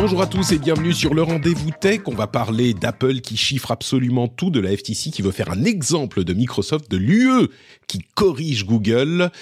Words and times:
Bonjour 0.00 0.22
à 0.22 0.28
tous 0.28 0.52
et 0.52 0.60
bienvenue 0.60 0.92
sur 0.92 1.12
le 1.12 1.22
rendez-vous 1.22 1.72
tech. 1.72 2.02
On 2.06 2.14
va 2.14 2.28
parler 2.28 2.72
d'Apple 2.72 3.20
qui 3.20 3.36
chiffre 3.36 3.72
absolument 3.72 4.28
tout, 4.28 4.48
de 4.48 4.60
la 4.60 4.70
FTC 4.70 5.10
qui 5.10 5.22
veut 5.22 5.32
faire 5.32 5.50
un 5.50 5.64
exemple 5.64 6.22
de 6.22 6.34
Microsoft, 6.34 6.88
de 6.88 6.96
l'UE 6.96 7.48
qui 7.88 7.98
corrige 8.14 8.64
Google. 8.64 9.32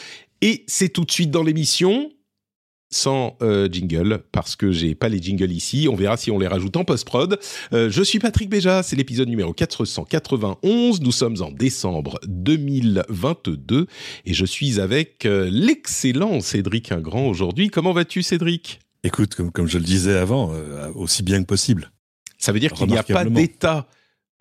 Et 0.40 0.64
c'est 0.66 0.88
tout 0.88 1.04
de 1.04 1.10
suite 1.10 1.30
dans 1.30 1.42
l'émission 1.42 2.10
sans 2.88 3.36
euh, 3.42 3.68
jingle 3.70 4.22
parce 4.32 4.56
que 4.56 4.72
j'ai 4.72 4.94
pas 4.94 5.10
les 5.10 5.20
jingles 5.20 5.52
ici. 5.52 5.88
On 5.92 5.94
verra 5.94 6.16
si 6.16 6.30
on 6.30 6.38
les 6.38 6.46
rajoute 6.46 6.78
en 6.78 6.86
post-prod. 6.86 7.38
Euh, 7.74 7.90
je 7.90 8.02
suis 8.02 8.18
Patrick 8.18 8.48
Béja, 8.48 8.82
c'est 8.82 8.96
l'épisode 8.96 9.28
numéro 9.28 9.52
491. 9.52 11.02
Nous 11.02 11.12
sommes 11.12 11.36
en 11.42 11.50
décembre 11.50 12.18
2022 12.26 13.88
et 14.24 14.32
je 14.32 14.46
suis 14.46 14.80
avec 14.80 15.26
euh, 15.26 15.50
l'excellent 15.52 16.40
Cédric 16.40 16.92
Ingrand 16.92 17.28
aujourd'hui. 17.28 17.68
Comment 17.68 17.92
vas-tu 17.92 18.22
Cédric? 18.22 18.80
Écoute, 19.06 19.34
comme, 19.34 19.52
comme 19.52 19.66
je 19.68 19.78
le 19.78 19.84
disais 19.84 20.16
avant, 20.16 20.52
euh, 20.52 20.90
aussi 20.94 21.22
bien 21.22 21.40
que 21.40 21.46
possible. 21.46 21.90
Ça 22.38 22.52
veut 22.52 22.60
dire 22.60 22.72
qu'il 22.72 22.88
n'y 22.88 22.98
a 22.98 23.02
pas 23.02 23.24
d'état 23.24 23.86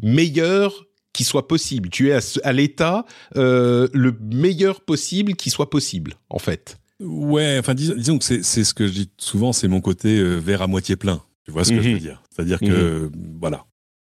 meilleur 0.02 0.86
qui 1.14 1.24
soit 1.24 1.48
possible. 1.48 1.90
Tu 1.90 2.10
es 2.10 2.18
à, 2.44 2.52
l'état 2.54 3.06
euh, 3.38 3.88
le 3.94 4.14
meilleur 4.22 4.82
possible 4.82 5.36
qui 5.36 5.50
soit 5.50 5.70
possible, 5.70 6.16
en 6.30 6.40
fait. 6.40 6.78
Ouais, 7.00 7.58
enfin 7.60 7.74
dis- 7.74 7.94
disons 7.96 8.18
que 8.18 8.24
c'est 8.26 8.42
ce 8.64 8.74
que 8.74 8.88
je 8.88 8.92
dis 8.94 9.10
souvent, 9.18 9.54
c'est 9.54 9.68
mon 9.68 9.82
côté 9.82 10.18
euh, 10.20 10.36
verre 10.38 10.62
à 10.62 10.68
moitié 10.68 10.96
plein. 10.96 11.22
Tu 11.46 11.52
vois 11.52 11.64
ce 11.64 11.72
que 11.72 11.82
je 11.82 11.88
Mhm. 11.90 11.94
veux 11.94 12.00
dire? 12.00 12.24
C'est-à-dire 12.32 12.60
que 12.60 12.66
euh, 12.66 13.10
voilà, 13.40 13.66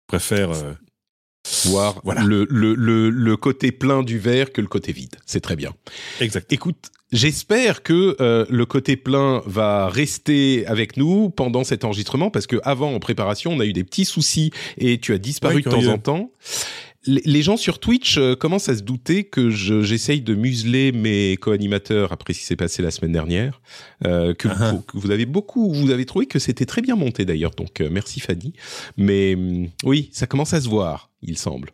je 0.03 0.17
préfère. 0.17 0.51
Voir 1.67 2.01
Voilà. 2.05 2.23
le, 2.23 2.47
le, 2.51 2.75
le, 2.75 3.11
le 3.11 3.37
côté 3.37 3.73
plein 3.73 4.03
du 4.03 4.19
verre 4.19 4.53
que 4.53 4.61
le 4.61 4.67
côté 4.69 4.93
vide. 4.93 5.17
C'est 5.27 5.41
très 5.41 5.57
bien. 5.57 5.73
exact. 6.21 6.53
Écoute, 6.53 6.91
j'espère 7.13 7.83
que 7.83 8.17
euh, 8.21 8.45
le 8.51 8.67
côté 8.67 8.97
plein 8.97 9.43
va 9.47 9.89
rester 9.89 10.67
avec 10.67 10.97
nous 10.97 11.31
pendant 11.31 11.65
cet 11.65 11.85
enregistrement 11.85 12.31
parce 12.31 12.47
que 12.47 12.57
avant 12.65 12.93
en 12.95 12.99
préparation, 13.01 13.53
on 13.53 13.61
a 13.61 13.65
eu 13.67 13.73
des 13.73 13.85
petits 13.85 14.05
soucis 14.05 14.51
et 14.77 14.99
tu 14.99 15.13
as 15.15 15.19
disparu 15.19 15.57
Ouais, 15.57 15.63
de 15.63 15.71
temps 15.71 15.87
en 15.87 15.99
temps. 15.99 16.31
Les 17.11 17.41
gens 17.43 17.57
sur 17.57 17.79
Twitch 17.79 18.19
euh, 18.19 18.37
commencent 18.37 18.69
à 18.69 18.77
se 18.77 18.83
douter 18.83 19.25
que 19.25 19.49
je- 19.49 19.83
j'essaye 19.83 20.21
de 20.21 20.35
museler 20.35 20.93
mes 20.93 21.39
co-animateurs 21.39 22.13
après 22.13 22.35
ce 22.35 22.41
qui 22.41 22.45
s'est 22.45 22.55
passé 22.57 22.83
la 22.83 22.91
semaine 22.91 23.13
dernière. 23.13 23.61
euh, 24.07 24.35
que, 24.35 24.47
Ah. 24.49 24.73
vous, 24.73 24.83
que 24.83 24.97
vous 24.99 25.11
avez 25.11 25.25
beaucoup, 25.27 25.73
vous 25.73 25.91
avez 25.91 26.05
trouvé 26.07 26.27
que 26.27 26.39
c'était 26.39 26.67
très 26.67 26.83
bien 26.83 26.97
monté 26.97 27.25
d'ailleurs. 27.25 27.53
Donc 27.53 27.81
euh, 27.81 27.89
merci 27.91 28.21
Fanny. 28.21 28.53
Mais 28.99 29.35
hum, 29.35 29.69
oui, 29.85 30.11
ça 30.13 30.27
commence 30.27 30.53
à 30.55 30.61
se 30.61 30.69
voir, 30.69 31.11
il 31.23 31.39
semble. 31.39 31.71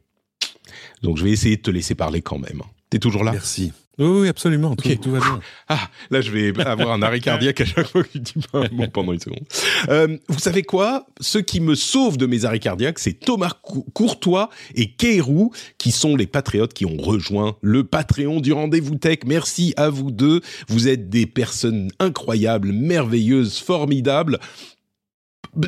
Donc 1.03 1.19
je 1.19 1.25
vais 1.25 1.31
essayer 1.33 1.57
de 1.57 1.63
te 1.63 1.71
laisser 1.71 1.95
parler 1.95 2.23
quand 2.23 2.39
même. 2.39 2.63
T'es 2.89 2.99
toujours 3.01 3.25
là? 3.25 3.33
Merci. 3.33 3.73
Oui, 3.99 4.07
oui, 4.23 4.29
absolument. 4.29 4.75
Tout, 4.75 5.11
va 5.11 5.19
bien. 5.21 5.41
ah, 5.69 5.89
là, 6.11 6.21
je 6.21 6.31
vais 6.31 6.53
avoir 6.67 6.93
un 6.93 7.03
arrêt 7.03 7.21
cardiaque 7.21 7.61
à 7.61 7.65
chaque 7.65 7.87
fois 7.89 8.03
que 8.03 8.09
tu 8.09 8.19
dis 8.19 8.35
pas 8.51 8.61
un 8.65 8.69
mot 8.73 8.87
pendant 8.93 9.13
une 9.13 9.21
seconde. 9.21 9.45
Euh, 9.89 10.17
vous 10.29 10.39
savez 10.39 10.63
quoi? 10.63 11.07
Ce 11.21 11.39
qui 11.39 11.61
me 11.61 11.75
sauve 11.75 12.17
de 12.17 12.27
mes 12.27 12.45
arrêts 12.45 12.59
cardiaques, 12.59 12.99
c'est 12.99 13.13
Thomas 13.13 13.53
Cou- 13.63 13.87
Courtois 13.95 14.51
et 14.75 14.91
Keirou, 14.93 15.53
qui 15.79 15.93
sont 15.93 16.17
les 16.17 16.27
patriotes 16.27 16.75
qui 16.75 16.87
ont 16.87 16.97
rejoint 16.97 17.57
le 17.63 17.85
Patreon 17.85 18.41
du 18.41 18.53
Rendez-vous 18.53 18.97
Tech. 18.97 19.19
Merci 19.27 19.75
à 19.77 19.91
vous 19.91 20.11
deux. 20.11 20.41
Vous 20.69 20.89
êtes 20.89 21.09
des 21.09 21.27
personnes 21.27 21.91
incroyables, 22.01 22.73
merveilleuses, 22.73 23.59
formidables. 23.59 24.39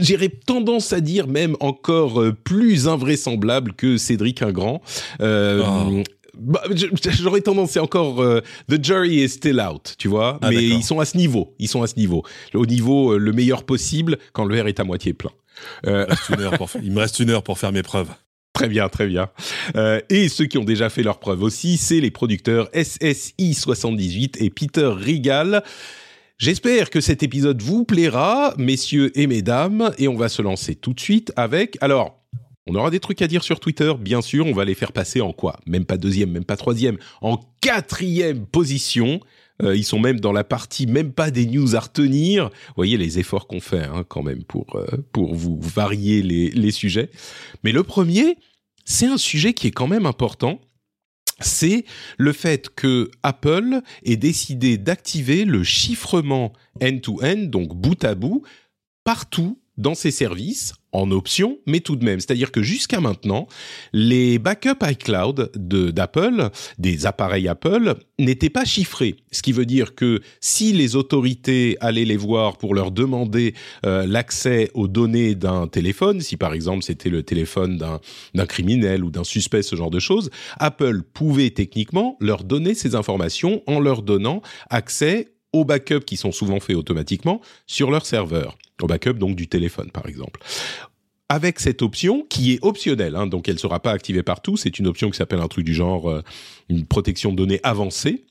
J'irais 0.01 0.31
tendance 0.31 0.93
à 0.93 1.01
dire 1.01 1.28
même 1.28 1.55
encore 1.61 2.21
euh, 2.21 2.33
plus 2.33 2.89
invraisemblable 2.89 3.72
que 3.75 3.97
Cédric 3.99 4.43
Ingrand. 4.43 4.83
Euh, 5.21 5.62
Oh. 5.65 6.03
Bah, 6.39 6.63
J'aurais 7.21 7.41
tendance, 7.41 7.73
c'est 7.73 7.81
encore 7.81 8.21
euh, 8.21 8.41
the 8.69 8.83
jury 8.83 9.23
is 9.23 9.31
still 9.31 9.61
out, 9.61 9.95
tu 9.99 10.09
vois. 10.09 10.39
Ah, 10.43 10.51
mais 10.51 10.65
ils 10.65 10.85
sont 10.85 11.01
à 11.01 11.05
ce 11.05 11.17
niveau, 11.17 11.55
ils 11.59 11.69
sont 11.69 11.83
à 11.83 11.87
ce 11.87 11.97
niveau, 11.97 12.23
au 12.55 12.67
niveau 12.67 13.13
euh, 13.13 13.19
le 13.19 13.33
meilleur 13.33 13.65
possible 13.65 14.19
quand 14.33 14.45
le 14.45 14.55
verre 14.55 14.67
est 14.67 14.81
à 14.81 14.85
moitié 14.85 15.13
plein. 15.13 15.31
Euh, 15.87 16.07
Il 16.29 16.37
me 16.37 16.39
reste 16.39 16.39
une 16.39 16.41
heure 16.41 16.59
pour, 16.59 16.71
il 16.83 16.93
me 16.93 17.01
reste 17.01 17.19
une 17.21 17.31
heure 17.31 17.43
pour 17.43 17.59
faire 17.59 17.73
mes 17.73 17.83
preuves. 17.83 18.09
Très 18.53 18.69
bien, 18.69 18.89
très 18.89 19.07
bien. 19.07 19.29
Euh, 19.77 20.01
et 20.09 20.31
ceux 20.31 20.47
qui 20.47 20.57
ont 20.57 20.65
déjà 20.65 20.89
fait 20.89 21.03
leur 21.03 21.19
preuve 21.19 21.43
aussi, 21.43 21.77
c'est 21.77 22.01
les 22.01 22.11
producteurs 22.11 22.71
SSI78 22.71 24.43
et 24.43 24.49
Peter 24.49 24.91
Rigal. 24.97 25.63
J'espère 26.39 26.89
que 26.89 27.03
cet 27.03 27.23
épisode 27.23 27.61
vous 27.61 27.85
plaira, 27.85 28.55
messieurs 28.57 29.13
et 29.19 29.27
mesdames, 29.27 29.93
et 29.99 30.09
on 30.09 30.17
va 30.17 30.31
se 30.31 30.41
lancer 30.41 30.75
tout 30.75 30.95
de 30.95 31.01
suite 31.01 31.35
avec... 31.37 31.77
Alors, 31.83 32.26
on 32.66 32.75
aura 32.75 32.91
des 32.91 33.00
trucs 33.00 33.22
à 33.22 33.28
dire 33.28 33.44
sur 33.44 33.60
Twitter, 33.60 33.93
bien 33.99 34.21
sûr, 34.21 34.47
on 34.47 34.53
va 34.53 34.65
les 34.65 34.75
faire 34.75 34.93
passer 34.93 35.21
en 35.21 35.32
quoi? 35.32 35.60
Même 35.66 35.84
pas 35.84 35.97
deuxième, 35.97 36.31
même 36.31 36.44
pas 36.44 36.56
troisième, 36.56 36.99
en 37.21 37.38
quatrième 37.60 38.47
position. 38.47 39.21
Euh, 39.62 39.75
ils 39.75 39.84
sont 39.84 39.99
même 39.99 40.21
dans 40.21 40.32
la 40.32 40.44
partie, 40.44 40.87
même 40.87 41.12
pas 41.12 41.31
des 41.31 41.47
news 41.47 41.77
à 41.77 41.81
retenir. 41.81 42.50
Vous 42.50 42.75
voyez 42.77 42.99
les 42.99 43.19
efforts 43.19 43.47
qu'on 43.47 43.60
fait 43.60 43.84
hein, 43.84 44.04
quand 44.06 44.22
même 44.22 44.44
pour, 44.44 44.66
euh, 44.75 44.87
pour 45.12 45.34
vous 45.34 45.59
varier 45.60 46.22
les, 46.22 46.50
les 46.50 46.71
sujets. 46.71 47.10
Mais 47.65 47.72
le 47.72 47.82
premier, 47.82 48.37
c'est 48.84 49.06
un 49.06 49.16
sujet 49.16 49.54
qui 49.54 49.69
est 49.69 49.72
quand 49.72 49.88
même 49.88 50.04
important. 50.04 50.60
C'est 51.41 51.84
le 52.19 52.33
fait 52.33 52.75
que 52.75 53.10
Apple 53.22 53.81
ait 54.04 54.16
décidé 54.16 54.78
d'activer 54.78 55.44
le 55.44 55.65
chiffrement 55.65 56.53
end-to-end, 56.83 57.37
donc 57.47 57.75
bout 57.75 58.03
à 58.04 58.15
bout, 58.15 58.43
partout 59.04 59.59
dans 59.77 59.94
ses 59.94 60.10
services, 60.10 60.75
en 60.97 61.11
option, 61.11 61.59
mais 61.67 61.81
tout 61.81 61.97
de 61.97 62.05
même. 62.05 62.21
C'est-à-dire 62.21 62.51
que 62.51 62.62
jusqu'à 62.62 63.01
maintenant, 63.01 63.47
les 63.93 64.39
backups 64.39 64.83
iCloud 64.83 65.51
d'Apple, 65.55 66.49
des 66.79 67.07
appareils 67.07 67.49
Apple, 67.49 67.95
n'étaient 68.19 68.51
pas 68.51 68.65
chiffrés. 68.65 69.17
Ce 69.31 69.43
qui 69.43 69.53
veut 69.53 69.67
dire 69.67 69.95
que 69.95 70.21
si 70.41 70.73
les 70.73 70.97
autorités 70.97 71.77
allaient 71.81 72.07
les 72.07 72.17
voir 72.17 72.57
pour 72.57 72.75
leur 72.75 72.91
demander 72.91 73.55
euh, 73.84 74.07
l'accès 74.07 74.71
aux 74.75 74.89
données 74.89 75.34
d'un 75.34 75.67
téléphone, 75.69 76.21
si 76.21 76.37
par 76.37 76.55
exemple 76.55 76.83
c'était 76.83 77.11
le 77.11 77.23
téléphone 77.23 77.77
d'un 77.77 78.47
criminel 78.47 79.05
ou 79.05 79.11
d'un 79.11 79.25
suspect, 79.25 79.63
ce 79.63 79.77
genre 79.77 79.91
de 79.91 80.01
choses, 80.01 80.31
Apple 80.59 81.03
pouvait 81.03 81.51
techniquement 81.51 82.17
leur 82.21 82.43
donner 82.43 82.75
ces 82.75 82.95
informations 82.95 83.63
en 83.67 83.81
leur 83.81 84.03
donnant 84.03 84.41
accès 84.71 85.36
aux 85.61 85.65
backups 85.65 86.05
qui 86.05 86.17
sont 86.17 86.33
souvent 86.33 86.61
faits 86.61 86.77
automatiquement 86.77 87.41
sur 87.67 87.91
leur 87.91 88.06
serveur, 88.06 88.56
au 88.83 88.87
backup 88.87 89.15
donc 89.15 89.37
du 89.37 89.49
téléphone 89.49 89.91
par 89.91 90.06
exemple. 90.06 90.41
Avec 91.28 91.59
cette 91.59 91.83
option 91.83 92.25
qui 92.28 92.53
est 92.53 92.59
optionnelle, 92.62 93.17
hein, 93.17 93.27
donc 93.27 93.49
elle 93.49 93.55
ne 93.55 93.61
sera 93.61 93.81
pas 93.81 93.91
activée 93.91 94.22
partout, 94.22 94.56
c'est 94.56 94.78
une 94.78 94.87
option 94.87 95.11
qui 95.11 95.16
s'appelle 95.16 95.41
un 95.41 95.49
truc 95.49 95.65
du 95.65 95.75
genre 95.75 96.09
euh, 96.09 96.22
une 96.69 96.87
protection 96.87 97.33
de 97.33 97.37
données 97.37 97.61
avancée. 97.65 98.25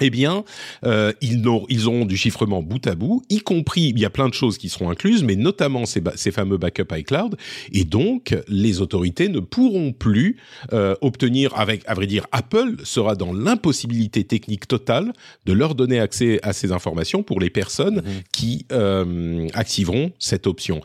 Eh 0.00 0.08
bien, 0.08 0.44
euh, 0.86 1.12
ils, 1.20 1.42
n'auront- 1.42 1.66
ils 1.68 1.86
auront 1.86 2.06
du 2.06 2.16
chiffrement 2.16 2.62
bout 2.62 2.84
à 2.86 2.94
bout, 2.94 3.22
y 3.28 3.40
compris, 3.40 3.82
il 3.94 3.98
y 3.98 4.06
a 4.06 4.10
plein 4.10 4.28
de 4.28 4.34
choses 4.34 4.56
qui 4.56 4.70
seront 4.70 4.88
incluses, 4.90 5.22
mais 5.22 5.36
notamment 5.36 5.84
ces, 5.84 6.00
ba- 6.00 6.14
ces 6.16 6.30
fameux 6.30 6.56
backups 6.56 6.90
iCloud, 6.96 7.36
et 7.72 7.84
donc 7.84 8.34
les 8.48 8.80
autorités 8.80 9.28
ne 9.28 9.38
pourront 9.40 9.92
plus 9.92 10.38
euh, 10.72 10.94
obtenir, 11.02 11.52
avec, 11.58 11.82
à 11.86 11.92
vrai 11.94 12.06
dire, 12.06 12.26
Apple 12.32 12.76
sera 12.84 13.16
dans 13.16 13.34
l'impossibilité 13.34 14.24
technique 14.24 14.66
totale 14.66 15.12
de 15.44 15.52
leur 15.52 15.74
donner 15.74 16.00
accès 16.00 16.40
à 16.42 16.54
ces 16.54 16.72
informations 16.72 17.22
pour 17.22 17.38
les 17.38 17.50
personnes 17.50 18.02
qui 18.32 18.64
euh, 18.72 19.46
activeront 19.52 20.12
cette 20.18 20.46
option. 20.46 20.80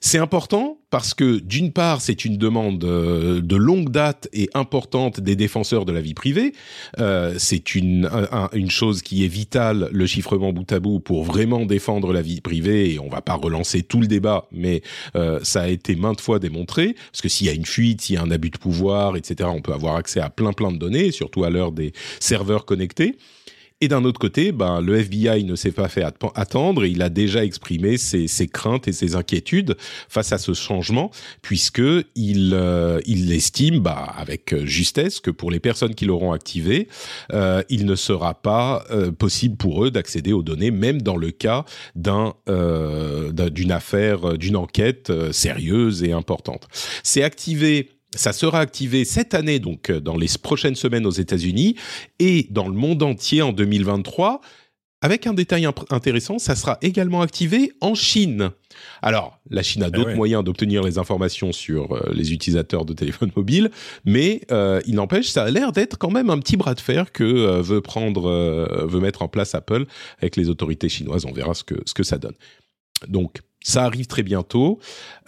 C'est 0.00 0.18
important 0.18 0.78
parce 0.90 1.12
que 1.12 1.38
d'une 1.38 1.70
part, 1.72 2.00
c'est 2.00 2.24
une 2.24 2.38
demande 2.38 2.82
euh, 2.84 3.40
de 3.42 3.56
longue 3.56 3.90
date 3.90 4.26
et 4.32 4.48
importante 4.54 5.20
des 5.20 5.36
défenseurs 5.36 5.84
de 5.84 5.92
la 5.92 6.00
vie 6.00 6.14
privée. 6.14 6.54
Euh, 6.98 7.34
c'est 7.36 7.74
une, 7.74 8.06
un- 8.06 8.28
un- 8.32 8.47
une 8.52 8.70
chose 8.70 9.02
qui 9.02 9.24
est 9.24 9.28
vitale, 9.28 9.88
le 9.92 10.06
chiffrement 10.06 10.52
bout 10.52 10.70
à 10.72 10.80
bout, 10.80 11.00
pour 11.00 11.24
vraiment 11.24 11.66
défendre 11.66 12.12
la 12.12 12.22
vie 12.22 12.40
privée. 12.40 12.92
Et 12.92 12.98
on 12.98 13.08
va 13.08 13.20
pas 13.20 13.34
relancer 13.34 13.82
tout 13.82 14.00
le 14.00 14.06
débat, 14.06 14.46
mais 14.52 14.82
euh, 15.16 15.40
ça 15.42 15.62
a 15.62 15.68
été 15.68 15.96
maintes 15.96 16.20
fois 16.20 16.38
démontré. 16.38 16.94
Parce 17.12 17.22
que 17.22 17.28
s'il 17.28 17.46
y 17.46 17.50
a 17.50 17.54
une 17.54 17.66
fuite, 17.66 18.00
s'il 18.02 18.16
y 18.16 18.18
a 18.18 18.22
un 18.22 18.30
abus 18.30 18.50
de 18.50 18.58
pouvoir, 18.58 19.16
etc., 19.16 19.48
on 19.52 19.60
peut 19.60 19.72
avoir 19.72 19.96
accès 19.96 20.20
à 20.20 20.30
plein 20.30 20.52
plein 20.52 20.72
de 20.72 20.78
données, 20.78 21.10
surtout 21.10 21.44
à 21.44 21.50
l'heure 21.50 21.72
des 21.72 21.92
serveurs 22.20 22.64
connectés. 22.64 23.16
Et 23.80 23.86
d'un 23.86 24.04
autre 24.04 24.18
côté, 24.18 24.50
ben, 24.50 24.80
le 24.80 24.96
FBI 24.96 25.44
ne 25.44 25.54
s'est 25.54 25.70
pas 25.70 25.88
fait 25.88 26.02
attendre 26.02 26.84
et 26.84 26.88
il 26.88 27.00
a 27.00 27.10
déjà 27.10 27.44
exprimé 27.44 27.96
ses, 27.96 28.26
craintes 28.48 28.88
et 28.88 28.92
ses 28.92 29.14
inquiétudes 29.14 29.76
face 30.08 30.32
à 30.32 30.38
ce 30.38 30.52
changement, 30.52 31.12
puisque 31.42 31.82
il, 32.16 32.54
euh, 32.54 33.00
il 33.06 33.30
estime, 33.32 33.78
bah, 33.78 34.12
avec 34.16 34.64
justesse, 34.64 35.20
que 35.20 35.30
pour 35.30 35.52
les 35.52 35.60
personnes 35.60 35.94
qui 35.94 36.06
l'auront 36.06 36.32
activé, 36.32 36.88
euh, 37.32 37.62
il 37.68 37.86
ne 37.86 37.94
sera 37.94 38.34
pas 38.34 38.84
euh, 38.90 39.12
possible 39.12 39.56
pour 39.56 39.84
eux 39.84 39.92
d'accéder 39.92 40.32
aux 40.32 40.42
données, 40.42 40.72
même 40.72 41.00
dans 41.00 41.16
le 41.16 41.30
cas 41.30 41.64
d'un 41.94 42.34
d'une 42.48 43.72
affaire, 43.72 44.36
d'une 44.36 44.56
enquête 44.56 45.12
sérieuse 45.32 46.02
et 46.02 46.12
importante. 46.12 46.66
C'est 47.02 47.22
activé 47.22 47.97
ça 48.14 48.32
sera 48.32 48.60
activé 48.60 49.04
cette 49.04 49.34
année, 49.34 49.58
donc 49.58 49.90
euh, 49.90 50.00
dans 50.00 50.16
les 50.16 50.28
prochaines 50.42 50.74
semaines 50.74 51.06
aux 51.06 51.10
États-Unis 51.10 51.76
et 52.18 52.46
dans 52.50 52.68
le 52.68 52.74
monde 52.74 53.02
entier 53.02 53.42
en 53.42 53.52
2023. 53.52 54.40
Avec 55.00 55.28
un 55.28 55.34
détail 55.34 55.64
intéressant, 55.90 56.40
ça 56.40 56.56
sera 56.56 56.76
également 56.82 57.20
activé 57.20 57.70
en 57.80 57.94
Chine. 57.94 58.50
Alors, 59.00 59.38
la 59.48 59.62
Chine 59.62 59.84
a 59.84 59.88
eh 59.88 59.90
d'autres 59.92 60.14
moyens 60.14 60.42
d'obtenir 60.42 60.82
les 60.82 60.98
informations 60.98 61.52
sur 61.52 61.92
euh, 61.92 62.10
les 62.12 62.32
utilisateurs 62.32 62.84
de 62.84 62.94
téléphones 62.94 63.30
mobiles, 63.36 63.70
mais 64.04 64.40
euh, 64.50 64.80
il 64.86 64.96
n'empêche, 64.96 65.28
ça 65.28 65.44
a 65.44 65.50
l'air 65.50 65.70
d'être 65.70 65.98
quand 65.98 66.10
même 66.10 66.30
un 66.30 66.38
petit 66.40 66.56
bras 66.56 66.74
de 66.74 66.80
fer 66.80 67.12
que 67.12 67.60
veut 67.60 67.80
prendre, 67.80 68.28
veut 68.88 68.98
mettre 68.98 69.22
en 69.22 69.28
place 69.28 69.54
Apple 69.54 69.86
avec 70.20 70.34
les 70.34 70.48
autorités 70.48 70.88
chinoises. 70.88 71.26
On 71.26 71.32
verra 71.32 71.54
ce 71.54 71.62
que 71.62 71.76
ce 71.86 71.94
que 71.94 72.02
ça 72.02 72.18
donne. 72.18 72.34
Donc, 73.06 73.42
ça 73.68 73.84
arrive 73.84 74.06
très 74.06 74.22
bientôt. 74.22 74.80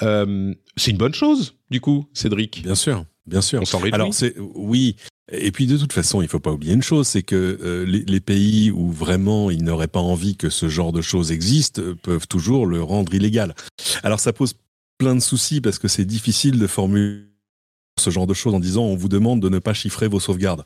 Euh, 0.03 0.55
c'est 0.77 0.91
une 0.91 0.97
bonne 0.97 1.15
chose, 1.15 1.57
du 1.71 1.81
coup, 1.81 2.07
Cédric. 2.15 2.63
Bien 2.63 2.75
sûr, 2.75 3.05
bien 3.27 3.43
sûr. 3.43 3.61
On 3.61 3.67
s'en 3.67 3.79
réjouit. 3.79 3.95
Alors, 3.95 4.15
c'est 4.15 4.35
oui. 4.55 4.97
Et 5.31 5.53
puis 5.53 5.67
de 5.67 5.77
toute 5.77 5.93
façon, 5.93 6.23
il 6.23 6.29
faut 6.29 6.41
pas 6.41 6.51
oublier 6.51 6.73
une 6.73 6.83
chose, 6.83 7.07
c'est 7.07 7.23
que 7.23 7.59
euh, 7.63 7.85
les, 7.85 8.21
pays 8.21 8.73
où 8.73 8.91
vraiment 8.91 9.49
ils 9.49 9.63
n'auraient 9.63 9.87
pas 9.87 10.01
envie 10.01 10.37
que 10.37 10.51
ce 10.51 10.69
genre 10.69 10.91
de 10.91 11.03
choses 11.03 11.31
existe 11.31 11.79
euh, 11.79 11.95
peuvent 11.95 12.27
toujours 12.27 12.67
le 12.67 12.83
rendre 12.83 13.15
illégal. 13.15 13.55
Alors 14.03 14.19
ça 14.19 14.33
pose 14.33 14.55
plein 14.99 15.15
de 15.15 15.21
soucis 15.21 15.61
parce 15.61 15.79
que 15.79 15.87
c'est 15.87 16.05
difficile 16.05 16.59
de 16.59 16.67
formuler 16.67 17.27
ce 18.01 18.11
genre 18.11 18.27
de 18.27 18.35
choses 18.35 18.55
en 18.55 18.61
disant 18.61 18.83
on 18.83 18.97
vous 18.97 19.09
demande 19.09 19.41
de 19.41 19.49
ne 19.49 19.61
pas 19.61 19.73
chiffrer 19.73 20.09
vos 20.09 20.19
sauvegardes 20.19 20.65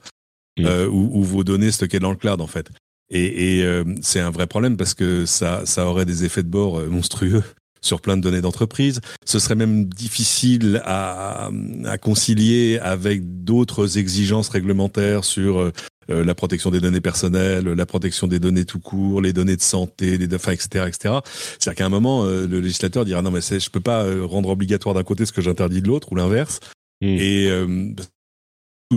mmh. 0.59 0.67
ou, 0.91 1.11
ou, 1.13 1.23
vos 1.23 1.45
données 1.45 1.71
stockées 1.71 1.99
dans 1.99 2.11
le 2.11 2.17
cloud 2.17 2.41
en 2.41 2.47
fait. 2.47 2.71
Et, 3.11 3.59
et 3.59 3.83
c'est 4.01 4.21
un 4.21 4.31
vrai 4.31 4.47
problème 4.47 4.79
parce 4.79 4.95
que 4.95 5.27
ça, 5.27 5.67
ça 5.67 5.87
aurait 5.87 6.07
des 6.07 6.25
effets 6.25 6.43
de 6.43 6.49
bord 6.49 6.81
monstrueux 6.87 7.43
sur 7.85 8.01
plein 8.01 8.17
de 8.17 8.23
données 8.23 8.41
d'entreprise. 8.41 9.01
Ce 9.25 9.39
serait 9.39 9.55
même 9.55 9.85
difficile 9.87 10.83
à, 10.85 11.51
à 11.85 11.99
concilier 11.99 12.79
avec 12.83 13.45
d'autres 13.45 13.99
exigences 13.99 14.49
réglementaires 14.49 15.25
sur 15.25 15.59
euh, 15.59 15.73
la 16.09 16.35
protection 16.35 16.71
des 16.71 16.81
données 16.81 17.01
personnelles, 17.01 17.65
la 17.65 17.87
protection 17.87 18.27
des 18.27 18.39
données 18.39 18.65
tout 18.65 18.81
court, 18.81 19.23
les 19.23 19.33
données 19.33 19.57
de 19.57 19.63
santé, 19.63 20.19
les 20.19 20.35
enfin, 20.35 20.53
etc., 20.53 20.87
etc. 20.87 21.15
C'est-à-dire 21.59 21.75
qu'à 21.77 21.87
un 21.87 21.91
moment, 21.91 22.25
le 22.25 22.61
législateur 22.61 23.07
dira 23.07 23.23
non 23.23 23.31
mais 23.31 23.41
je 23.41 23.71
peux 23.71 23.81
pas 23.81 24.05
rendre 24.27 24.51
obligatoire 24.51 24.95
d'un 24.95 25.03
côté 25.03 25.25
ce 25.25 25.33
que 25.33 25.41
j'interdis 25.41 25.81
de 25.81 25.89
l'autre 25.89 26.13
ou 26.13 26.17
l'inverse. 26.17 26.61
Mmh. 27.01 27.07
Et 27.07 27.51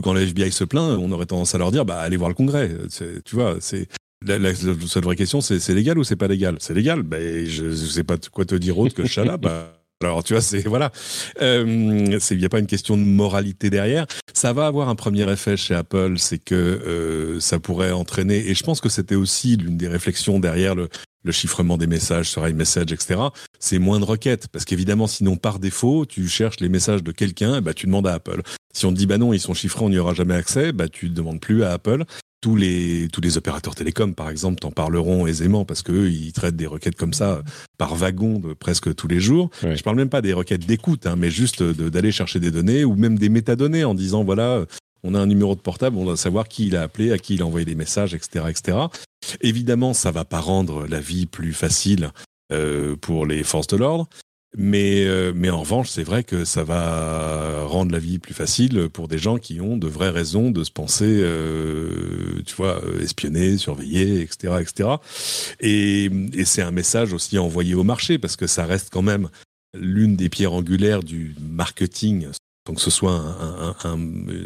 quand 0.01 0.13
le 0.13 0.21
FBI 0.21 0.51
se 0.51 0.63
plaint, 0.63 0.97
on 0.99 1.11
aurait 1.11 1.25
tendance 1.25 1.55
à 1.55 1.57
leur 1.57 1.71
dire 1.71 1.85
bah 1.85 1.99
allez 1.99 2.17
voir 2.17 2.29
le 2.29 2.35
Congrès. 2.35 2.71
Tu 3.23 3.35
vois, 3.35 3.55
c'est 3.59 3.87
la, 4.25 4.55
seule 4.55 5.03
vraie 5.03 5.15
question, 5.15 5.41
c'est 5.41 5.73
légal 5.73 5.97
ou 5.97 6.03
c'est 6.03 6.15
pas 6.15 6.27
légal? 6.27 6.57
C'est 6.59 6.73
légal. 6.73 7.03
Ben, 7.03 7.45
je 7.45 7.65
ne 7.65 7.75
sais 7.75 8.03
pas 8.03 8.17
quoi 8.31 8.45
te 8.45 8.55
dire 8.55 8.77
autre 8.77 8.95
que 8.95 9.05
chala. 9.07 9.37
bah, 9.37 9.73
alors, 10.03 10.23
tu 10.23 10.33
vois, 10.33 10.41
c'est 10.41 10.59
voilà, 10.67 10.91
euh, 11.41 12.19
il 12.29 12.37
n'y 12.37 12.45
a 12.45 12.49
pas 12.49 12.59
une 12.59 12.67
question 12.67 12.97
de 12.97 13.03
moralité 13.03 13.71
derrière. 13.71 14.05
Ça 14.31 14.53
va 14.53 14.67
avoir 14.67 14.89
un 14.89 14.95
premier 14.95 15.29
effet 15.31 15.57
chez 15.57 15.73
Apple, 15.73 16.15
c'est 16.17 16.37
que 16.37 16.53
euh, 16.53 17.39
ça 17.39 17.59
pourrait 17.59 17.91
entraîner, 17.91 18.47
et 18.47 18.53
je 18.53 18.63
pense 18.63 18.79
que 18.79 18.89
c'était 18.89 19.15
aussi 19.15 19.55
l'une 19.55 19.75
des 19.75 19.87
réflexions 19.87 20.39
derrière 20.39 20.75
le, 20.75 20.89
le 21.23 21.31
chiffrement 21.31 21.77
des 21.77 21.87
messages 21.87 22.29
sur 22.29 22.47
iMessage, 22.47 22.91
etc. 22.91 23.21
C'est 23.59 23.79
moins 23.79 23.99
de 23.99 24.05
requêtes, 24.05 24.47
parce 24.49 24.65
qu'évidemment, 24.65 25.07
sinon 25.07 25.35
par 25.35 25.57
défaut, 25.57 26.05
tu 26.05 26.27
cherches 26.27 26.59
les 26.59 26.69
messages 26.69 27.01
de 27.01 27.11
quelqu'un, 27.11 27.61
bah 27.61 27.73
tu 27.73 27.87
demandes 27.87 28.07
à 28.07 28.13
Apple. 28.13 28.43
Si 28.73 28.85
on 28.85 28.93
te 28.93 28.97
dit 28.97 29.07
bah 29.07 29.17
non, 29.17 29.33
ils 29.33 29.39
sont 29.39 29.55
chiffrés, 29.55 29.83
on 29.83 29.89
n'y 29.89 29.97
aura 29.97 30.13
jamais 30.13 30.35
accès, 30.35 30.73
bah 30.73 30.87
tu 30.87 31.09
ne 31.09 31.15
demandes 31.15 31.39
plus 31.39 31.63
à 31.63 31.71
Apple 31.71 32.05
tous 32.41 32.55
les 32.55 33.07
tous 33.11 33.21
les 33.21 33.37
opérateurs 33.37 33.75
télécoms, 33.75 34.13
par 34.13 34.29
exemple, 34.29 34.59
t'en 34.59 34.71
parleront 34.71 35.27
aisément 35.27 35.65
parce 35.65 35.81
que 35.81 36.07
ils 36.07 36.33
traitent 36.33 36.55
des 36.55 36.67
requêtes 36.67 36.95
comme 36.95 37.13
ça 37.13 37.41
par 37.77 37.95
wagon 37.95 38.39
de 38.39 38.53
presque 38.53 38.93
tous 38.95 39.07
les 39.07 39.19
jours. 39.19 39.49
Je 39.61 39.81
parle 39.83 39.95
même 39.95 40.09
pas 40.09 40.21
des 40.21 40.33
requêtes 40.33 40.65
d'écoute, 40.65 41.07
hein, 41.07 41.15
mais 41.17 41.31
juste 41.31 41.63
d'aller 41.63 42.11
chercher 42.11 42.39
des 42.39 42.51
données 42.51 42.83
ou 42.83 42.95
même 42.95 43.17
des 43.17 43.29
métadonnées 43.29 43.83
en 43.83 43.95
disant 43.95 44.23
voilà, 44.23 44.65
on 45.03 45.15
a 45.15 45.19
un 45.19 45.25
numéro 45.25 45.55
de 45.55 45.61
portable, 45.61 45.97
on 45.97 46.05
doit 46.05 46.17
savoir 46.17 46.47
qui 46.47 46.67
il 46.67 46.75
a 46.75 46.83
appelé, 46.83 47.11
à 47.11 47.17
qui 47.17 47.35
il 47.35 47.41
a 47.41 47.45
envoyé 47.45 47.65
des 47.65 47.75
messages, 47.75 48.13
etc., 48.13 48.45
etc. 48.49 48.77
Évidemment, 49.41 49.93
ça 49.93 50.11
va 50.11 50.25
pas 50.25 50.39
rendre 50.39 50.87
la 50.87 50.99
vie 50.99 51.25
plus 51.25 51.53
facile 51.53 52.11
euh, 52.51 52.95
pour 52.95 53.25
les 53.25 53.43
forces 53.43 53.67
de 53.67 53.77
l'ordre, 53.77 54.07
mais, 54.55 55.05
euh, 55.05 55.33
mais 55.35 55.49
en 55.49 55.59
revanche, 55.59 55.89
c'est 55.89 56.03
vrai 56.03 56.23
que 56.23 56.45
ça 56.45 56.63
va 56.63 57.63
rendre 57.65 57.91
la 57.91 57.99
vie 57.99 58.17
plus 58.17 58.33
facile 58.33 58.89
pour 58.91 59.07
des 59.07 59.17
gens 59.17 59.37
qui 59.37 59.59
ont 59.59 59.77
de 59.77 59.87
vraies 59.87 60.09
raisons 60.09 60.51
de 60.51 60.63
se 60.63 60.71
penser, 60.71 61.05
euh, 61.05 62.41
tu 62.45 62.55
vois, 62.55 62.81
espionnés, 63.01 63.57
surveillés, 63.57 64.21
etc., 64.21 64.55
etc. 64.61 64.89
Et, 65.59 66.09
et 66.33 66.45
c'est 66.45 66.61
un 66.61 66.71
message 66.71 67.13
aussi 67.13 67.37
envoyé 67.37 67.75
au 67.75 67.83
marché 67.83 68.17
parce 68.17 68.35
que 68.35 68.47
ça 68.47 68.65
reste 68.65 68.89
quand 68.91 69.01
même 69.01 69.29
l'une 69.73 70.15
des 70.15 70.29
pierres 70.29 70.53
angulaires 70.53 71.03
du 71.03 71.35
marketing, 71.41 72.27
donc 72.67 72.77
que 72.77 72.81
ce 72.81 72.91
soit 72.91 73.13
un, 73.13 73.75
un, 73.83 73.97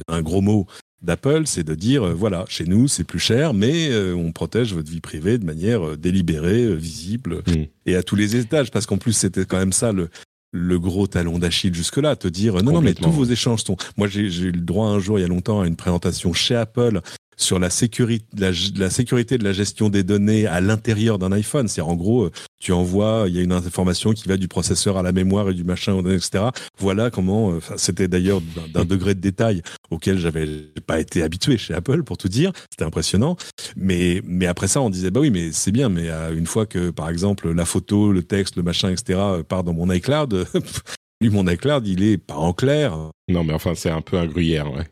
un 0.08 0.22
gros 0.22 0.42
mot 0.42 0.68
d'Apple, 1.02 1.44
c'est 1.46 1.64
de 1.64 1.76
dire 1.76 2.04
euh, 2.04 2.14
voilà, 2.14 2.46
chez 2.48 2.66
nous 2.66 2.88
c'est 2.88 3.04
plus 3.04 3.20
cher, 3.20 3.54
mais 3.54 3.90
euh, 3.90 4.14
on 4.14 4.32
protège 4.32 4.74
votre 4.74 4.90
vie 4.90 5.02
privée 5.02 5.38
de 5.38 5.46
manière 5.46 5.86
euh, 5.86 5.98
délibérée, 5.98 6.76
visible 6.76 7.42
et 7.86 7.96
à 7.96 8.04
tous 8.04 8.16
les 8.16 8.36
étages, 8.36 8.72
parce 8.72 8.86
qu'en 8.86 8.98
plus 8.98 9.14
c'était 9.14 9.46
quand 9.46 9.58
même 9.58 9.74
ça 9.74 9.92
le 9.92 10.10
le 10.54 10.78
gros 10.80 11.08
talon 11.08 11.40
d'Achille 11.40 11.74
jusque-là, 11.74 12.18
te 12.18 12.28
dire 12.28 12.62
non 12.62 12.74
non 12.74 12.82
mais 12.82 12.94
tous 12.94 13.10
vos 13.10 13.26
échanges 13.26 13.64
sont. 13.64 13.78
Moi 13.98 14.08
j'ai 14.08 14.22
eu 14.22 14.52
le 14.52 14.62
droit 14.62 14.88
un 14.88 15.00
jour 15.00 15.18
il 15.18 15.22
y 15.22 15.26
a 15.26 15.28
longtemps 15.28 15.62
à 15.62 15.68
une 15.68 15.78
présentation 15.78 16.34
chez 16.34 16.56
Apple 16.56 17.02
sur 17.42 17.60
la 17.60 17.70
sécurité, 17.70 18.28
de 18.36 19.44
la 19.44 19.54
gestion 19.54 19.90
des 19.90 20.04
données 20.04 20.46
à 20.48 20.62
l'intérieur 20.62 21.18
d'un 21.20 21.32
iPhone. 21.32 21.68
C'est 21.68 21.82
en 21.82 21.96
gros, 21.96 22.26
euh, 22.26 22.32
tu 22.60 22.72
envoies, 22.72 23.26
il 23.28 23.36
y 23.36 23.40
a 23.40 23.42
une 23.42 23.52
information 23.52 24.14
qui 24.14 24.28
va 24.28 24.38
du 24.38 24.48
processeur 24.48 24.98
à 24.98 25.04
la 25.04 25.12
mémoire 25.12 25.50
et 25.50 25.54
du 25.54 25.64
machin, 25.64 26.00
etc. 26.06 26.46
Voilà 26.78 27.10
comment, 27.10 27.52
euh, 27.52 27.60
c'était 27.78 28.08
d'ailleurs 28.08 28.42
d'un 28.74 28.86
degré 28.86 29.16
de 29.16 29.20
détail 29.20 29.62
auquel 29.90 30.18
j'avais 30.18 30.48
pas 30.86 31.00
été 31.00 31.24
habitué 31.24 31.58
chez 31.58 31.74
Apple, 31.74 32.04
pour 32.04 32.18
tout 32.18 32.30
dire. 32.30 32.52
C'était 32.70 32.86
impressionnant. 32.86 33.36
Mais, 33.76 34.22
mais 34.26 34.46
après 34.46 34.68
ça, 34.68 34.82
on 34.82 34.90
disait, 34.90 35.12
bah 35.12 35.20
oui, 35.20 35.32
mais 35.32 35.52
c'est 35.52 35.72
bien, 35.72 35.90
mais 35.90 36.10
euh, 36.10 36.36
une 36.36 36.48
fois 36.48 36.66
que, 36.66 36.90
par 36.92 37.10
exemple, 37.10 37.52
la 37.52 37.66
photo, 37.66 38.12
le 38.12 38.24
texte, 38.24 38.56
le 38.56 38.64
machin, 38.64 38.90
etc., 38.90 39.20
part 39.48 39.64
dans 39.64 39.74
mon 39.74 39.92
iCloud, 39.92 40.46
lui, 41.22 41.30
mon 41.30 41.48
iCloud, 41.48 41.88
il 41.88 42.04
est 42.04 42.18
pas 42.18 42.36
en 42.36 42.54
clair. 42.54 42.98
Non, 43.28 43.44
mais 43.44 43.54
enfin, 43.54 43.74
c'est 43.76 43.90
un 43.90 44.02
peu 44.02 44.18
un 44.18 44.26
gruyère, 44.26 44.72
ouais. 44.72 44.86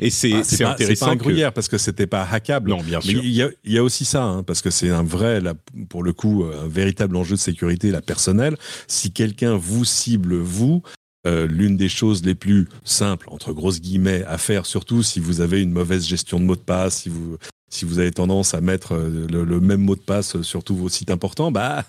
Et 0.00 0.10
c'est 0.10 0.32
ah, 0.34 0.44
c'est 0.44 0.64
intéressant. 0.64 1.06
Pas 1.06 1.12
un 1.12 1.16
gruyère 1.16 1.52
parce 1.52 1.68
que 1.68 1.78
c'était 1.78 2.06
pas 2.06 2.26
hackable. 2.30 2.70
Non, 2.70 2.82
bien 2.82 3.00
sûr. 3.00 3.22
Il 3.22 3.30
y 3.30 3.42
a, 3.42 3.50
y 3.64 3.78
a, 3.78 3.82
aussi 3.82 4.04
ça, 4.04 4.24
hein, 4.24 4.42
parce 4.42 4.62
que 4.62 4.70
c'est 4.70 4.90
un 4.90 5.02
vrai, 5.02 5.40
là, 5.40 5.54
pour 5.88 6.02
le 6.02 6.12
coup, 6.12 6.44
un 6.44 6.68
véritable 6.68 7.16
enjeu 7.16 7.36
de 7.36 7.40
sécurité, 7.40 7.90
la 7.90 8.02
personnelle. 8.02 8.56
Si 8.86 9.12
quelqu'un 9.12 9.56
vous 9.56 9.84
cible, 9.84 10.36
vous, 10.36 10.82
euh, 11.24 11.46
l'une 11.46 11.76
des 11.76 11.88
choses 11.88 12.24
les 12.24 12.34
plus 12.34 12.68
simples, 12.84 13.28
entre 13.30 13.52
grosses 13.52 13.80
guillemets, 13.80 14.24
à 14.24 14.38
faire, 14.38 14.66
surtout 14.66 15.04
si 15.04 15.20
vous 15.20 15.40
avez 15.40 15.62
une 15.62 15.70
mauvaise 15.70 16.04
gestion 16.04 16.40
de 16.40 16.44
mot 16.44 16.56
de 16.56 16.60
passe, 16.60 17.02
si 17.02 17.08
vous, 17.08 17.36
si 17.70 17.84
vous 17.84 18.00
avez 18.00 18.10
tendance 18.10 18.54
à 18.54 18.60
mettre 18.60 18.94
euh, 18.94 19.26
le, 19.30 19.60
même 19.60 19.82
mot 19.82 19.94
de 19.94 20.00
passe 20.00 20.42
sur 20.42 20.64
tous 20.64 20.74
vos 20.74 20.88
sites 20.88 21.12
importants, 21.12 21.52
bah, 21.52 21.84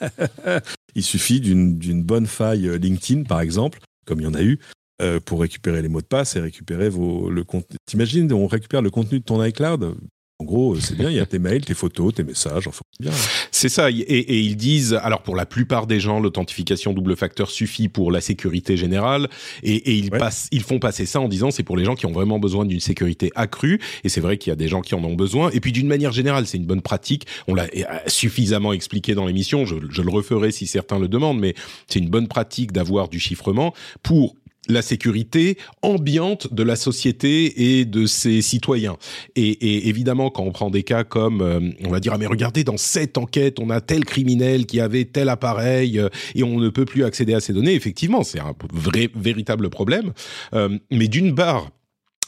il 0.95 1.01
suffit 1.01 1.41
d'une 1.41 2.03
bonne 2.03 2.27
faille 2.27 2.77
LinkedIn, 2.79 3.23
par 3.23 3.41
exemple, 3.41 3.79
comme 4.05 4.19
il 4.19 4.23
y 4.25 4.27
en 4.27 4.35
a 4.35 4.43
eu, 4.43 4.59
euh, 5.03 5.19
pour 5.19 5.41
récupérer 5.41 5.81
les 5.81 5.89
mots 5.89 6.01
de 6.01 6.07
passe 6.07 6.35
et 6.35 6.39
récupérer 6.39 6.89
vos, 6.89 7.29
le 7.29 7.43
contenu. 7.43 7.77
T'imagines, 7.85 8.31
on 8.31 8.47
récupère 8.47 8.81
le 8.81 8.89
contenu 8.89 9.19
de 9.19 9.23
ton 9.23 9.43
iCloud? 9.43 9.95
En 10.39 10.45
gros, 10.45 10.75
c'est 10.79 10.97
bien, 10.97 11.09
il 11.09 11.15
y 11.15 11.19
a 11.19 11.25
tes 11.25 11.39
mails, 11.39 11.63
tes 11.63 11.75
photos, 11.75 12.15
tes 12.15 12.23
messages, 12.23 12.67
enfin, 12.67 12.81
c'est 12.91 13.07
bien. 13.07 13.13
C'est 13.51 13.69
ça, 13.69 13.91
et, 13.91 13.93
et, 13.93 14.39
ils 14.41 14.57
disent, 14.57 14.93
alors 14.93 15.21
pour 15.21 15.35
la 15.35 15.45
plupart 15.45 15.87
des 15.87 15.99
gens, 15.99 16.19
l'authentification 16.19 16.91
double 16.91 17.15
facteur 17.15 17.49
suffit 17.49 17.87
pour 17.87 18.11
la 18.11 18.19
sécurité 18.19 18.75
générale, 18.75 19.29
et, 19.61 19.75
et 19.75 19.93
ils, 19.93 20.09
passent, 20.09 20.49
ils 20.51 20.63
font 20.63 20.79
passer 20.79 21.05
ça 21.05 21.21
en 21.21 21.29
disant 21.29 21.51
c'est 21.51 21.63
pour 21.63 21.77
les 21.77 21.85
gens 21.85 21.95
qui 21.95 22.07
ont 22.07 22.11
vraiment 22.11 22.39
besoin 22.39 22.65
d'une 22.65 22.81
sécurité 22.81 23.31
accrue, 23.35 23.79
et 24.03 24.09
c'est 24.09 24.21
vrai 24.21 24.37
qu'il 24.37 24.49
y 24.49 24.53
a 24.53 24.57
des 24.57 24.67
gens 24.67 24.81
qui 24.81 24.95
en 24.95 25.03
ont 25.03 25.13
besoin, 25.13 25.49
et 25.51 25.59
puis 25.59 25.71
d'une 25.71 25.87
manière 25.87 26.11
générale, 26.11 26.45
c'est 26.47 26.57
une 26.57 26.65
bonne 26.65 26.81
pratique, 26.81 27.25
on 27.47 27.53
l'a 27.53 27.65
euh, 27.65 27.83
suffisamment 28.07 28.73
expliqué 28.73 29.15
dans 29.15 29.27
l'émission, 29.27 29.65
je, 29.65 29.75
je 29.89 30.01
le 30.01 30.11
referai 30.11 30.51
si 30.51 30.67
certains 30.67 30.99
le 30.99 31.07
demandent, 31.07 31.39
mais 31.39 31.53
c'est 31.87 31.99
une 31.99 32.09
bonne 32.09 32.27
pratique 32.27 32.73
d'avoir 32.73 33.07
du 33.07 33.19
chiffrement 33.19 33.73
pour 34.01 34.35
la 34.69 34.81
sécurité 34.81 35.57
ambiante 35.81 36.53
de 36.53 36.63
la 36.63 36.75
société 36.75 37.79
et 37.79 37.85
de 37.85 38.05
ses 38.05 38.41
citoyens. 38.41 38.97
Et, 39.35 39.89
évidemment, 39.89 40.29
quand 40.29 40.43
on 40.43 40.51
prend 40.51 40.69
des 40.69 40.83
cas 40.83 41.03
comme, 41.03 41.41
euh, 41.41 41.59
on 41.85 41.89
va 41.89 41.99
dire, 41.99 42.13
ah 42.13 42.17
mais 42.17 42.27
regardez, 42.27 42.63
dans 42.63 42.77
cette 42.77 43.17
enquête, 43.17 43.59
on 43.59 43.69
a 43.69 43.81
tel 43.81 44.05
criminel 44.05 44.65
qui 44.65 44.79
avait 44.79 45.05
tel 45.05 45.29
appareil 45.29 45.99
euh, 45.99 46.09
et 46.35 46.43
on 46.43 46.59
ne 46.59 46.69
peut 46.69 46.85
plus 46.85 47.03
accéder 47.03 47.33
à 47.33 47.39
ces 47.39 47.53
données, 47.53 47.73
effectivement, 47.73 48.23
c'est 48.23 48.39
un 48.39 48.55
vrai, 48.71 49.09
véritable 49.15 49.69
problème. 49.69 50.13
Euh, 50.53 50.77
mais 50.91 51.07
d'une 51.07 51.35
part, 51.35 51.69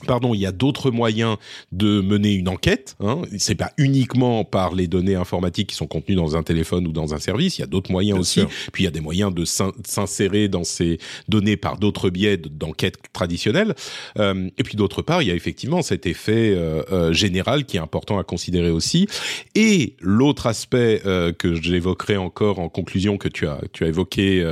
pardon, 0.05 0.33
il 0.33 0.39
y 0.39 0.45
a 0.45 0.51
d'autres 0.51 0.91
moyens 0.91 1.37
de 1.71 2.01
mener 2.01 2.33
une 2.33 2.49
enquête. 2.49 2.95
Hein. 2.99 3.21
C'est 3.37 3.55
pas 3.55 3.71
uniquement 3.77 4.43
par 4.43 4.73
les 4.75 4.87
données 4.87 5.15
informatiques 5.15 5.69
qui 5.69 5.75
sont 5.75 5.87
contenues 5.87 6.15
dans 6.15 6.35
un 6.35 6.43
téléphone 6.43 6.87
ou 6.87 6.91
dans 6.91 7.13
un 7.13 7.19
service. 7.19 7.57
Il 7.57 7.61
y 7.61 7.63
a 7.63 7.67
d'autres 7.67 7.91
moyens 7.91 8.15
Bien 8.15 8.21
aussi. 8.21 8.39
sûr. 8.41 8.49
Puis 8.71 8.83
il 8.83 8.85
y 8.85 8.87
a 8.87 8.91
des 8.91 9.01
moyens 9.01 9.33
de 9.33 9.45
s'in- 9.45 9.73
s'insérer 9.85 10.47
dans 10.47 10.63
ces 10.63 10.99
données 11.27 11.57
par 11.57 11.77
d'autres 11.77 12.09
biais 12.09 12.37
d'enquête 12.37 12.97
traditionnelles. 13.13 13.73
Euh, 14.19 14.49
et 14.57 14.63
puis 14.63 14.75
d'autre 14.75 15.01
part, 15.01 15.21
il 15.21 15.27
y 15.27 15.31
a 15.31 15.35
effectivement 15.35 15.81
cet 15.81 16.05
effet 16.05 16.53
euh, 16.55 16.83
euh, 16.91 17.13
général 17.13 17.65
qui 17.65 17.77
est 17.77 17.79
important 17.79 18.17
à 18.19 18.23
considérer 18.23 18.69
aussi. 18.69 19.07
Et 19.55 19.95
l'autre 19.99 20.47
aspect 20.47 21.01
que 21.37 21.55
j'évoquerai 21.55 22.17
encore 22.17 22.59
en 22.59 22.69
conclusion 22.69 23.17
que 23.17 23.27
tu 23.27 23.47
as 23.47 23.59
tu 23.73 23.83
as 23.83 23.87
évoqué 23.87 24.45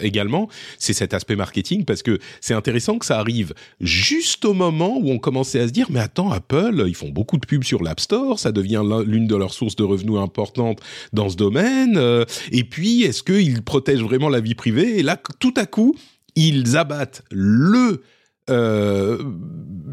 également, 0.00 0.48
c'est 0.78 0.92
cet 0.92 1.14
aspect 1.14 1.36
marketing 1.36 1.84
parce 1.84 2.02
que 2.02 2.18
c'est 2.40 2.54
intéressant 2.54 2.98
que 2.98 3.06
ça 3.06 3.18
arrive 3.18 3.54
juste 3.80 4.44
au 4.44 4.52
moment 4.54 4.73
où 4.80 5.10
on 5.10 5.18
commençait 5.18 5.60
à 5.60 5.68
se 5.68 5.72
dire 5.72 5.86
mais 5.90 6.00
attends 6.00 6.30
Apple 6.30 6.84
ils 6.86 6.94
font 6.94 7.08
beaucoup 7.08 7.38
de 7.38 7.46
pubs 7.46 7.64
sur 7.64 7.82
l'App 7.82 8.00
Store 8.00 8.38
ça 8.38 8.52
devient 8.52 8.82
l'un- 8.84 9.02
l'une 9.02 9.26
de 9.26 9.36
leurs 9.36 9.52
sources 9.52 9.76
de 9.76 9.84
revenus 9.84 10.18
importantes 10.18 10.80
dans 11.12 11.28
ce 11.28 11.36
domaine 11.36 11.96
euh, 11.96 12.24
et 12.52 12.64
puis 12.64 13.02
est-ce 13.02 13.22
qu'ils 13.22 13.62
protègent 13.62 14.02
vraiment 14.02 14.28
la 14.28 14.40
vie 14.40 14.54
privée? 14.54 14.98
Et 14.98 15.02
là 15.02 15.20
tout 15.38 15.54
à 15.56 15.66
coup 15.66 15.94
ils 16.36 16.76
abattent 16.76 17.22
le 17.30 18.02
euh, 18.50 19.22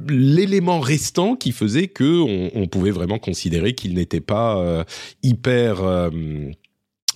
l'élément 0.09 0.79
restant 0.79 1.35
qui 1.35 1.51
faisait 1.51 1.88
que 1.88 2.19
on, 2.53 2.67
pouvait 2.67 2.91
vraiment 2.91 3.19
considérer 3.19 3.75
qu'il 3.75 3.93
n'était 3.93 4.19
pas 4.19 4.57
euh, 4.57 4.83
hyper 5.23 6.09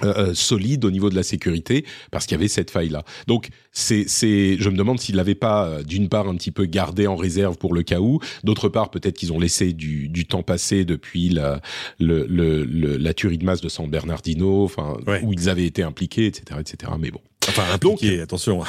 euh, 0.03 0.33
solide 0.33 0.83
au 0.83 0.91
niveau 0.91 1.09
de 1.09 1.15
la 1.15 1.23
sécurité 1.23 1.85
parce 2.11 2.25
qu'il 2.25 2.35
y 2.35 2.39
avait 2.39 2.49
cette 2.49 2.69
faille 2.71 2.89
là. 2.89 3.03
Donc 3.27 3.49
c'est 3.71 4.05
c'est 4.09 4.57
je 4.59 4.69
me 4.69 4.75
demande 4.75 4.99
s'ils 4.99 5.15
l'avaient 5.15 5.35
pas 5.35 5.65
euh, 5.67 5.83
d'une 5.83 6.09
part 6.09 6.27
un 6.27 6.35
petit 6.35 6.51
peu 6.51 6.65
gardé 6.65 7.07
en 7.07 7.15
réserve 7.15 7.57
pour 7.57 7.73
le 7.73 7.81
cas 7.83 7.99
où, 8.01 8.19
d'autre 8.43 8.67
part 8.67 8.91
peut-être 8.91 9.15
qu'ils 9.17 9.31
ont 9.31 9.39
laissé 9.39 9.71
du 9.73 10.09
du 10.09 10.25
temps 10.25 10.43
passer 10.43 10.83
depuis 10.85 11.29
la 11.29 11.61
le, 11.99 12.25
le, 12.27 12.65
le- 12.65 12.97
la 12.97 13.13
tuerie 13.13 13.37
de 13.37 13.45
masse 13.45 13.61
de 13.61 13.69
San 13.69 13.89
Bernardino, 13.89 14.63
enfin 14.65 14.97
Ouais. 15.07 15.21
où 15.23 15.31
ils 15.33 15.47
avaient 15.49 15.65
été 15.65 15.81
impliqués, 15.83 16.25
etc., 16.25 16.59
etc. 16.59 16.91
Mais 16.99 17.11
bon. 17.11 17.21
Enfin, 17.47 17.63
impliqué, 17.73 18.19
attention. 18.21 18.63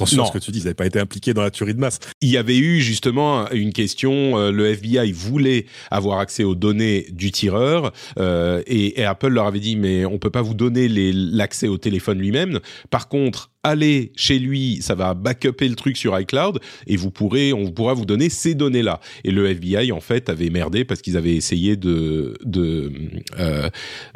Attention 0.00 0.16
Non. 0.18 0.24
à 0.24 0.26
ce 0.28 0.32
que 0.32 0.38
tu 0.44 0.50
dis, 0.50 0.58
ils 0.58 0.64
n'avaient 0.64 0.74
pas 0.74 0.86
été 0.86 0.98
impliqués 0.98 1.34
dans 1.34 1.42
la 1.42 1.50
tuerie 1.50 1.74
de 1.74 1.78
masse. 1.80 1.98
il 2.20 2.30
y 2.30 2.36
avait 2.36 2.56
eu 2.58 2.80
justement 2.80 3.50
une 3.50 3.72
question. 3.72 4.38
euh, 4.38 4.50
le 4.50 4.66
FBI 4.68 5.12
voulait 5.12 5.66
avoir 5.90 6.18
accès 6.20 6.44
aux 6.44 6.54
données 6.54 7.06
du 7.10 7.30
tireur 7.32 7.92
euh, 8.18 8.62
et, 8.66 9.00
et 9.00 9.04
Apple 9.04 9.28
leur 9.28 9.46
avait 9.46 9.60
dit 9.60 9.76
mais 9.76 10.04
on 10.04 10.18
peut 10.18 10.30
pas 10.30 10.42
vous 10.42 10.54
donner 10.54 10.88
l'accès 10.88 11.68
au 11.68 11.78
téléphone 11.78 12.18
lui-même. 12.18 12.60
Par 12.90 13.08
contre, 13.08 13.50
allez 13.62 14.12
chez 14.16 14.38
lui, 14.38 14.78
ça 14.80 14.94
va 14.94 15.12
backuper 15.14 15.68
le 15.68 15.74
truc 15.76 15.96
sur 15.96 16.18
iCloud 16.18 16.60
et 16.86 16.96
vous 16.96 17.10
pourrez, 17.10 17.52
on 17.52 17.70
pourra 17.70 17.92
vous 17.94 18.06
donner 18.06 18.30
ces 18.30 18.54
données-là. 18.54 19.00
Et 19.24 19.30
le 19.30 19.46
FBI 19.48 19.92
en 19.92 20.00
fait 20.00 20.28
avait 20.28 20.50
merdé 20.50 20.84
parce 20.84 21.02
qu'ils 21.02 21.16
avaient 21.16 21.36
essayé 21.36 21.76
de 21.76 22.34
de 22.44 22.90
euh, 23.38 23.68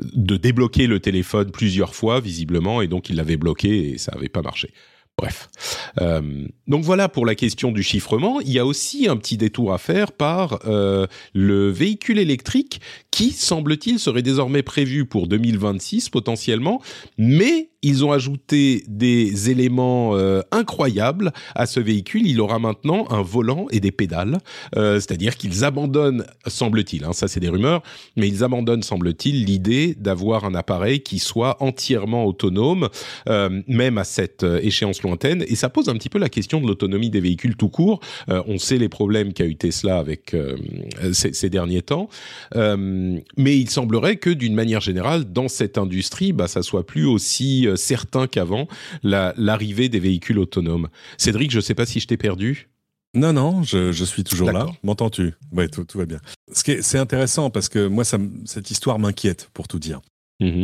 de 0.03 0.37
débloquer 0.37 0.87
le 0.87 1.01
téléphone 1.01 1.51
plusieurs 1.51 1.95
fois 1.95 2.21
visiblement 2.21 2.81
et 2.83 2.89
donc 2.89 3.11
ils 3.11 3.17
l'avaient 3.17 3.37
bloqué 3.37 3.91
et 3.91 3.99
ça 3.99 4.13
avait 4.17 4.29
pas 4.29 4.43
marché. 4.43 4.71
Bref. 5.17 5.49
Euh, 6.01 6.21
donc 6.67 6.83
voilà 6.83 7.09
pour 7.09 7.25
la 7.25 7.37
question 7.37 7.71
du 7.71 7.85
chiffrement. 7.85 8.41
Il 8.41 8.51
y 8.51 8.59
a 8.59 8.67
aussi 8.67 9.07
un 9.09 9.17
petit 9.17 9.37
détour 9.37 9.73
à 9.73 9.79
faire 9.79 10.11
par 10.11 10.59
euh, 10.67 11.07
le 11.35 11.71
véhicule 11.71 12.19
électrique 12.19 12.81
qui, 13.13 13.31
semble-t-il, 13.31 14.01
serait 14.01 14.23
désormais 14.23 14.63
prévu 14.65 15.05
pour 15.05 15.29
2026 15.29 16.09
potentiellement, 16.09 16.83
mais 17.17 17.71
ils 17.83 18.05
ont 18.05 18.13
ajouté 18.13 18.83
des 18.89 19.51
éléments 19.51 20.17
euh, 20.17 20.41
incroyables 20.51 21.33
à 21.55 21.67
ce 21.67 21.79
véhicule. 21.79 22.27
Il 22.27 22.41
aura 22.41 22.59
maintenant 22.59 23.07
un 23.11 23.23
volant 23.23 23.67
et 23.71 23.79
des 23.79 23.93
pédales, 23.93 24.39
c'est-à-dire 24.75 25.37
qu'ils 25.37 25.65
abandonnent, 25.65 26.25
semble-t-il, 26.47 27.05
hein, 27.05 27.13
ça 27.13 27.29
c'est 27.29 27.41
des 27.41 27.51
rumeurs, 27.51 27.83
mais 28.17 28.27
ils 28.27 28.43
abandonnent, 28.43 28.83
semble-t-il, 28.83 29.45
l'idée 29.45 29.95
d'avoir 29.95 30.45
un 30.45 30.55
appareil 30.55 31.03
qui 31.03 31.19
soit 31.19 31.63
entièrement 31.63 32.25
autonome, 32.25 32.89
même 33.27 33.99
à 33.99 34.05
cette 34.05 34.45
euh, 34.45 34.61
échéance 35.05 35.11
lointaine. 35.11 35.45
Et 35.49 35.55
ça 35.55 35.69
pose 35.69 35.89
un 35.89 35.95
petit 35.95 36.09
peu 36.09 36.19
la 36.19 36.29
question 36.29 36.61
de 36.61 36.67
l'autonomie 36.67 37.11
des 37.11 37.21
véhicules 37.21 37.57
tout 37.57 37.69
court. 37.69 38.01
Euh, 38.29 38.43
on 38.47 38.59
sait 38.59 38.79
les 38.79 38.89
problèmes 38.89 39.33
qu'a 39.33 39.45
eu 39.47 39.57
Tesla 39.57 39.99
avec 39.99 40.35
euh, 40.35 40.57
ces, 41.13 41.33
ces 41.33 41.51
derniers 41.51 41.83
temps, 41.83 42.09
Euh, 42.57 43.19
mais 43.37 43.59
il 43.59 43.69
semblerait 43.71 44.17
que 44.17 44.31
d'une 44.31 44.55
manière 44.55 44.81
générale, 44.81 45.25
dans 45.25 45.49
cette 45.49 45.79
industrie, 45.79 46.33
bah, 46.33 46.49
ça 46.49 46.63
soit 46.63 46.87
plus 46.87 47.07
aussi 47.07 47.67
certain 47.77 48.27
qu'avant 48.27 48.69
la- 49.03 49.35
l'arrivée 49.37 49.89
des 49.89 50.01
véhicules 50.01 50.39
autonomes. 50.39 50.89
Cédric, 51.19 51.51
je 51.51 51.61
sais 51.61 51.75
pas 51.75 51.87
si 51.87 52.01
je 52.01 52.07
t'ai 52.07 52.17
perdu. 52.17 52.69
Non, 53.15 53.33
non, 53.33 53.63
je, 53.63 53.93
je 53.93 54.05
suis 54.05 54.25
toujours 54.25 54.51
là. 54.51 54.67
M'entends-tu? 54.83 55.35
Oui, 55.53 55.69
tout, 55.69 55.85
tout 55.85 55.99
va 55.99 56.07
bien. 56.07 56.21
Ce 56.53 56.83
C'est 56.83 56.99
intéressant 56.99 57.51
parce 57.51 57.69
que 57.69 57.87
moi, 57.87 58.05
ça, 58.05 58.19
cette 58.45 58.71
histoire 58.71 58.99
m'inquiète, 58.99 59.51
pour 59.55 59.69
tout 59.69 59.79
dire. 59.79 60.01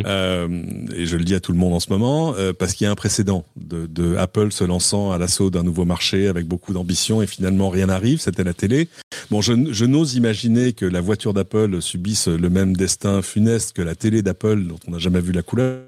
Euh, 0.07 0.49
et 0.95 1.07
je 1.07 1.17
le 1.17 1.25
dis 1.25 1.35
à 1.35 1.41
tout 1.41 1.53
le 1.53 1.59
monde 1.59 1.73
en 1.75 1.81
ce 1.81 1.91
moment, 1.91 2.35
euh, 2.37 2.53
parce 2.53 2.75
qu'il 2.75 2.85
y 2.85 2.89
a 2.89 2.91
un 2.91 2.97
précédent 2.97 3.45
de, 3.57 4.17
Apple 4.17 4.53
se 4.53 4.65
lançant 4.65 5.13
à 5.13 5.19
l'assaut 5.19 5.51
d'un 5.51 5.63
nouveau 5.63 5.85
marché 5.85 6.29
avec 6.29 6.47
beaucoup 6.47 6.73
d'ambition 6.73 7.23
et 7.23 7.27
finalement 7.27 7.69
rien 7.69 7.87
n'arrive, 7.87 8.21
c'était 8.21 8.45
la 8.45 8.55
télé. 8.55 8.89
Bon, 9.31 9.41
je, 9.41 9.53
je 9.73 9.85
n'ose 9.85 10.15
imaginer 10.15 10.73
que 10.73 10.85
la 10.87 11.01
voiture 11.01 11.33
d'Apple 11.35 11.81
subisse 11.81 12.29
le 12.29 12.51
même 12.51 12.77
destin 12.77 13.23
funeste 13.23 13.73
que 13.75 13.83
la 13.83 13.95
télé 13.95 14.23
d'Apple 14.23 14.65
dont 14.65 14.79
on 14.89 14.93
n'a 14.93 14.99
jamais 14.99 15.21
vu 15.21 15.33
la 15.33 15.43
couleur. 15.43 15.81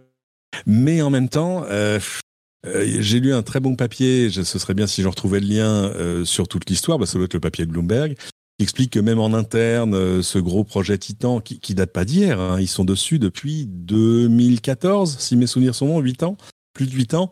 Mais 0.66 1.02
en 1.02 1.10
même 1.10 1.28
temps, 1.28 1.64
euh, 1.70 1.98
j'ai 3.00 3.20
lu 3.20 3.32
un 3.32 3.42
très 3.42 3.60
bon 3.60 3.74
papier, 3.74 4.30
je- 4.30 4.42
ce 4.42 4.58
serait 4.58 4.74
bien 4.74 4.86
si 4.86 5.02
j'en 5.02 5.10
retrouvais 5.10 5.40
le 5.40 5.46
lien 5.46 6.24
sur 6.24 6.46
toute 6.48 6.68
l'histoire, 6.70 6.98
bah, 6.98 7.06
ça 7.06 7.14
doit 7.18 7.24
être 7.24 7.34
le 7.34 7.40
papier 7.40 7.66
de 7.66 7.70
Bloomberg, 7.70 8.16
explique 8.62 8.92
que 8.92 9.00
même 9.00 9.20
en 9.20 9.34
interne, 9.34 9.94
euh, 9.94 10.22
ce 10.22 10.38
gros 10.38 10.64
projet 10.64 10.96
Titan, 10.98 11.40
qui, 11.40 11.74
date 11.74 11.92
pas 11.92 12.04
d'hier, 12.04 12.40
hein, 12.40 12.60
ils 12.60 12.68
sont 12.68 12.84
dessus 12.84 13.18
depuis 13.18 13.66
2014, 13.66 15.16
si 15.18 15.36
mes 15.36 15.46
souvenirs 15.46 15.74
sont 15.74 15.86
bons, 15.86 16.00
8 16.00 16.22
ans, 16.22 16.36
plus 16.72 16.86
de 16.86 16.92
8 16.92 17.14
ans. 17.14 17.30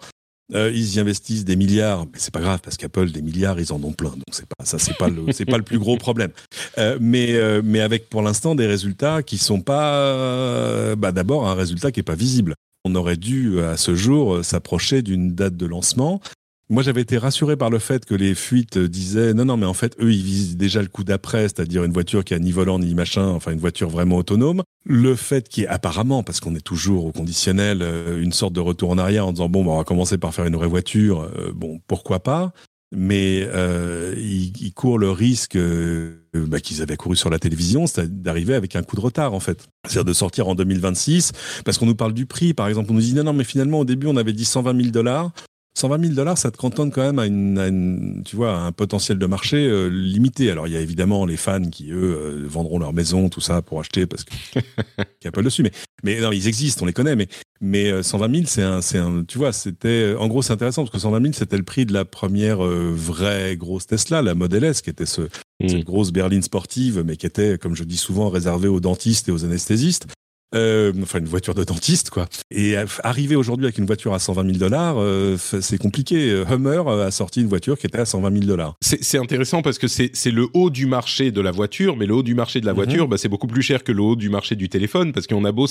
Euh, 0.53 0.73
ils 0.75 0.97
y 0.97 1.01
investissent 1.01 1.45
des 1.45 1.55
milliards, 1.55 2.07
mais 2.07 2.19
c'est 2.19 2.35
pas 2.35 2.41
grave 2.41 2.61
parce 2.61 2.77
qu'Apple 2.77 3.13
des 3.13 3.23
milliards 3.23 3.61
ils 3.61 3.73
en 3.73 3.81
ont 3.85 3.93
plein, 3.93 4.11
donc 4.11 4.25
c'est 4.33 4.49
pas 4.49 4.65
ça 4.65 4.81
c'est 4.81 4.97
pas 4.97 5.09
le 5.09 5.31
c'est 5.31 5.45
pas 5.45 5.59
le 5.59 5.63
plus 5.63 5.79
gros 5.79 5.97
problème. 5.97 6.33
Euh, 6.77 6.99
mais 7.01 7.39
mais 7.63 7.79
avec 7.79 8.09
pour 8.09 8.21
l'instant 8.21 8.57
des 8.57 8.67
résultats 8.67 9.23
qui 9.23 9.39
sont 9.39 9.61
pas 9.61 10.97
bah 10.97 11.13
d'abord 11.13 11.49
un 11.49 11.55
résultat 11.55 11.93
qui 11.93 12.01
est 12.01 12.03
pas 12.03 12.17
visible. 12.17 12.55
On 12.85 12.97
aurait 12.97 13.17
dû 13.17 13.61
à 13.61 13.77
ce 13.77 13.95
jour 13.95 14.45
s'approcher 14.45 15.03
d'une 15.03 15.37
date 15.37 15.57
de 15.57 15.67
lancement. 15.67 16.21
Moi, 16.71 16.85
j'avais 16.85 17.01
été 17.01 17.19
rassuré 17.19 17.57
par 17.57 17.69
le 17.69 17.81
fait 17.81 18.05
que 18.05 18.15
les 18.15 18.37
fuites 18.37 18.79
disaient 18.79 19.35
non, 19.35 19.45
non, 19.45 19.57
mais 19.57 19.67
en 19.67 19.75
fait, 19.75 19.97
eux, 20.01 20.13
ils 20.13 20.23
visent 20.23 20.57
déjà 20.57 20.81
le 20.81 20.87
coup 20.87 21.03
d'après, 21.03 21.43
c'est-à-dire 21.43 21.83
une 21.83 21.93
voiture 21.93 22.23
qui 22.25 22.33
a 22.33 22.39
ni 22.39 22.53
volant 22.53 22.79
ni 22.79 22.95
machin, 22.95 23.27
enfin 23.27 23.51
une 23.51 23.59
voiture 23.59 23.91
vraiment 23.91 24.19
autonome. 24.19 24.63
Le 24.85 25.17
fait 25.17 25.49
qui 25.49 25.63
est 25.63 25.67
apparemment, 25.67 26.23
parce 26.23 26.39
qu'on 26.39 26.55
est 26.55 26.65
toujours 26.65 27.07
au 27.07 27.13
conditionnel, 27.13 27.81
euh, 27.83 28.23
une 28.23 28.33
sorte 28.33 28.53
de 28.53 28.61
retour 28.61 28.91
en 28.91 28.99
arrière 28.99 29.27
en 29.27 29.33
disant 29.33 29.49
bon, 29.49 29.65
bah, 29.65 29.73
on 29.73 29.79
va 29.79 29.85
commencer 29.85 30.17
par 30.17 30.33
faire 30.33 30.47
une 30.47 30.55
vraie 30.55 30.69
voiture, 30.69 31.23
euh, 31.23 31.51
bon, 31.53 31.81
pourquoi 31.89 32.21
pas 32.23 32.53
mais 32.93 33.47
euh, 33.47 34.15
ils, 34.19 34.53
ils 34.61 34.73
courent 34.73 34.99
le 34.99 35.11
risque 35.11 35.57
euh, 35.57 36.17
bah, 36.35 36.61
qu'ils 36.61 36.83
avaient 36.83 36.97
couru 36.97 37.17
sur 37.17 37.31
la 37.31 37.39
télévision, 37.39 37.87
c'est 37.87 38.21
d'arriver 38.23 38.55
avec 38.55 38.75
un 38.75 38.83
coup 38.83 38.97
de 38.97 39.01
retard 39.01 39.33
en 39.33 39.41
fait. 39.41 39.69
C'est-à-dire 39.85 40.05
de 40.05 40.13
sortir 40.13 40.49
en 40.49 40.55
2026, 40.55 41.33
parce 41.65 41.79
qu'on 41.79 41.87
nous 41.87 41.95
parle 41.95 42.15
du 42.15 42.27
prix, 42.27 42.53
par 42.53 42.67
exemple, 42.69 42.91
on 42.91 42.95
nous 42.95 43.01
dit 43.01 43.15
non, 43.15 43.25
non, 43.25 43.33
mais 43.33 43.45
finalement 43.45 43.81
au 43.81 43.85
début 43.85 44.09
on 44.09 44.17
avait 44.17 44.33
dit 44.33 44.45
120 44.45 44.77
000 44.77 44.91
dollars. 44.91 45.31
120 45.81 46.01
000 46.03 46.15
dollars, 46.15 46.39
ça 46.39 46.51
te 46.51 46.57
cantonne 46.57 46.91
quand 46.91 47.03
même 47.03 47.19
à, 47.19 47.27
une, 47.27 47.59
à 47.59 47.67
une- 47.69 48.23
tu 48.25 48.37
vois, 48.37 48.57
à 48.57 48.61
un 48.61 48.73
potentiel 48.73 49.19
de 49.19 49.27
marché 49.27 49.57
euh, 49.57 49.89
limité. 49.89 50.51
Alors 50.51 50.67
il 50.67 50.73
y 50.73 50.77
a 50.77 50.81
évidemment 50.81 51.27
les 51.27 51.37
fans 51.37 51.63
qui 51.71 51.91
eux 51.91 52.17
euh, 52.17 52.45
vendront 52.47 52.79
leur 52.79 52.93
maison, 52.93 53.29
tout 53.29 53.41
ça 53.41 53.63
pour 53.63 53.81
acheter 53.81 54.07
parce 54.07 54.25
qu'il 54.25 54.63
y 55.25 55.29
a 55.29 55.33
pas 55.33 55.43
dessus. 55.43 55.63
Mais 55.63 55.73
mais 56.03 56.21
non, 56.21 56.33
ils 56.33 56.49
existent, 56.49 56.83
on 56.83 56.87
les 56.87 56.93
connaît. 56.93 57.17
Mais 57.17 57.29
mais 57.61 57.91
euh, 57.93 58.03
120 58.03 58.33
000, 58.35 58.47
c'est 58.47 58.63
un, 58.63 58.81
c'est 58.81 58.97
un, 58.99 59.23
tu 59.27 59.37
vois, 59.37 59.53
c'était, 59.53 59.89
euh, 60.15 60.19
en 60.19 60.29
gros, 60.29 60.41
c'est 60.41 60.53
intéressant 60.55 60.83
parce 60.83 60.93
que 60.93 60.99
120 60.99 61.21
000, 61.21 61.33
c'était 61.35 61.59
le 61.59 61.63
prix 61.63 61.85
de 61.85 61.93
la 61.93 62.07
première 62.07 62.65
euh, 62.65 62.91
vraie 62.95 63.57
grosse 63.57 63.87
Tesla, 63.87 64.23
la 64.23 64.35
Model 64.35 64.65
S, 64.65 64.81
qui 64.81 64.91
était 64.91 65.07
ce, 65.07 65.23
Mm. 65.63 65.69
cette 65.69 65.85
grosse 65.85 66.11
berline 66.11 66.41
sportive, 66.41 67.05
mais 67.07 67.17
qui 67.19 67.27
était, 67.27 67.59
comme 67.59 67.77
je 67.77 67.85
dis 67.85 67.99
souvent, 67.99 68.31
réservée 68.31 68.69
aux 68.69 68.81
dentistes 68.81 69.29
et 69.29 69.33
aux 69.33 69.45
anesthésistes. 69.45 70.07
Euh, 70.55 70.93
enfin, 71.03 71.21
une 71.21 71.27
voiture 71.27 71.55
de 71.55 71.63
dentiste, 71.63 72.11
quoi. 72.11 72.27
Et 72.51 72.77
euh, 72.77 72.85
arriver 73.05 73.37
aujourd'hui 73.37 73.67
avec 73.67 73.79
une 73.79 73.87
voiture 73.87 74.13
à 74.15 74.19
120 74.19 74.43
000 74.47 74.57
dollars, 74.59 74.97
euh, 74.99 75.37
c'est 75.39 75.79
compliqué. 75.79 76.31
Euh, 76.31 76.45
Hummer 76.51 76.83
euh, 76.89 77.07
a 77.07 77.11
sorti 77.13 77.41
une 77.41 77.47
voiture 77.47 77.79
qui 77.79 77.87
était 77.87 78.01
à 78.01 78.05
120 78.05 78.33
000 78.33 78.45
dollars. 78.47 78.75
C'est 78.81 79.19
intéressant 79.19 79.63
parce 79.63 79.79
que 79.79 79.87
c'est 79.87 80.11
c'est 80.13 80.33
le 80.33 80.49
haut 80.55 80.71
du 80.71 80.87
marché 80.87 81.31
de 81.31 81.41
la 81.41 81.53
voiture, 81.53 81.97
mais 81.97 82.07
le 82.07 82.15
haut 82.15 82.23
du 82.25 82.35
marché 82.35 82.61
de 82.61 82.67
la 82.67 82.73
Mhm. 82.73 82.77
voiture, 82.77 83.07
bah, 83.09 83.17
c'est 83.17 83.29
beaucoup 83.29 83.47
plus 83.47 83.63
cher 83.63 83.85
que 83.85 83.93
le 83.93 84.03
haut 84.03 84.17
du 84.17 84.29
marché 84.29 84.57
du 84.57 84.69
téléphone 84.69 85.13
parce 85.13 85.27
qu'on 85.29 85.45
a 85.45 85.53
beau 85.53 85.67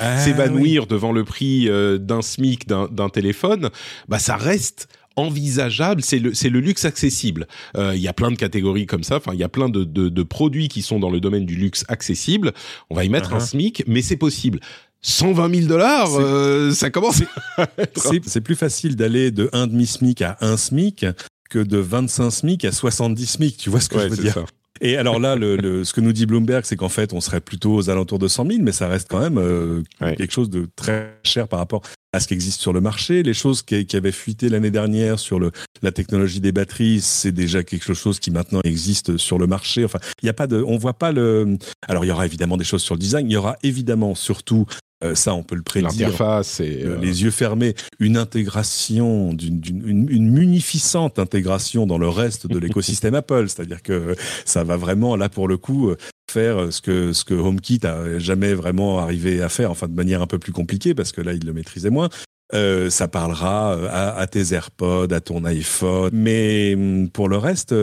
Ah, 0.00 0.18
s'évanouir 0.18 0.86
devant 0.86 1.12
le 1.12 1.24
prix 1.24 1.68
euh, 1.68 1.98
d'un 1.98 2.22
SMIC 2.22 2.66
d'un 2.66 2.88
d'un 2.90 3.08
téléphone, 3.10 3.70
bah 4.08 4.18
ça 4.18 4.36
reste 4.36 4.88
envisageable, 5.16 6.02
c'est 6.02 6.18
le, 6.18 6.30
le 6.30 6.60
luxe 6.60 6.84
accessible. 6.84 7.46
Euh, 7.76 7.92
Il 7.94 8.00
y 8.00 8.08
a 8.08 8.12
plein 8.12 8.30
de 8.30 8.36
catégories 8.36 8.86
comme 8.86 9.02
ça, 9.02 9.16
enfin 9.16 9.32
il 9.34 9.38
y 9.40 9.44
a 9.44 9.48
plein 9.48 9.68
de, 9.68 9.84
de, 9.84 10.08
de 10.08 10.22
produits 10.22 10.68
qui 10.68 10.82
sont 10.82 10.98
dans 10.98 11.10
le 11.10 11.20
domaine 11.20 11.46
du 11.46 11.56
luxe 11.56 11.84
accessible. 11.88 12.52
On 12.90 12.94
va 12.94 13.04
y 13.04 13.08
mettre 13.08 13.34
un 13.34 13.38
Uh-huh. 13.38 13.46
SMIC, 13.50 13.84
mais 13.86 14.02
c'est 14.02 14.16
possible. 14.16 14.60
120 15.02 15.54
000 15.54 15.66
dollars, 15.66 16.10
euh, 16.18 16.72
ça 16.72 16.90
commence. 16.90 17.22
C'est 18.26 18.40
plus 18.42 18.54
facile 18.54 18.96
d'aller 18.96 19.30
de 19.30 19.48
un 19.54 19.66
demi 19.66 19.86
SMIC 19.86 20.20
à 20.22 20.36
un 20.42 20.56
SMIC 20.58 21.06
que 21.48 21.58
de 21.58 21.78
25 21.78 22.30
SMIC 22.30 22.64
à 22.66 22.72
70 22.72 23.26
SMIC. 23.26 23.56
Tu 23.56 23.70
vois 23.70 23.80
ce 23.80 23.88
que 23.88 23.98
je 23.98 24.08
veux 24.08 24.16
dire 24.16 24.44
Et 24.82 24.96
alors 24.96 25.18
là, 25.18 25.36
le, 25.36 25.84
ce 25.84 25.92
que 25.94 26.00
nous 26.00 26.12
dit 26.12 26.26
Bloomberg, 26.26 26.64
c'est 26.64 26.76
qu'en 26.76 26.88
fait, 26.90 27.12
on 27.14 27.20
serait 27.20 27.40
plutôt 27.40 27.74
aux 27.74 27.88
alentours 27.90 28.18
de 28.18 28.28
100 28.28 28.46
000, 28.46 28.58
mais 28.62 28.72
ça 28.72 28.88
reste 28.88 29.08
quand 29.10 29.20
même 29.20 29.38
euh, 29.38 29.82
quelque 30.00 30.32
chose 30.32 30.50
de 30.50 30.68
très 30.76 31.18
cher 31.24 31.48
par 31.48 31.58
rapport 31.60 31.82
à 32.12 32.20
ce 32.20 32.28
qui 32.28 32.34
existe 32.34 32.60
sur 32.60 32.72
le 32.72 32.80
marché. 32.80 33.22
Les 33.22 33.34
choses 33.34 33.62
qui, 33.62 33.86
avaient 33.94 34.12
fuité 34.12 34.48
l'année 34.48 34.70
dernière 34.70 35.18
sur 35.18 35.40
la 35.40 35.92
technologie 35.92 36.40
des 36.40 36.52
batteries, 36.52 37.00
c'est 37.00 37.32
déjà 37.32 37.62
quelque 37.62 37.94
chose 37.94 38.18
qui 38.18 38.30
maintenant 38.30 38.60
existe 38.64 39.16
sur 39.16 39.38
le 39.38 39.46
marché. 39.46 39.84
Enfin, 39.84 39.98
il 40.22 40.26
y 40.26 40.28
a 40.28 40.32
pas 40.32 40.46
de, 40.46 40.62
on 40.62 40.76
voit 40.76 40.94
pas 40.94 41.12
le. 41.12 41.56
Alors, 41.86 42.04
il 42.04 42.08
y 42.08 42.12
aura 42.12 42.26
évidemment 42.26 42.56
des 42.56 42.64
choses 42.64 42.82
sur 42.82 42.94
le 42.94 43.00
design. 43.00 43.28
Il 43.28 43.32
y 43.32 43.36
aura 43.36 43.56
évidemment 43.62 44.14
surtout 44.14 44.66
euh, 45.02 45.14
ça, 45.14 45.34
on 45.34 45.42
peut 45.42 45.54
le 45.54 45.62
prédire. 45.62 46.08
L'interface 46.08 46.60
et 46.60 46.82
euh, 46.84 46.98
les 47.00 47.22
yeux 47.22 47.30
fermés, 47.30 47.74
une 48.00 48.18
intégration, 48.18 49.32
d'une, 49.32 49.62
une, 49.66 50.08
une, 50.10 50.30
munificente 50.30 51.18
intégration 51.18 51.86
dans 51.86 51.96
le 51.96 52.08
reste 52.08 52.46
de 52.46 52.58
l'écosystème 52.58 53.14
Apple. 53.14 53.48
C'est-à-dire 53.48 53.82
que 53.82 54.14
ça 54.44 54.62
va 54.62 54.76
vraiment, 54.76 55.16
là 55.16 55.30
pour 55.30 55.48
le 55.48 55.56
coup, 55.56 55.94
faire 56.30 56.70
ce 56.72 56.82
que 56.82 57.12
ce 57.14 57.24
que 57.24 57.34
HomeKit 57.34 57.80
a 57.84 58.18
jamais 58.18 58.52
vraiment 58.52 58.98
arrivé 58.98 59.40
à 59.42 59.48
faire, 59.48 59.70
enfin 59.70 59.88
de 59.88 59.94
manière 59.94 60.20
un 60.20 60.26
peu 60.26 60.38
plus 60.38 60.52
compliquée 60.52 60.94
parce 60.94 61.12
que 61.12 61.22
là 61.22 61.32
il 61.32 61.44
le 61.44 61.52
maîtrisait 61.52 61.90
moins. 61.90 62.10
Euh, 62.52 62.90
ça 62.90 63.06
parlera 63.06 63.74
à, 63.88 64.18
à, 64.18 64.26
tes 64.26 64.54
AirPods, 64.54 65.12
à 65.12 65.20
ton 65.20 65.44
iPhone, 65.44 66.10
mais 66.12 66.74
hum, 66.74 67.08
pour 67.08 67.28
le 67.28 67.38
reste, 67.38 67.74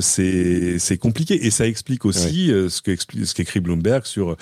c'est 0.00 0.78
c'est 0.78 0.98
compliqué 0.98 1.46
et 1.46 1.50
ça 1.50 1.68
explique 1.68 2.04
aussi 2.04 2.48
ce 2.48 2.82
que 2.82 2.96
ce 2.96 3.34
qu'écrit 3.34 3.60
Bloomberg 3.60 4.06
sur 4.06 4.36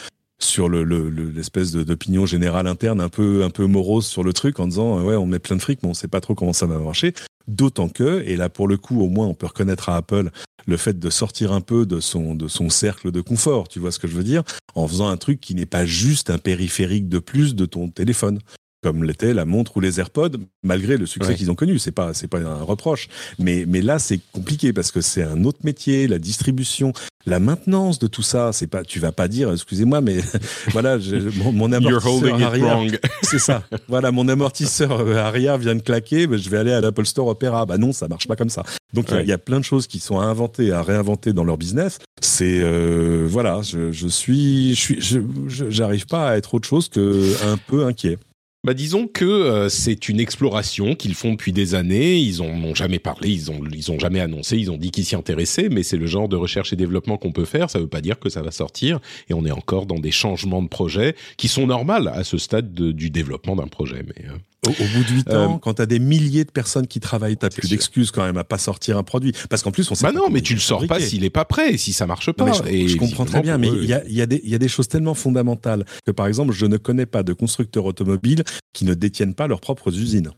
sur 0.45 0.69
le, 0.69 0.85
l'espèce 1.09 1.73
d'opinion 1.73 2.27
générale 2.27 2.67
interne 2.67 3.01
un 3.01 3.09
peu 3.09 3.45
un 3.45 3.51
peu 3.51 3.67
morose 3.67 4.07
sur 4.07 4.23
le 4.23 4.33
truc 4.33 4.61
en 4.61 4.67
disant 4.67 5.03
ouais 5.03 5.17
on 5.17 5.27
met 5.27 5.39
plein 5.39 5.57
de 5.57 5.63
fric 5.63 5.81
mais 5.83 5.89
on 5.89 5.95
sait 5.95 6.09
pas 6.09 6.21
trop 6.21 6.35
comment 6.35 6.53
ça 6.53 6.67
va 6.67 6.79
marcher. 6.79 7.15
D'autant 7.49 7.89
que 7.89 8.23
et 8.27 8.37
là 8.37 8.49
pour 8.49 8.69
le 8.69 8.77
coup 8.77 9.01
au 9.01 9.09
moins 9.09 9.27
on 9.27 9.35
peut 9.35 9.47
reconnaître 9.47 9.89
à 9.89 9.97
Apple 9.97 10.31
le 10.67 10.77
fait 10.77 10.99
de 10.99 11.11
sortir 11.11 11.53
un 11.53 11.61
peu 11.61 11.87
de 11.87 12.01
son 12.01 12.35
de 12.35 12.47
son 12.47 12.69
cercle 12.69 13.11
de 13.11 13.21
confort 13.21 13.69
tu 13.69 13.81
vois 13.81 13.91
ce 13.91 13.99
que 13.99 14.07
je 14.07 14.15
veux 14.15 14.23
dire 14.23 14.45
en 14.75 14.87
faisant 14.87 15.09
un 15.09 15.17
truc 15.17 15.41
qui 15.41 15.55
n'est 15.55 15.67
pas 15.67 15.85
juste 15.85 16.31
un 16.31 16.39
périphérique 16.39 17.09
de 17.09 17.19
plus 17.19 17.55
de 17.55 17.67
ton 17.67 17.89
téléphone 17.89 18.39
comme 18.83 19.05
l'était 19.05 19.33
la 19.33 19.45
montre 19.45 19.77
ou 19.77 19.81
les 19.81 20.01
AirPods, 20.01 20.39
malgré 20.63 20.97
le 20.97 21.07
succès 21.07 21.35
qu'ils 21.37 21.51
ont 21.51 21.55
connu. 21.55 21.79
C'est 21.79 21.93
pas, 21.93 22.15
c'est 22.15 22.27
pas 22.27 22.39
un 22.41 22.63
reproche. 22.63 23.09
Mais, 23.39 23.65
mais 23.67 23.81
là, 23.81 23.99
c'est 23.99 24.21
compliqué 24.33 24.73
parce 24.73 24.91
que 24.91 25.01
c'est 25.01 25.23
un 25.23 25.45
autre 25.45 25.61
métier, 25.63 26.09
la 26.09 26.19
distribution, 26.19 26.93
la 27.25 27.39
maintenance 27.39 28.01
de 28.01 28.09
tout 28.09 28.23
ça. 28.23 28.53
C'est 28.53 28.67
pas, 28.67 28.83
tu 28.83 28.99
vas 28.99 29.13
pas 29.13 29.29
dire, 29.29 29.53
excusez-moi, 29.53 30.01
mais 30.01 30.19
voilà, 30.73 30.99
mon, 31.37 31.53
mon, 31.53 31.73
amortisseur 31.73 32.43
arrière, 32.43 32.81
c'est 33.23 33.39
ça. 33.39 33.63
Voilà, 33.87 34.11
mon 34.11 34.27
amortisseur 34.29 35.17
arrière 35.17 35.59
vient 35.59 35.77
de 35.77 35.83
claquer, 35.83 36.27
je 36.31 36.51
vais 36.51 36.59
aller 36.59 36.73
à 36.73 36.81
l'Apple 36.81 37.07
Store 37.07 37.29
Opera. 37.29 37.65
Bah 37.67 37.79
non, 37.79 37.93
ça 37.93 38.09
marche 38.09 38.27
pas 38.27 38.37
comme 38.37 38.51
ça. 38.51 38.65
Donc 38.93 39.07
il 39.13 39.27
y, 39.27 39.33
a 39.33 39.39
plein 39.39 39.61
de 39.61 39.65
choses 39.65 39.87
qui 39.87 40.01
sont 40.01 40.19
à 40.19 40.25
inventer, 40.25 40.73
à 40.73 40.83
réinventer 40.83 41.33
dans 41.33 41.45
leur 41.45 41.57
business. 41.57 41.99
C'est 42.21 42.61
euh, 42.61 43.27
voilà, 43.29 43.63
je, 43.63 43.93
je 43.93 44.09
suis, 44.09 44.75
je 44.75 45.01
suis, 45.01 45.23
j'arrive 45.49 46.07
pas 46.07 46.31
à 46.31 46.37
être 46.37 46.55
autre 46.55 46.69
chose 46.69 46.89
que 46.89 47.33
un 47.47 47.57
peu 47.57 47.87
inquiet. 47.87 48.19
Bah 48.65 48.75
disons 48.75 49.09
que 49.09 49.25
euh, 49.25 49.69
c'est 49.69 50.09
une 50.09 50.21
exploration 50.21 50.95
qu'ils 50.95 51.17
font 51.17 51.33
depuis 51.33 51.53
des 51.53 51.75
années. 51.75 52.19
Ils 52.19 52.43
en 52.43 52.47
ont 52.47 52.77
jamais 52.77 53.01
parlé, 53.01 53.29
ils 53.29 53.51
ont 53.51 53.61
ils 53.73 53.91
ont 53.91 53.99
jamais 53.99 54.21
annoncé, 54.21 54.57
ils 54.57 54.71
ont 54.71 54.77
dit 54.77 54.93
qu'ils 54.93 55.05
s'y 55.05 55.17
intéressaient, 55.17 55.69
mais 55.69 55.83
c'est 55.83 55.97
le 55.97 56.07
genre 56.07 56.29
de 56.29 56.37
recherche 56.37 56.73
et 56.73 56.77
développement 56.77 57.17
qu'on 57.17 57.33
peut 57.33 57.45
faire. 57.45 57.71
Ça 57.71 57.81
veut 57.81 57.89
pas 57.89 58.01
dire 58.01 58.21
que 58.21 58.29
ça 58.29 58.41
va 58.41 58.53
sortir, 58.53 59.01
et 59.29 59.35
on 59.35 59.45
est 59.45 59.51
encore 59.51 59.87
dans 59.87 59.99
des 59.99 60.13
changements 60.13 60.63
de 60.63 60.69
projet 60.69 61.17
qui 61.37 61.49
sont 61.49 61.67
normaux 61.67 62.07
à 62.07 62.23
ce 62.23 62.39
stade 62.39 62.73
du 62.73 63.11
développement 63.11 63.57
d'un 63.57 63.67
projet. 63.67 64.05
Mais 64.07 64.27
euh, 64.29 64.37
au, 64.67 64.71
bout 64.71 65.05
de 65.05 65.15
8 65.17 65.29
euh, 65.31 65.47
ans, 65.47 65.59
quand 65.59 65.75
tu 65.75 65.83
as 65.83 65.87
des 65.87 65.99
milliers 65.99 66.45
de 66.45 66.51
personnes 66.51 66.87
qui 66.87 67.01
travaillent, 67.01 67.37
tu 67.37 67.49
plus 67.49 67.69
d'excuses 67.69 68.11
quand 68.13 68.25
même 68.25 68.37
à 68.37 68.45
pas 68.45 68.59
sortir 68.59 68.97
un 68.97 69.03
produit. 69.03 69.33
Parce 69.51 69.63
qu'en 69.63 69.73
plus, 69.73 69.91
on 69.91 69.95
sait 69.95 70.07
bah 70.07 70.13
non, 70.13 70.31
mais 70.31 70.41
tu 70.41 70.55
le 70.55 70.61
sors 70.61 70.87
pas 70.87 71.01
s'il 71.01 71.25
est 71.25 71.31
pas 71.31 71.45
prêt, 71.45 71.77
si 71.77 71.93
ça 71.93 72.07
marche 72.07 72.31
pas. 72.31 72.53
je, 72.53 72.63
et 72.69 72.89
je 72.89 72.97
comprends 72.97 73.25
très 73.25 73.43
bien, 73.43 73.59
mais 73.59 73.69
il 73.69 73.85
y 73.85 73.93
a, 73.93 74.03
y, 74.09 74.21
a 74.21 74.27
des, 74.27 74.41
y 74.45 74.55
a 74.55 74.59
des 74.59 74.69
choses 74.69 74.89
tellement 74.89 75.15
fondamentales 75.15 75.85
que, 76.07 76.13
par 76.13 76.27
exemple, 76.27 76.53
je 76.53 76.67
ne 76.67 76.77
connais 76.77 77.07
pas 77.07 77.23
de 77.23 77.33
constructeurs 77.33 77.87
automobiles 77.87 78.45
qui 78.73 78.85
ne 78.85 78.95
détiennent 78.95 79.35
pas 79.35 79.49
leurs 79.49 79.61
propres 79.61 79.91
usines. 79.91 80.31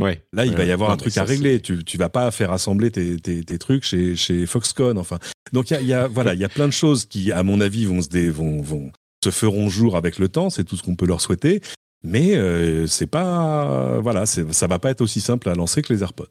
Ouais. 0.00 0.24
Là, 0.32 0.46
il 0.46 0.56
va 0.56 0.64
y 0.64 0.72
avoir 0.72 0.90
un 0.90 0.96
truc 0.96 1.16
à 1.18 1.24
régler. 1.24 1.60
Tu, 1.60 1.84
tu 1.84 1.98
vas 1.98 2.08
pas 2.08 2.30
faire 2.30 2.50
assembler 2.50 2.90
tes, 2.90 3.16
tes, 3.16 3.44
tes 3.44 3.58
trucs 3.58 3.84
chez, 3.84 4.16
chez 4.16 4.46
Foxconn. 4.46 4.98
Enfin, 4.98 5.18
donc 5.52 5.70
il 5.70 5.74
y 5.74 5.76
a, 5.76 5.82
y 5.82 5.92
a, 5.92 6.08
voilà, 6.08 6.34
il 6.34 6.40
y 6.40 6.44
a 6.44 6.48
plein 6.48 6.66
de 6.66 6.72
choses 6.72 7.04
qui, 7.04 7.30
à 7.30 7.42
mon 7.42 7.60
avis, 7.60 7.84
vont 7.84 8.00
se 8.00 8.08
dé, 8.08 8.30
vont, 8.30 8.60
vont 8.62 8.90
se 9.22 9.30
feront 9.30 9.68
jour 9.68 9.96
avec 9.96 10.18
le 10.18 10.28
temps. 10.28 10.50
C'est 10.50 10.64
tout 10.64 10.76
ce 10.76 10.82
qu'on 10.82 10.96
peut 10.96 11.06
leur 11.06 11.20
souhaiter 11.20 11.60
mais 12.02 12.34
euh, 12.34 12.86
c'est 12.86 13.06
pas 13.06 13.98
voilà, 14.00 14.26
ça 14.26 14.66
va 14.66 14.78
pas 14.78 14.90
être 14.90 15.00
aussi 15.00 15.20
simple 15.20 15.48
à 15.48 15.54
lancer 15.54 15.82
que 15.82 15.92
les 15.92 16.02
AirPods. 16.02 16.28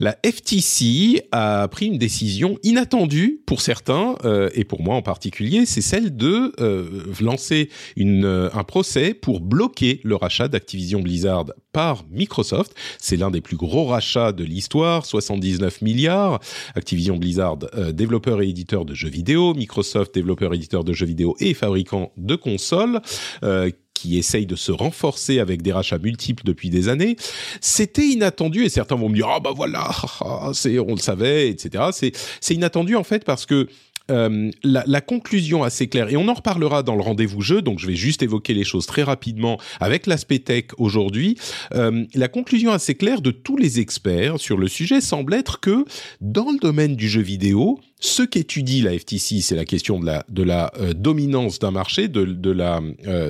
La 0.00 0.18
FTC 0.26 1.22
a 1.30 1.68
pris 1.68 1.86
une 1.86 1.98
décision 1.98 2.58
inattendue 2.64 3.42
pour 3.46 3.60
certains 3.60 4.16
euh, 4.24 4.50
et 4.52 4.64
pour 4.64 4.82
moi 4.82 4.96
en 4.96 5.02
particulier, 5.02 5.66
c'est 5.66 5.82
celle 5.82 6.16
de 6.16 6.52
euh, 6.58 7.04
lancer 7.20 7.70
une, 7.94 8.24
euh, 8.24 8.48
un 8.54 8.64
procès 8.64 9.14
pour 9.14 9.40
bloquer 9.40 10.00
le 10.02 10.16
rachat 10.16 10.48
d'Activision 10.48 11.00
Blizzard 11.00 11.46
par 11.74 12.04
Microsoft. 12.10 12.74
C'est 12.98 13.16
l'un 13.16 13.30
des 13.30 13.40
plus 13.40 13.56
gros 13.56 13.84
rachats 13.84 14.32
de 14.32 14.42
l'histoire, 14.42 15.06
79 15.06 15.82
milliards. 15.82 16.40
Activision 16.74 17.16
Blizzard, 17.16 17.58
euh, 17.74 17.92
développeur 17.92 18.42
et 18.42 18.48
éditeur 18.48 18.84
de 18.84 18.94
jeux 18.94 19.10
vidéo, 19.10 19.54
Microsoft, 19.54 20.12
développeur 20.12 20.54
et 20.54 20.56
éditeur 20.56 20.82
de 20.82 20.92
jeux 20.92 21.06
vidéo 21.06 21.36
et 21.38 21.54
fabricant 21.54 22.10
de 22.16 22.34
consoles, 22.34 23.00
euh, 23.42 23.70
qui 23.94 24.18
essaye 24.18 24.46
de 24.46 24.56
se 24.56 24.72
renforcer 24.72 25.38
avec 25.38 25.62
des 25.62 25.72
rachats 25.72 25.98
multiples 25.98 26.42
depuis 26.44 26.68
des 26.68 26.88
années. 26.88 27.16
C'était 27.60 28.06
inattendu 28.06 28.64
et 28.64 28.68
certains 28.68 28.96
vont 28.96 29.08
me 29.08 29.14
dire 29.14 29.28
ah 29.28 29.40
bah 29.40 29.52
voilà, 29.54 29.90
c'est 30.52 30.78
on 30.78 30.90
le 30.90 30.98
savait, 30.98 31.48
etc. 31.48 31.84
C'est 31.92 32.12
c'est 32.40 32.54
inattendu 32.54 32.96
en 32.96 33.04
fait 33.04 33.24
parce 33.24 33.46
que 33.46 33.68
euh, 34.10 34.50
la, 34.62 35.00
conclusion 35.00 35.62
assez 35.62 35.88
claire, 35.88 36.10
et 36.10 36.16
on 36.16 36.28
en 36.28 36.34
reparlera 36.34 36.82
dans 36.82 36.94
le 36.94 37.00
rendez-vous 37.00 37.40
jeu, 37.40 37.62
donc 37.62 37.78
je 37.78 37.86
vais 37.86 37.94
juste 37.94 38.22
évoquer 38.22 38.52
les 38.52 38.64
choses 38.64 38.84
très 38.84 39.02
rapidement 39.02 39.58
avec 39.80 40.06
l'aspect 40.06 40.40
tech 40.40 40.64
aujourd'hui. 40.76 41.38
Euh, 41.74 42.04
la 42.14 42.28
conclusion 42.28 42.70
assez 42.70 42.94
claire 42.94 43.22
de 43.22 43.30
tous 43.30 43.56
les 43.56 43.80
experts 43.80 44.38
sur 44.38 44.58
le 44.58 44.68
sujet 44.68 45.00
semble 45.00 45.32
être 45.32 45.58
que 45.58 45.86
dans 46.20 46.50
le 46.50 46.58
domaine 46.58 46.96
du 46.96 47.08
jeu 47.08 47.22
vidéo, 47.22 47.80
ce 47.98 48.22
qu'étudie 48.22 48.82
la 48.82 48.98
FTC, 48.98 49.40
c'est 49.40 49.56
la 49.56 49.64
question 49.64 49.98
de 49.98 50.04
la, 50.04 50.26
de 50.28 50.42
la 50.42 50.70
euh, 50.78 50.92
dominance 50.92 51.58
d'un 51.58 51.70
marché, 51.70 52.08
de, 52.08 52.24
de 52.24 52.50
la 52.50 52.82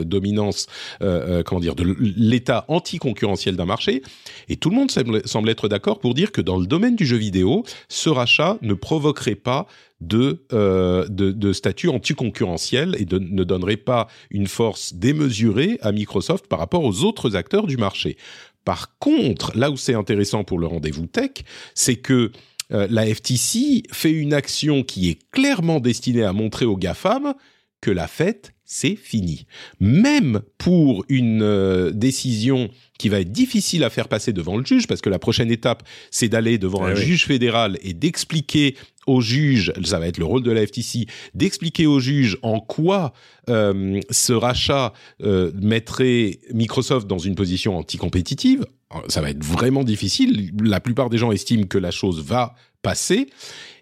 dominance, 0.02 0.66
comment 1.00 1.60
dire, 1.60 1.76
de 1.76 1.96
l'état 2.00 2.64
anticoncurrentiel 2.66 3.54
d'un 3.54 3.64
marché. 3.64 4.02
Et 4.48 4.56
tout 4.56 4.70
le 4.70 4.76
monde 4.76 4.90
semble 4.90 5.50
être 5.50 5.68
d'accord 5.68 6.00
pour 6.00 6.14
dire 6.14 6.32
que 6.32 6.40
dans 6.40 6.58
le 6.58 6.66
domaine 6.66 6.96
du 6.96 7.06
jeu 7.06 7.16
vidéo, 7.16 7.64
ce 7.88 8.08
rachat 8.08 8.58
ne 8.62 8.74
provoquerait 8.74 9.36
pas 9.36 9.68
de, 10.06 10.44
euh, 10.52 11.52
statut 11.52 11.88
anticoncurrentiel 11.88 12.96
et 12.98 13.06
ne 13.10 13.44
donnerait 13.44 13.76
pas 13.76 14.08
une 14.30 14.46
force 14.46 14.94
démesurée 14.94 15.78
à 15.80 15.92
Microsoft 15.92 16.46
par 16.46 16.58
rapport 16.58 16.84
aux 16.84 17.04
autres 17.04 17.36
acteurs 17.36 17.66
du 17.66 17.76
marché. 17.76 18.16
Par 18.64 18.98
contre, 18.98 19.56
là 19.56 19.70
où 19.70 19.76
c'est 19.76 19.94
intéressant 19.94 20.44
pour 20.44 20.58
le 20.58 20.66
rendez-vous 20.66 21.06
tech, 21.06 21.30
c'est 21.74 21.96
que 21.96 22.32
euh, 22.72 22.86
la 22.90 23.06
FTC 23.06 23.82
fait 23.92 24.10
une 24.10 24.32
action 24.32 24.82
qui 24.82 25.10
est 25.10 25.18
clairement 25.30 25.80
destinée 25.80 26.24
à 26.24 26.32
montrer 26.32 26.64
aux 26.64 26.76
GAFAM 26.76 27.34
que 27.80 27.90
la 27.90 28.08
fête, 28.08 28.53
c'est 28.64 28.96
fini. 28.96 29.46
Même 29.80 30.40
pour 30.58 31.04
une 31.08 31.42
euh, 31.42 31.90
décision 31.90 32.68
qui 32.98 33.08
va 33.08 33.20
être 33.20 33.32
difficile 33.32 33.84
à 33.84 33.90
faire 33.90 34.08
passer 34.08 34.32
devant 34.32 34.56
le 34.56 34.64
juge, 34.64 34.86
parce 34.86 35.00
que 35.00 35.10
la 35.10 35.18
prochaine 35.18 35.50
étape, 35.50 35.82
c'est 36.10 36.28
d'aller 36.28 36.58
devant 36.58 36.86
eh 36.86 36.92
un 36.92 36.94
juge 36.94 37.26
fédéral 37.26 37.78
et 37.82 37.92
d'expliquer 37.92 38.76
au 39.06 39.20
juge, 39.20 39.72
ça 39.84 39.98
va 39.98 40.06
être 40.06 40.18
le 40.18 40.24
rôle 40.24 40.42
de 40.42 40.50
la 40.50 40.66
FTC, 40.66 41.06
d'expliquer 41.34 41.86
au 41.86 42.00
juge 42.00 42.38
en 42.42 42.60
quoi 42.60 43.12
euh, 43.50 44.00
ce 44.10 44.32
rachat 44.32 44.94
mettrait 45.20 46.38
Microsoft 46.54 47.06
dans 47.06 47.18
une 47.18 47.34
position 47.34 47.76
anticompétitive 47.76 48.64
ça 49.08 49.20
va 49.20 49.30
être 49.30 49.44
vraiment 49.44 49.84
difficile. 49.84 50.52
La 50.62 50.80
plupart 50.80 51.10
des 51.10 51.18
gens 51.18 51.32
estiment 51.32 51.66
que 51.66 51.78
la 51.78 51.90
chose 51.90 52.22
va 52.22 52.54
passer. 52.82 53.26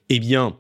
Eh 0.08 0.18
bien, 0.18 0.56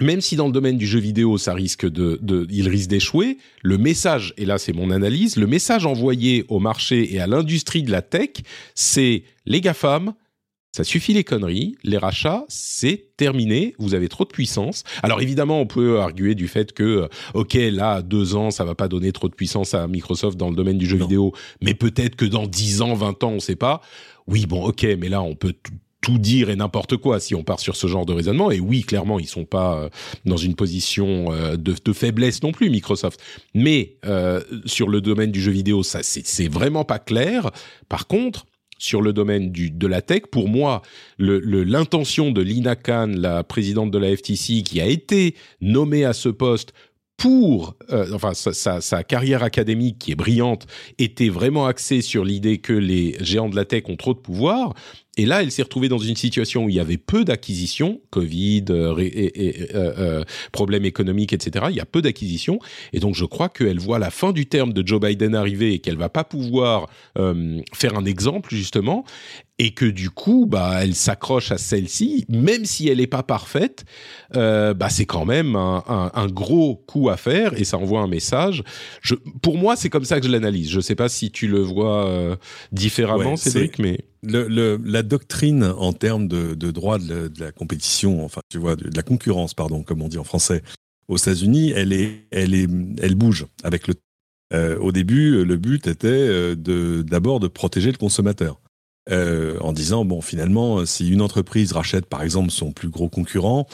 même 0.00 0.20
si 0.20 0.36
dans 0.36 0.46
le 0.46 0.52
domaine 0.52 0.76
du 0.76 0.86
jeu 0.86 1.00
vidéo, 1.00 1.38
ça 1.38 1.54
risque 1.54 1.86
de, 1.88 2.18
de 2.22 2.46
il 2.50 2.68
risque 2.68 2.88
d'échouer, 2.88 3.38
le 3.62 3.78
message, 3.78 4.34
et 4.36 4.44
là 4.44 4.58
c'est 4.58 4.72
mon 4.72 4.90
analyse, 4.90 5.36
le 5.36 5.46
message 5.46 5.86
envoyé 5.86 6.44
au 6.48 6.58
marché 6.58 7.14
et 7.14 7.20
à 7.20 7.26
l'industrie 7.26 7.82
de 7.82 7.90
la 7.90 8.02
tech, 8.02 8.30
c'est 8.74 9.24
les 9.46 9.60
GAFAM, 9.60 10.14
ça 10.76 10.84
suffit 10.84 11.14
les 11.14 11.24
conneries, 11.24 11.76
les 11.84 11.96
rachats, 11.96 12.44
c'est 12.48 13.16
terminé, 13.16 13.74
vous 13.78 13.94
avez 13.94 14.10
trop 14.10 14.24
de 14.24 14.28
puissance. 14.28 14.84
Alors 15.02 15.22
évidemment, 15.22 15.58
on 15.58 15.66
peut 15.66 16.00
arguer 16.00 16.34
du 16.34 16.48
fait 16.48 16.72
que, 16.72 16.82
euh, 16.82 17.08
ok, 17.32 17.54
là, 17.54 18.02
deux 18.02 18.36
ans, 18.36 18.50
ça 18.50 18.62
va 18.66 18.74
pas 18.74 18.86
donner 18.86 19.10
trop 19.12 19.28
de 19.28 19.34
puissance 19.34 19.72
à 19.72 19.88
Microsoft 19.88 20.36
dans 20.36 20.50
le 20.50 20.54
domaine 20.54 20.76
du 20.76 20.84
jeu 20.84 20.98
vidéo, 20.98 21.32
mais 21.62 21.72
peut-être 21.72 22.14
que 22.14 22.26
dans 22.26 22.46
dix 22.46 22.82
ans, 22.82 22.92
vingt 22.92 23.24
ans, 23.24 23.30
on 23.30 23.40
sait 23.40 23.56
pas. 23.56 23.80
Oui, 24.26 24.44
bon, 24.44 24.66
ok, 24.66 24.86
mais 24.98 25.08
là, 25.08 25.22
on 25.22 25.34
peut 25.34 25.54
tout 26.06 26.18
dire 26.18 26.50
et 26.50 26.56
n'importe 26.56 26.96
quoi 26.96 27.18
si 27.18 27.34
on 27.34 27.42
part 27.42 27.58
sur 27.58 27.74
ce 27.74 27.88
genre 27.88 28.06
de 28.06 28.12
raisonnement. 28.12 28.52
Et 28.52 28.60
oui, 28.60 28.82
clairement, 28.82 29.18
ils 29.18 29.26
sont 29.26 29.44
pas 29.44 29.76
euh, 29.76 29.88
dans 30.24 30.36
une 30.36 30.54
position 30.54 31.32
euh, 31.32 31.56
de, 31.56 31.74
de, 31.84 31.92
faiblesse 31.92 32.44
non 32.44 32.52
plus, 32.52 32.70
Microsoft. 32.70 33.20
Mais 33.54 33.96
sur 34.66 34.88
le 34.88 35.00
domaine 35.00 35.32
du 35.32 35.42
jeu 35.42 35.50
vidéo, 35.50 35.82
ça 35.82 36.00
c'est 36.02 36.48
vraiment 36.48 36.84
pas 36.84 37.00
clair. 37.00 37.50
Par 37.88 38.06
contre, 38.06 38.46
sur 38.78 39.02
le 39.02 39.12
domaine 39.12 39.50
du, 39.50 39.70
de 39.70 39.86
la 39.86 40.02
tech. 40.02 40.22
Pour 40.30 40.48
moi, 40.48 40.82
l'intention 41.18 42.30
de 42.30 42.42
Lina 42.42 42.76
Khan, 42.76 43.10
la 43.16 43.42
présidente 43.42 43.90
de 43.90 43.98
la 43.98 44.14
FTC, 44.14 44.62
qui 44.62 44.80
a 44.80 44.86
été 44.86 45.34
nommée 45.60 46.04
à 46.04 46.12
ce 46.12 46.28
poste 46.28 46.72
pour, 47.16 47.76
euh, 47.90 48.06
enfin, 48.12 48.34
sa, 48.34 48.80
sa, 48.80 49.02
carrière 49.02 49.42
académique 49.42 49.98
qui 49.98 50.12
est 50.12 50.16
brillante 50.16 50.66
était 50.98 51.30
vraiment 51.30 51.66
axée 51.66 52.02
sur 52.02 52.24
l'idée 52.24 52.58
que 52.58 52.74
les 52.74 53.16
géants 53.20 53.48
de 53.48 53.56
la 53.56 53.64
tech 53.64 53.84
ont 53.86 53.96
trop 53.96 54.12
de 54.12 54.18
pouvoir. 54.18 54.74
Et 55.16 55.26
là, 55.26 55.42
elle 55.42 55.50
s'est 55.50 55.62
retrouvée 55.62 55.88
dans 55.88 55.98
une 55.98 56.16
situation 56.16 56.64
où 56.64 56.68
il 56.68 56.74
y 56.74 56.80
avait 56.80 56.98
peu 56.98 57.24
d'acquisitions, 57.24 58.00
Covid, 58.10 58.64
euh, 58.70 58.94
et, 58.98 59.68
euh, 59.74 59.94
euh, 59.98 60.24
problèmes 60.52 60.84
économiques, 60.84 61.32
etc. 61.32 61.66
Il 61.70 61.76
y 61.76 61.80
a 61.80 61.86
peu 61.86 62.02
d'acquisitions, 62.02 62.58
et 62.92 63.00
donc 63.00 63.14
je 63.14 63.24
crois 63.24 63.48
qu'elle 63.48 63.78
voit 63.78 63.98
la 63.98 64.10
fin 64.10 64.32
du 64.32 64.46
terme 64.46 64.72
de 64.72 64.86
Joe 64.86 65.00
Biden 65.00 65.34
arriver 65.34 65.72
et 65.72 65.78
qu'elle 65.78 65.96
va 65.96 66.08
pas 66.08 66.24
pouvoir 66.24 66.88
euh, 67.18 67.60
faire 67.72 67.96
un 67.96 68.04
exemple 68.04 68.54
justement 68.54 69.04
et 69.58 69.70
que 69.70 69.86
du 69.86 70.10
coup, 70.10 70.46
bah, 70.46 70.80
elle 70.82 70.94
s'accroche 70.94 71.50
à 71.50 71.58
celle-ci, 71.58 72.26
même 72.28 72.64
si 72.64 72.88
elle 72.88 72.98
n'est 72.98 73.06
pas 73.06 73.22
parfaite, 73.22 73.84
euh, 74.34 74.74
bah, 74.74 74.90
c'est 74.90 75.06
quand 75.06 75.24
même 75.24 75.56
un, 75.56 75.82
un, 75.88 76.10
un, 76.12 76.26
gros 76.26 76.76
coup 76.76 77.08
à 77.08 77.16
faire 77.16 77.58
et 77.58 77.64
ça 77.64 77.78
envoie 77.78 78.00
un 78.00 78.06
message. 78.06 78.62
Je, 79.00 79.14
pour 79.14 79.56
moi, 79.56 79.76
c'est 79.76 79.88
comme 79.88 80.04
ça 80.04 80.20
que 80.20 80.26
je 80.26 80.30
l'analyse. 80.30 80.70
Je 80.70 80.76
ne 80.76 80.82
sais 80.82 80.94
pas 80.94 81.08
si 81.08 81.30
tu 81.30 81.46
le 81.46 81.60
vois 81.60 82.06
euh, 82.06 82.36
différemment, 82.70 83.30
ouais, 83.30 83.36
Cédric, 83.36 83.78
mais 83.78 84.00
le, 84.26 84.48
le, 84.48 84.80
la 84.84 85.02
doctrine 85.02 85.64
en 85.64 85.92
termes 85.92 86.28
de, 86.28 86.54
de 86.54 86.70
droit 86.70 86.98
de 86.98 87.14
la, 87.14 87.28
de 87.28 87.40
la, 87.40 87.52
compétition, 87.52 88.24
enfin, 88.24 88.40
tu 88.50 88.58
vois, 88.58 88.76
de, 88.76 88.88
de, 88.88 88.96
la 88.96 89.02
concurrence, 89.02 89.54
pardon, 89.54 89.82
comme 89.82 90.02
on 90.02 90.08
dit 90.08 90.18
en 90.18 90.24
français, 90.24 90.62
aux 91.08 91.16
États-Unis, 91.16 91.70
elle 91.70 91.92
est, 91.92 92.26
elle 92.30 92.54
est, 92.54 92.68
elle 93.00 93.14
bouge 93.14 93.46
avec 93.62 93.86
le. 93.88 93.94
Euh, 94.54 94.78
au 94.78 94.92
début, 94.92 95.44
le 95.44 95.56
but 95.56 95.88
était 95.88 96.06
euh, 96.06 96.54
de 96.54 97.02
d'abord 97.02 97.40
de 97.40 97.48
protéger 97.48 97.90
le 97.90 97.98
consommateur 97.98 98.60
euh, 99.10 99.58
en 99.58 99.72
disant 99.72 100.04
bon 100.04 100.20
finalement 100.20 100.86
si 100.86 101.08
une 101.10 101.20
entreprise 101.20 101.72
rachète 101.72 102.06
par 102.06 102.22
exemple 102.22 102.50
son 102.50 102.70
plus 102.70 102.88
gros 102.88 103.08
concurrent 103.08 103.66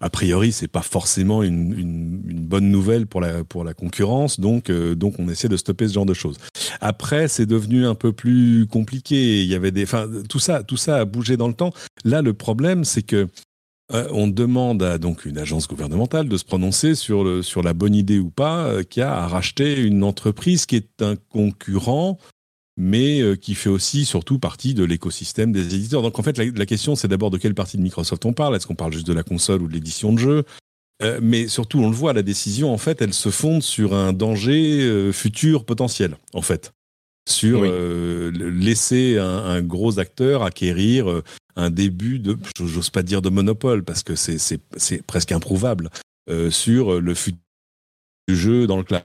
a 0.00 0.10
priori 0.10 0.52
c'est 0.52 0.68
pas 0.68 0.82
forcément 0.82 1.42
une, 1.42 2.18
bonne 2.48 2.70
nouvelle 2.70 3.06
pour 3.06 3.20
la 3.20 3.74
concurrence 3.74 4.40
donc 4.40 4.70
euh, 4.70 4.94
donc 4.94 5.14
on 5.18 5.28
essaie 5.28 5.48
de 5.48 5.56
stopper 5.56 5.88
ce 5.88 5.94
genre 5.94 6.06
de 6.06 6.14
choses. 6.14 6.38
Après 6.80 7.28
c'est 7.28 7.46
devenu 7.46 7.86
un 7.86 7.94
peu 7.94 8.12
plus 8.12 8.66
compliqué 8.66 9.42
il 9.42 9.48
y 9.48 9.54
avait 9.54 9.70
des 9.70 9.86
tout 10.28 10.38
ça 10.38 10.62
tout 10.62 10.76
ça 10.76 10.96
a 10.96 11.04
bougé 11.04 11.36
dans 11.36 11.48
le 11.48 11.54
temps. 11.54 11.72
Là 12.04 12.22
le 12.22 12.32
problème 12.32 12.84
c'est 12.84 13.02
que 13.02 13.28
euh, 13.92 14.06
on 14.12 14.28
demande 14.28 14.82
à 14.82 14.98
une 15.24 15.38
agence 15.38 15.66
gouvernementale 15.66 16.28
de 16.28 16.36
se 16.36 16.44
prononcer 16.44 16.94
sur 16.94 17.24
la 17.62 17.72
bonne 17.72 17.94
idée 17.94 18.18
ou 18.18 18.30
pas 18.30 18.64
euh, 18.64 18.82
qui 18.82 19.00
a 19.00 19.14
à 19.14 19.26
racheter 19.26 19.80
une 19.80 20.04
entreprise 20.04 20.66
qui 20.66 20.76
est 20.76 21.02
un 21.02 21.16
concurrent 21.16 22.18
mais 22.80 23.20
euh, 23.20 23.34
qui 23.34 23.56
fait 23.56 23.68
aussi 23.68 24.04
surtout 24.04 24.38
partie 24.38 24.72
de 24.72 24.84
l'écosystème 24.84 25.50
des 25.50 25.74
éditeurs. 25.74 26.00
Donc 26.00 26.18
en 26.18 26.22
fait, 26.22 26.38
la, 26.38 26.44
la 26.44 26.64
question, 26.64 26.94
c'est 26.94 27.08
d'abord 27.08 27.30
de 27.30 27.36
quelle 27.36 27.54
partie 27.54 27.76
de 27.76 27.82
Microsoft 27.82 28.24
on 28.24 28.32
parle. 28.32 28.54
Est-ce 28.54 28.68
qu'on 28.68 28.76
parle 28.76 28.92
juste 28.92 29.06
de 29.06 29.12
la 29.12 29.24
console 29.24 29.62
ou 29.62 29.68
de 29.68 29.72
l'édition 29.72 30.12
de 30.12 30.18
jeu 30.18 30.44
euh, 31.02 31.18
Mais 31.20 31.48
surtout, 31.48 31.80
on 31.80 31.90
le 31.90 31.94
voit, 31.96 32.12
la 32.12 32.22
décision, 32.22 32.72
en 32.72 32.78
fait, 32.78 33.02
elle 33.02 33.12
se 33.12 33.30
fonde 33.30 33.64
sur 33.64 33.94
un 33.94 34.12
danger 34.12 34.80
euh, 34.82 35.12
futur 35.12 35.64
potentiel, 35.64 36.16
en 36.34 36.42
fait. 36.42 36.72
Sur 37.28 37.62
oui. 37.62 37.68
euh, 37.70 38.30
laisser 38.30 39.18
un, 39.18 39.26
un, 39.26 39.60
gros 39.60 39.98
acteur 39.98 40.44
acquérir 40.44 41.22
un 41.56 41.70
début 41.70 42.20
de, 42.20 42.38
j'ose 42.64 42.90
pas 42.90 43.02
dire 43.02 43.22
de 43.22 43.28
monopole, 43.28 43.82
parce 43.82 44.04
que 44.04 44.14
c'est 44.14 45.02
presque 45.06 45.32
improuvable, 45.32 45.90
sur 46.50 47.00
le 47.00 47.14
futur 47.14 47.40
du 48.28 48.36
jeu 48.36 48.66
dans 48.66 48.76
le 48.76 48.84
cloud. 48.84 49.02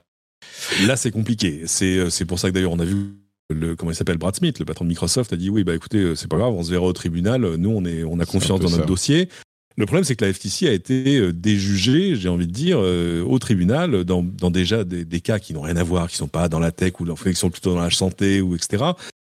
Là, 0.86 0.96
c'est 0.96 1.10
compliqué. 1.10 1.64
C'est 1.66 2.24
pour 2.24 2.38
ça 2.38 2.48
que 2.48 2.54
d'ailleurs, 2.54 2.72
on 2.72 2.78
a 2.78 2.84
vu 2.84 3.14
le 3.50 3.76
comment 3.76 3.90
il 3.92 3.94
s'appelle 3.94 4.18
Brad 4.18 4.34
Smith, 4.34 4.58
le 4.58 4.64
patron 4.64 4.84
de 4.84 4.90
Microsoft, 4.90 5.32
a 5.32 5.36
dit 5.36 5.50
oui 5.50 5.64
bah 5.64 5.74
écoutez 5.74 6.14
c'est 6.16 6.28
pas 6.28 6.36
grave, 6.36 6.52
on 6.52 6.62
se 6.62 6.70
verra 6.70 6.84
au 6.84 6.92
tribunal. 6.92 7.42
Nous 7.56 7.70
on 7.70 7.84
est 7.84 8.04
on 8.04 8.18
a 8.20 8.26
confiance 8.26 8.60
dans 8.60 8.70
notre 8.70 8.82
ça. 8.82 8.86
dossier. 8.86 9.28
Le 9.76 9.86
problème 9.86 10.04
c'est 10.04 10.14
que 10.14 10.24
la 10.24 10.32
FTC 10.32 10.68
a 10.68 10.72
été 10.72 11.32
déjugée, 11.32 12.14
j'ai 12.14 12.28
envie 12.28 12.46
de 12.46 12.52
dire, 12.52 12.78
euh, 12.80 13.22
au 13.24 13.38
tribunal 13.40 14.04
dans, 14.04 14.22
dans 14.22 14.50
déjà 14.50 14.84
des, 14.84 15.04
des, 15.04 15.20
cas 15.20 15.40
qui 15.40 15.52
n'ont 15.52 15.62
rien 15.62 15.76
à 15.76 15.82
voir, 15.82 16.08
qui 16.08 16.16
sont 16.16 16.28
pas 16.28 16.48
dans 16.48 16.60
la 16.60 16.70
tech 16.70 16.92
ou 17.00 17.14
qui 17.14 17.34
sont 17.34 17.50
plutôt 17.50 17.74
dans 17.74 17.80
la 17.80 17.90
santé 17.90 18.40
ou 18.40 18.54
etc. 18.54 18.84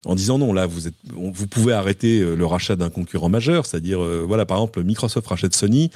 En 0.04 0.14
disant 0.14 0.38
non 0.38 0.52
là 0.52 0.66
vous 0.66 0.86
êtes 0.88 0.94
vous 1.12 1.46
pouvez 1.46 1.72
arrêter 1.72 2.20
le 2.20 2.46
rachat 2.46 2.76
d'un 2.76 2.90
concurrent 2.90 3.30
majeur, 3.30 3.66
c'est-à-dire 3.66 4.02
euh, 4.02 4.24
voilà 4.26 4.44
par 4.44 4.58
exemple 4.58 4.84
Microsoft 4.84 5.26
rachète 5.26 5.54
Sony, 5.54 5.90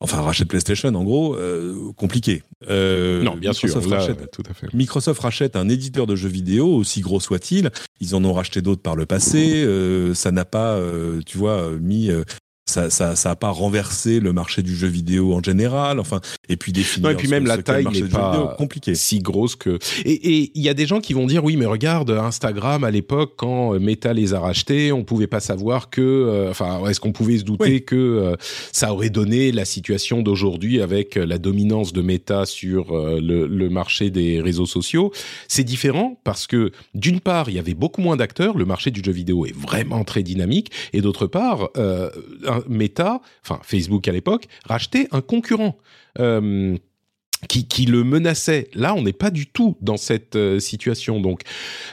Enfin, 0.00 0.20
rachète 0.20 0.46
PlayStation, 0.46 0.94
en 0.94 1.02
gros, 1.02 1.34
euh, 1.34 1.92
compliqué. 1.96 2.44
Euh, 2.68 3.20
non, 3.22 3.34
bien 3.34 3.50
Microsoft 3.50 3.82
sûr, 3.82 3.90
là, 3.90 3.98
rachète, 3.98 4.30
tout 4.30 4.44
à 4.48 4.54
fait. 4.54 4.72
Microsoft 4.72 5.20
rachète 5.20 5.56
un 5.56 5.68
éditeur 5.68 6.06
de 6.06 6.14
jeux 6.14 6.28
vidéo, 6.28 6.72
aussi 6.72 7.00
gros 7.00 7.18
soit-il. 7.18 7.70
Ils 8.00 8.14
en 8.14 8.24
ont 8.24 8.32
racheté 8.32 8.62
d'autres 8.62 8.82
par 8.82 8.94
le 8.94 9.06
passé. 9.06 9.64
Euh, 9.64 10.14
ça 10.14 10.30
n'a 10.30 10.44
pas, 10.44 10.74
euh, 10.74 11.20
tu 11.26 11.36
vois, 11.36 11.70
mis 11.80 12.10
ça, 12.68 12.90
ça, 12.90 13.16
ça 13.16 13.30
a 13.30 13.36
pas 13.36 13.50
renversé 13.50 14.20
le 14.20 14.32
marché 14.32 14.62
du 14.62 14.76
jeu 14.76 14.88
vidéo 14.88 15.34
en 15.34 15.42
général. 15.42 16.00
Enfin, 16.00 16.20
et 16.48 16.56
puis 16.56 16.72
définir. 16.72 17.08
Non, 17.08 17.14
et 17.14 17.16
puis 17.16 17.28
même 17.28 17.46
la 17.46 17.58
taille 17.62 17.86
n'est 17.86 18.02
pas 18.02 18.54
compliqué. 18.58 18.94
si 18.94 19.20
grosse 19.20 19.56
que. 19.56 19.78
Et 20.04 20.50
il 20.54 20.62
y 20.62 20.68
a 20.68 20.74
des 20.74 20.86
gens 20.86 21.00
qui 21.00 21.12
vont 21.12 21.26
dire 21.26 21.44
oui, 21.44 21.56
mais 21.56 21.66
regarde 21.66 22.10
Instagram 22.10 22.84
à 22.84 22.90
l'époque 22.90 23.34
quand 23.36 23.78
Meta 23.78 24.12
les 24.12 24.34
a 24.34 24.40
rachetés, 24.40 24.92
on 24.92 25.04
pouvait 25.04 25.26
pas 25.26 25.40
savoir 25.40 25.90
que, 25.90 26.00
euh, 26.00 26.50
enfin, 26.50 26.86
est-ce 26.88 27.00
qu'on 27.00 27.12
pouvait 27.12 27.38
se 27.38 27.44
douter 27.44 27.64
oui. 27.64 27.84
que 27.84 27.96
euh, 27.96 28.36
ça 28.72 28.92
aurait 28.92 29.10
donné 29.10 29.52
la 29.52 29.64
situation 29.64 30.22
d'aujourd'hui 30.22 30.80
avec 30.80 31.16
la 31.16 31.38
dominance 31.38 31.92
de 31.92 32.02
Meta 32.02 32.46
sur 32.46 32.92
euh, 32.92 33.20
le, 33.20 33.46
le 33.46 33.68
marché 33.68 34.10
des 34.10 34.40
réseaux 34.40 34.66
sociaux? 34.66 35.12
C'est 35.48 35.64
différent 35.64 36.18
parce 36.24 36.46
que 36.46 36.72
d'une 36.94 37.20
part, 37.20 37.48
il 37.48 37.54
y 37.54 37.58
avait 37.58 37.74
beaucoup 37.74 38.00
moins 38.00 38.16
d'acteurs. 38.16 38.56
Le 38.56 38.64
marché 38.64 38.90
du 38.90 39.02
jeu 39.04 39.12
vidéo 39.12 39.46
est 39.46 39.54
vraiment 39.54 40.04
très 40.04 40.22
dynamique, 40.22 40.70
et 40.92 41.00
d'autre 41.00 41.26
part, 41.26 41.70
euh, 41.76 42.10
un, 42.46 42.57
Meta, 42.68 43.20
enfin 43.44 43.60
Facebook 43.62 44.06
à 44.08 44.12
l'époque, 44.12 44.46
rachetait 44.64 45.08
un 45.12 45.20
concurrent. 45.20 45.76
Euh, 46.18 46.76
qui, 47.46 47.68
qui, 47.68 47.86
le 47.86 48.02
menaçait. 48.02 48.68
Là, 48.74 48.94
on 48.94 49.02
n'est 49.02 49.12
pas 49.12 49.30
du 49.30 49.46
tout 49.46 49.76
dans 49.80 49.96
cette 49.96 50.34
euh, 50.34 50.58
situation. 50.58 51.20
Donc, 51.20 51.42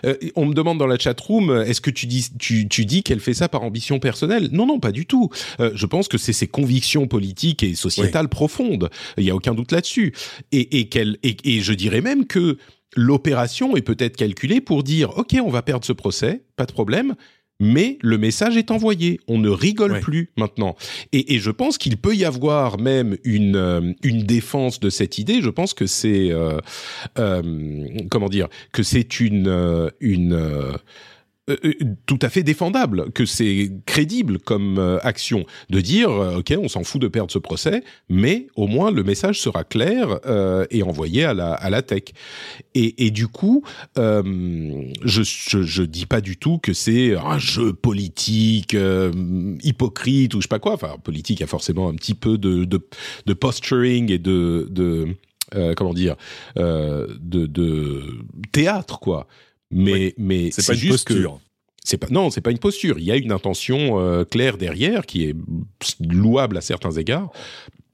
euh, 0.05 0.15
on 0.35 0.45
me 0.47 0.53
demande 0.53 0.79
dans 0.79 0.87
la 0.87 0.97
chat 0.97 1.19
room, 1.19 1.63
est-ce 1.67 1.81
que 1.81 1.91
tu 1.91 2.07
dis, 2.07 2.25
tu, 2.39 2.67
tu 2.67 2.85
dis 2.85 3.03
qu'elle 3.03 3.19
fait 3.19 3.35
ça 3.35 3.47
par 3.47 3.61
ambition 3.61 3.99
personnelle? 3.99 4.49
Non, 4.51 4.65
non, 4.65 4.79
pas 4.79 4.91
du 4.91 5.05
tout. 5.05 5.29
Euh, 5.59 5.71
je 5.75 5.85
pense 5.85 6.07
que 6.07 6.17
c'est 6.17 6.33
ses 6.33 6.47
convictions 6.47 7.07
politiques 7.07 7.61
et 7.61 7.75
sociétales 7.75 8.25
oui. 8.25 8.29
profondes. 8.29 8.89
Il 9.17 9.23
y 9.23 9.29
a 9.29 9.35
aucun 9.35 9.53
doute 9.53 9.71
là-dessus. 9.71 10.13
Et, 10.51 10.79
et 10.79 10.89
qu'elle, 10.89 11.17
et, 11.21 11.37
et 11.43 11.61
je 11.61 11.73
dirais 11.73 12.01
même 12.01 12.25
que 12.25 12.57
l'opération 12.95 13.75
est 13.75 13.81
peut-être 13.81 14.15
calculée 14.15 14.61
pour 14.61 14.83
dire, 14.83 15.17
ok, 15.17 15.35
on 15.43 15.49
va 15.49 15.61
perdre 15.61 15.85
ce 15.85 15.93
procès, 15.93 16.43
pas 16.55 16.65
de 16.65 16.71
problème, 16.71 17.15
mais 17.59 17.97
le 18.01 18.17
message 18.17 18.57
est 18.57 18.71
envoyé. 18.71 19.19
On 19.27 19.37
ne 19.37 19.49
rigole 19.49 19.93
ouais. 19.93 19.99
plus 19.99 20.29
maintenant. 20.37 20.75
Et, 21.13 21.35
et 21.35 21.39
je 21.39 21.51
pense 21.51 21.77
qu'il 21.77 21.97
peut 21.97 22.15
y 22.15 22.25
avoir 22.25 22.79
même 22.79 23.17
une, 23.23 23.55
euh, 23.55 23.93
une 24.03 24.23
défense 24.23 24.79
de 24.79 24.89
cette 24.89 25.17
idée. 25.17 25.41
Je 25.41 25.49
pense 25.49 25.73
que 25.73 25.85
c'est 25.85 26.31
euh, 26.31 26.59
euh, 27.17 27.87
comment 28.09 28.29
dire 28.29 28.47
que 28.71 28.83
c'est 28.83 29.19
une 29.19 29.47
euh, 29.47 29.89
une 29.99 30.37
euh, 31.49 31.57
euh, 31.63 31.73
tout 32.07 32.17
à 32.23 32.29
fait 32.29 32.41
défendable, 32.41 33.11
que 33.11 33.25
c'est 33.25 33.71
crédible 33.85 34.39
comme 34.39 34.79
euh, 34.79 34.97
action 35.03 35.45
de 35.69 35.79
dire 35.79 36.09
euh, 36.09 36.39
ok 36.39 36.55
on 36.59 36.67
s'en 36.67 36.83
fout 36.83 36.99
de 36.99 37.07
perdre 37.07 37.31
ce 37.31 37.37
procès, 37.37 37.83
mais 38.09 38.47
au 38.55 38.65
moins 38.65 38.89
le 38.89 39.03
message 39.03 39.39
sera 39.39 39.63
clair 39.63 40.19
euh, 40.25 40.65
et 40.71 40.81
envoyé 40.81 41.23
à 41.23 41.35
la 41.35 41.53
à 41.53 41.69
la 41.69 41.83
tech. 41.83 42.03
Et, 42.73 43.05
et 43.05 43.11
du 43.11 43.27
coup, 43.27 43.63
je, 43.95 44.91
je, 45.03 45.61
je 45.61 45.83
dis 45.83 46.05
pas 46.05 46.19
du 46.21 46.37
tout 46.37 46.57
que 46.57 46.73
c'est 46.73 47.15
un 47.15 47.37
jeu 47.37 47.73
politique 47.73 48.75
hypocrite 49.63 50.33
ou 50.33 50.37
je 50.41 50.43
sais 50.43 50.47
pas 50.47 50.59
quoi. 50.59 50.73
Enfin 50.73 50.95
politique 51.03 51.41
a 51.41 51.47
forcément 51.47 51.89
un 51.89 51.93
petit 51.93 52.15
peu 52.15 52.37
de 52.37 52.65
de, 52.65 52.85
de 53.25 53.33
posturing 53.33 54.11
et 54.11 54.17
de 54.17 54.67
de 54.69 55.07
comment 55.75 55.93
dire 55.93 56.15
de, 56.55 57.07
de 57.19 58.03
théâtre 58.51 58.99
quoi 58.99 59.27
mais 59.75 60.13
mais 60.17 60.51
c'est 60.51 60.65
pas 60.65 60.73
une 60.73 60.79
juste 60.79 61.07
posture. 61.07 61.35
Que, 61.35 61.39
c'est 61.83 61.97
pas 61.97 62.07
non, 62.09 62.31
c'est 62.31 62.41
pas 62.41 62.51
une 62.51 62.59
posture. 62.59 62.97
Il 62.97 63.05
y 63.05 63.11
a 63.11 63.15
une 63.15 63.31
intention 63.31 63.99
euh, 63.99 64.23
claire 64.23 64.57
derrière 64.57 65.05
qui 65.05 65.25
est 65.25 65.35
louable 65.99 66.57
à 66.57 66.61
certains 66.61 66.91
égards. 66.91 67.31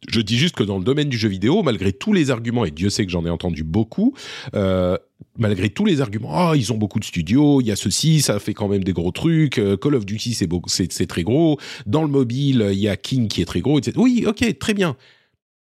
Je 0.08 0.22
dis 0.22 0.38
juste 0.38 0.56
que 0.56 0.64
dans 0.64 0.80
le 0.80 0.84
domaine 0.84 1.10
du 1.10 1.18
jeu 1.18 1.30
vidéo, 1.30 1.62
malgré 1.62 1.92
tous 1.92 2.14
les 2.14 2.32
arguments, 2.32 2.66
et 2.66 2.72
Dieu 2.72 2.90
sait 2.90 3.06
que 3.06 3.12
j'en 3.12 3.24
ai 3.26 3.30
entendu 3.30 3.64
beaucoup, 3.64 4.16
euh, 4.56 4.98
malgré 5.38 5.70
tous 5.70 5.86
les 5.86 6.02
arguments, 6.02 6.32
ah, 6.34 6.52
oh, 6.52 6.56
ils 6.56 6.74
ont 6.74 6.78
beaucoup 6.78 7.00
de 7.00 7.06
studios, 7.06 7.62
il 7.62 7.68
y 7.68 7.72
a 7.72 7.76
ceci, 7.76 8.22
ça 8.22 8.40
fait 8.40 8.56
quand 8.56 8.68
même 8.68 8.84
des 8.84 8.94
gros 8.94 9.12
trucs, 9.12 9.60
euh, 9.60 9.78
Call 9.78 9.94
of 9.94 10.06
Duty, 10.06 10.34
c'est, 10.34 10.50
c'est, 10.66 10.92
c'est 10.92 11.06
très 11.06 11.22
gros, 11.22 11.60
dans 11.86 12.02
le 12.02 12.08
mobile, 12.08 12.70
il 12.72 12.80
y 12.80 12.88
a 12.88 12.98
King 12.98 13.28
qui 13.28 13.44
est 13.44 13.46
très 13.46 13.62
gros, 13.62 13.78
etc. 13.78 13.96
Oui, 14.00 14.24
ok, 14.26 14.58
très 14.58 14.74
bien. 14.74 14.96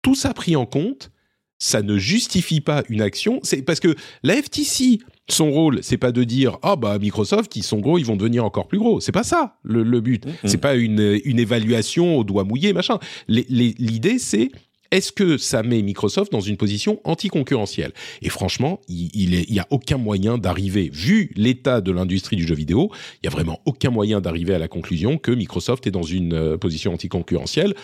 Tout 0.04 0.14
ça 0.14 0.32
pris 0.36 0.56
en 0.56 0.68
compte, 0.68 1.10
ça 1.58 1.82
ne 1.82 1.98
justifie 1.98 2.62
pas 2.62 2.84
une 2.88 3.02
action. 3.02 3.40
C'est 3.44 3.64
parce 3.64 3.80
que 3.80 3.96
la 4.24 4.42
FTC, 4.42 5.00
son 5.32 5.52
rôle, 5.52 5.80
c'est 5.82 5.98
pas 5.98 6.12
de 6.12 6.24
dire 6.24 6.58
ah 6.62 6.76
bah 6.76 6.98
Microsoft, 7.00 7.56
ils 7.56 7.64
sont 7.64 7.80
gros, 7.80 7.98
ils 7.98 8.06
vont 8.06 8.16
devenir 8.16 8.46
encore 8.46 8.68
plus 8.68 8.80
gros. 8.80 9.00
C'est 9.00 9.12
pas 9.12 9.24
ça 9.24 9.58
le, 9.64 9.84
le 9.84 10.02
but. 10.02 10.26
Mmh. 10.26 10.32
C'est 10.46 10.58
pas 10.58 10.76
une, 10.76 11.20
une 11.24 11.40
évaluation 11.40 12.18
au 12.18 12.24
doigt 12.24 12.44
mouillé 12.44 12.74
machin. 12.74 13.00
L'idée 13.28 14.20
c'est 14.20 14.52
est-ce 14.92 15.12
que 15.12 15.38
ça 15.38 15.62
met 15.62 15.82
Microsoft 15.82 16.32
dans 16.32 16.42
une 16.42 16.58
position 16.58 17.00
anticoncurrentielle? 17.04 17.94
Et 18.22 18.30
franchement, 18.30 18.82
il, 18.88 19.10
il, 19.14 19.54
y 19.54 19.60
a 19.60 19.68
aucun 19.70 19.98
moyen 19.98 20.38
d'arriver, 20.38 20.90
vu 20.92 21.32
l'état 21.36 21.80
de 21.82 21.92
l'industrie 21.92 22.36
du 22.36 22.48
jeu 22.48 22.56
vidéo, 22.56 22.90
il 23.22 23.26
y 23.26 23.28
a 23.28 23.32
vraiment 23.32 23.60
aucun 23.66 23.92
moyen 23.92 24.20
d'arriver 24.20 24.56
à 24.56 24.60
la 24.60 24.68
conclusion 24.68 25.18
que 25.18 25.32
Microsoft 25.32 25.86
est 25.86 25.92
dans 25.92 26.02
une 26.02 26.34
euh, 26.34 26.58
position 26.58 26.94
anticoncurrentielle. 26.94 27.76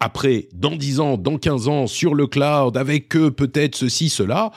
Après, 0.00 0.48
dans 0.52 0.76
10 0.76 1.00
ans, 1.00 1.16
dans 1.16 1.38
15 1.38 1.68
ans, 1.68 1.86
sur 1.86 2.14
le 2.14 2.26
cloud, 2.26 2.76
avec 2.76 3.14
eux, 3.16 3.30
peut-être 3.30 3.76
ceci, 3.76 4.08
cela, 4.08 4.50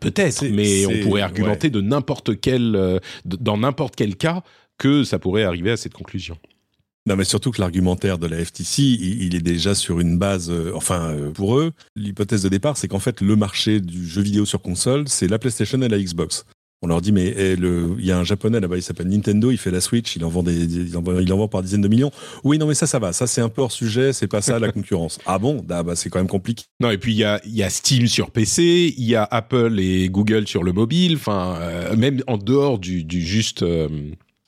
peut-être, 0.00 0.44
mais 0.48 0.86
on 0.86 1.02
pourrait 1.02 1.22
argumenter 1.22 1.70
de 1.70 1.80
n'importe 1.80 2.40
quel, 2.40 2.76
euh, 2.76 2.98
dans 3.24 3.56
n'importe 3.56 3.96
quel 3.96 4.16
cas, 4.16 4.42
que 4.78 5.04
ça 5.04 5.18
pourrait 5.18 5.44
arriver 5.44 5.70
à 5.70 5.76
cette 5.76 5.94
conclusion. 5.94 6.36
Non, 7.06 7.16
mais 7.16 7.24
surtout 7.24 7.50
que 7.50 7.60
l'argumentaire 7.60 8.16
de 8.18 8.28
la 8.28 8.44
FTC, 8.44 8.82
il, 8.82 9.34
est 9.34 9.40
déjà 9.40 9.74
sur 9.74 9.98
une 9.98 10.18
base, 10.18 10.50
euh, 10.50 10.70
enfin, 10.74 11.10
euh, 11.10 11.32
pour 11.32 11.58
eux, 11.58 11.72
l'hypothèse 11.96 12.44
de 12.44 12.48
départ, 12.48 12.76
c'est 12.76 12.86
qu'en 12.86 13.00
fait, 13.00 13.20
le 13.20 13.34
marché 13.34 13.80
du 13.80 14.06
jeu 14.06 14.22
vidéo 14.22 14.44
sur 14.44 14.62
console, 14.62 15.08
c'est 15.08 15.26
la 15.26 15.40
PlayStation 15.40 15.82
et 15.82 15.88
la 15.88 15.98
Xbox. 15.98 16.44
On 16.82 16.88
leur 16.88 17.00
dit, 17.00 17.12
mais 17.12 17.32
eh, 17.36 17.54
il 17.54 18.04
y 18.04 18.10
a 18.10 18.18
un 18.18 18.24
japonais 18.24 18.58
là-bas, 18.58 18.76
il 18.76 18.82
s'appelle 18.82 19.08
Nintendo, 19.08 19.52
il 19.52 19.56
fait 19.56 19.70
la 19.70 19.80
Switch, 19.80 20.16
il 20.16 20.24
en 20.24 20.28
vend 20.28 20.42
des, 20.42 20.64
il 20.64 20.96
en, 20.96 21.20
il 21.20 21.32
en 21.32 21.36
vend 21.36 21.46
par 21.46 21.62
dizaines 21.62 21.80
de 21.80 21.88
millions. 21.88 22.10
Oui, 22.42 22.58
non, 22.58 22.66
mais 22.66 22.74
ça, 22.74 22.88
ça 22.88 22.98
va. 22.98 23.12
Ça, 23.12 23.28
c'est 23.28 23.40
un 23.40 23.48
peu 23.48 23.62
hors 23.62 23.70
sujet, 23.70 24.12
c'est 24.12 24.26
pas 24.26 24.42
ça 24.42 24.58
la 24.58 24.72
concurrence. 24.72 25.18
Ah 25.24 25.38
bon? 25.38 25.64
Ah, 25.70 25.84
bah, 25.84 25.94
c'est 25.94 26.10
quand 26.10 26.18
même 26.18 26.26
compliqué. 26.26 26.64
Non, 26.80 26.90
et 26.90 26.98
puis 26.98 27.12
il 27.12 27.18
y 27.18 27.24
a, 27.24 27.40
y 27.46 27.62
a 27.62 27.70
Steam 27.70 28.08
sur 28.08 28.32
PC, 28.32 28.94
il 28.98 29.04
y 29.04 29.14
a 29.14 29.22
Apple 29.30 29.78
et 29.78 30.08
Google 30.08 30.48
sur 30.48 30.64
le 30.64 30.72
mobile, 30.72 31.14
enfin, 31.14 31.56
euh, 31.60 31.96
même 31.96 32.20
en 32.26 32.36
dehors 32.36 32.80
du, 32.80 33.04
du 33.04 33.20
juste, 33.20 33.62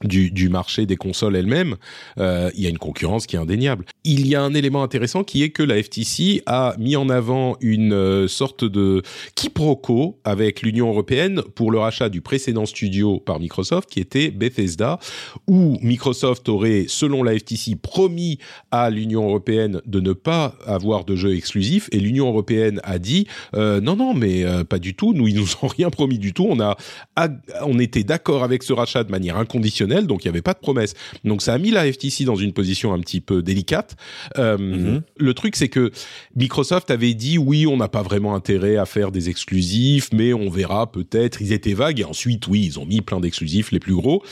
du, 0.07 0.49
marché 0.49 0.87
des 0.87 0.97
consoles 0.97 1.37
elles-mêmes, 1.37 1.77
euh, 2.19 2.51
il 2.55 2.63
y 2.63 2.67
a 2.67 2.69
une 2.69 2.79
concurrence 2.79 3.27
qui 3.27 3.37
est 3.37 3.39
indéniable. 3.39 3.85
Il 4.05 4.27
y 4.27 4.35
a 4.35 4.43
un 4.43 4.55
élément 4.55 4.83
intéressant 4.83 5.25
qui 5.25 5.43
est 5.43 5.51
que 5.51 5.63
la 5.63 5.83
FTC 5.83 6.43
a 6.47 6.75
mis 6.79 6.97
en 6.97 7.09
avant 7.09 7.57
une 7.61 7.93
euh, 7.93 8.29
sorte 8.29 8.65
de 8.65 9.03
quiproquo 9.35 10.19
avec 10.25 10.63
l'Union 10.63 10.89
européenne 10.89 11.43
pour 11.55 11.71
le 11.71 11.79
rachat 11.79 12.09
du 12.09 12.21
précédent 12.21 12.67
studio 12.67 13.19
par 13.19 13.41
Microsoft, 13.41 13.89
qui 13.91 14.01
était 14.01 14.31
Bethesda, 14.31 14.99
où 15.47 15.79
Microsoft 15.83 16.49
aurait, 16.49 16.85
selon 16.89 17.23
la 17.23 17.39
FTC, 17.39 17.77
promis 17.77 18.39
à 18.71 18.91
l'Union 18.91 19.27
européenne 19.27 19.81
de 19.87 20.01
ne 20.01 20.13
pas 20.13 20.55
avoir 20.67 21.05
de 21.05 21.17
jeux 21.17 21.35
exclusifs, 21.35 21.89
et 21.93 22.01
l'Union 22.01 22.29
européenne 22.29 22.81
a 22.85 22.99
dit 22.99 23.27
euh, 23.55 23.81
non, 23.81 23.97
non, 23.97 24.15
mais 24.15 24.45
pas 24.69 24.79
du 24.79 24.95
tout. 24.95 25.15
Nous, 25.15 25.29
ils 25.29 25.37
nous 25.37 25.49
ont 25.63 25.67
rien 25.79 25.91
promis 25.91 26.19
du 26.19 26.33
tout. 26.33 26.47
On 26.49 26.61
a, 26.61 26.77
on 27.63 27.79
était 27.79 28.05
d'accord 28.05 28.45
avec 28.45 28.63
ce 28.63 28.73
rachat 28.73 29.05
de 29.05 29.11
manière 29.11 29.37
inconditionnelle 29.37 29.94
donc 30.03 30.25
il 30.25 30.29
n'y 30.29 30.31
avait 30.31 30.43
pas 30.43 30.55
de 30.55 30.59
promesse. 30.59 30.95
Donc 31.25 31.43
ça 31.43 31.55
a 31.55 31.59
mis 31.59 31.71
la 31.71 31.91
FTC 31.91 32.25
dans 32.25 32.37
une 32.37 32.53
position 32.53 32.93
un 32.93 33.01
petit 33.01 33.21
peu 33.21 33.43
délicate. 33.43 33.97
Euh, 34.39 34.59
mhm. 34.59 35.03
Le 35.17 35.35
truc, 35.35 35.57
c'est 35.57 35.69
que 35.69 35.91
Microsoft 36.37 36.91
avait 36.91 37.15
dit 37.15 37.39
oui, 37.39 37.67
on 37.67 37.77
n'a 37.77 37.89
pas 37.89 38.03
vraiment 38.03 38.35
intérêt 38.35 38.77
à 38.77 38.87
faire 38.87 39.11
des 39.11 39.29
exclusifs, 39.29 40.11
mais 40.13 40.33
on 40.33 40.51
verra 40.51 40.91
peut-être. 40.91 41.41
Ils 41.41 41.53
étaient 41.53 41.75
vagues 41.75 42.01
et 42.01 42.05
ensuite, 42.05 42.47
oui, 42.47 42.65
ils 42.65 42.79
ont 42.79 42.87
mis 42.87 43.01
plein 43.01 43.21
d'exclusifs, 43.21 43.73
les 43.73 43.81
plus 43.81 43.95
gros. 43.95 44.23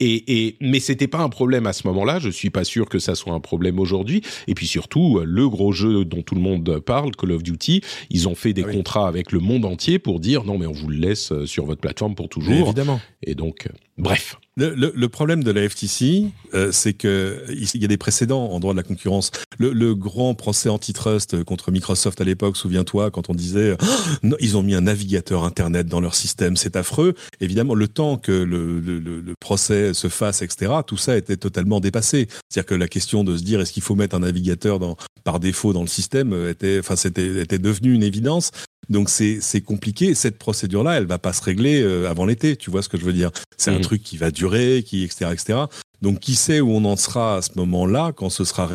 Et, 0.00 0.46
et 0.46 0.56
mais 0.60 0.80
c'était 0.80 1.08
pas 1.08 1.20
un 1.20 1.28
problème 1.28 1.66
à 1.66 1.72
ce 1.72 1.86
moment-là. 1.86 2.18
Je 2.18 2.30
suis 2.30 2.50
pas 2.50 2.64
sûr 2.64 2.88
que 2.88 2.98
ça 2.98 3.14
soit 3.14 3.32
un 3.32 3.40
problème 3.40 3.78
aujourd'hui. 3.78 4.22
Et 4.48 4.54
puis 4.54 4.66
surtout, 4.66 5.20
le 5.24 5.48
gros 5.48 5.72
jeu 5.72 6.04
dont 6.04 6.22
tout 6.22 6.34
le 6.34 6.40
monde 6.40 6.80
parle, 6.80 7.12
Call 7.16 7.32
of 7.32 7.42
Duty, 7.42 7.80
ils 8.10 8.28
ont 8.28 8.34
fait 8.34 8.52
des 8.52 8.64
ah 8.66 8.72
contrats 8.72 9.08
avec 9.08 9.32
le 9.32 9.40
monde 9.40 9.64
entier 9.64 9.98
pour 9.98 10.20
dire 10.20 10.44
non, 10.44 10.58
mais 10.58 10.66
on 10.66 10.72
vous 10.72 10.88
le 10.88 10.96
laisse 10.96 11.32
euh, 11.32 11.46
sur 11.46 11.66
votre 11.66 11.80
plateforme 11.80 12.14
pour 12.14 12.28
toujours. 12.28 12.68
évidemment. 12.68 13.00
Et 13.22 13.34
donc, 13.34 13.68
bref. 14.02 14.36
Le, 14.58 15.06
problème 15.06 15.42
de 15.42 15.50
la 15.50 15.66
FTC, 15.66 16.26
euh, 16.52 16.72
c'est 16.72 16.92
que 16.92 17.42
il 17.48 17.80
y 17.80 17.84
a 17.86 17.88
des 17.88 17.96
précédents 17.96 18.50
en 18.50 18.60
droit 18.60 18.74
de 18.74 18.76
la 18.76 18.82
concurrence. 18.82 19.30
Le, 19.58 19.94
grand 19.94 20.34
procès 20.34 20.68
antitrust 20.68 21.42
contre 21.44 21.70
Microsoft 21.70 22.20
à 22.20 22.24
l'époque, 22.24 22.58
souviens-toi, 22.58 23.10
quand 23.10 23.30
on 23.30 23.34
disait 23.34 23.78
oh, 23.80 24.36
ils 24.40 24.58
ont 24.58 24.62
mis 24.62 24.74
un 24.74 24.82
navigateur 24.82 25.44
internet 25.44 25.86
dans 25.86 26.00
leur 26.00 26.14
système, 26.14 26.56
c'est 26.56 26.76
affreux. 26.76 27.14
Évidemment, 27.40 27.74
le 27.74 27.88
temps 27.88 28.18
que 28.18 28.32
le, 28.32 29.34
procès 29.40 29.94
se 29.94 30.08
fasse, 30.08 30.42
etc., 30.42 30.72
tout 30.86 30.98
ça 30.98 31.16
était 31.16 31.38
totalement 31.38 31.80
dépassé. 31.80 32.28
C'est-à-dire 32.50 32.66
que 32.66 32.74
la 32.74 32.88
question 32.88 33.24
de 33.24 33.38
se 33.38 33.42
dire 33.42 33.60
est-ce 33.62 33.72
qu'il 33.72 33.82
faut 33.82 33.94
mettre 33.94 34.14
un 34.16 34.20
navigateur 34.20 34.78
dans, 34.78 34.96
par 35.24 35.40
défaut 35.40 35.72
dans 35.72 35.82
le 35.82 35.86
système 35.86 36.52
c'était 36.96 37.42
était 37.42 37.58
devenu 37.58 37.94
une 37.94 38.02
évidence. 38.02 38.50
Donc 38.88 39.08
c'est 39.08 39.60
compliqué. 39.64 40.14
Cette 40.14 40.38
procédure-là, 40.38 40.98
elle 40.98 41.06
va 41.06 41.18
pas 41.18 41.32
se 41.32 41.42
régler 41.42 41.80
euh, 41.82 42.10
avant 42.10 42.26
l'été. 42.26 42.56
Tu 42.56 42.70
vois 42.70 42.82
ce 42.82 42.88
que 42.88 42.98
je 42.98 43.04
veux 43.04 43.12
dire? 43.12 43.30
C'est 43.56 43.70
un 43.70 43.76
mhm. 43.76 43.82
truc 43.82 44.02
qui 44.02 44.16
va 44.16 44.30
durer, 44.30 44.82
qui 44.84 45.04
etc 45.04 45.30
etc. 45.32 45.58
Donc 46.00 46.20
qui 46.20 46.34
sait 46.34 46.60
où 46.60 46.70
on 46.70 46.84
en 46.84 46.96
sera 46.96 47.36
à 47.36 47.42
ce 47.42 47.50
moment-là 47.56 48.12
quand 48.14 48.28
ce 48.28 48.44
sera 48.44 48.68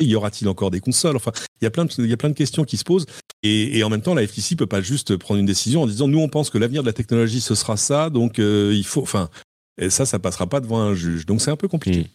y 0.00 0.14
aura-t-il 0.14 0.48
encore 0.48 0.70
des 0.70 0.80
consoles? 0.80 1.16
Enfin, 1.16 1.32
il 1.60 1.64
y 1.64 1.66
a 1.66 1.70
plein 1.70 1.84
de 1.84 1.92
il 1.98 2.08
y 2.08 2.12
a 2.12 2.16
plein 2.16 2.30
de 2.30 2.34
questions 2.34 2.64
qui 2.64 2.78
se 2.78 2.84
posent. 2.84 3.06
Et, 3.42 3.78
et, 3.78 3.84
en 3.84 3.88
même 3.88 4.02
temps, 4.02 4.14
la 4.14 4.26
FTC 4.26 4.54
peut 4.54 4.66
pas 4.66 4.82
juste 4.82 5.16
prendre 5.16 5.40
une 5.40 5.46
décision 5.46 5.82
en 5.82 5.86
disant 5.86 6.08
nous 6.08 6.20
on 6.20 6.28
pense 6.28 6.50
que 6.50 6.58
l'avenir 6.58 6.82
de 6.82 6.86
la 6.86 6.92
technologie 6.92 7.40
ce 7.40 7.54
sera 7.54 7.78
ça, 7.78 8.10
donc 8.10 8.38
euh, 8.38 8.72
il 8.74 8.84
faut. 8.84 9.02
Enfin, 9.02 9.30
ça, 9.88 10.04
ça 10.04 10.18
passera 10.18 10.46
pas 10.46 10.60
devant 10.60 10.80
un 10.80 10.94
juge. 10.94 11.26
Donc 11.26 11.40
c'est 11.40 11.50
un 11.50 11.56
peu 11.56 11.68
compliqué. 11.68 12.06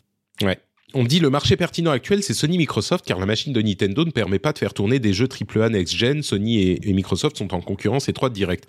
Mhm. 0.41 0.47
Ouais 0.47 0.59
on 0.93 1.03
dit 1.03 1.19
le 1.19 1.29
marché 1.29 1.57
pertinent 1.57 1.91
actuel, 1.91 2.23
c'est 2.23 2.33
Sony 2.33 2.57
Microsoft, 2.57 3.05
car 3.05 3.19
la 3.19 3.25
machine 3.25 3.51
de 3.51 3.61
Nintendo 3.61 4.05
ne 4.05 4.11
permet 4.11 4.39
pas 4.39 4.53
de 4.53 4.59
faire 4.59 4.73
tourner 4.73 4.99
des 4.99 5.13
jeux 5.13 5.27
AAA 5.27 5.69
next-gen. 5.69 6.23
Sony 6.23 6.59
et, 6.59 6.89
et, 6.89 6.93
Microsoft 6.93 7.37
sont 7.37 7.53
en 7.53 7.61
concurrence 7.61 8.07
étroite 8.07 8.33
directe. 8.33 8.67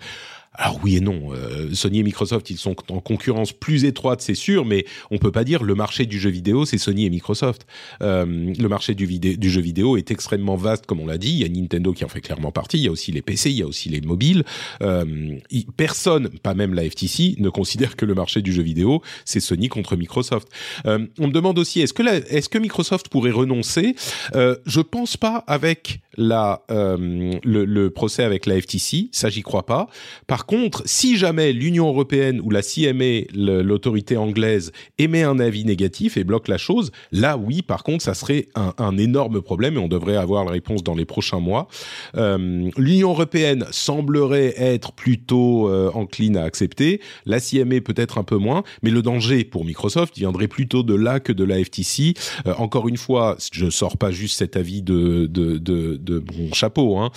Alors 0.57 0.79
oui 0.83 0.97
et 0.97 1.01
non. 1.01 1.33
Euh, 1.33 1.73
Sony 1.73 1.99
et 1.99 2.03
Microsoft, 2.03 2.49
ils 2.49 2.57
sont 2.57 2.75
en 2.89 2.99
concurrence 2.99 3.53
plus 3.53 3.85
étroite, 3.85 4.21
c'est 4.21 4.35
sûr, 4.35 4.65
mais 4.65 4.85
on 5.11 5.19
peut 5.19 5.31
pas 5.31 5.43
dire 5.43 5.63
le 5.63 5.75
marché 5.75 6.05
du 6.05 6.19
jeu 6.19 6.31
vidéo, 6.31 6.65
c'est 6.65 6.79
Sony 6.79 7.05
et 7.05 7.09
Microsoft. 7.09 7.67
Euh, 8.01 8.25
le 8.25 8.67
marché 8.67 8.95
du, 8.95 9.05
jeu 9.49 9.61
vidéo 9.61 9.97
est 9.97 10.09
extrêmement 10.09 10.55
vaste, 10.55 10.87
comme 10.87 10.99
on 10.99 11.05
l'a 11.05 11.19
dit. 11.19 11.29
Il 11.29 11.37
y 11.37 11.45
a 11.45 11.49
Nintendo 11.49 11.93
qui 11.93 12.03
en 12.03 12.09
fait 12.09 12.21
clairement 12.21 12.51
partie. 12.51 12.77
Il 12.77 12.83
y 12.83 12.87
a 12.87 12.91
aussi 12.91 13.11
les 13.11 13.21
PC, 13.21 13.51
il 13.51 13.57
y 13.57 13.61
a 13.61 13.67
aussi 13.67 13.89
les 13.89 14.01
mobiles. 14.01 14.43
Euh, 14.81 15.37
personne, 15.75 16.29
pas 16.39 16.55
même 16.55 16.73
la 16.73 16.89
FTC, 16.89 17.35
ne 17.37 17.49
considère 17.49 17.95
que 17.95 18.05
le 18.05 18.15
marché 18.15 18.41
du 18.41 18.51
jeu 18.51 18.63
vidéo, 18.63 19.01
c'est 19.25 19.39
Sony 19.39 19.69
contre 19.69 19.95
Microsoft. 19.95 20.47
Euh, 20.85 21.05
on 21.19 21.27
me 21.27 21.33
demande 21.33 21.59
aussi, 21.59 21.81
est-ce 21.81 21.93
que, 21.93 22.03
est-ce 22.33 22.49
que 22.49 22.57
Microsoft 22.57 23.09
pourrait 23.09 23.31
renoncer? 23.31 23.95
Euh, 24.35 24.55
Je 24.65 24.81
pense 24.81 25.17
pas 25.17 25.43
avec 25.47 26.01
la, 26.17 26.63
euh, 26.71 27.37
le, 27.43 27.65
le, 27.65 27.89
procès 27.91 28.23
avec 28.23 28.45
la 28.47 28.59
FTC, 28.59 29.09
ça 29.11 29.29
j'y 29.29 29.43
crois 29.43 29.65
pas. 29.65 29.87
Par 30.25 30.46
contre, 30.47 30.81
si 30.85 31.17
jamais 31.17 31.53
l'Union 31.53 31.87
européenne 31.87 32.41
ou 32.43 32.49
la 32.49 32.63
CMA, 32.63 33.27
l'autorité 33.35 34.17
anglaise, 34.17 34.71
émet 34.97 35.21
un 35.21 35.37
avis 35.39 35.63
négatif 35.63 36.17
et 36.17 36.23
bloque 36.23 36.47
la 36.47 36.57
chose, 36.57 36.91
là 37.11 37.37
oui, 37.37 37.61
par 37.61 37.83
contre, 37.83 38.03
ça 38.03 38.15
serait 38.15 38.47
un, 38.55 38.97
énorme 38.97 39.41
problème 39.41 39.75
et 39.75 39.77
on 39.77 39.87
devrait 39.87 40.15
avoir 40.15 40.43
la 40.43 40.51
réponse 40.51 40.83
dans 40.83 40.95
les 40.95 41.05
prochains 41.05 41.39
mois. 41.39 41.67
Euh, 42.15 42.71
L'Union 42.77 43.11
européenne 43.11 43.65
semblerait 43.69 44.55
être 44.57 44.91
plutôt 44.93 45.69
euh, 45.69 45.91
encline 45.93 46.37
à 46.37 46.43
accepter, 46.43 46.99
la 47.25 47.39
CMA 47.39 47.81
peut-être 47.81 48.17
un 48.17 48.23
peu 48.23 48.37
moins, 48.37 48.63
mais 48.81 48.89
le 48.89 49.03
danger 49.03 49.43
pour 49.43 49.65
Microsoft 49.65 50.17
viendrait 50.17 50.47
plutôt 50.47 50.81
de 50.81 50.95
là 50.95 51.19
que 51.19 51.33
de 51.33 51.43
la 51.43 51.63
FTC. 51.63 52.13
Euh, 52.47 52.53
encore 52.57 52.87
une 52.87 52.97
fois, 52.97 53.37
je 53.51 53.69
sors 53.69 53.97
pas 53.97 54.09
juste 54.09 54.37
cet 54.39 54.57
avis 54.57 54.81
de 54.81 55.27
de 55.27 56.23
mon 56.37 56.53
chapeau. 56.53 56.97
Hein. 56.97 57.11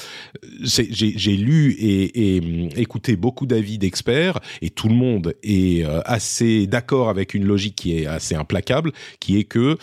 J'ai 0.62 1.36
lu 1.36 1.72
et, 1.78 2.36
et, 2.36 2.80
écouté 2.80 3.16
beaucoup 3.20 3.46
d'avis 3.46 3.78
d'experts 3.78 4.40
et 4.62 4.70
tout 4.70 4.88
le 4.88 4.94
monde 4.94 5.34
est 5.42 5.84
euh, 5.84 6.00
assez 6.04 6.66
d'accord 6.66 7.08
avec 7.08 7.34
une 7.34 7.44
logique 7.44 7.76
qui 7.76 7.96
est 7.96 8.06
assez 8.06 8.34
implacable, 8.34 8.92
qui 9.20 9.38
est 9.38 9.44
que 9.44 9.78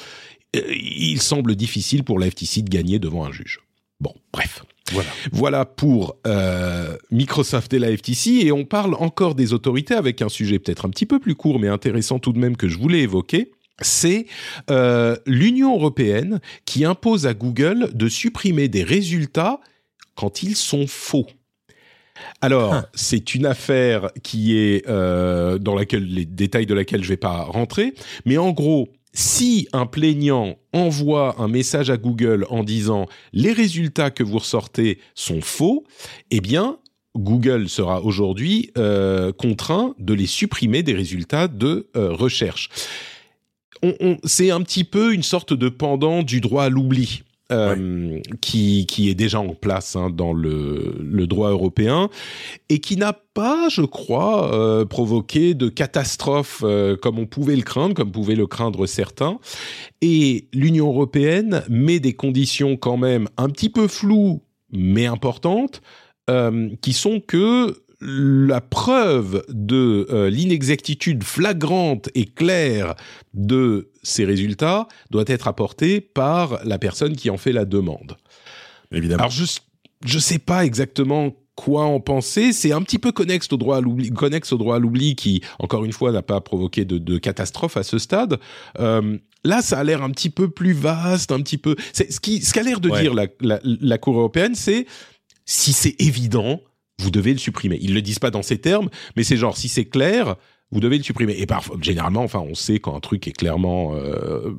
euh, 0.55 0.61
il 0.69 1.21
semble 1.21 1.55
difficile 1.55 2.03
pour 2.03 2.19
la 2.19 2.29
FTC 2.29 2.63
de 2.63 2.69
gagner 2.69 2.99
devant 2.99 3.25
un 3.25 3.31
juge. 3.31 3.59
Bon, 3.99 4.13
bref. 4.33 4.63
Voilà. 4.93 5.09
voilà 5.33 5.65
pour 5.65 6.15
euh, 6.25 6.95
Microsoft 7.11 7.73
et 7.73 7.79
la 7.79 7.95
FTC 7.95 8.45
et 8.45 8.53
on 8.53 8.63
parle 8.63 8.93
encore 8.93 9.35
des 9.35 9.51
autorités 9.51 9.95
avec 9.95 10.21
un 10.21 10.29
sujet 10.29 10.59
peut-être 10.59 10.85
un 10.85 10.89
petit 10.89 11.05
peu 11.05 11.19
plus 11.19 11.35
court 11.35 11.59
mais 11.59 11.67
intéressant 11.67 12.19
tout 12.19 12.31
de 12.31 12.39
même 12.39 12.55
que 12.55 12.69
je 12.69 12.77
voulais 12.77 13.01
évoquer 13.01 13.51
c'est 13.81 14.25
euh, 14.69 15.15
l'Union 15.25 15.75
européenne 15.75 16.39
qui 16.65 16.85
impose 16.85 17.27
à 17.27 17.33
Google 17.33 17.91
de 17.93 18.09
supprimer 18.09 18.67
des 18.67 18.83
résultats 18.83 19.59
quand 20.15 20.41
ils 20.41 20.55
sont 20.55 20.87
faux. 20.87 21.27
Alors, 22.41 22.73
ah. 22.73 22.89
c'est 22.93 23.35
une 23.35 23.45
affaire 23.45 24.11
qui 24.23 24.57
est 24.57 24.87
euh, 24.87 25.57
dans 25.57 25.75
laquelle 25.75 26.05
les 26.05 26.25
détails 26.25 26.65
de 26.65 26.73
laquelle 26.73 27.03
je 27.03 27.09
vais 27.09 27.17
pas 27.17 27.43
rentrer, 27.43 27.93
mais 28.25 28.37
en 28.37 28.51
gros, 28.51 28.89
si 29.13 29.67
un 29.73 29.85
plaignant 29.85 30.57
envoie 30.73 31.35
un 31.39 31.47
message 31.47 31.89
à 31.89 31.97
Google 31.97 32.45
en 32.49 32.63
disant 32.63 33.07
les 33.33 33.51
résultats 33.51 34.11
que 34.11 34.23
vous 34.23 34.39
ressortez 34.39 34.99
sont 35.15 35.41
faux, 35.41 35.85
eh 36.29 36.41
bien 36.41 36.77
Google 37.15 37.67
sera 37.67 38.03
aujourd'hui 38.03 38.71
euh, 38.77 39.31
contraint 39.31 39.95
de 39.97 40.13
les 40.13 40.27
supprimer 40.27 40.83
des 40.83 40.93
résultats 40.93 41.47
de 41.47 41.89
euh, 41.95 42.11
recherche 42.11 42.69
c'est 44.23 44.51
un 44.51 44.61
petit 44.61 44.83
peu 44.83 45.13
une 45.13 45.23
sorte 45.23 45.53
de 45.53 45.69
pendant 45.69 46.23
du 46.23 46.41
droit 46.41 46.63
à 46.63 46.69
l'oubli. 46.69 47.23
Euh, 47.53 48.19
qui, 48.41 48.85
qui 48.87 49.09
est 49.09 49.15
déjà 49.15 49.39
en 49.39 49.53
place 49.53 49.95
hein, 49.95 50.09
dans 50.09 50.33
le, 50.33 51.25
droit 51.27 51.49
européen 51.49 52.09
et 52.67 52.79
qui 52.79 52.97
n'a 52.97 53.13
pas, 53.13 53.69
je 53.69 53.83
crois, 53.83 54.53
euh, 54.53 54.83
provoqué 54.83 55.53
de 55.53 55.69
catastrophe 55.69 56.61
euh, 56.65 56.97
comme 56.97 57.17
on 57.17 57.25
pouvait 57.25 57.55
le 57.55 57.61
craindre, 57.61 57.93
comme 57.93 58.11
pouvaient 58.11 58.35
le 58.35 58.47
craindre 58.47 58.85
certains. 58.85 59.39
Et 60.01 60.49
l'Union 60.51 60.87
européenne 60.87 61.63
met 61.69 62.01
des 62.01 62.11
conditions 62.11 62.75
quand 62.75 62.97
même 62.97 63.29
un 63.37 63.47
petit 63.47 63.69
peu 63.69 63.87
floues 63.87 64.41
mais 64.73 65.05
importantes, 65.05 65.81
qui 66.81 66.91
sont 66.91 67.21
que 67.21 67.77
la 67.99 68.61
preuve 68.61 69.43
de 69.49 70.07
euh, 70.11 70.29
l'inexactitude 70.29 71.23
flagrante 71.23 72.09
et 72.15 72.25
claire 72.25 72.95
de 73.33 73.89
ces 74.03 74.23
résultats 74.25 74.87
doit 75.09 75.23
être 75.27 75.47
apportée 75.47 75.99
par 76.01 76.63
la 76.63 76.77
personne 76.77 77.15
qui 77.15 77.29
en 77.29 77.37
fait 77.37 77.51
la 77.53 77.65
demande. 77.65 78.17
Évidemment. 78.91 79.21
Alors 79.23 79.31
je 79.31 79.45
je 80.05 80.19
sais 80.19 80.37
pas 80.37 80.63
exactement 80.63 81.35
quoi 81.55 81.85
en 81.85 81.99
penser. 81.99 82.53
C'est 82.53 82.71
un 82.71 82.83
petit 82.83 82.99
peu 82.99 83.11
connexe 83.11 83.51
au 83.51 83.57
droit 83.57 83.77
à 83.77 83.81
l'oubli, 83.81 84.11
connexe 84.11 84.53
au 84.53 84.57
droit 84.57 84.75
à 84.75 84.79
l'oubli 84.79 85.15
qui, 85.15 85.41
encore 85.57 85.83
une 85.85 85.91
fois, 85.91 86.11
n'a 86.11 86.21
pas 86.21 86.39
provoqué 86.39 86.85
de, 86.85 86.99
de, 86.99 87.17
catastrophe 87.17 87.77
à 87.77 87.83
ce 87.83 87.97
stade. 87.97 88.37
Euh, 88.79 89.17
là, 89.43 89.63
ça 89.63 89.79
a 89.79 89.83
l'air 89.83 90.03
un 90.03 90.11
petit 90.11 90.29
peu 90.29 90.49
plus 90.49 90.73
vaste, 90.73 91.31
un 91.31 91.41
petit 91.41 91.57
peu. 91.57 91.75
C'est 91.93 92.11
ce 92.11 92.19
qui, 92.19 92.43
ce 92.43 92.53
qu'a 92.53 92.61
l'air 92.61 92.79
de 92.79 92.91
Ouais. 92.91 93.01
dire 93.01 93.15
la, 93.15 93.25
la, 93.41 93.59
la 93.63 93.97
Cour 93.97 94.19
européenne, 94.19 94.53
c'est 94.53 94.85
si 95.45 95.73
c'est 95.73 95.95
évident, 95.99 96.61
vous 96.99 97.11
devez 97.11 97.31
le 97.33 97.39
supprimer. 97.39 97.77
Ils 97.81 97.93
le 97.93 98.01
disent 98.01 98.19
pas 98.19 98.31
dans 98.31 98.41
ces 98.41 98.57
termes, 98.57 98.89
mais 99.15 99.23
c'est 99.23 99.37
genre 99.37 99.55
si 99.57 99.69
c'est 99.69 99.85
clair, 99.85 100.35
vous 100.71 100.81
devez 100.81 100.97
le 100.97 101.03
supprimer. 101.03 101.33
Et 101.37 101.45
parfois, 101.45 101.77
généralement, 101.79 102.23
enfin, 102.23 102.39
on 102.39 102.53
sait 102.53 102.79
quand 102.79 102.93
un 102.93 102.99
truc 102.99 103.25
est 103.27 103.31
clairement 103.31 103.93
euh, 103.95 104.51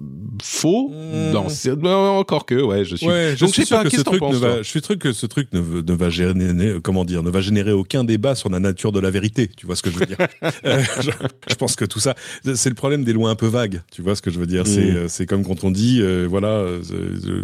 faux. 0.43 0.89
Mmh. 0.89 1.33
Dans 1.33 1.49
ces- 1.51 1.77
non, 1.77 2.17
encore 2.19 2.47
que, 2.47 2.55
ouais, 2.55 2.85
je 2.87 2.97
suis. 2.97 3.07
Ouais, 3.07 3.35
je 3.37 3.41
Donc, 3.45 3.53
suis 3.53 3.63
je 3.63 3.67
sais 3.69 3.75
sûr 3.75 3.77
pas, 3.83 3.85
que 3.85 3.91
ce 3.95 4.01
truc 4.03 4.23
ne 4.23 4.37
va, 4.37 4.59
je 4.59 4.63
suis 4.69 4.81
sûr 4.81 4.97
que 4.99 5.13
ce 5.13 5.27
truc 5.27 5.49
ne, 5.53 5.61
ne 5.61 5.93
va 5.93 6.09
générer, 6.09 6.81
comment 6.81 7.05
dire, 7.05 7.23
ne 7.23 7.29
va 7.31 7.43
générer 7.43 7.73
aucun 7.73 8.05
débat 8.05 8.35
sur 8.35 8.49
la 8.49 8.59
nature 8.61 8.91
de 8.93 9.01
la 9.01 9.11
vérité. 9.11 9.51
Tu 9.55 9.67
vois 9.67 9.77
ce 9.77 9.83
que 9.83 9.91
je 9.91 9.99
veux 9.99 10.07
dire? 10.07 10.17
Euh, 10.65 10.83
je, 11.03 11.11
je 11.49 11.55
pense 11.57 11.77
que 11.77 11.85
tout 11.85 12.01
ça, 12.01 12.15
c'est 12.55 12.69
le 12.71 12.75
problème 12.75 13.05
des 13.05 13.13
lois 13.13 13.31
un 13.31 13.35
peu 13.37 13.47
vagues. 13.47 13.83
Tu 13.93 14.01
vois 14.03 14.15
ce 14.17 14.23
que 14.23 14.31
je 14.31 14.39
veux 14.39 14.47
dire? 14.47 14.67
C'est, 14.67 14.81
Mm. 14.93 14.97
euh, 14.97 15.09
c'est 15.09 15.27
comme 15.27 15.45
quand 15.45 15.63
on 15.65 15.71
dit, 15.71 15.99
euh, 16.01 16.27
voilà, 16.29 16.65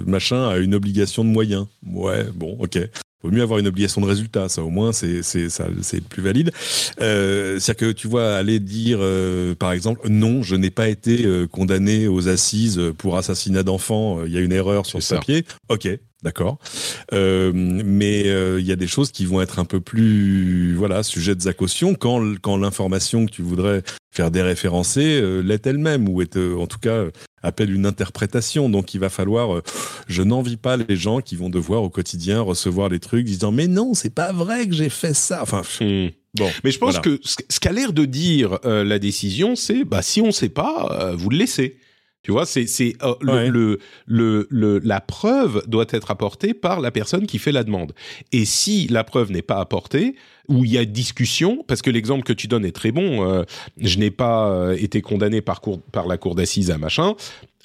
machin 0.06 0.48
a 0.48 0.56
une 0.58 0.74
obligation 0.74 1.22
de 1.24 1.28
moyens. 1.28 1.66
Ouais, 1.86 2.24
bon, 2.34 2.56
ok. 2.60 2.78
Vaut 3.24 3.30
mieux 3.30 3.42
avoir 3.42 3.58
une 3.58 3.66
obligation 3.66 4.02
de 4.02 4.06
résultat, 4.06 4.50
ça 4.50 4.62
au 4.62 4.68
moins 4.68 4.92
c'est 4.92 5.22
c'est 5.22 5.48
ça 5.48 5.66
c'est 5.80 6.04
plus 6.04 6.22
valide. 6.22 6.52
Euh, 7.00 7.58
C'est-à-dire 7.58 7.88
que 7.88 7.92
tu 7.92 8.06
vois 8.06 8.34
aller 8.36 8.60
dire 8.60 8.98
euh, 9.00 9.54
par 9.54 9.72
exemple 9.72 10.06
non, 10.10 10.42
je 10.42 10.54
n'ai 10.56 10.70
pas 10.70 10.88
été 10.88 11.24
euh, 11.24 11.46
condamné 11.46 12.06
aux 12.06 12.28
assises 12.28 12.80
pour 12.98 13.16
assassinat 13.16 13.62
d'enfants, 13.62 14.20
euh, 14.20 14.26
il 14.26 14.34
y 14.34 14.36
a 14.36 14.40
une 14.40 14.52
erreur 14.52 14.84
sur 14.84 15.02
ce 15.02 15.08
ça. 15.08 15.16
papier. 15.16 15.44
Ok, 15.70 15.88
d'accord. 16.24 16.58
Euh, 17.12 17.52
mais 17.54 18.24
euh, 18.26 18.58
il 18.58 18.66
y 18.66 18.72
a 18.72 18.76
des 18.76 18.86
choses 18.88 19.12
qui 19.12 19.26
vont 19.26 19.40
être 19.40 19.58
un 19.58 19.64
peu 19.64 19.80
plus 19.80 20.74
voilà 20.74 21.02
sujettes 21.02 21.46
à 21.46 21.52
caution 21.52 21.94
quand 21.94 22.20
quand 22.40 22.56
l'information 22.56 23.26
que 23.26 23.30
tu 23.30 23.42
voudrais 23.42 23.82
faire 24.10 24.30
déréférencer 24.30 25.20
euh, 25.20 25.40
l'est 25.42 25.66
elle-même 25.66 26.08
ou 26.08 26.22
est 26.22 26.36
euh, 26.36 26.56
en 26.56 26.66
tout 26.66 26.78
cas 26.78 27.04
appelle 27.42 27.72
une 27.74 27.84
interprétation. 27.86 28.70
Donc 28.70 28.94
il 28.94 29.00
va 29.00 29.10
falloir, 29.10 29.60
je 30.08 30.22
n'envie 30.22 30.56
pas 30.56 30.76
les 30.78 30.96
gens 30.96 31.20
qui 31.20 31.36
vont 31.36 31.50
devoir 31.50 31.82
au 31.82 31.90
quotidien 31.90 32.40
recevoir 32.40 32.88
les 32.88 33.00
trucs 33.00 33.26
disant 33.26 33.52
mais 33.52 33.66
non 33.66 33.92
c'est 33.94 34.14
pas 34.14 34.32
vrai 34.32 34.66
que 34.66 34.74
j'ai 34.74 34.88
fait 34.88 35.14
ça. 35.14 35.40
Enfin 35.42 35.62
Hmm. 35.80 36.08
bon. 36.38 36.50
Mais 36.64 36.70
je 36.70 36.78
pense 36.78 36.94
Voilà. 36.94 37.00
que 37.00 37.20
ce 37.22 37.60
qu'a 37.60 37.72
l'air 37.72 37.92
de 37.92 38.04
dire 38.06 38.58
la 38.64 38.98
décision, 38.98 39.56
c'est 39.56 39.84
bah 39.84 40.00
si 40.02 40.20
on 40.22 40.32
sait 40.32 40.48
pas, 40.48 41.12
vous 41.16 41.28
le 41.30 41.36
laissez. 41.36 41.76
Tu 42.24 42.32
vois, 42.32 42.46
c'est 42.46 42.66
c'est 42.66 42.94
euh, 43.02 43.14
le, 43.20 43.32
Ouais. 43.32 43.48
le, 43.50 43.78
le 44.06 44.46
le 44.50 44.78
la 44.80 45.00
preuve 45.00 45.62
doit 45.68 45.84
être 45.90 46.10
apportée 46.10 46.54
par 46.54 46.80
la 46.80 46.90
personne 46.90 47.26
qui 47.26 47.38
fait 47.38 47.52
la 47.52 47.62
demande. 47.64 47.92
Et 48.32 48.44
si 48.46 48.88
la 48.88 49.04
preuve 49.04 49.30
n'est 49.30 49.42
pas 49.42 49.60
apportée, 49.60 50.16
où 50.48 50.64
il 50.64 50.72
y 50.72 50.78
a 50.78 50.84
discussion, 50.86 51.62
parce 51.68 51.82
que 51.82 51.90
l'exemple 51.90 52.24
que 52.24 52.32
tu 52.32 52.48
donnes 52.48 52.64
est 52.64 52.72
très 52.74 52.92
bon. 52.92 53.30
euh, 53.30 53.44
je 53.78 53.98
n'ai 53.98 54.10
pas 54.10 54.48
euh, 54.48 54.76
été 54.78 55.00
condamné 55.02 55.40
par 55.42 55.60
cour, 55.60 55.80
par 55.92 56.06
la 56.06 56.16
cour 56.18 56.34
d'assises 56.34 56.70
à 56.70 56.78
machin. 56.78 57.14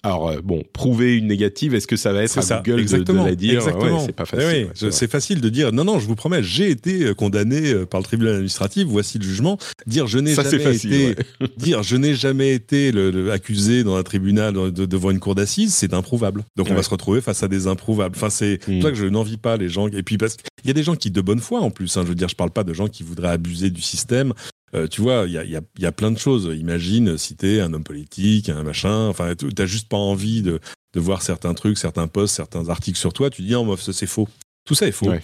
Alors 0.04 0.30
euh, 0.30 0.40
bon, 0.42 0.64
prouver 0.72 1.18
une 1.18 1.28
négative, 1.28 1.76
est-ce 1.76 1.88
que 1.88 1.98
ça 1.98 2.14
va 2.14 2.24
être 2.24 2.38
à 2.38 2.42
ça, 2.42 2.58
Google 2.58 2.72
de- 2.72 2.76
de, 2.78 2.82
exactement. 2.82 3.26
la 3.26 3.36
dire? 3.36 3.56
Exactement. 3.56 3.98
Ouais, 4.00 4.04
C'est 4.06 4.14
pas 4.16 4.24
Eh 4.24 4.36
facile. 4.38 4.68
oui, 4.80 4.86
ouais, 4.88 4.92
c'est 4.92 5.12
facile 5.12 5.42
de 5.42 5.50
dire 5.50 5.72
non, 5.74 5.84
non, 5.84 6.00
je 6.00 6.08
vous 6.08 6.16
promets, 6.16 6.42
j'ai 6.42 6.70
été 6.70 7.04
euh, 7.04 7.14
condamné 7.14 7.72
euh, 7.74 7.86
par 7.86 8.00
le 8.00 8.06
tribunal 8.06 8.36
administratif. 8.36 8.86
Voici 8.88 9.18
le 9.18 9.26
jugement. 9.26 9.58
Dire 9.88 10.08
je 10.08 10.20
n'ai 10.20 10.34
jamais 10.36 10.60
facile, 10.60 10.94
été, 10.94 11.16
dire 11.58 11.84
je 11.84 11.96
n'ai 11.98 12.16
jamais 12.16 12.54
été 12.54 12.92
le, 12.94 13.12
le 13.12 13.32
accusé 13.32 13.84
dans 13.84 13.96
un 13.98 14.04
tribunal 14.04 14.54
de- 14.54 14.70
de- 14.70 14.86
devant 14.86 15.12
une 15.12 15.20
cour 15.20 15.36
d'assises, 15.36 15.74
c'est 15.74 15.94
improuvable. 15.94 16.46
Donc 16.56 16.68
on 16.70 16.76
va 16.76 16.84
se 16.84 16.90
retrouver 16.90 17.20
face 17.22 17.44
à 17.44 17.48
des 17.50 17.68
improuvables. 17.68 18.16
Enfin, 18.16 18.30
c'est 18.30 18.58
pour 18.64 18.82
ça 18.82 18.90
que 18.92 18.98
je 18.98 19.06
n'envie 19.06 19.38
pas 19.38 19.58
les 19.58 19.68
gens. 19.70 19.88
Et 19.90 20.04
puis 20.04 20.18
parce 20.18 20.36
qu'il 20.38 20.46
y 20.66 20.70
a 20.70 20.74
des 20.74 20.84
gens 20.84 20.96
qui 20.96 21.12
de 21.12 21.22
bonne 21.22 21.40
foi 21.40 21.60
en 21.60 21.72
plus. 21.72 21.98
hein, 21.98 22.02
je 22.04 22.08
veux 22.10 22.16
dire, 22.16 22.30
je 22.30 22.36
parle 22.36 22.52
pas 22.52 22.64
de 22.64 22.74
gens 22.74 22.88
qui 22.88 23.04
voudraient 23.04 23.30
abuser 23.30 23.70
du 23.70 23.82
système. 23.82 24.34
Euh, 24.76 24.88
tu 24.88 25.02
vois, 25.02 25.26
il 25.28 25.34
y 25.34 25.38
a, 25.38 25.44
y, 25.44 25.56
a, 25.56 25.62
y 25.80 25.86
a 25.86 25.92
plein 25.92 26.12
de 26.12 26.18
choses. 26.18 26.50
Imagine 26.58 27.18
si 27.18 27.36
t'es 27.36 27.60
un 27.60 27.74
homme 27.74 27.84
politique, 27.84 28.50
un 28.50 28.64
machin. 28.64 29.08
Enfin, 29.08 29.34
t'as 29.36 29.66
juste 29.66 29.90
pas 29.90 29.98
envie 29.98 30.42
de, 30.42 30.60
de 30.94 31.00
voir 31.00 31.22
certains 31.22 31.54
trucs, 31.54 31.78
certains 31.78 32.08
posts, 32.08 32.36
certains 32.36 32.70
articles 32.70 32.98
sur 33.00 33.14
toi. 33.14 33.30
Tu 33.30 33.42
dis, 33.42 33.56
oh, 33.56 33.64
meuf, 33.64 33.82
ça 33.82 33.94
c'est 33.94 34.08
faux. 34.08 34.28
Tout 34.66 34.76
ça 34.76 34.88
est 34.88 34.92
faux. 34.92 35.10
Ouais. 35.10 35.22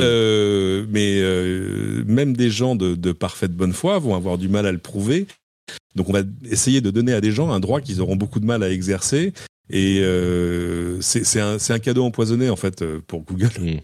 Euh, 0.00 0.86
mais 0.88 1.18
euh, 1.20 2.04
même 2.06 2.36
des 2.36 2.50
gens 2.50 2.76
de, 2.76 2.94
de 2.94 3.12
parfaite 3.12 3.52
bonne 3.52 3.72
foi 3.72 3.98
vont 3.98 4.14
avoir 4.14 4.38
du 4.38 4.48
mal 4.48 4.66
à 4.66 4.72
le 4.72 4.78
prouver. 4.78 5.26
Donc 5.96 6.08
on 6.08 6.12
va 6.12 6.22
essayer 6.48 6.80
de 6.80 6.90
donner 6.90 7.12
à 7.12 7.20
des 7.20 7.32
gens 7.32 7.50
un 7.50 7.60
droit 7.60 7.80
qu'ils 7.80 8.00
auront 8.00 8.16
beaucoup 8.16 8.40
de 8.40 8.46
mal 8.46 8.62
à 8.62 8.70
exercer. 8.70 9.32
Et 9.70 10.00
euh, 10.02 10.98
c'est 11.00 11.40
un, 11.40 11.58
un 11.68 11.78
cadeau 11.78 12.04
empoisonné 12.04 12.48
en 12.48 12.56
fait 12.56 12.80
euh, 12.80 13.00
pour 13.06 13.22
Google 13.22 13.50
Mm. 13.60 13.80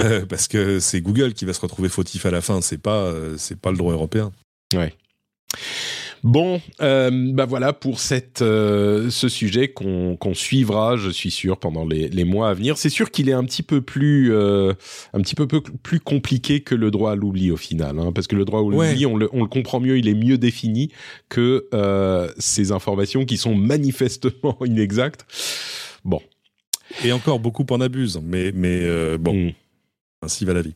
Euh, 0.00 0.24
parce 0.26 0.48
que 0.48 0.78
c'est 0.78 1.00
Google 1.00 1.34
qui 1.34 1.44
va 1.44 1.52
se 1.52 1.60
retrouver 1.60 1.88
fautif 1.88 2.26
à 2.26 2.30
la 2.30 2.40
fin. 2.40 2.60
C'est 2.60 2.78
pas 2.78 3.04
euh, 3.06 3.34
c'est 3.36 3.58
pas 3.58 3.70
le 3.70 3.76
droit 3.76 3.92
européen. 3.92 4.32
Bon, 6.24 6.60
euh, 6.80 7.10
bah 7.32 7.44
voilà 7.44 7.72
pour 7.72 8.00
cette, 8.00 8.42
euh, 8.42 9.10
ce 9.10 9.28
sujet 9.28 9.68
qu'on 9.68 10.18
suivra, 10.34 10.96
je 10.96 11.08
suis 11.10 11.30
sûr, 11.30 11.56
pendant 11.58 11.84
les, 11.86 12.08
les 12.08 12.24
mois 12.24 12.48
à 12.50 12.54
venir. 12.54 12.78
C'est 12.78 12.88
sûr 12.88 13.12
qu'il 13.12 13.28
est 13.28 13.32
un 13.32 13.44
petit 13.44 13.62
peu 13.62 13.80
plus, 13.80 14.32
euh, 14.34 14.72
un 15.12 15.20
petit 15.20 15.36
peu 15.36 15.46
plus 15.46 16.00
compliqué 16.00 16.60
que 16.60 16.74
le 16.74 16.90
droit 16.90 17.12
à 17.12 17.14
l'oubli 17.14 17.52
au 17.52 17.56
final, 17.56 17.98
hein, 18.00 18.10
parce 18.12 18.26
que 18.26 18.34
le 18.34 18.44
droit 18.44 18.58
à 18.58 18.62
l'oubli, 18.62 18.76
Ouais. 18.78 19.06
on, 19.06 19.16
le, 19.16 19.28
on 19.32 19.42
le 19.42 19.48
comprend 19.48 19.78
mieux, 19.78 19.98
il 19.98 20.08
est 20.08 20.14
mieux 20.14 20.36
défini 20.38 20.90
que 21.28 21.68
euh, 21.74 22.28
ces 22.38 22.72
informations 22.72 23.24
qui 23.24 23.36
sont 23.36 23.54
manifestement 23.54 24.58
inexactes. 24.64 25.26
Bon, 26.04 26.20
Et 27.04 27.12
encore 27.12 27.38
beaucoup 27.38 27.66
en 27.70 27.80
abusent. 27.80 28.20
Mais 28.24 28.50
mais 28.52 29.16
bon, 29.18 29.34
Mm. 29.34 29.52
ainsi 30.22 30.44
va 30.44 30.54
la 30.54 30.62
vie. 30.62 30.74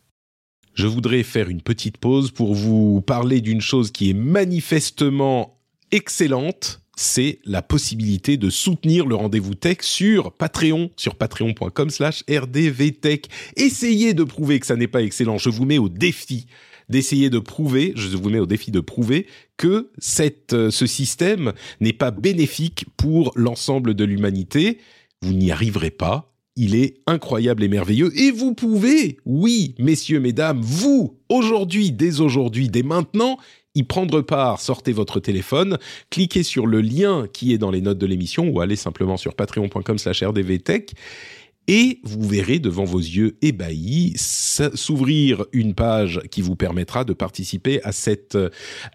Je 0.74 0.87
voudrais 0.87 1.22
faire 1.22 1.48
une 1.48 1.62
petite 1.62 1.98
pause 1.98 2.30
pour 2.30 2.54
vous 2.54 3.00
parler 3.00 3.40
d'une 3.40 3.61
chose 3.61 3.90
qui 3.90 4.11
est 4.11 4.14
manifestement 4.14 5.59
excellente. 5.90 6.80
C'est 6.96 7.38
la 7.44 7.62
possibilité 7.62 8.37
de 8.37 8.50
soutenir 8.50 9.06
le 9.06 9.14
rendez-vous 9.14 9.54
tech 9.54 9.78
sur 9.80 10.33
Patreon, 10.33 10.90
sur 10.96 11.14
patreon.com 11.14 11.90
slash 11.90 12.22
rdvtech. 12.30 13.26
Essayez 13.56 14.14
de 14.14 14.22
prouver 14.22 14.61
que 14.61 14.66
ça 14.66 14.76
n'est 14.76 14.87
pas 14.87 15.02
excellent. 15.02 15.38
Je 15.38 15.48
vous 15.48 15.64
mets 15.64 15.78
au 15.78 15.88
défi 15.88 16.46
d'essayer 16.90 17.30
de 17.30 17.38
prouver, 17.38 17.92
je 17.96 18.16
vous 18.16 18.28
mets 18.28 18.40
au 18.40 18.46
défi 18.46 18.70
de 18.70 18.80
prouver 18.80 19.26
que 19.56 19.90
cette, 19.98 20.52
euh, 20.52 20.70
ce 20.70 20.87
système 20.87 21.52
n'est 21.80 21.92
pas 21.92 22.11
bénéfique 22.11 22.85
pour 22.96 23.33
l'ensemble 23.37 23.94
de 23.94 24.04
l'humanité. 24.04 24.78
Vous 25.22 25.33
n'y 25.33 25.52
arriverez 25.52 25.90
pas. 25.90 26.30
Il 26.62 26.75
est 26.75 26.99
incroyable 27.07 27.64
et 27.64 27.68
merveilleux. 27.68 28.12
Et 28.20 28.31
vous 28.31 28.53
pouvez, 28.53 29.16
oui, 29.25 29.75
messieurs, 29.79 30.20
mesdames, 30.20 30.61
vous, 30.61 31.16
aujourd'hui, 31.31 31.90
dès 31.90 32.20
aujourd'hui, 32.20 32.68
dès 32.68 32.83
maintenant, 32.83 33.38
y 33.75 33.83
prendre 33.83 34.20
part. 34.20 34.61
Sortez 34.61 34.92
votre 34.92 35.20
téléphone, 35.20 35.79
cliquez 36.11 36.42
sur 36.42 36.66
le 36.66 36.83
lien 36.83 37.27
qui 37.33 37.55
est 37.55 37.59
dans 37.59 37.70
les 37.70 37.81
notes 37.81 37.96
de 37.96 38.05
l'émission 38.05 38.46
ou 38.51 38.61
allez 38.61 38.77
simplement 38.77 39.16
sur 39.16 39.35
patreon.com 39.35 39.96
slash 39.96 40.23
rdvtech 40.23 40.92
et 41.66 41.99
vous 42.03 42.29
verrez 42.29 42.59
devant 42.59 42.85
vos 42.85 42.99
yeux 42.99 43.38
ébahis 43.40 44.12
s'ouvrir 44.18 45.46
une 45.53 45.75
page 45.75 46.20
qui 46.31 46.42
vous 46.42 46.57
permettra 46.57 47.05
de 47.05 47.14
participer 47.14 47.83
à 47.85 47.92
cette 47.92 48.35
euh, 48.35 48.51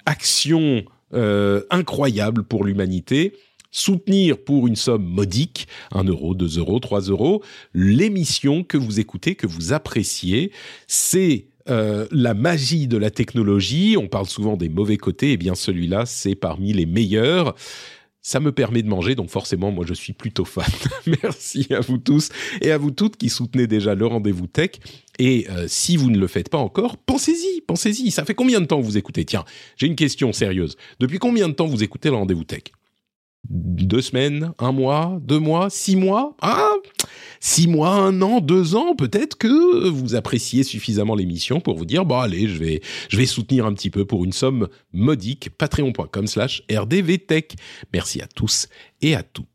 action 0.06 0.84
euh, 1.16 1.64
incroyable 1.72 2.44
pour 2.44 2.64
l'humanité 2.64 3.34
soutenir 3.76 4.38
pour 4.38 4.68
une 4.68 4.78
somme 4.78 5.04
modique, 5.04 5.68
1 5.92 6.06
euro, 6.06 6.34
2 6.34 6.60
euros, 6.60 6.80
3 6.80 7.02
euros, 7.02 7.44
l'émission 7.74 8.64
que 8.64 8.78
vous 8.78 9.02
écoutez, 9.02 9.36
que 9.36 9.48
vous 9.48 9.74
appréciez. 9.74 10.52
C'est 10.88 11.48
euh, 11.70 12.08
la 12.10 12.34
magie 12.34 12.88
de 12.88 12.96
la 12.96 13.10
technologie. 13.10 13.98
On 14.00 14.08
parle 14.08 14.28
souvent 14.28 14.56
des 14.56 14.70
mauvais 14.70 14.96
côtés. 14.96 15.34
Eh 15.34 15.38
bien, 15.38 15.56
celui-là, 15.56 16.06
c'est 16.06 16.36
parmi 16.36 16.72
les 16.72 16.86
meilleurs. 16.86 17.54
Ça 18.22 18.40
me 18.40 18.54
permet 18.54 18.82
de 18.82 18.88
manger, 18.88 19.14
donc 19.14 19.30
forcément, 19.30 19.72
moi, 19.72 19.86
je 19.86 19.94
suis 19.94 20.14
plutôt 20.14 20.46
fan. 20.46 20.64
Merci 21.24 21.68
à 21.72 21.82
vous 21.82 21.98
tous 21.98 22.30
et 22.62 22.72
à 22.72 22.78
vous 22.78 22.92
toutes 22.92 23.18
qui 23.18 23.28
soutenez 23.28 23.68
déjà 23.68 23.94
le 23.94 24.08
rendez-vous 24.08 24.48
tech. 24.48 24.72
Et 25.20 25.48
euh, 25.50 25.66
si 25.68 25.98
vous 25.98 26.10
ne 26.10 26.18
le 26.18 26.28
faites 26.28 26.50
pas 26.50 26.58
encore, 26.58 26.96
pensez-y, 26.98 27.60
pensez-y. 27.62 28.10
Ça 28.10 28.24
fait 28.24 28.36
combien 28.36 28.62
de 28.62 28.66
temps 28.68 28.80
que 28.80 28.86
vous 28.86 28.98
écoutez? 28.98 29.26
Tiens, 29.26 29.44
j'ai 29.76 29.88
une 29.88 29.98
question 29.98 30.32
sérieuse. 30.32 30.78
Depuis 31.02 31.20
combien 31.20 31.50
de 31.50 31.54
temps 31.54 31.68
vous 31.68 31.84
écoutez 31.84 32.10
le 32.10 32.16
rendez-vous 32.16 32.46
tech? 32.46 32.64
Deux 33.50 34.02
semaines, 34.02 34.52
un 34.60 34.72
mois, 34.72 35.20
deux 35.22 35.40
mois, 35.40 35.70
six 35.70 35.96
mois, 35.96 36.36
ah, 36.42 36.74
six 37.40 37.68
mois, 37.68 37.90
un 37.90 38.22
an, 38.22 38.40
deux 38.40 38.76
ans, 38.76 38.96
peut-être 38.96 39.38
que 39.38 39.88
vous 39.90 40.16
appréciez 40.16 40.64
suffisamment 40.64 41.16
l'émission 41.16 41.60
pour 41.60 41.76
vous 41.76 41.86
dire, 41.86 42.06
bon 42.06 42.20
allez, 42.20 42.48
je 42.48 42.58
vais, 42.58 42.82
je 43.10 43.18
vais 43.18 43.26
soutenir 43.26 43.66
un 43.66 43.74
petit 43.74 43.90
peu 43.90 44.06
pour 44.06 44.26
une 44.26 44.34
somme 44.34 44.68
modique, 44.94 45.50
patreon.com 45.58 46.28
slash 46.28 46.64
rdvtech. 46.72 47.56
Merci 47.94 48.22
à 48.22 48.28
tous 48.28 48.68
et 49.02 49.16
à 49.16 49.24
toutes. 49.24 49.55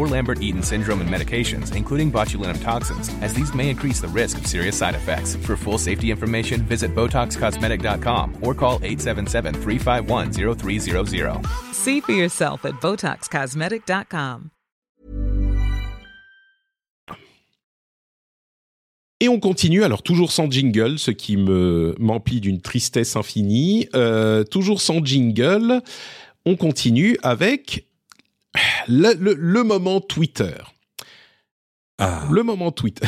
or 0.00 0.08
Lambert-Eaton 0.08 0.62
syndrome 0.62 1.02
and 1.02 1.10
medications, 1.10 1.76
including 1.76 2.10
botulinum 2.10 2.58
toxins, 2.62 3.10
as 3.20 3.34
these 3.34 3.52
may 3.54 3.68
increase 3.68 4.00
the 4.00 4.08
risk 4.08 4.38
of 4.38 4.46
serious 4.46 4.76
side 4.76 4.94
effects. 4.94 5.36
For 5.36 5.56
full 5.56 5.76
safety 5.78 6.10
information, 6.10 6.62
visit 6.62 6.94
BotoxCosmetic.com 6.94 8.38
or 8.40 8.54
call 8.54 8.78
877-351-0300. 8.80 11.74
See 11.74 12.00
for 12.00 12.12
yourself 12.12 12.64
at 12.64 12.80
BotoxCosmetic.com. 12.80 14.50
Et 19.22 19.28
on 19.28 19.38
continue, 19.38 19.84
alors 19.84 20.02
toujours 20.02 20.32
sans 20.32 20.50
jingle, 20.50 20.98
ce 20.98 21.10
qui 21.10 21.36
me 21.36 21.94
m'emplit 21.98 22.40
d'une 22.40 22.62
tristesse 22.62 23.16
infinie. 23.16 23.86
Euh, 23.94 24.44
toujours 24.44 24.80
sans 24.80 25.04
jingle, 25.04 25.82
on 26.46 26.56
continue 26.56 27.18
avec 27.22 27.86
le, 28.88 29.14
le- 29.14 29.34
le 29.34 29.62
moment 29.64 30.00
Twitter. 30.00 30.54
Ah, 31.98 32.26
Le 32.30 32.42
moment 32.42 32.72
Twitter. 32.72 33.06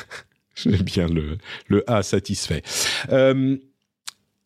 J'aime 0.56 0.82
bien 0.82 1.06
le, 1.08 1.38
le 1.68 1.88
A 1.90 2.02
satisfait. 2.02 2.62
Euh, 3.10 3.56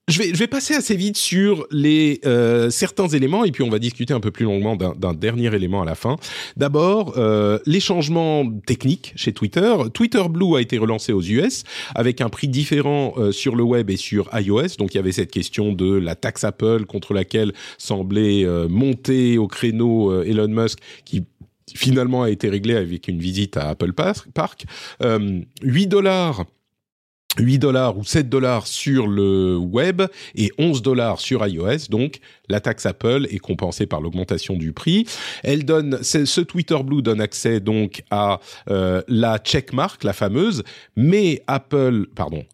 je 0.08 0.18
vais, 0.18 0.28
je 0.28 0.38
vais 0.38 0.46
passer 0.46 0.74
assez 0.74 0.96
vite 0.96 1.16
sur 1.16 1.66
les 1.70 2.20
euh, 2.26 2.68
certains 2.68 3.08
éléments 3.08 3.44
et 3.44 3.52
puis 3.52 3.62
on 3.62 3.70
va 3.70 3.78
discuter 3.78 4.12
un 4.12 4.20
peu 4.20 4.30
plus 4.30 4.44
longuement 4.44 4.76
d'un 4.76 5.14
dernier 5.14 5.54
élément 5.54 5.82
à 5.82 5.84
la 5.84 5.94
fin. 5.94 6.16
D'abord, 6.56 7.14
euh, 7.16 7.58
les 7.64 7.80
changements 7.80 8.44
techniques 8.66 9.12
chez 9.16 9.32
Twitter. 9.32 9.74
Twitter 9.94 10.22
Blue 10.28 10.56
a 10.56 10.60
été 10.60 10.76
relancé 10.76 11.12
aux 11.12 11.22
US 11.22 11.64
avec 11.94 12.20
un 12.20 12.28
prix 12.28 12.48
différent 12.48 13.14
euh, 13.16 13.32
sur 13.32 13.56
le 13.56 13.62
web 13.62 13.88
et 13.88 13.96
sur 13.96 14.28
iOS. 14.34 14.76
Donc 14.78 14.94
il 14.94 14.98
y 14.98 15.00
avait 15.00 15.12
cette 15.12 15.30
question 15.30 15.72
de 15.72 15.94
la 15.94 16.14
taxe 16.14 16.44
Apple 16.44 16.84
contre 16.84 17.14
laquelle 17.14 17.52
semblait 17.78 18.44
euh, 18.44 18.68
monter 18.68 19.38
au 19.38 19.48
créneau 19.48 20.10
euh, 20.10 20.24
Elon 20.24 20.48
Musk 20.48 20.80
qui 21.04 21.24
finalement 21.74 22.22
a 22.22 22.30
été 22.30 22.48
réglée 22.48 22.76
avec 22.76 23.08
une 23.08 23.18
visite 23.18 23.56
à 23.56 23.70
Apple 23.70 23.92
Park. 23.92 24.28
Park. 24.34 24.64
Euh, 25.02 25.40
8 25.62 25.86
dollars 25.86 26.44
8 27.38 27.58
dollars 27.58 27.96
ou 27.98 28.04
7 28.04 28.28
dollars 28.28 28.66
sur 28.66 29.06
le 29.06 29.56
web 29.56 30.02
et 30.34 30.50
11 30.58 30.82
dollars 30.82 31.20
sur 31.20 31.46
iOS. 31.46 31.88
Donc, 31.90 32.20
la 32.48 32.60
taxe 32.60 32.86
Apple 32.86 33.26
est 33.30 33.38
compensée 33.38 33.86
par 33.86 34.00
l'augmentation 34.00 34.56
du 34.56 34.72
prix. 34.72 35.06
Elle 35.42 35.64
donne, 35.64 36.02
ce 36.02 36.40
Twitter 36.40 36.78
Blue 36.84 37.02
donne 37.02 37.20
accès 37.20 37.60
donc 37.60 38.02
à 38.10 38.40
euh, 38.70 39.02
la 39.08 39.38
checkmark, 39.38 40.04
la 40.04 40.12
fameuse, 40.12 40.62
mais 40.96 41.42
Apple, 41.46 42.06
pardon, 42.14 42.44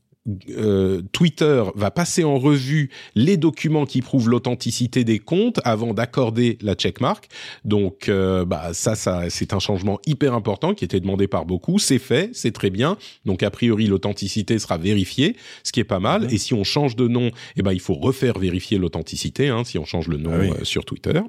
euh, 0.50 1.02
Twitter 1.12 1.64
va 1.74 1.90
passer 1.90 2.24
en 2.24 2.38
revue 2.38 2.90
les 3.14 3.36
documents 3.36 3.86
qui 3.86 4.02
prouvent 4.02 4.28
l'authenticité 4.28 5.02
des 5.02 5.18
comptes 5.18 5.60
avant 5.64 5.94
d'accorder 5.94 6.58
la 6.60 6.74
checkmark. 6.74 7.28
Donc, 7.64 8.08
euh, 8.08 8.44
bah 8.44 8.70
ça, 8.72 8.94
ça, 8.94 9.30
c'est 9.30 9.54
un 9.54 9.58
changement 9.58 9.98
hyper 10.06 10.34
important 10.34 10.74
qui 10.74 10.84
était 10.84 11.00
demandé 11.00 11.26
par 11.26 11.46
beaucoup. 11.46 11.78
C'est 11.78 11.98
fait, 11.98 12.30
c'est 12.32 12.52
très 12.52 12.70
bien. 12.70 12.96
Donc, 13.24 13.42
a 13.42 13.50
priori, 13.50 13.86
l'authenticité 13.86 14.58
sera 14.58 14.76
vérifiée, 14.78 15.36
ce 15.64 15.72
qui 15.72 15.80
est 15.80 15.84
pas 15.84 16.00
mal. 16.00 16.32
Et 16.32 16.38
si 16.38 16.52
on 16.54 16.64
change 16.64 16.96
de 16.96 17.08
nom, 17.08 17.30
eh 17.56 17.62
ben, 17.62 17.72
il 17.72 17.80
faut 17.80 17.94
refaire 17.94 18.38
vérifier 18.38 18.78
l'authenticité. 18.78 19.48
Hein, 19.48 19.64
si 19.64 19.78
on 19.78 19.84
change 19.84 20.08
le 20.08 20.18
nom 20.18 20.32
Ah 20.34 20.38
oui. 20.40 20.50
euh, 20.50 20.64
sur 20.64 20.84
Twitter. 20.84 21.20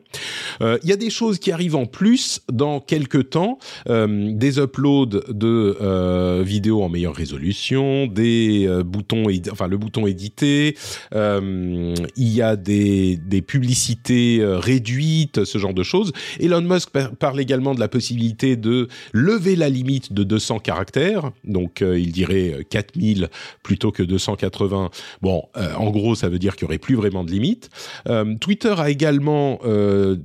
Euh, 0.62 0.78
Il 0.84 0.89
y 0.89 0.94
a 0.94 0.98
des 0.98 1.10
choses 1.10 1.39
qui 1.39 1.52
arrivent 1.52 1.76
en 1.76 1.86
plus 1.86 2.42
dans 2.52 2.80
quelques 2.80 3.30
temps. 3.30 3.58
Euh, 3.89 4.32
des 4.34 4.60
uploads 4.60 5.22
de 5.30 5.78
euh, 5.82 6.44
vidéos 6.46 6.84
en 6.84 6.89
meilleure 6.89 7.16
résolution, 7.16 8.08
des 8.08 8.68
édi- 8.84 9.50
enfin 9.52 9.68
le 9.68 9.78
bouton 9.78 10.08
édité. 10.08 10.76
Euh, 11.14 11.94
il 12.16 12.28
y 12.30 12.42
a 12.42 12.56
des, 12.56 13.18
des 13.18 13.42
publicités 13.42 14.40
euh, 14.40 14.58
réduites, 14.60 15.46
ce 15.46 15.58
genre 15.58 15.74
de 15.74 15.84
choses. 15.84 16.12
Elon 16.40 16.62
Musk 16.62 16.90
par- 16.90 17.16
parle 17.16 17.40
également 17.40 17.74
de 17.76 17.80
la 17.80 17.88
possibilité 17.88 18.56
de 18.56 18.88
lever 19.14 19.56
la 19.56 19.70
limite 19.70 20.14
de 20.14 20.24
200 20.24 20.60
caractères. 20.60 21.32
Donc 21.44 21.82
euh, 21.82 22.00
il 22.00 22.12
dirait 22.12 22.54
euh, 22.60 22.64
4000 22.70 23.30
plutôt 23.64 23.92
que 23.92 24.04
280. 24.04 24.90
Bon, 25.22 25.44
en 25.78 25.90
gros, 25.92 26.16
ça 26.16 26.30
veut 26.30 26.40
dire 26.40 26.56
qu'il 26.56 26.64
y 26.64 26.66
aurait 26.66 26.78
plus 26.78 26.96
vraiment 26.96 27.24
de 27.24 27.32
limite. 27.32 27.70
Twitter 28.40 28.74
a 28.78 28.90
également 28.90 29.60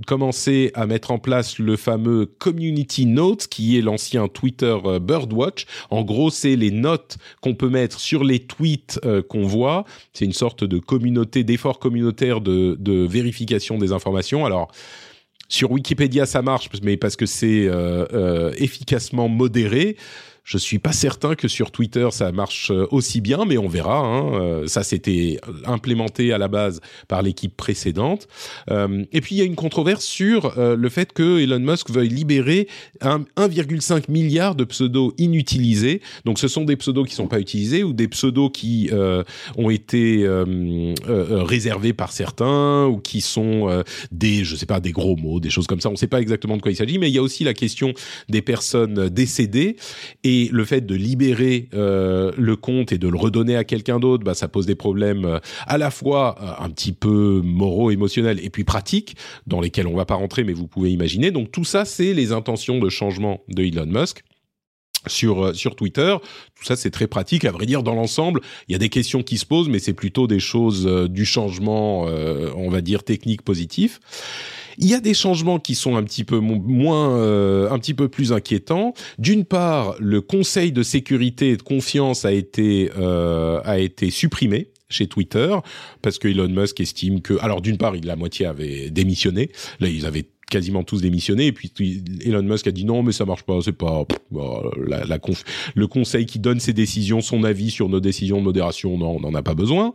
commencé 0.07 0.71
à 0.75 0.87
mettre 0.87 1.11
en 1.11 1.19
place 1.19 1.59
le 1.59 1.77
fameux 1.77 2.27
Community 2.27 3.07
Notes, 3.07 3.47
qui 3.49 3.79
est 3.79 3.83
l'ancien 3.83 4.29
Twitter 4.29 4.77
Birdwatch. 5.01 5.67
En 5.91 6.03
gros, 6.03 6.31
c'est 6.31 6.57
les 6.57 6.71
notes 6.71 7.17
qu'on 7.41 7.55
peut 7.55 7.69
mettre 7.69 8.01
sur 8.01 8.25
les 8.25 8.41
tweets 8.47 9.01
euh, 9.05 9.23
qu'on 9.23 9.43
voit. 9.43 9.85
C'est 10.13 10.25
une 10.25 10.33
sorte 10.33 10.65
de 10.65 10.79
communauté, 10.79 11.45
d'effort 11.45 11.79
communautaire 11.79 12.41
de, 12.41 13.07
vérification 13.07 13.79
des 13.79 13.93
informations. 13.93 14.45
Alors, 14.45 14.71
sur 15.49 15.71
Wikipédia, 15.71 16.27
ça 16.27 16.43
marche, 16.43 16.69
mais 16.83 16.97
parce 16.97 17.17
que 17.17 17.27
c'est 17.27 17.67
euh, 17.67 18.07
euh, 18.13 18.53
efficacement 18.59 19.29
modéré. 19.29 19.97
Je 20.47 20.59
suis 20.59 20.79
pas 20.79 20.93
certain 20.93 21.35
que 21.35 21.49
sur 21.49 21.73
Twitter 21.73 22.07
ça 22.13 22.31
marche 22.31 22.71
euh, 22.71 22.87
aussi 22.93 23.21
bien, 23.21 23.45
mais 23.45 23.59
on 23.59 23.67
verra. 23.67 23.99
Hein. 23.99 24.33
Euh, 24.35 24.67
Ça 24.69 24.85
c'était 24.85 25.41
implémenté 25.65 26.33
à 26.33 26.39
la 26.39 26.47
base 26.47 26.81
par 27.09 27.21
l'équipe 27.23 27.57
précédente. 27.57 28.29
Euh, 28.71 29.05
et 29.13 29.21
puis 29.21 29.35
il 29.35 29.39
y 29.39 29.43
a 29.43 29.45
une 29.45 29.57
controverse 29.57 30.05
sur 30.05 30.55
le 30.57 30.89
fait 30.89 31.13
que 31.13 31.41
Elon 31.41 31.59
Musk 31.59 31.91
veuille 31.91 32.11
libérer 32.11 32.69
un- 33.01 33.25
1,5 33.37 34.09
milliard 34.09 34.55
de 34.55 34.63
pseudos 34.63 35.13
inutilisés. 35.19 36.01
Donc 36.25 36.39
ce 36.39 36.47
sont 36.47 36.63
des 36.65 36.77
pseudos 36.77 37.05
qui 37.09 37.15
sont 37.17 37.27
pas 37.27 37.41
utilisés 37.41 37.83
ou 37.83 37.93
des 37.93 38.07
pseudos 38.07 38.51
qui 38.53 38.91
ont 39.57 39.71
été 39.71 40.25
réservés 41.09 41.93
par 41.93 42.13
certains 42.13 42.87
ou 42.87 42.99
qui 42.99 43.21
sont 43.21 43.83
des, 44.13 44.45
je 44.45 44.55
sais 44.55 44.67
pas, 44.67 44.79
des 44.79 44.93
gros 44.93 45.17
mots, 45.17 45.41
des 45.41 45.51
choses 45.51 45.67
comme 45.67 45.81
ça. 45.81 45.91
On 45.91 45.97
sait 45.97 46.07
pas 46.07 46.21
exactement 46.21 46.57
de 46.57 46.63
quoi 46.63 46.71
il 46.71 46.77
s'agit, 46.77 46.99
mais 46.99 47.09
il 47.11 47.15
y 47.15 47.19
a 47.19 47.23
aussi 47.23 47.43
la 47.43 47.55
question 47.55 47.93
des 48.29 48.43
personnes 48.43 49.09
décédées 49.09 49.77
et 50.23 50.36
le 50.45 50.65
fait 50.65 50.85
de 50.85 50.95
libérer 50.95 51.69
euh, 51.75 52.33
le 52.37 52.57
compte 52.57 52.93
et 52.93 52.99
de 52.99 53.09
le 53.09 53.17
redonner 53.17 53.57
à 53.57 53.65
quelqu'un 53.65 53.99
d'autre, 53.99 54.25
bah, 54.25 54.35
ça 54.35 54.49
pose 54.49 54.67
des 54.67 54.75
problèmes 54.75 55.25
euh, 55.25 55.39
à 55.67 55.79
la 55.79 55.91
fois 55.91 56.37
euh, 56.41 56.65
un 56.65 56.71
petit 56.71 56.93
peu 56.93 57.41
moraux, 57.45 57.91
émotionnels 57.91 58.45
et 58.45 58.51
puis 58.51 58.65
pratiques, 58.65 59.17
dans 59.47 59.61
lesquels 59.61 59.87
on 59.87 59.95
va 59.95 60.05
pas 60.05 60.15
rentrer, 60.15 60.45
mais 60.45 60.53
vous 60.53 60.67
pouvez 60.67 60.91
imaginer. 60.91 61.31
Donc 61.31 61.51
tout 61.53 61.65
ça, 61.65 61.85
c'est 61.85 62.13
les 62.13 62.33
intentions 62.33 62.79
de 62.79 62.89
changement 62.89 63.43
de 63.49 63.63
Elon 63.63 63.87
Musk 63.87 64.23
sur 65.07 65.55
sur 65.55 65.77
Twitter. 65.77 66.17
Tout 66.57 66.65
ça, 66.65 66.75
c'est 66.75 66.91
très 66.91 67.07
pratique. 67.07 67.45
À 67.45 67.53
vrai 67.53 67.67
dire, 67.67 67.83
dans 67.83 67.95
l'ensemble, 67.95 68.41
il 68.69 68.73
y 68.73 68.75
a 68.75 68.79
des 68.79 68.89
questions 68.89 69.23
qui 69.23 69.39
se 69.39 69.47
posent, 69.47 69.69
mais 69.69 69.79
c'est 69.79 69.93
plutôt 69.93 70.27
des 70.27 70.41
choses 70.41 70.87
du 71.09 71.25
changement, 71.25 72.03
on 72.03 72.71
va 72.71 72.81
dire 72.81 73.05
technique 73.05 73.43
positif. 73.43 74.01
Il 74.79 74.89
y 74.89 74.95
a 74.95 75.01
des 75.01 75.15
changements 75.15 75.59
qui 75.59 75.75
sont 75.75 75.97
un 75.97 76.03
petit 76.03 76.25
peu 76.25 76.39
mo- 76.39 76.63
moins, 76.65 77.17
euh, 77.19 77.71
un 77.71 77.79
petit 77.79 77.95
peu 77.95 78.09
plus 78.09 78.33
inquiétants. 78.33 78.95
D'une 79.19 79.45
part, 79.45 79.95
le 79.99 80.21
Conseil 80.21 80.73
de 80.73 80.83
sécurité 80.83 81.51
et 81.51 81.57
de 81.57 81.63
confiance 81.63 82.25
a 82.25 82.33
été 82.33 82.91
euh, 82.99 83.61
a 83.65 83.79
été 83.79 84.11
supprimé 84.11 84.69
chez 84.89 85.07
Twitter 85.09 85.57
parce 86.03 86.19
que 86.19 86.29
Elon 86.29 86.49
Musk 86.49 86.81
estime 86.81 87.21
que, 87.21 87.35
alors 87.41 87.61
d'une 87.61 87.77
part, 87.79 87.97
il 87.97 88.07
la 88.07 88.15
moitié 88.17 88.47
avait 88.47 88.91
démissionné. 88.91 89.51
Là, 89.81 89.89
ils 89.89 90.07
avaient 90.07 90.27
quasiment 90.51 90.85
tous 90.85 91.01
démissionné 91.03 91.47
et 91.47 91.53
puis 91.53 91.73
Elon 92.25 92.43
Musk 92.43 92.69
a 92.69 92.71
dit 92.71 92.85
non 92.85 93.03
mais 93.03 93.13
ça 93.13 93.25
marche 93.25 93.43
pas 93.43 93.59
c'est 93.65 93.73
pas 93.73 94.05
bon, 94.31 94.71
la, 94.87 95.05
la 95.05 95.19
conf- 95.19 95.45
le 95.75 95.87
conseil 95.89 96.25
qui 96.25 96.39
donne 96.39 96.61
ses 96.61 96.73
décisions 96.73 97.21
son 97.21 97.43
avis 97.43 97.71
sur 97.71 97.89
nos 97.89 98.01
décisions 98.01 98.39
de 98.39 98.43
modération 98.45 98.97
non 98.97 99.17
on 99.17 99.21
n'en 99.21 99.35
a 99.35 99.43
pas 99.43 99.55
besoin. 99.55 99.95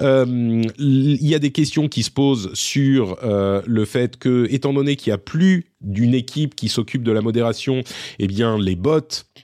Euh, 0.00 0.62
il 0.78 1.26
y 1.26 1.34
a 1.34 1.38
des 1.38 1.52
questions 1.52 1.88
qui 1.88 2.02
se 2.02 2.10
posent 2.10 2.52
sur 2.54 3.18
euh, 3.22 3.62
le 3.66 3.84
fait 3.84 4.16
que 4.16 4.46
étant 4.50 4.72
donné 4.72 4.96
qu'il 4.96 5.10
y 5.10 5.12
a 5.14 5.18
plus 5.18 5.66
d'une 5.84 6.14
équipe 6.14 6.54
qui 6.54 6.68
s'occupe 6.68 7.02
de 7.02 7.12
la 7.12 7.20
modération, 7.20 7.82
eh 8.18 8.26
bien 8.26 8.58
les 8.58 8.76
bots, 8.76 9.00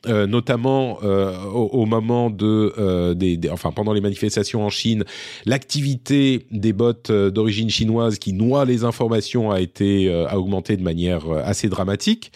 euh, 0.06 0.26
notamment 0.26 0.98
euh, 1.02 1.36
au, 1.44 1.84
moment 1.86 2.30
de, 2.30 2.72
euh, 2.78 3.14
enfin 3.50 3.70
pendant 3.70 3.92
les 3.92 4.00
manifestations 4.00 4.64
en 4.64 4.70
Chine, 4.70 5.04
l'activité 5.46 6.46
des 6.50 6.72
bots 6.72 6.92
d'origine 7.08 7.70
chinoise 7.70 8.18
qui 8.18 8.32
noient 8.32 8.64
les 8.64 8.84
informations 8.84 9.50
a 9.50 9.60
été 9.60 10.12
a 10.28 10.38
augmenté 10.38 10.76
de 10.76 10.82
manière 10.82 11.30
assez 11.44 11.68
dramatique. 11.68 12.32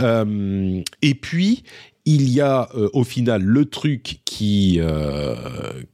et 0.00 1.14
puis 1.14 1.62
il 2.06 2.30
y 2.30 2.40
a 2.40 2.68
euh, 2.76 2.88
au 2.92 3.02
final 3.02 3.42
le 3.42 3.64
truc 3.64 4.20
qui 4.24 4.76
euh, 4.78 5.34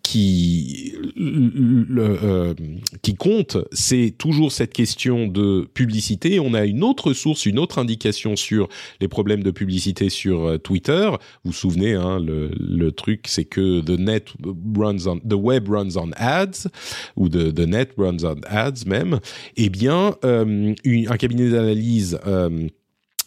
qui 0.03 0.95
euh, 1.19 2.55
qui 3.01 3.15
compte, 3.15 3.57
c'est 3.73 4.15
toujours 4.17 4.53
cette 4.53 4.75
question 4.75 5.27
de 5.27 5.67
publicité. 5.73 6.39
On 6.39 6.53
a 6.53 6.67
une 6.67 6.85
autre 6.85 7.15
source, 7.15 7.47
une 7.47 7.59
autre 7.59 7.79
indication 7.79 8.37
sur 8.37 8.69
les 9.01 9.09
problèmes 9.09 9.43
de 9.43 9.51
publicité 9.51 10.11
sur 10.11 10.61
Twitter. 10.63 11.09
Vous 11.45 11.51
vous 11.51 11.53
souvenez, 11.53 11.95
hein, 11.95 12.21
le, 12.21 12.51
le 12.59 12.93
truc, 12.93 13.25
c'est 13.27 13.47
que 13.47 13.81
the 13.81 13.99
net 13.99 14.29
runs 14.77 15.07
on 15.07 15.19
the 15.19 15.35
web 15.35 15.69
runs 15.69 15.97
on 15.97 16.11
ads 16.17 16.69
ou 17.17 17.31
the, 17.31 17.55
the 17.55 17.67
net 17.67 17.93
runs 17.97 18.25
on 18.25 18.37
ads 18.47 18.85
même. 18.87 19.19
Eh 19.57 19.71
bien, 19.71 20.15
un 20.23 21.17
cabinet 21.17 21.49
d'analyse 21.49 22.19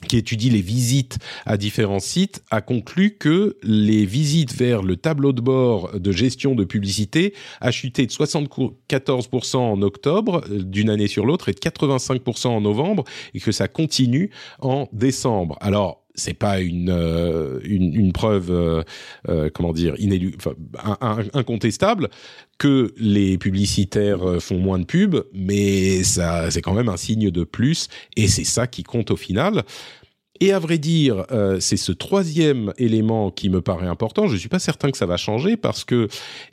qui 0.07 0.17
étudie 0.17 0.49
les 0.49 0.61
visites 0.61 1.17
à 1.45 1.57
différents 1.57 1.99
sites, 1.99 2.43
a 2.51 2.61
conclu 2.61 3.17
que 3.17 3.57
les 3.63 4.05
visites 4.05 4.55
vers 4.55 4.81
le 4.81 4.95
tableau 4.95 5.33
de 5.33 5.41
bord 5.41 5.99
de 5.99 6.11
gestion 6.11 6.55
de 6.55 6.63
publicité 6.63 7.33
a 7.61 7.71
chuté 7.71 8.05
de 8.05 8.11
74% 8.11 9.57
en 9.57 9.81
octobre 9.81 10.43
euh, 10.49 10.63
d'une 10.63 10.89
année 10.89 11.07
sur 11.07 11.25
l'autre 11.25 11.49
et 11.49 11.53
de 11.53 11.59
85% 11.59 12.47
en 12.47 12.61
novembre 12.61 13.03
et 13.33 13.39
que 13.39 13.51
ça 13.51 13.67
continue 13.67 14.31
en 14.59 14.87
décembre. 14.93 15.57
Alors, 15.61 16.04
c'est 16.15 16.33
pas 16.33 16.59
une, 16.59 16.89
euh, 16.89 17.59
une, 17.63 18.11
preuve 18.13 18.49
euh, 18.51 19.49
comment 19.53 19.73
dire 19.73 19.95
incontestable 21.33 22.09
que 22.57 22.93
les 22.97 23.37
publicitaires 23.37 24.41
font 24.41 24.57
moins 24.57 24.79
de 24.79 24.85
pubs 24.85 25.25
mais 25.33 26.03
ça 26.03 26.49
c'est 26.51 26.61
quand 26.61 26.73
même 26.73 26.89
un 26.89 26.97
signe 26.97 27.31
de 27.31 27.43
plus 27.43 27.87
et 28.15 28.27
c'est 28.27 28.43
ça 28.43 28.67
qui 28.67 28.83
compte 28.83 29.11
au 29.11 29.17
final 29.17 29.63
et 30.41 30.51
à 30.51 30.59
vrai 30.59 30.77
dire, 30.77 31.25
euh, 31.31 31.59
c'est 31.59 31.77
ce 31.77 31.93
troisième 31.93 32.73
élément 32.77 33.31
qui 33.31 33.49
me 33.49 33.61
paraît 33.61 33.87
important. 33.87 34.27
Je 34.27 34.33
ne 34.33 34.37
suis 34.37 34.49
pas 34.49 34.59
certain 34.59 34.91
que 34.91 34.97
ça 34.97 35.05
va 35.05 35.15
changer 35.15 35.55
parce 35.55 35.85
que 35.85 36.09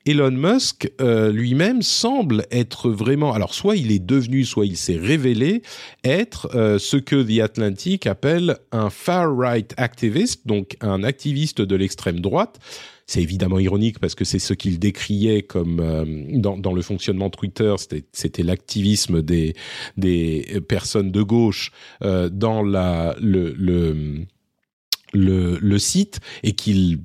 Elon 0.07 0.31
Musk 0.31 0.91
euh, 1.01 1.33
lui-même 1.33 1.83
semble 1.83 2.47
être 2.53 2.91
vraiment. 2.91 3.33
Alors, 3.33 3.55
soit 3.55 3.77
il 3.77 3.91
est 3.91 4.05
devenu, 4.05 4.45
soit 4.45 4.67
il 4.67 4.77
s'est 4.77 4.99
révélé 4.99 5.63
être 6.05 6.49
euh, 6.55 6.79
ce 6.79 6.97
que 6.97 7.23
The 7.23 7.41
Atlantic 7.41 8.07
appelle 8.07 8.59
un 8.71 8.89
far-right 8.89 9.75
activist, 9.77 10.47
donc 10.47 10.77
un 10.81 11.03
activiste 11.03 11.61
de 11.61 11.75
l'extrême 11.75 12.21
droite. 12.21 12.61
C'est 13.13 13.21
évidemment 13.21 13.59
ironique 13.59 13.99
parce 13.99 14.15
que 14.15 14.25
c'est 14.25 14.39
ce 14.39 14.55
qu'il 14.55 14.79
décriait 14.79 15.43
comme 15.43 15.81
euh, 15.81 16.07
dans, 16.39 16.73
le 16.73 16.81
fonctionnement 16.81 17.29
Twitter, 17.29 17.75
c'était 18.11 18.43
l'activisme 18.43 19.21
des, 19.21 19.55
personnes 20.67 21.11
de 21.11 21.21
gauche 21.21 21.73
euh, 22.03 22.31
dans 22.31 22.63
le, 22.63 24.25
site 25.77 26.21
et 26.43 26.53
qu'il 26.53 27.01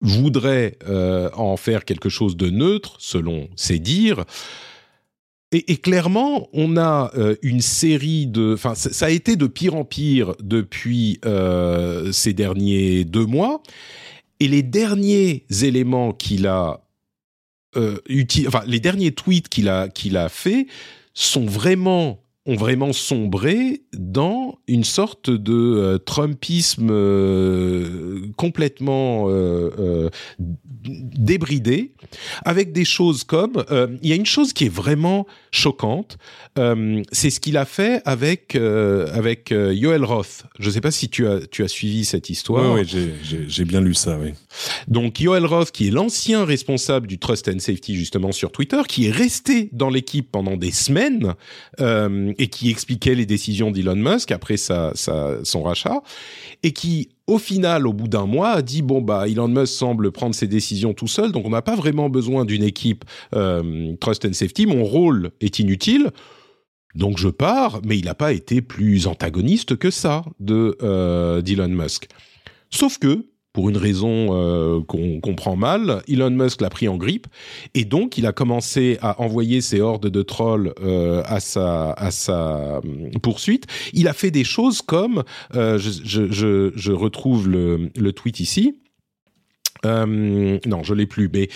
voudrait 0.00 0.76
euh, 0.88 1.30
en 1.34 1.56
faire 1.56 1.84
quelque 1.84 2.08
chose 2.08 2.36
de 2.36 2.50
neutre, 2.50 2.96
selon 2.98 3.46
ses 3.54 3.78
dires. 3.78 4.24
Et, 5.52 5.76
clairement, 5.76 6.48
on 6.52 6.76
a 6.76 7.12
une 7.42 7.60
série 7.60 8.26
de, 8.26 8.54
enfin, 8.54 8.74
ça 8.74 9.06
a 9.06 9.10
été 9.10 9.36
de 9.36 9.46
pire 9.46 9.76
en 9.76 9.84
pire 9.84 10.34
depuis 10.40 11.20
ces 12.10 12.32
derniers 12.32 13.04
deux 13.04 13.24
mois. 13.24 13.62
Et 14.40 14.48
les 14.48 14.62
derniers 14.62 15.46
éléments 15.62 16.12
qu'il 16.12 16.46
a 16.46 16.80
euh, 17.76 17.98
enfin 18.46 18.62
les 18.66 18.80
derniers 18.80 19.12
tweets 19.12 19.48
qu'il 19.48 19.68
a 19.68 19.88
qu'il 19.88 20.16
a 20.16 20.28
fait 20.28 20.66
sont 21.12 21.46
vraiment 21.46 22.24
ont 22.46 22.56
vraiment 22.56 22.92
sombré 22.92 23.82
dans 23.94 24.58
une 24.68 24.84
sorte 24.84 25.30
de 25.30 25.52
euh, 25.52 25.98
Trumpisme 25.98 26.88
euh, 26.90 28.26
complètement 28.36 29.26
euh, 29.28 30.10
débridé, 30.38 31.92
avec 32.44 32.72
des 32.72 32.84
choses 32.84 33.24
comme 33.24 33.64
il 34.02 34.08
y 34.08 34.12
a 34.12 34.16
une 34.16 34.26
chose 34.26 34.52
qui 34.52 34.66
est 34.66 34.74
vraiment 34.74 35.26
choquante, 35.54 36.18
c'est 36.56 37.30
ce 37.30 37.40
qu'il 37.40 37.56
a 37.56 37.64
fait 37.64 38.02
avec 38.04 38.56
avec 38.56 39.50
Yoel 39.50 40.04
Roth. 40.04 40.44
Je 40.58 40.68
ne 40.68 40.72
sais 40.72 40.80
pas 40.80 40.90
si 40.90 41.08
tu 41.08 41.26
as 41.26 41.40
tu 41.46 41.62
as 41.62 41.68
suivi 41.68 42.04
cette 42.04 42.30
histoire. 42.30 42.74
Oui, 42.74 42.82
oui 42.84 43.44
j'ai 43.48 43.64
bien 43.64 43.80
lu 43.80 43.94
ça. 43.94 44.18
Oui. 44.20 44.32
Donc 44.88 45.20
Yoel 45.20 45.46
Roth, 45.46 45.70
qui 45.70 45.88
est 45.88 45.90
l'ancien 45.90 46.44
responsable 46.44 47.06
du 47.06 47.18
Trust 47.18 47.48
and 47.48 47.58
Safety 47.58 47.94
justement 47.94 48.32
sur 48.32 48.52
Twitter, 48.52 48.80
qui 48.88 49.06
est 49.06 49.10
resté 49.10 49.68
dans 49.72 49.90
l'équipe 49.90 50.30
pendant 50.30 50.56
des 50.56 50.72
semaines 50.72 51.34
et 51.78 52.48
qui 52.48 52.70
expliquait 52.70 53.14
les 53.14 53.26
décisions 53.26 53.70
d'Elon 53.70 53.96
Musk 53.96 54.30
après 54.30 54.56
sa, 54.56 54.92
son 54.94 55.62
rachat, 55.62 56.02
et 56.62 56.72
qui, 56.72 57.10
au 57.26 57.38
final, 57.38 57.86
au 57.86 57.92
bout 57.92 58.08
d'un 58.08 58.26
mois, 58.26 58.50
a 58.50 58.62
dit 58.62 58.82
bon 58.82 59.00
bah 59.00 59.28
Elon 59.28 59.48
Musk 59.48 59.74
semble 59.74 60.12
prendre 60.12 60.34
ses 60.34 60.46
décisions 60.46 60.94
tout 60.94 61.08
seul, 61.08 61.32
donc 61.32 61.46
on 61.46 61.50
n'a 61.50 61.62
pas 61.62 61.76
vraiment 61.76 62.08
besoin 62.10 62.44
d'une 62.44 62.62
équipe 62.62 63.04
euh, 63.34 63.94
Trust 64.00 64.24
and 64.26 64.32
Safety. 64.32 64.66
Mon 64.66 64.84
rôle 64.84 65.30
est 65.44 65.58
inutile. 65.58 66.10
Donc 66.94 67.18
je 67.18 67.28
pars, 67.28 67.80
mais 67.84 67.98
il 67.98 68.04
n'a 68.04 68.14
pas 68.14 68.32
été 68.32 68.62
plus 68.62 69.06
antagoniste 69.06 69.76
que 69.76 69.90
ça 69.90 70.24
de 70.38 70.76
euh, 70.82 71.42
Musk. 71.68 72.08
Sauf 72.70 72.98
que 72.98 73.26
pour 73.52 73.68
une 73.68 73.76
raison 73.76 74.30
euh, 74.30 74.80
qu'on 74.80 75.20
comprend 75.20 75.54
mal, 75.54 76.02
Elon 76.08 76.30
Musk 76.30 76.60
l'a 76.60 76.70
pris 76.70 76.88
en 76.88 76.96
grippe 76.96 77.28
et 77.74 77.84
donc 77.84 78.18
il 78.18 78.26
a 78.26 78.32
commencé 78.32 78.98
à 79.00 79.20
envoyer 79.20 79.60
ses 79.60 79.80
hordes 79.80 80.08
de 80.08 80.22
trolls 80.22 80.74
euh, 80.82 81.22
à 81.24 81.38
sa 81.38 82.80
hum, 82.82 83.12
poursuite. 83.22 83.66
Il 83.92 84.08
a 84.08 84.12
fait 84.12 84.32
des 84.32 84.42
choses 84.42 84.82
comme 84.82 85.22
euh, 85.54 85.78
je, 85.78 86.92
retrouve 86.92 87.48
le, 87.48 87.90
le 87.96 88.12
tweet 88.12 88.40
ici. 88.40 88.80
Euh, 89.84 90.58
non, 90.66 90.82
je 90.82 90.94
l'ai 90.94 91.06
plus, 91.06 91.30
mais 91.32 91.48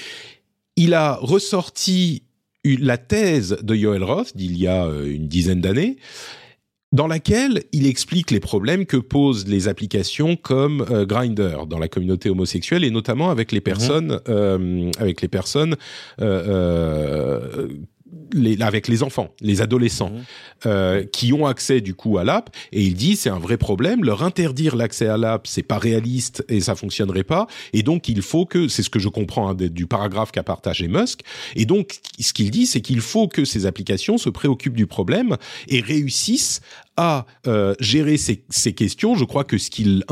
il 0.77 0.95
a 0.95 1.19
ressorti 1.21 2.23
la 2.65 2.99
thèse 2.99 3.59
de 3.63 3.75
Yoel 3.75 4.05
Roth 4.05 4.37
d'il 4.37 4.59
y 4.59 4.67
a 4.67 4.87
euh, 4.87 5.13
une 5.13 5.29
dizaine 5.29 5.61
d'années 5.61 5.97
dans 6.93 7.07
laquelle 7.07 7.63
il 7.73 7.87
explique 7.87 8.31
les 8.31 8.41
problèmes 8.41 8.87
que 8.87 8.97
posent 8.97 9.47
les 9.47 9.69
applications 9.69 10.37
comme 10.37 10.87
euh, 10.91 11.05
Grinder 11.05 11.59
dans 11.69 11.79
la 11.79 11.89
communauté 11.89 12.31
homosexuelle 12.31 12.85
et 12.85 12.91
notamment 12.91 13.31
avec 13.31 13.53
les 13.53 13.59
mhm. 13.59 13.65
personnes 13.65 14.21
euh, 14.29 14.91
avec 14.99 15.21
les 15.21 15.29
personnes 15.29 15.77
euh, 16.21 17.69
les, 18.33 18.61
avec 18.63 18.89
les 18.89 19.03
enfants, 19.03 19.29
les 19.41 19.61
adolescents, 19.61 20.11
mhm. 20.11 20.23
euh, 20.67 21.05
qui 21.05 21.33
ont 21.33 21.47
accès 21.47 21.81
du 21.81 21.95
coup 21.95 22.19
à 22.19 22.25
l'app. 22.25 22.51
Et 22.73 22.83
il 22.83 22.95
dit 22.95 23.17
c'est 23.17 23.31
un 23.31 23.39
vrai 23.39 23.57
problème. 23.57 24.05
Leur 24.05 24.23
interdire 24.23 24.77
l'accès 24.77 25.07
à 25.07 25.17
l'app, 25.17 25.47
c'est 25.47 25.63
pas 25.63 25.79
réaliste 25.79 26.45
et 26.49 26.61
ça 26.61 26.75
fonctionnerait 26.75 27.25
pas. 27.25 27.47
Et 27.73 27.83
donc 27.83 28.09
il 28.09 28.23
faut 28.23 28.47
que, 28.47 28.69
c'est 28.69 28.83
ce 28.83 28.91
que 28.91 28.99
je 28.99 29.09
comprends 29.09 29.51
hein, 29.51 29.55
du 29.55 29.87
paragraphe 29.87 30.33
qu'a 30.33 30.43
partagé 30.43 30.89
Musk. 30.89 31.21
Et 31.57 31.65
donc 31.65 32.01
ce 32.19 32.33
qu'il 32.33 32.51
dit, 32.51 32.67
c'est 32.67 32.81
qu'il 32.81 33.01
faut 33.01 33.29
que 33.29 33.45
ces 33.45 33.67
applications 33.67 34.19
se 34.19 34.31
préoccupent 34.31 34.77
du 34.77 34.87
problème 34.87 35.37
et 35.69 35.81
réussissent 35.81 36.61
à 36.99 37.27
euh, 37.47 37.75
gérer 37.79 38.17
ces, 38.17 38.43
ces, 38.51 38.73
questions, 38.73 39.15
je 39.15 39.25
crois 39.25 39.45
que 39.45 39.57
ce 39.57 39.71
qu'il 39.71 40.05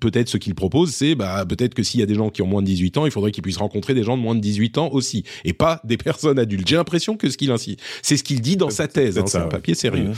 peut-être 0.00 0.28
ce 0.28 0.36
qu'il 0.36 0.56
propose, 0.56 0.90
c'est 0.90 1.14
bah 1.14 1.46
peut-être 1.48 1.72
que 1.72 1.84
s'il 1.84 2.00
y 2.00 2.02
a 2.02 2.06
des 2.06 2.16
gens 2.16 2.30
qui 2.30 2.42
ont 2.42 2.48
moins 2.48 2.62
de 2.62 2.66
18 2.66 2.98
ans, 2.98 3.06
il 3.06 3.12
faudrait 3.12 3.30
qu'ils 3.30 3.44
puissent 3.44 3.58
rencontrer 3.58 3.94
des 3.94 4.02
gens 4.02 4.16
de 4.16 4.22
moins 4.22 4.34
de 4.34 4.40
18 4.40 4.76
ans 4.78 4.88
aussi, 4.90 5.22
et 5.44 5.52
pas 5.52 5.80
des 5.84 5.96
personnes 5.96 6.40
adultes. 6.40 6.66
J'ai 6.66 6.74
l'impression 6.74 7.16
que 7.16 7.30
ce 7.30 7.36
qu'il 7.36 7.52
ainsi, 7.62 7.76
c'est 8.02 8.16
ce 8.16 8.24
qu'il 8.24 8.40
dit 8.40 8.56
dans 8.56 8.70
sa 8.70 8.88
thèse. 8.88 9.18
Hein, 9.18 9.24
c'est 9.26 9.38
un 9.38 9.48
papier 9.48 9.74
sérieux. 9.74 10.12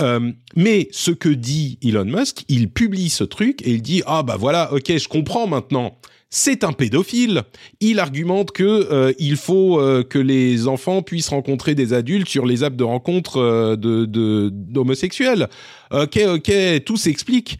Euh, 0.00 0.32
mais 0.56 0.88
ce 0.92 1.10
que 1.10 1.28
dit 1.28 1.78
Elon 1.82 2.04
Musk, 2.04 2.44
il 2.48 2.70
publie 2.70 3.10
ce 3.10 3.24
truc 3.24 3.62
et 3.66 3.70
il 3.70 3.82
dit 3.82 4.02
ah 4.06 4.22
bah 4.22 4.36
voilà, 4.38 4.72
ok, 4.72 4.96
je 4.96 5.08
comprends 5.08 5.46
maintenant 5.46 5.98
c'est 6.34 6.64
un 6.64 6.72
pédophile. 6.72 7.44
Il 7.80 8.00
argumente 8.00 8.50
que 8.50 8.64
euh, 8.64 9.12
il 9.20 9.36
faut 9.36 9.80
euh, 9.80 10.02
que 10.02 10.18
les 10.18 10.66
enfants 10.66 11.00
puissent 11.00 11.28
rencontrer 11.28 11.76
des 11.76 11.92
adultes 11.92 12.28
sur 12.28 12.44
les 12.44 12.64
apps 12.64 12.76
de 12.76 12.82
rencontre 12.82 13.36
euh, 13.36 13.76
de 13.76 14.50
d'homosexuels. 14.52 15.48
Ok, 15.92 16.18
ok, 16.26 16.52
tout 16.84 16.96
s'explique. 16.96 17.58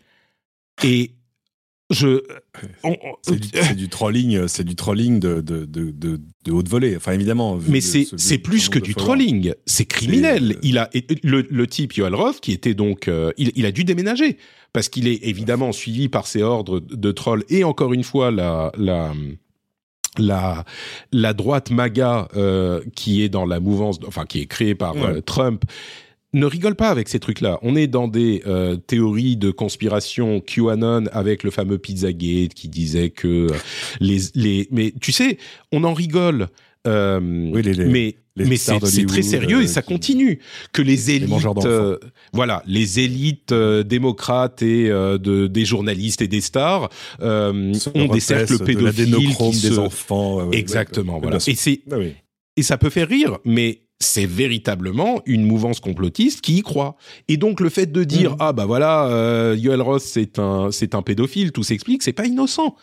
Et 0.83 1.12
je, 1.91 2.22
c'est 3.22 3.74
du, 3.76 3.89
trolling, 3.89 4.49
c'est 4.49 4.64
du 4.64 4.74
trolling 4.74 5.20
de, 5.20 5.41
de, 5.41 5.64
de, 5.64 5.93
de, 5.93 6.53
haute 6.53 6.68
volée. 6.68 6.97
Enfin, 6.97 7.12
évidemment. 7.12 7.59
Mais 7.68 7.80
c'est 7.80 8.39
plus 8.39 8.68
que 8.68 8.78
du 8.78 8.95
trolling. 8.95 9.53
C'est 9.66 9.85
criminel. 9.85 10.59
Il 10.62 10.78
a 10.78 10.89
le, 11.22 11.47
le 11.49 11.66
type 11.66 11.95
Yoel 11.95 12.14
Roth 12.14 12.41
qui 12.41 12.53
était 12.53 12.74
donc, 12.74 13.11
il, 13.37 13.53
il 13.55 13.66
a 13.66 13.72
dû 13.72 13.85
déménager 13.85 14.39
parce 14.74 14.89
qu'il 14.89 15.09
est 15.09 15.24
évidemment 15.24 15.72
suivi 15.72 16.09
par 16.09 16.26
ses 16.26 16.43
ordres 16.43 16.80
de 16.80 17.12
trolls 17.12 17.45
et 17.49 17.64
encore 17.64 17.95
une 17.95 18.05
fois 18.05 18.30
la 18.30 18.72
la 18.76 19.12
la 20.18 20.64
la 21.12 21.32
droite 21.32 21.70
MAGA 21.70 22.28
euh, 22.37 22.82
qui 22.95 23.22
est 23.22 23.28
dans 23.28 23.47
la 23.47 23.61
mouvance, 23.61 23.99
enfin 24.07 24.26
qui 24.26 24.41
est 24.41 24.47
créée 24.47 24.74
par 24.74 24.97
euh, 24.97 25.20
Trump 25.20 25.64
ne 26.35 26.45
rigole 26.47 26.74
pas 26.74 26.91
avec 26.91 27.09
ces 27.09 27.18
trucs-là. 27.20 27.59
On 27.62 27.74
est 27.76 27.87
dans 27.87 28.09
des 28.09 28.43
euh, 28.47 28.76
théories 28.76 29.37
de 29.39 29.51
conspiration 29.51 30.41
QAnon 30.41 31.07
avec 31.12 31.43
le 31.45 31.51
fameux 31.51 31.78
Pizzagate 31.78 32.53
qui 32.55 32.68
disait 32.68 33.09
que 33.11 33.47
les 34.01 34.18
les 34.35 34.68
mais 34.70 34.93
tu 35.01 35.12
sais, 35.12 35.39
on 35.72 35.85
en 35.85 35.95
rigole. 35.95 36.49
Euh, 36.87 37.18
Oui, 37.51 37.62
les- 37.62 37.72
les- 37.72 37.87
mais 37.87 38.16
mais 38.37 38.57
c'est 38.59 39.07
très 39.07 39.22
sérieux 39.22 39.61
et 39.62 39.64
euh, 39.64 39.68
ça 39.68 39.80
continue. 39.80 40.41
Que 40.72 40.82
les 40.82 41.12
élites, 41.12 41.32
euh, 41.64 41.99
voilà, 42.35 42.62
les 42.66 42.99
élites 43.01 43.53
euh, 43.53 43.85
démocrates 43.85 44.61
et 44.61 44.91
euh, 44.91 45.16
de, 45.16 45.47
des 45.47 45.64
journalistes 45.64 46.20
et 46.20 46.26
des 46.28 46.41
stars 46.43 46.91
euh, 47.22 47.72
ont 47.95 48.09
des 48.09 48.20
cercles 48.20 48.59
pédophiles 48.59 49.14
qui 49.16 49.61
des 49.62 49.74
se- 49.74 49.78
enfants. 49.78 50.39
ouais, 50.39 50.43
ouais, 50.49 50.59
Exactement, 50.59 51.14
ouais, 51.14 51.20
voilà. 51.22 51.39
Et 51.47 51.55
c'est 51.55 51.80
Ah 51.91 51.97
oui. 51.97 52.12
et 52.57 52.62
ça 52.62 52.76
peut 52.76 52.91
faire 52.91 53.09
rire, 53.09 53.39
mais 53.45 53.80
c'est 54.05 54.26
véritablement 54.26 55.22
une 55.26 55.44
mouvance 55.44 55.80
complotiste 55.80 56.40
qui 56.40 56.59
y 56.59 56.62
croit. 56.62 56.96
Et 57.28 57.36
donc 57.36 57.61
le 57.61 57.68
fait 57.70 57.86
de 57.86 58.05
dire 58.05 58.32
Mhm. 58.32 58.36
ah 58.40 58.52
bah 58.52 58.66
voilà 58.66 59.07
euh, 59.07 59.57
Yoel 59.59 59.80
Ross 59.82 60.05
c'est 60.05 60.38
un 60.38 60.70
c'est 60.70 60.94
un 60.94 61.02
pédophile, 61.02 61.52
tout 61.52 61.62
s'explique, 61.62 62.02
c'est 62.02 62.12
pas 62.12 62.26
innocent. 62.26 62.76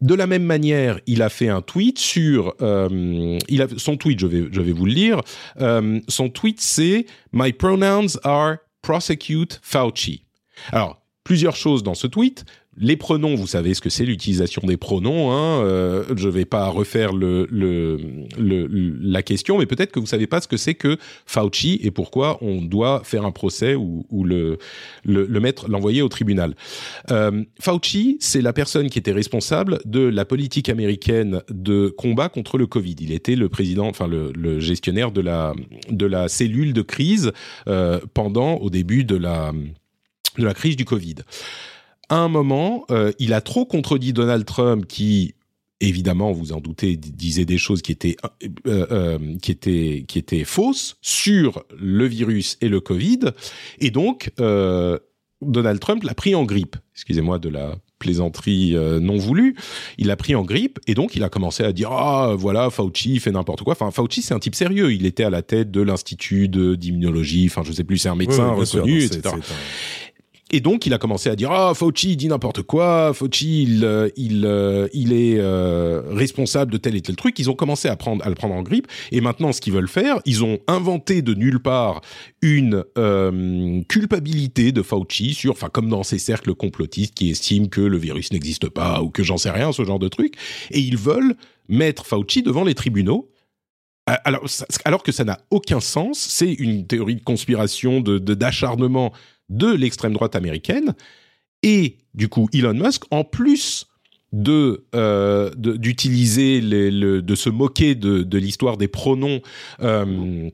De 0.00 0.14
la 0.14 0.26
même 0.26 0.44
manière, 0.44 1.00
il 1.06 1.22
a 1.22 1.28
fait 1.28 1.48
un 1.48 1.62
tweet 1.62 1.98
sur 1.98 2.54
euh, 2.62 3.38
il 3.48 3.62
a 3.62 3.66
son 3.76 3.96
tweet, 3.96 4.20
je 4.20 4.26
vais 4.26 4.48
je 4.50 4.60
vais 4.60 4.72
vous 4.72 4.86
le 4.86 4.92
lire. 4.92 5.20
Euh, 5.60 6.00
son 6.08 6.28
tweet 6.28 6.60
c'est 6.60 7.06
My 7.32 7.52
pronouns 7.52 8.18
are 8.24 8.56
prosecute 8.82 9.60
Fauci. 9.62 10.24
Alors 10.72 11.00
plusieurs 11.24 11.56
choses 11.56 11.82
dans 11.82 11.94
ce 11.94 12.06
tweet. 12.06 12.44
Les 12.80 12.96
pronoms, 12.96 13.34
vous 13.34 13.46
savez 13.46 13.74
ce 13.74 13.80
que 13.80 13.90
c'est 13.90 14.04
l'utilisation 14.04 14.62
des 14.64 14.76
pronoms. 14.76 15.32
Hein, 15.32 15.62
euh, 15.64 16.04
je 16.16 16.28
vais 16.28 16.44
pas 16.44 16.68
refaire 16.68 17.12
le, 17.12 17.46
le, 17.50 17.98
le- 18.38 18.68
la 19.00 19.22
question, 19.22 19.58
mais 19.58 19.66
peut-être 19.66 19.90
que 19.90 19.98
vous 20.00 20.06
savez 20.06 20.26
pas 20.26 20.40
ce 20.40 20.48
que 20.48 20.56
c'est 20.56 20.74
que 20.74 20.96
Fauci 21.26 21.80
et 21.82 21.90
pourquoi 21.90 22.38
on 22.42 22.62
doit 22.62 23.02
faire 23.04 23.24
un 23.24 23.32
procès 23.32 23.74
ou, 23.74 24.06
ou 24.10 24.24
le, 24.24 24.58
le, 25.04 25.40
mettre, 25.40 25.68
l'envoyer 25.68 26.02
au 26.02 26.08
tribunal. 26.08 26.54
Euh, 27.10 27.42
Fauci, 27.60 28.16
c'est 28.20 28.42
la 28.42 28.52
personne 28.52 28.88
qui 28.90 28.98
était 28.98 29.12
responsable 29.12 29.80
de 29.84 30.00
la 30.00 30.24
politique 30.24 30.68
américaine 30.68 31.42
de 31.50 31.88
combat 31.88 32.28
contre 32.28 32.58
le 32.58 32.66
Covid. 32.66 32.96
Il 33.00 33.12
était 33.12 33.36
le 33.36 33.48
président, 33.48 33.88
enfin 33.88 34.06
le, 34.06 34.32
le 34.36 34.60
gestionnaire 34.60 35.10
de 35.10 35.20
la 35.20 35.52
de 35.90 36.06
la 36.06 36.28
cellule 36.28 36.72
de 36.72 36.82
crise 36.82 37.32
euh, 37.66 37.98
pendant 38.14 38.56
au 38.56 38.70
début 38.70 39.04
de 39.04 39.16
la 39.16 39.52
de 40.38 40.44
la 40.44 40.54
crise 40.54 40.76
du 40.76 40.84
Covid. 40.84 41.16
À 42.08 42.16
un 42.16 42.28
moment, 42.28 42.84
euh, 42.90 43.12
il 43.18 43.32
a 43.32 43.40
trop 43.40 43.66
contredit 43.66 44.12
Donald 44.12 44.44
Trump 44.44 44.86
qui 44.86 45.34
évidemment, 45.80 46.32
vous 46.32 46.52
en 46.52 46.60
doutez, 46.60 46.96
disait 46.96 47.44
des 47.44 47.58
choses 47.58 47.82
qui 47.82 47.92
étaient 47.92 48.16
euh, 48.66 48.86
euh, 48.90 49.18
qui 49.40 49.50
étaient 49.52 50.04
qui 50.06 50.18
étaient 50.18 50.44
fausses 50.44 50.96
sur 51.02 51.64
le 51.78 52.06
virus 52.06 52.58
et 52.60 52.68
le 52.68 52.80
Covid, 52.80 53.20
et 53.78 53.90
donc 53.90 54.32
euh, 54.40 54.98
Donald 55.40 55.78
Trump 55.80 56.02
l'a 56.02 56.14
pris 56.14 56.34
en 56.34 56.44
grippe. 56.44 56.76
Excusez-moi 56.94 57.38
de 57.38 57.48
la 57.48 57.76
plaisanterie 58.00 58.76
euh, 58.76 59.00
non 59.00 59.16
voulue. 59.16 59.56
Il 59.98 60.08
l'a 60.08 60.16
pris 60.16 60.34
en 60.34 60.42
grippe 60.42 60.78
et 60.86 60.94
donc 60.94 61.16
il 61.16 61.22
a 61.22 61.28
commencé 61.28 61.64
à 61.64 61.72
dire 61.72 61.90
ah 61.92 62.34
voilà 62.36 62.70
Fauci 62.70 63.18
fait 63.20 63.30
n'importe 63.30 63.62
quoi. 63.62 63.72
Enfin 63.72 63.90
Fauci 63.90 64.22
c'est 64.22 64.34
un 64.34 64.38
type 64.38 64.54
sérieux. 64.54 64.92
Il 64.92 65.06
était 65.06 65.24
à 65.24 65.30
la 65.30 65.42
tête 65.42 65.70
de 65.70 65.80
l'institut 65.80 66.48
d'immunologie. 66.48 67.46
Enfin 67.48 67.62
je 67.64 67.72
sais 67.72 67.84
plus 67.84 67.98
c'est 67.98 68.08
un 68.08 68.16
médecin 68.16 68.54
sûr. 68.64 68.82
reconnu 68.82 69.02
etc. 69.02 69.34
Et 70.50 70.60
donc, 70.60 70.86
il 70.86 70.94
a 70.94 70.98
commencé 70.98 71.28
à 71.28 71.36
dire 71.36 71.50
ah 71.52 71.72
Fauci 71.74 72.16
dit 72.16 72.28
n'importe 72.28 72.62
quoi, 72.62 73.12
Fauci 73.12 73.64
il 73.64 73.84
euh, 73.84 74.08
il 74.16 74.46
euh, 74.46 74.88
il 74.94 75.12
est 75.12 75.38
euh, 75.38 76.02
responsable 76.10 76.72
de 76.72 76.78
tel 76.78 76.96
et 76.96 77.02
tel 77.02 77.16
truc. 77.16 77.38
Ils 77.38 77.50
ont 77.50 77.54
commencé 77.54 77.88
à 77.88 77.96
prendre 77.96 78.24
à 78.24 78.28
le 78.28 78.34
prendre 78.34 78.54
en 78.54 78.62
grippe. 78.62 78.86
Et 79.12 79.20
maintenant, 79.20 79.52
ce 79.52 79.60
qu'ils 79.60 79.74
veulent 79.74 79.88
faire, 79.88 80.20
ils 80.24 80.44
ont 80.44 80.58
inventé 80.66 81.20
de 81.20 81.34
nulle 81.34 81.60
part 81.60 82.00
une 82.40 82.84
euh, 82.96 83.82
culpabilité 83.88 84.72
de 84.72 84.82
Fauci 84.82 85.34
sur, 85.34 85.52
enfin 85.52 85.68
comme 85.68 85.90
dans 85.90 86.02
ces 86.02 86.18
cercles 86.18 86.54
complotistes 86.54 87.14
qui 87.14 87.30
estiment 87.30 87.66
que 87.66 87.82
le 87.82 87.98
virus 87.98 88.32
n'existe 88.32 88.70
pas 88.70 89.02
ou 89.02 89.10
que 89.10 89.22
j'en 89.22 89.36
sais 89.36 89.50
rien, 89.50 89.72
ce 89.72 89.84
genre 89.84 89.98
de 89.98 90.08
truc. 90.08 90.34
Et 90.70 90.80
ils 90.80 90.96
veulent 90.96 91.34
mettre 91.68 92.06
Fauci 92.06 92.42
devant 92.42 92.64
les 92.64 92.74
tribunaux. 92.74 93.30
Alors, 94.06 94.46
alors 94.86 95.02
que 95.02 95.12
ça 95.12 95.24
n'a 95.24 95.38
aucun 95.50 95.80
sens, 95.80 96.18
c'est 96.18 96.50
une 96.54 96.86
théorie 96.86 97.16
de 97.16 97.22
conspiration, 97.22 98.00
de 98.00 98.18
d'acharnement 98.18 99.12
l'extrême 99.50 100.12
droite 100.12 100.36
américaine. 100.36 100.94
Et 101.62 101.96
du 102.14 102.28
coup, 102.28 102.48
Elon 102.52 102.74
Musk, 102.74 103.02
en 103.10 103.24
plus 103.24 103.86
de 104.32 104.84
euh, 104.94 105.50
de- 105.56 105.76
d'utiliser 105.76 106.60
le, 106.60 107.22
de 107.22 107.34
se 107.34 107.48
moquer 107.48 107.94
de, 107.94 108.22
de 108.22 108.38
l'histoire 108.38 108.76
des 108.76 108.88
pronoms 108.88 109.40
euh, 109.80 110.50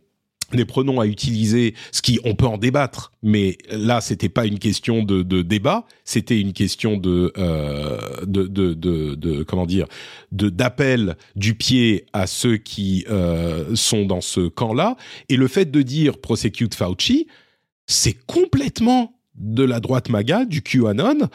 des 0.52 0.64
pronoms 0.66 1.00
à 1.00 1.06
utiliser, 1.06 1.74
ce 1.90 2.00
qui 2.00 2.20
on 2.22 2.36
peut 2.36 2.46
en 2.46 2.58
débattre, 2.58 3.10
mais 3.24 3.58
là 3.70 4.00
c'était 4.00 4.28
pas 4.28 4.46
une 4.46 4.60
question 4.60 5.02
de, 5.02 5.22
de 5.22 5.42
débat, 5.42 5.84
c'était 6.04 6.38
une 6.40 6.52
question 6.52 6.96
de, 6.96 7.32
euh, 7.36 7.98
de, 8.24 8.44
de, 8.46 8.74
de, 8.74 9.16
de- 9.16 9.42
comment 9.42 9.66
dire 9.66 9.86
de 10.30 10.50
d'appel 10.50 11.16
du 11.34 11.56
pied 11.56 12.06
à 12.12 12.28
ceux 12.28 12.56
qui 12.58 13.04
sont 13.74 14.04
dans 14.06 14.20
ce 14.20 14.46
camp-là, 14.46 14.96
et 15.28 15.36
le 15.36 15.48
fait 15.48 15.68
de 15.72 15.82
dire 15.82 16.18
prosecute 16.18 16.76
Fauci, 16.76 17.26
c'est 17.86 18.16
complètement 18.26 19.14
de 19.34 19.64
la 19.64 19.80
droite 19.80 20.08
MAGA, 20.08 20.44
du 20.44 20.62
QAnon, 20.62 21.28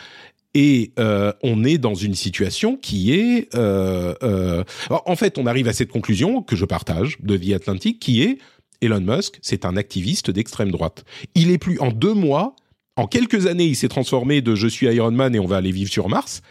et 0.56 0.94
euh, 0.98 1.32
on 1.44 1.64
est 1.64 1.78
dans 1.78 1.94
une 1.94 2.16
situation 2.16 2.76
qui 2.76 3.14
est... 3.14 3.54
euh, 3.56 4.16
euh, 4.24 4.64
en 4.90 5.16
fait, 5.16 5.38
on 5.38 5.46
arrive 5.46 5.68
à 5.68 5.74
cette 5.74 5.92
conclusion 5.92 6.42
que 6.42 6.56
je 6.56 6.66
partage 6.66 7.18
de 7.22 7.36
Vie 7.36 7.54
Atlantique, 7.54 8.00
qui 8.00 8.24
est 8.24 8.40
Elon 8.82 9.02
Musk, 9.02 9.40
c'est 9.42 9.66
un 9.66 9.78
activiste 9.78 10.32
d'extrême 10.32 10.72
droite. 10.72 11.04
Il 11.36 11.52
est 11.52 11.58
plus 11.58 11.80
en 11.80 11.92
deux 11.92 12.14
mois, 12.14 12.56
en 12.96 13.08
quelques 13.08 13.46
années, 13.46 13.66
il 13.66 13.76
s'est 13.76 13.90
transformé 13.90 14.42
de 14.42 14.56
je 14.56 14.68
suis 14.68 14.88
Iron 14.88 15.12
Man 15.12 15.36
et 15.36 15.40
on 15.40 15.46
va 15.46 15.58
aller 15.58 15.72
vivre 15.72 15.92
sur 15.92 16.10
Mars 16.10 16.42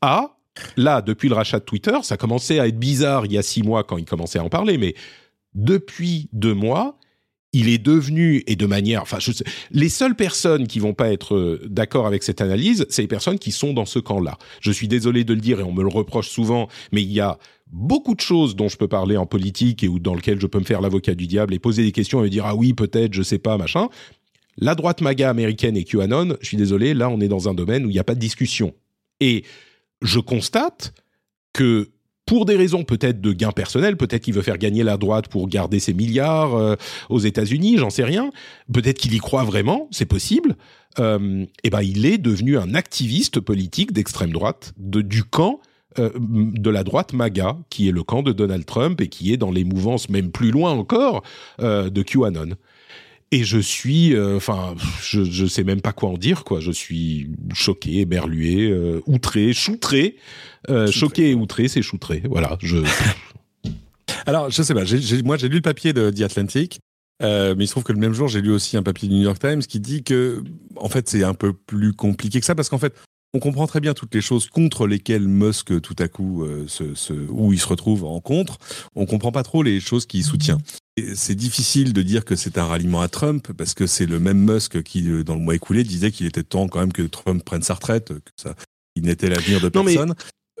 à 0.00 0.36
là 0.76 1.02
depuis 1.02 1.28
le 1.28 1.34
rachat 1.34 1.58
de 1.58 1.64
Twitter, 1.64 1.96
ça 2.02 2.16
commençait 2.16 2.60
à 2.60 2.68
être 2.68 2.78
bizarre 2.78 3.26
il 3.26 3.32
y 3.32 3.38
a 3.38 3.42
six 3.42 3.62
mois 3.62 3.82
quand 3.84 3.98
il 3.98 4.04
commençait 4.04 4.38
à 4.38 4.44
en 4.44 4.48
parler, 4.48 4.78
mais 4.78 4.94
depuis 5.54 6.28
deux 6.32 6.54
mois, 6.54 6.96
il 7.54 7.68
est 7.68 7.78
devenu 7.78 8.42
et 8.46 8.56
de 8.56 8.66
manière, 8.66 9.00
enfin, 9.00 9.18
je 9.20 9.32
sais, 9.32 9.44
les 9.70 9.88
seules 9.88 10.16
personnes 10.16 10.66
qui 10.66 10.80
vont 10.80 10.92
pas 10.92 11.12
être 11.12 11.36
euh, 11.36 11.62
d'accord 11.66 12.06
avec 12.06 12.24
cette 12.24 12.40
analyse, 12.40 12.84
c'est 12.90 13.02
les 13.02 13.08
personnes 13.08 13.38
qui 13.38 13.52
sont 13.52 13.72
dans 13.72 13.86
ce 13.86 14.00
camp-là. 14.00 14.38
Je 14.60 14.72
suis 14.72 14.88
désolé 14.88 15.24
de 15.24 15.32
le 15.32 15.40
dire 15.40 15.60
et 15.60 15.62
on 15.62 15.72
me 15.72 15.82
le 15.82 15.88
reproche 15.88 16.28
souvent, 16.28 16.68
mais 16.92 17.02
il 17.02 17.12
y 17.12 17.20
a 17.20 17.38
beaucoup 17.68 18.14
de 18.14 18.20
choses 18.20 18.56
dont 18.56 18.68
je 18.68 18.76
peux 18.76 18.88
parler 18.88 19.16
en 19.16 19.24
politique 19.24 19.84
et 19.84 19.88
dans 19.88 20.14
lesquelles 20.14 20.40
je 20.40 20.48
peux 20.48 20.58
me 20.58 20.64
faire 20.64 20.80
l'avocat 20.80 21.14
du 21.14 21.28
diable 21.28 21.54
et 21.54 21.60
poser 21.60 21.84
des 21.84 21.92
questions 21.92 22.20
et 22.20 22.24
me 22.24 22.28
dire 22.28 22.44
ah 22.44 22.54
oui 22.54 22.74
peut-être 22.74 23.14
je 23.14 23.22
sais 23.22 23.38
pas 23.38 23.56
machin. 23.56 23.88
La 24.56 24.74
droite 24.74 25.00
MAGA 25.00 25.30
américaine 25.30 25.76
et 25.76 25.84
QAnon, 25.84 26.36
je 26.40 26.46
suis 26.46 26.56
désolé, 26.56 26.92
là 26.92 27.08
on 27.08 27.20
est 27.20 27.28
dans 27.28 27.48
un 27.48 27.54
domaine 27.54 27.86
où 27.86 27.90
il 27.90 27.92
n'y 27.92 27.98
a 28.00 28.04
pas 28.04 28.14
de 28.14 28.20
discussion. 28.20 28.74
Et 29.20 29.44
je 30.02 30.18
constate 30.18 30.92
que 31.52 31.90
pour 32.34 32.46
des 32.46 32.56
raisons 32.56 32.82
peut-être 32.82 33.20
de 33.20 33.32
gain 33.32 33.52
personnel, 33.52 33.96
peut-être 33.96 34.24
qu'il 34.24 34.34
veut 34.34 34.42
faire 34.42 34.58
gagner 34.58 34.82
la 34.82 34.96
droite 34.96 35.28
pour 35.28 35.46
garder 35.46 35.78
ses 35.78 35.94
milliards 35.94 36.56
euh, 36.56 36.74
aux 37.08 37.20
États-Unis, 37.20 37.78
j'en 37.78 37.90
sais 37.90 38.02
rien. 38.02 38.32
Peut-être 38.72 38.98
qu'il 38.98 39.14
y 39.14 39.18
croit 39.18 39.44
vraiment, 39.44 39.86
c'est 39.92 40.04
possible. 40.04 40.56
Euh, 40.98 41.46
et 41.62 41.70
ben, 41.70 41.82
il 41.82 42.04
est 42.06 42.18
devenu 42.18 42.58
un 42.58 42.74
activiste 42.74 43.38
politique 43.38 43.92
d'extrême 43.92 44.32
droite, 44.32 44.72
de, 44.78 45.00
du 45.00 45.22
camp 45.22 45.60
euh, 46.00 46.10
de 46.18 46.70
la 46.70 46.82
droite 46.82 47.12
MAGA, 47.12 47.56
qui 47.70 47.88
est 47.88 47.92
le 47.92 48.02
camp 48.02 48.24
de 48.24 48.32
Donald 48.32 48.66
Trump 48.66 49.00
et 49.00 49.06
qui 49.06 49.32
est 49.32 49.36
dans 49.36 49.52
les 49.52 49.62
mouvances 49.62 50.08
même 50.08 50.32
plus 50.32 50.50
loin 50.50 50.72
encore 50.72 51.22
de 51.60 52.02
QAnon. 52.02 52.56
Et 53.32 53.42
je 53.42 53.58
suis, 53.58 54.14
euh, 54.14 54.36
enfin, 54.36 54.74
je, 55.02 55.24
je 55.24 55.46
sais 55.46 55.64
même 55.64 55.80
pas 55.80 55.92
quoi 55.92 56.10
en 56.10 56.16
dire, 56.18 56.44
quoi. 56.44 56.60
Je 56.60 56.70
suis 56.70 57.30
choqué, 57.52 57.98
éberlué, 58.00 58.70
euh, 58.70 59.00
outré, 59.06 59.52
choutré. 59.52 60.16
Euh, 60.70 60.90
choqué 60.90 61.30
et 61.30 61.34
outré, 61.34 61.66
c'est 61.68 61.82
choutré. 61.82 62.22
Voilà, 62.28 62.56
je. 62.60 62.76
Alors, 64.26 64.50
je 64.50 64.62
sais 64.62 64.74
pas, 64.74 64.84
moi 65.24 65.36
j'ai 65.36 65.48
lu 65.48 65.56
le 65.56 65.62
papier 65.62 65.92
de 65.92 66.10
The 66.10 66.22
Atlantic, 66.22 66.78
euh, 67.22 67.54
mais 67.56 67.64
il 67.64 67.66
se 67.66 67.72
trouve 67.72 67.82
que 67.84 67.92
le 67.92 67.98
même 67.98 68.12
jour, 68.14 68.28
j'ai 68.28 68.40
lu 68.40 68.50
aussi 68.52 68.76
un 68.76 68.82
papier 68.82 69.08
du 69.08 69.14
New 69.14 69.22
York 69.22 69.38
Times 69.38 69.60
qui 69.60 69.80
dit 69.80 70.02
que, 70.02 70.42
en 70.76 70.88
fait, 70.88 71.08
c'est 71.08 71.24
un 71.24 71.34
peu 71.34 71.52
plus 71.52 71.92
compliqué 71.92 72.40
que 72.40 72.46
ça, 72.46 72.54
parce 72.54 72.68
qu'en 72.68 72.78
fait, 72.78 72.94
on 73.34 73.40
comprend 73.40 73.66
très 73.66 73.80
bien 73.80 73.94
toutes 73.94 74.14
les 74.14 74.20
choses 74.20 74.46
contre 74.48 74.86
lesquelles 74.86 75.26
Musk, 75.26 75.80
tout 75.80 75.96
à 75.98 76.08
coup, 76.08 76.44
euh, 76.44 76.64
se, 76.68 76.94
se- 76.94 77.12
où 77.28 77.52
il 77.52 77.58
se 77.58 77.66
retrouve 77.66 78.04
en 78.04 78.20
contre. 78.20 78.58
On 78.94 79.06
comprend 79.06 79.32
pas 79.32 79.42
trop 79.42 79.62
les 79.62 79.80
choses 79.80 80.06
qu'il 80.06 80.22
soutient. 80.24 80.58
C'est 81.16 81.34
difficile 81.34 81.92
de 81.92 82.02
dire 82.02 82.24
que 82.24 82.36
c'est 82.36 82.56
un 82.56 82.66
ralliement 82.66 83.00
à 83.00 83.08
Trump, 83.08 83.48
parce 83.56 83.74
que 83.74 83.86
c'est 83.86 84.06
le 84.06 84.20
même 84.20 84.38
Musk 84.38 84.82
qui, 84.84 85.08
euh, 85.10 85.24
dans 85.24 85.34
le 85.34 85.40
mois 85.40 85.56
écoulé, 85.56 85.82
disait 85.82 86.12
qu'il 86.12 86.26
était 86.26 86.44
temps 86.44 86.68
quand 86.68 86.78
même 86.78 86.92
que 86.92 87.02
Trump 87.02 87.42
prenne 87.44 87.62
sa 87.62 87.74
retraite, 87.74 88.08
que 88.12 88.30
ça, 88.36 88.54
il 88.94 89.02
n'était 89.02 89.28
l'avenir 89.28 89.60
de 89.60 89.70
Non, 89.74 89.82
mais 89.82 89.94
personne. 89.96 90.14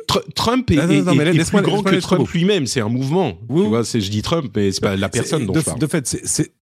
Tr- 0.08 0.32
Trump 0.34 0.68
est, 0.72 0.74
Non, 0.76 0.86
non, 0.88 1.02
non, 1.04 1.12
est- 1.12 1.14
mais 1.16 1.24
est 1.26 1.32
laisse-moi- 1.34 1.62
plus 1.62 1.70
grand 1.70 1.82
que 1.84 1.94
Trump 1.96 2.28
lui-même. 2.30 2.66
C'est 2.66 2.80
un 2.80 2.88
mouvement. 2.88 3.38
Oui. 3.48 3.62
Tu 3.62 3.68
vois, 3.68 3.82
je 3.84 3.98
dis 4.10 4.22
Trump, 4.22 4.50
mais 4.56 4.72
c'est 4.72 4.80
pas 4.80 4.96
la 4.96 5.08
personne 5.08 5.46
dont 5.46 5.52
de, 5.52 5.60
je 5.60 5.64
parle. 5.64 5.78
de 5.78 5.86
fait, 5.86 6.16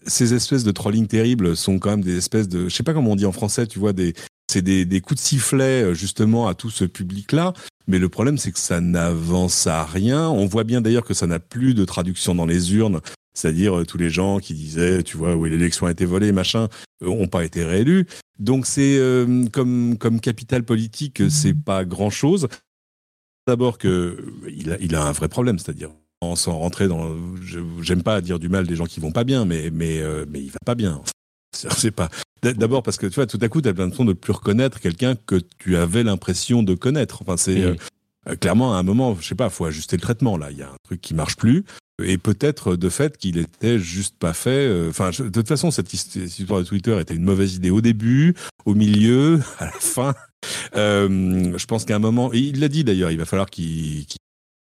ces 0.06 0.34
espèces 0.34 0.66
de 0.66 0.72
trolling 0.72 1.08
terribles 1.08 1.56
sont 1.56 1.80
quand 1.80 1.92
même 1.92 2.04
des 2.04 2.18
espèces 2.18 2.50
de, 2.50 2.68
je 2.68 2.76
sais 2.76 2.84
pas 2.84 2.94
comment 2.94 3.12
on 3.12 3.16
dit 3.16 3.26
en 3.26 3.32
français, 3.32 3.66
tu 3.66 3.80
vois, 3.80 3.94
des, 3.94 4.14
c'est 4.52 4.62
des, 4.62 4.84
des 4.84 5.00
coups 5.00 5.22
de 5.22 5.26
sifflet 5.26 5.84
euh, 5.84 5.94
justement 5.94 6.48
à 6.50 6.54
tout 6.54 6.70
ce 6.70 6.84
public-là. 6.84 7.54
Mais 7.88 7.98
le 7.98 8.10
problème, 8.10 8.38
c'est 8.38 8.52
que 8.52 8.60
ça 8.60 8.82
n'avance 8.82 9.68
à 9.68 9.86
rien. 9.86 10.28
On 10.30 10.46
voit 10.46 10.66
bien 10.66 10.82
d'ailleurs 10.82 11.06
que 11.06 11.14
ça 11.14 11.28
n'a 11.28 11.40
plus 11.40 11.74
de 11.74 11.86
traduction 11.86 12.36
dans 12.36 12.46
les 12.46 12.74
urnes 12.76 13.00
c'est-à-dire 13.34 13.84
tous 13.88 13.98
les 13.98 14.10
gens 14.10 14.40
qui 14.40 14.54
disaient, 14.54 15.04
tu 15.04 15.18
vois, 15.18 15.36
oui, 15.36 15.50
l'élection 15.50 15.86
a 15.88 15.92
été 15.92 16.06
volée, 16.06 16.32
machin, 16.32 16.68
ont 17.02 17.28
pas 17.28 17.44
été 17.44 17.64
réélus. 17.64 18.06
Donc 18.40 18.66
c'est 18.66 19.00
comme 19.52 19.98
comme 19.98 20.20
capital 20.20 20.64
politique, 20.64 21.22
c'est 21.30 21.54
pas 21.54 21.86
grand 21.86 22.10
chose. 22.10 22.48
D'abord 23.48 23.78
que 23.78 24.24
il 24.48 24.72
a, 24.72 24.78
il 24.80 24.96
a 24.96 25.04
un 25.04 25.12
vrai 25.12 25.30
problème, 25.30 25.60
c'est-à-dire 25.60 25.90
sans 26.36 26.58
rentrer 26.58 26.88
dans. 26.88 27.16
J'aime 27.82 28.04
pas 28.04 28.22
dire 28.22 28.40
du 28.40 28.50
mal 28.50 28.66
des 28.66 28.76
gens 28.76 28.86
qui 28.86 29.00
vont 29.00 29.12
pas 29.12 29.24
bien, 29.24 29.46
mais 29.46 29.70
mais 29.72 30.02
mais 30.30 30.42
il 30.42 30.50
va 30.50 30.60
pas 30.66 30.76
bien. 30.76 31.02
C'est 31.54 31.92
pas. 31.92 32.10
D'abord 32.42 32.84
parce 32.84 32.98
que 32.98 33.08
tu 33.08 33.16
vois, 33.16 33.26
tout 33.26 33.40
à 33.42 33.48
coup, 33.48 33.62
tu 33.62 33.70
as 33.70 33.72
l'impression 33.72 34.04
de 34.04 34.14
plus 34.14 34.34
reconnaître 34.34 34.80
quelqu'un 34.82 35.16
que 35.16 35.40
tu 35.60 35.78
avais 35.78 36.04
l'impression 36.04 36.62
de 36.62 36.74
connaître. 36.76 37.22
Enfin, 37.22 37.38
c'est 37.38 37.62
euh, 37.62 37.76
euh, 38.30 38.36
clairement 38.36 38.76
à 38.76 38.78
un 38.78 38.84
moment, 38.84 39.16
je 39.20 39.28
sais 39.28 39.36
pas, 39.36 39.50
faut 39.50 39.66
ajuster 39.66 39.98
le 39.98 40.02
traitement 40.02 40.38
là. 40.38 40.52
Il 40.52 40.58
y 40.58 40.64
a 40.64 40.70
un 40.70 40.78
truc 40.84 41.02
qui 41.02 41.14
marche 41.14 41.36
plus, 41.36 41.64
et 42.02 42.18
peut-être 42.18 42.76
de 42.76 42.90
fait 42.90 43.18
qu'il 43.18 43.38
était 43.38 43.80
juste 43.80 44.18
pas 44.18 44.34
fait. 44.34 44.68
Euh, 44.68 44.90
enfin, 44.90 45.12
de 45.12 45.30
toute 45.30 45.48
façon, 45.48 45.72
cette 45.72 45.94
histoire 45.94 46.60
de 46.60 46.66
Twitter 46.66 47.00
était 47.00 47.16
une 47.16 47.24
mauvaise 47.24 47.56
idée 47.56 47.70
au 47.70 47.82
début, 47.82 48.36
au 48.66 48.76
milieu, 48.76 49.42
à 49.60 49.66
la 49.66 49.72
fin. 49.72 50.14
je 50.74 51.66
pense 51.66 51.86
qu'à 51.86 51.96
un 51.96 52.00
moment, 52.00 52.34
et 52.34 52.40
il 52.40 52.60
l'a 52.60 52.70
dit 52.70 52.84
d'ailleurs, 52.84 53.12
il 53.12 53.18
va 53.18 53.26
falloir 53.26 53.50
qu'il 53.50 54.06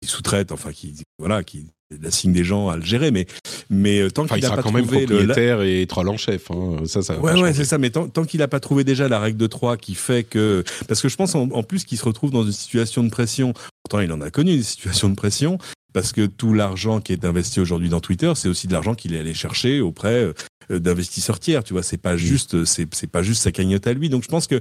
sous-traite, 0.04 0.52
enfin, 0.52 0.72
qu'il 0.72 0.94
voilà, 1.18 1.42
qu'il 1.42 1.66
signe 2.10 2.32
des 2.32 2.44
gens 2.44 2.68
à 2.68 2.76
le 2.76 2.84
gérer, 2.84 3.10
mais 3.10 3.26
mais 3.70 4.00
euh, 4.00 4.10
tant 4.10 4.26
qu'il 4.26 4.42
n'a 4.42 4.50
pas 4.50 4.56
quand 4.56 4.70
trouvé 4.70 4.82
même 4.82 5.06
propriétaire 5.06 5.62
et 5.62 5.86
troll 5.86 6.08
en 6.08 6.16
chef, 6.16 6.50
hein. 6.50 6.78
ça, 6.86 7.02
ça. 7.02 7.18
Ouais, 7.18 7.40
ouais, 7.40 7.54
c'est 7.54 7.64
ça. 7.64 7.78
Mais 7.78 7.90
tant, 7.90 8.08
tant 8.08 8.24
qu'il 8.24 8.40
n'a 8.40 8.48
pas 8.48 8.60
trouvé 8.60 8.84
déjà 8.84 9.08
la 9.08 9.18
règle 9.18 9.38
de 9.38 9.46
3 9.46 9.76
qui 9.76 9.94
fait 9.94 10.24
que, 10.24 10.64
parce 10.86 11.00
que 11.00 11.08
je 11.08 11.16
pense 11.16 11.34
en, 11.34 11.48
plus 11.62 11.84
qu'il 11.84 11.98
se 11.98 12.04
retrouve 12.04 12.30
dans 12.30 12.44
une 12.44 12.52
situation 12.52 13.02
de 13.02 13.10
pression. 13.10 13.54
Pourtant, 13.88 14.04
il 14.04 14.12
en 14.12 14.20
a 14.20 14.30
connu 14.30 14.54
des 14.54 14.62
situations 14.62 15.08
de 15.08 15.14
pression 15.14 15.56
parce 15.94 16.12
que 16.12 16.26
tout 16.26 16.52
l'argent 16.52 17.00
qui 17.00 17.14
est 17.14 17.24
investi 17.24 17.58
aujourd'hui 17.58 17.88
dans 17.88 18.00
Twitter, 18.00 18.30
c'est 18.36 18.46
aussi 18.46 18.66
de 18.66 18.74
l'argent 18.74 18.94
qu'il 18.94 19.14
est 19.14 19.18
allé 19.18 19.32
chercher 19.32 19.80
auprès 19.80 20.24
euh, 20.24 20.34
euh, 20.70 20.78
d'investisseurs 20.78 21.40
tiers. 21.40 21.64
Tu 21.64 21.72
vois, 21.72 21.82
c'est 21.82 21.96
pas 21.96 22.12
mm. 22.12 22.18
juste, 22.18 22.64
c'est 22.66 22.86
c'est 22.94 23.06
pas 23.06 23.22
juste 23.22 23.40
sa 23.40 23.50
cagnotte 23.50 23.86
à 23.86 23.94
lui. 23.94 24.10
Donc 24.10 24.24
je 24.24 24.28
pense 24.28 24.46
que 24.46 24.60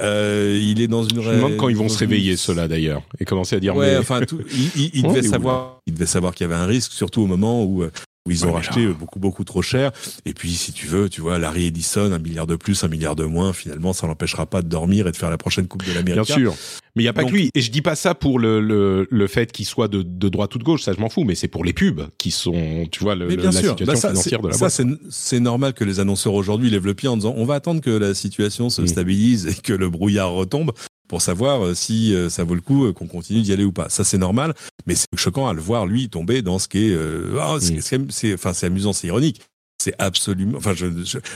euh, 0.00 0.58
il 0.58 0.80
est 0.80 0.88
dans 0.88 1.02
une. 1.02 1.20
Je 1.20 1.28
me 1.28 1.36
demande 1.36 1.56
quand 1.58 1.68
ils 1.68 1.76
vont 1.76 1.90
se 1.90 1.98
réveiller 1.98 2.38
ceux-là 2.38 2.66
d'ailleurs 2.66 3.02
et 3.20 3.26
commencer 3.26 3.54
à 3.54 3.60
dire. 3.60 3.76
Ouais, 3.76 3.98
enfin, 3.98 4.22
tout, 4.22 4.40
il, 4.50 4.90
il, 4.94 5.02
devait 5.08 5.22
savoir, 5.22 5.80
il 5.86 5.92
devait 5.92 6.06
savoir 6.06 6.34
qu'il 6.34 6.44
y 6.44 6.50
avait 6.50 6.58
un 6.58 6.64
risque, 6.64 6.92
surtout 6.92 7.20
au 7.20 7.26
moment 7.26 7.62
où 7.62 7.84
où 8.26 8.30
ils 8.30 8.46
ont 8.46 8.52
racheté 8.52 8.86
beaucoup 8.86 9.18
beaucoup 9.18 9.44
trop 9.44 9.60
cher. 9.60 9.92
Et 10.24 10.32
puis 10.32 10.52
si 10.52 10.72
tu 10.72 10.86
veux, 10.86 11.08
tu 11.10 11.20
vois, 11.20 11.38
Larry 11.38 11.66
Edison, 11.66 12.10
un 12.12 12.18
milliard 12.18 12.46
de 12.46 12.56
plus, 12.56 12.82
un 12.82 12.88
milliard 12.88 13.16
de 13.16 13.24
moins, 13.24 13.52
finalement, 13.52 13.92
ça 13.92 14.06
l'empêchera 14.06 14.46
pas 14.46 14.62
de 14.62 14.68
dormir 14.68 15.06
et 15.06 15.12
de 15.12 15.16
faire 15.16 15.30
la 15.30 15.36
prochaine 15.36 15.66
Coupe 15.66 15.84
de 15.84 15.92
l'Amérique. 15.92 16.24
Bien 16.24 16.34
sûr. 16.34 16.54
Mais 16.96 17.02
il 17.02 17.06
y 17.06 17.08
a 17.08 17.12
pas 17.12 17.24
que 17.24 17.32
lui. 17.32 17.50
Et 17.54 17.60
je 17.60 17.70
dis 17.70 17.82
pas 17.82 17.96
ça 17.96 18.14
pour 18.14 18.38
le 18.38 18.60
le, 18.60 19.06
le 19.10 19.26
fait 19.26 19.52
qu'il 19.52 19.66
soit 19.66 19.88
de, 19.88 20.02
de 20.02 20.28
droite 20.28 20.54
ou 20.54 20.58
de 20.58 20.64
gauche, 20.64 20.82
ça 20.82 20.92
je 20.92 21.00
m'en 21.00 21.10
fous. 21.10 21.24
Mais 21.24 21.34
c'est 21.34 21.48
pour 21.48 21.64
les 21.64 21.72
pubs 21.72 22.08
qui 22.18 22.30
sont, 22.30 22.86
tu 22.90 23.02
vois, 23.02 23.14
le, 23.14 23.28
la 23.28 23.52
situation 23.52 23.84
bah, 23.84 23.96
financière 23.96 24.40
de 24.40 24.48
la 24.48 24.54
ça, 24.54 24.68
c'est 25.10 25.40
normal 25.40 25.74
que 25.74 25.84
les 25.84 26.00
annonceurs 26.00 26.34
aujourd'hui 26.34 26.70
lèvent 26.70 26.86
le 26.86 26.94
pied 26.94 27.08
en 27.08 27.16
disant 27.16 27.34
on 27.36 27.44
va 27.44 27.54
attendre 27.54 27.80
que 27.80 27.90
la 27.90 28.14
situation 28.14 28.70
se 28.70 28.80
mm. 28.80 28.86
stabilise 28.86 29.46
et 29.46 29.54
que 29.54 29.72
le 29.72 29.90
brouillard 29.90 30.32
retombe 30.32 30.72
pour 31.14 31.22
savoir 31.22 31.64
euh, 31.64 31.74
si 31.74 32.12
euh, 32.12 32.28
ça 32.28 32.42
vaut 32.42 32.56
le 32.56 32.60
coup 32.60 32.86
euh, 32.86 32.92
qu'on 32.92 33.06
continue 33.06 33.40
d'y 33.40 33.52
aller 33.52 33.62
ou 33.62 33.70
pas. 33.70 33.88
Ça 33.88 34.02
c'est 34.02 34.18
normal, 34.18 34.52
mais 34.84 34.96
c'est 34.96 35.06
choquant 35.14 35.46
à 35.46 35.52
le 35.52 35.60
voir 35.60 35.86
lui 35.86 36.08
tomber 36.08 36.42
dans 36.42 36.58
ce 36.58 36.66
qui 36.66 36.88
est, 36.88 36.96
oh, 36.96 37.58
c'est, 37.60 38.34
enfin 38.34 38.52
c'est 38.52 38.66
amusant, 38.66 38.92
c'est 38.92 39.06
ironique. 39.06 39.40
C'est 39.80 39.94
absolument, 40.00 40.58
enfin 40.58 40.74
je, 40.74 40.86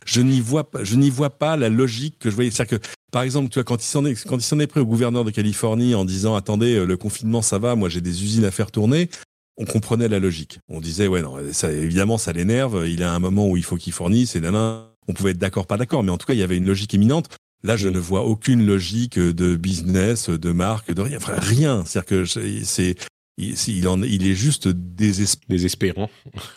je, 0.04 0.20
n'y 0.20 0.40
vois 0.40 0.68
pas, 0.68 0.82
je 0.82 0.96
n'y 0.96 1.10
vois 1.10 1.30
pas 1.30 1.56
la 1.56 1.68
logique 1.68 2.18
que 2.18 2.28
je 2.28 2.34
voyais. 2.34 2.50
C'est-à-dire 2.50 2.80
que 2.80 2.86
par 3.12 3.22
exemple, 3.22 3.50
tu 3.50 3.54
vois, 3.54 3.62
quand 3.62 3.80
il 3.80 3.86
s'en 3.86 4.04
est, 4.04 4.20
quand 4.26 4.38
il 4.38 4.42
s'en 4.42 4.58
est 4.58 4.66
pris 4.66 4.80
au 4.80 4.86
gouverneur 4.86 5.24
de 5.24 5.30
Californie 5.30 5.94
en 5.94 6.04
disant 6.04 6.34
attendez, 6.34 6.84
le 6.84 6.96
confinement 6.96 7.40
ça 7.40 7.60
va, 7.60 7.76
moi 7.76 7.88
j'ai 7.88 8.00
des 8.00 8.24
usines 8.24 8.46
à 8.46 8.50
faire 8.50 8.72
tourner. 8.72 9.10
On 9.58 9.64
comprenait 9.64 10.08
la 10.08 10.18
logique. 10.18 10.58
On 10.68 10.80
disait 10.80 11.06
ouais 11.06 11.22
non, 11.22 11.36
ça 11.52 11.70
évidemment 11.70 12.18
ça 12.18 12.32
l'énerve. 12.32 12.88
Il 12.88 13.04
a 13.04 13.14
un 13.14 13.20
moment 13.20 13.48
où 13.48 13.56
il 13.56 13.62
faut 13.62 13.76
qu'il 13.76 13.92
fournisse 13.92 14.34
et 14.34 14.40
nana. 14.40 14.88
On 15.06 15.12
pouvait 15.12 15.30
être 15.30 15.38
d'accord, 15.38 15.68
pas 15.68 15.76
d'accord, 15.76 16.02
mais 16.02 16.10
en 16.10 16.18
tout 16.18 16.26
cas 16.26 16.34
il 16.34 16.40
y 16.40 16.42
avait 16.42 16.56
une 16.56 16.66
logique 16.66 16.94
éminente. 16.94 17.28
Là, 17.64 17.76
je 17.76 17.88
ne 17.88 17.98
vois 17.98 18.24
aucune 18.24 18.64
logique 18.64 19.18
de 19.18 19.56
business, 19.56 20.30
de 20.30 20.52
marque, 20.52 20.92
de 20.92 21.02
rien. 21.02 21.16
Enfin, 21.16 21.34
rien. 21.38 21.84
C'est-à-dire 21.84 22.06
que 22.06 22.24
c'est, 22.24 22.94
il, 23.36 23.88
en, 23.88 24.02
il 24.02 24.26
est 24.26 24.34
juste 24.34 24.68
désespérant. 24.68 26.10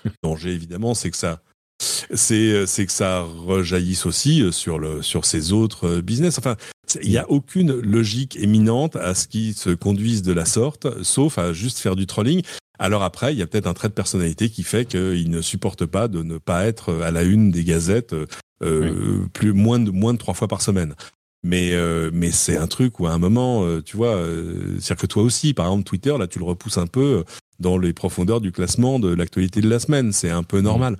Le 0.04 0.12
danger, 0.24 0.52
évidemment, 0.52 0.94
c'est 0.94 1.10
que 1.10 1.18
ça, 1.18 1.42
c'est, 2.14 2.68
c'est 2.68 2.86
que 2.86 2.92
ça 2.92 3.22
rejaillisse 3.22 4.06
aussi 4.06 4.44
sur 4.52 4.78
le, 4.78 5.02
sur 5.02 5.26
ces 5.26 5.54
autres 5.54 6.02
business. 6.02 6.38
Enfin, 6.38 6.56
il 7.04 7.10
n'y 7.10 7.18
a 7.18 7.30
aucune 7.30 7.80
logique 7.80 8.36
éminente 8.38 8.96
à 8.96 9.16
ce 9.16 9.28
qui 9.28 9.54
se 9.54 9.70
conduise 9.70 10.22
de 10.22 10.34
la 10.34 10.46
sorte, 10.46 11.04
sauf 11.04 11.38
à 11.38 11.54
juste 11.54 11.80
faire 11.80 11.96
du 11.96 12.08
trolling. 12.08 12.42
Alors 12.80 13.04
après, 13.04 13.34
il 13.34 13.40
y 13.40 13.42
a 13.42 13.48
peut-être 13.48 13.68
un 13.68 13.74
trait 13.74 13.90
de 13.90 13.94
personnalité 13.94 14.50
qui 14.50 14.64
fait 14.64 14.86
qu'il 14.86 15.30
ne 15.30 15.42
supporte 15.42 15.86
pas 15.86 16.08
de 16.08 16.24
ne 16.24 16.38
pas 16.38 16.66
être 16.66 17.02
à 17.04 17.12
la 17.12 17.24
une 17.24 17.52
des 17.52 17.64
gazettes 17.64 18.16
euh, 18.64 19.26
plus 19.34 19.54
moins 19.54 19.80
de 19.80 19.92
moins 19.92 20.14
de 20.14 20.18
trois 20.18 20.34
fois 20.34 20.48
par 20.48 20.62
semaine. 20.62 20.96
Mais 21.44 21.74
euh, 21.74 22.10
mais 22.14 22.32
c'est 22.32 22.58
un 22.58 22.68
truc 22.68 23.00
où 23.00 23.08
à 23.08 23.12
un 23.12 23.18
moment, 23.18 23.64
euh, 23.64 23.82
tu 23.84 23.98
vois, 23.98 24.20
c'est-à-dire 24.80 24.98
que 24.98 25.08
toi 25.08 25.24
aussi, 25.24 25.54
par 25.54 25.68
exemple, 25.68 25.84
Twitter, 25.84 26.16
là, 26.18 26.28
tu 26.28 26.40
le 26.40 26.46
repousses 26.46 26.78
un 26.78 26.88
peu 26.88 27.24
dans 27.60 27.78
les 27.78 27.94
profondeurs 27.94 28.42
du 28.42 28.52
classement 28.52 29.00
de 29.00 29.14
l'actualité 29.14 29.62
de 29.62 29.70
la 29.70 29.80
semaine. 29.80 30.12
C'est 30.12 30.30
un 30.30 30.44
peu 30.44 30.60
mmh. 30.60 30.64
normal. 30.64 30.98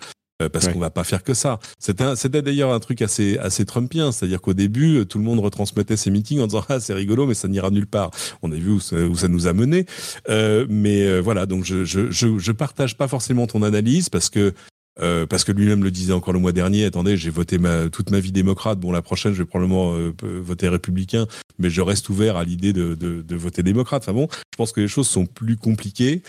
Parce 0.50 0.68
qu'on 0.68 0.80
va 0.80 0.90
pas 0.90 1.04
faire 1.04 1.24
que 1.24 1.34
ça. 1.34 1.60
C'était 1.80 2.42
d'ailleurs 2.42 2.74
un 2.74 2.80
truc 2.80 3.02
assez 3.02 3.38
assez 3.38 3.66
trumpien, 3.66 4.12
c'est-à-dire 4.12 4.42
qu'au 4.42 4.54
début, 4.54 5.06
tout 5.06 5.18
le 5.18 5.24
monde 5.24 5.40
retransmettait 5.40 5.98
ses 5.98 6.12
meetings 6.12 6.40
en 6.40 6.48
disant 6.48 6.64
ah 6.70 6.80
c'est 6.80 6.94
rigolo, 6.94 7.26
mais 7.26 7.34
ça 7.34 7.48
n'ira 7.48 7.70
nulle 7.70 7.88
part. 7.88 8.12
On 8.42 8.52
a 8.52 8.56
vu 8.56 8.72
où 8.72 8.80
ça, 8.80 8.96
où 8.96 9.16
ça 9.16 9.28
nous 9.28 9.48
a 9.48 9.54
mené. 9.54 9.86
Euh, 10.30 10.66
mais 10.70 11.20
voilà, 11.20 11.46
donc 11.46 11.66
je, 11.66 11.84
je 11.84 12.12
je 12.12 12.38
je 12.38 12.52
partage 12.52 12.98
pas 12.98 13.08
forcément 13.08 13.48
ton 13.48 13.64
analyse 13.64 14.10
parce 14.10 14.30
que 14.30 14.54
euh, 15.00 15.26
parce 15.26 15.46
que 15.46 15.52
lui-même 15.54 15.84
le 15.84 15.92
disait 15.92 16.12
encore 16.12 16.34
le 16.34 16.40
mois 16.40 16.52
dernier, 16.52 16.84
attendez, 16.86 17.16
j'ai 17.16 17.30
voté 17.30 17.58
ma, 17.58 17.90
toute 17.90 18.12
ma 18.12 18.20
vie 18.20 18.34
démocrate, 18.34 18.78
bon 18.78 18.92
la 18.92 19.02
prochaine 19.02 19.34
je 19.34 19.40
vais 19.40 19.46
probablement 19.46 19.94
euh, 19.96 20.14
voter 20.22 20.68
républicain, 20.68 21.28
mais 21.60 21.70
je 21.70 21.82
reste 21.82 22.10
ouvert 22.10 22.36
à 22.36 22.44
l'idée 22.44 22.74
de, 22.74 22.94
de, 22.96 23.22
de, 23.22 23.36
voter 23.36 23.64
démocrate. 23.64 24.04
Enfin 24.04 24.14
bon, 24.14 24.28
je 24.32 24.58
pense 24.58 24.74
que 24.74 24.82
les 24.82 24.90
choses 24.90 25.08
sont 25.08 25.26
plus 25.26 25.56
compliquées, 25.56 26.22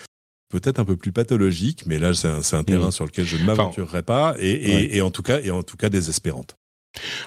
peut-être 0.52 0.78
un 0.78 0.84
peu 0.84 0.96
plus 0.96 1.12
pathologiques, 1.12 1.84
mais 1.86 1.98
là 1.98 2.12
c'est 2.14 2.28
un, 2.28 2.40
un, 2.58 2.64
terrain 2.64 2.88
mmh. 2.88 2.92
sur 2.92 3.06
lequel 3.06 3.24
je 3.24 3.38
ne 3.38 3.44
m'aventurerai 3.44 4.02
pas, 4.02 4.36
et, 4.38 4.50
et, 4.50 4.96
et, 4.98 5.02
en 5.02 5.10
tout 5.10 5.22
cas, 5.22 5.40
et 5.40 5.50
en 5.50 5.62
tout 5.62 5.76
cas 5.76 5.88
désespérante. 5.88 6.56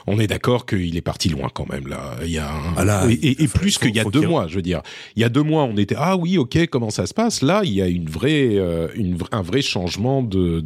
On 0.06 0.20
est 0.20 0.28
d'accord 0.28 0.68
qu'il 0.68 0.96
est 0.96 1.02
parti 1.02 1.28
loin 1.28 1.50
quand 1.52 1.68
même 1.68 1.88
là. 1.88 2.18
Il 2.22 2.30
y 2.30 2.38
a 2.38 2.52
ah 2.78 3.08
et, 3.10 3.48
plus 3.48 3.80
qu'il 3.80 3.96
y 3.96 4.00
a 4.00 4.04
deux 4.04 4.28
mois, 4.28 4.48
je 4.48 4.56
veux 4.56 4.62
dire. 4.62 4.84
Il 5.16 5.22
y 5.22 5.26
a 5.26 5.30
deux 5.30 5.42
mois, 5.42 5.64
on 5.64 5.76
était 5.76 5.96
ah 5.98 6.18
oui 6.18 6.38
ok 6.38 6.68
comment 6.68 6.92
ça 6.92 7.08
se 7.08 7.16
passe? 7.16 7.42
Là, 7.42 7.62
il 7.64 7.74
y 7.74 7.82
a 7.82 7.88
une 7.88 8.08
vraie, 8.08 8.58
euh, 8.58 8.90
une, 8.94 9.18
un 9.32 9.42
vrai 9.42 9.64
changement 9.64 10.22
de 10.22 10.62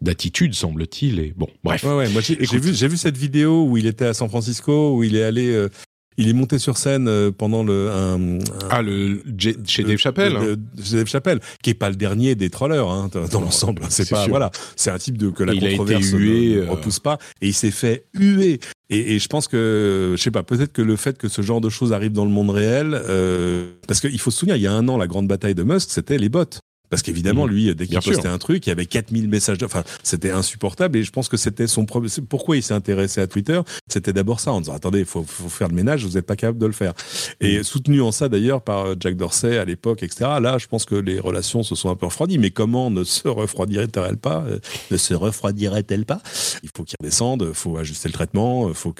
d'attitude 0.00 0.54
semble-t-il. 0.54 1.18
Et 1.18 1.34
bon, 1.36 1.48
bref. 1.64 1.82
Ouais, 1.82 1.96
ouais, 1.96 2.08
moi 2.10 2.22
j'ai 2.22 2.36
vu 2.36 2.74
j'ai 2.74 2.86
vu 2.86 2.96
cette 2.96 3.16
vidéo 3.16 3.64
où 3.64 3.76
il 3.76 3.86
était 3.86 4.06
à 4.06 4.14
San 4.14 4.28
Francisco 4.28 4.96
où 4.96 5.02
il 5.02 5.16
est 5.16 5.24
allé 5.24 5.48
euh, 5.48 5.68
il 6.16 6.28
est 6.28 6.32
monté 6.32 6.58
sur 6.58 6.76
scène 6.76 7.08
euh, 7.08 7.30
pendant 7.30 7.64
le 7.64 7.90
un, 7.90 8.38
ah 8.70 8.82
le 8.82 9.22
chez 9.66 9.82
Dave 9.82 9.98
Chappelle, 9.98 10.36
hein. 10.36 10.56
Dave 10.92 11.06
Chappelle, 11.06 11.40
qui 11.62 11.70
est 11.70 11.74
pas 11.74 11.90
le 11.90 11.96
dernier 11.96 12.34
des 12.34 12.50
trollers 12.50 12.88
hein, 12.88 13.10
dans 13.30 13.40
l'ensemble. 13.40 13.82
C'est 13.88 14.08
pas 14.08 14.26
voilà, 14.28 14.50
c'est 14.76 14.90
un 14.90 14.98
type 14.98 15.18
de 15.18 15.30
que 15.30 15.42
la 15.42 15.54
controverse 15.54 16.12
ne, 16.12 16.58
euh, 16.58 16.70
repousse 16.70 17.00
pas 17.00 17.18
et 17.40 17.48
il 17.48 17.54
s'est 17.54 17.70
fait 17.70 18.06
huer. 18.14 18.60
Et, 18.90 19.14
et, 19.14 19.18
je 19.18 19.28
pense 19.28 19.48
que 19.48 20.14
je 20.16 20.22
sais 20.22 20.30
pas, 20.30 20.42
peut-être 20.42 20.72
que 20.72 20.82
le 20.82 20.96
fait 20.96 21.16
que 21.16 21.28
ce 21.28 21.42
genre 21.42 21.60
de 21.60 21.70
choses 21.70 21.92
arrive 21.92 22.12
dans 22.12 22.26
le 22.26 22.30
monde 22.30 22.50
réel, 22.50 23.00
euh, 23.08 23.72
parce 23.88 24.00
qu'il 24.00 24.18
faut 24.20 24.30
se 24.30 24.38
souvenir, 24.38 24.56
il 24.56 24.62
y 24.62 24.66
a 24.66 24.72
un 24.72 24.86
an, 24.88 24.98
la 24.98 25.06
grande 25.06 25.26
bataille 25.26 25.54
de 25.54 25.62
Musk, 25.62 25.88
c'était 25.90 26.18
les 26.18 26.28
bots. 26.28 26.44
Parce 26.90 27.02
qu'évidemment, 27.02 27.46
mhm. 27.46 27.52
lui, 27.52 27.74
dès 27.74 27.86
qu'il 27.86 27.98
postait 27.98 28.28
un 28.28 28.38
truc, 28.38 28.66
il 28.66 28.70
y 28.70 28.72
avait 28.72 28.86
4000 28.86 29.28
messages. 29.28 29.58
De... 29.58 29.64
Enfin, 29.64 29.84
c'était 30.02 30.30
insupportable. 30.30 30.98
Et 30.98 31.02
je 31.02 31.10
pense 31.10 31.28
que 31.28 31.36
c'était 31.36 31.66
son 31.66 31.86
problème. 31.86 32.10
Pourquoi 32.28 32.56
il 32.56 32.62
s'est 32.62 32.74
intéressé 32.74 33.20
à 33.20 33.26
Twitter 33.26 33.60
C'était 33.88 34.12
d'abord 34.12 34.40
ça, 34.40 34.52
en 34.52 34.60
disant 34.60 34.74
attendez, 34.74 35.00
il 35.00 35.04
faut, 35.04 35.24
faut, 35.24 35.48
faire 35.48 35.68
le 35.68 35.74
ménage. 35.74 36.04
Vous 36.04 36.12
n'êtes 36.12 36.26
pas 36.26 36.36
capable 36.36 36.58
de 36.58 36.66
le 36.66 36.72
faire. 36.72 36.94
Et 37.40 37.58
mhm. 37.58 37.64
soutenu 37.64 38.00
en 38.02 38.12
ça 38.12 38.28
d'ailleurs 38.28 38.62
par 38.62 38.94
Jack 39.00 39.16
Dorsey 39.16 39.58
à 39.58 39.64
l'époque, 39.64 40.02
etc. 40.02 40.30
Là, 40.40 40.58
je 40.58 40.66
pense 40.66 40.84
que 40.84 40.94
les 40.94 41.18
relations 41.18 41.62
se 41.62 41.74
sont 41.74 41.90
un 41.90 41.96
peu 41.96 42.06
refroidies. 42.06 42.38
Mais 42.38 42.50
comment 42.50 42.90
ne 42.90 43.04
se 43.04 43.28
refroidirait-elle 43.28 44.18
pas 44.18 44.44
euh, 44.46 44.58
Ne 44.90 44.96
se 44.96 45.14
refroidirait-elle 45.14 46.04
pas? 46.04 46.20
Il 46.62 46.70
faut 46.76 46.84
qu'il 46.84 46.96
redescende. 47.00 47.46
Il 47.48 47.54
faut 47.54 47.76
ajuster 47.76 48.08
le 48.08 48.14
traitement. 48.14 48.68
Il 48.68 48.74
faut 48.74 48.94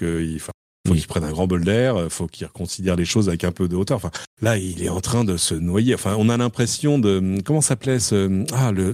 faut 0.87 0.95
qu'il 0.95 1.07
prenne 1.07 1.25
un 1.25 1.31
grand 1.31 1.47
bol 1.47 1.65
d'air, 1.65 1.97
euh, 1.97 2.09
faut 2.09 2.27
qu'il 2.27 2.47
reconsidère 2.47 2.97
les 2.97 3.05
choses 3.05 3.29
avec 3.29 3.45
un 3.45 3.53
peu 3.53 3.69
de 3.69 3.77
hauteur. 3.77 3.97
Enfin, 3.97 4.11
là, 4.43 4.59
il 4.59 4.83
est 4.83 4.89
en 4.89 5.01
train 5.01 5.25
de 5.25 5.37
se 5.37 5.55
noyer. 5.55 5.95
Enfin, 5.95 6.15
on 6.19 6.29
a 6.29 6.37
l'impression 6.37 6.99
de 6.99 7.41
comment 7.45 7.61
s'appelait 7.61 7.99
ce 7.99 8.45
ah 8.53 8.71
le 8.71 8.93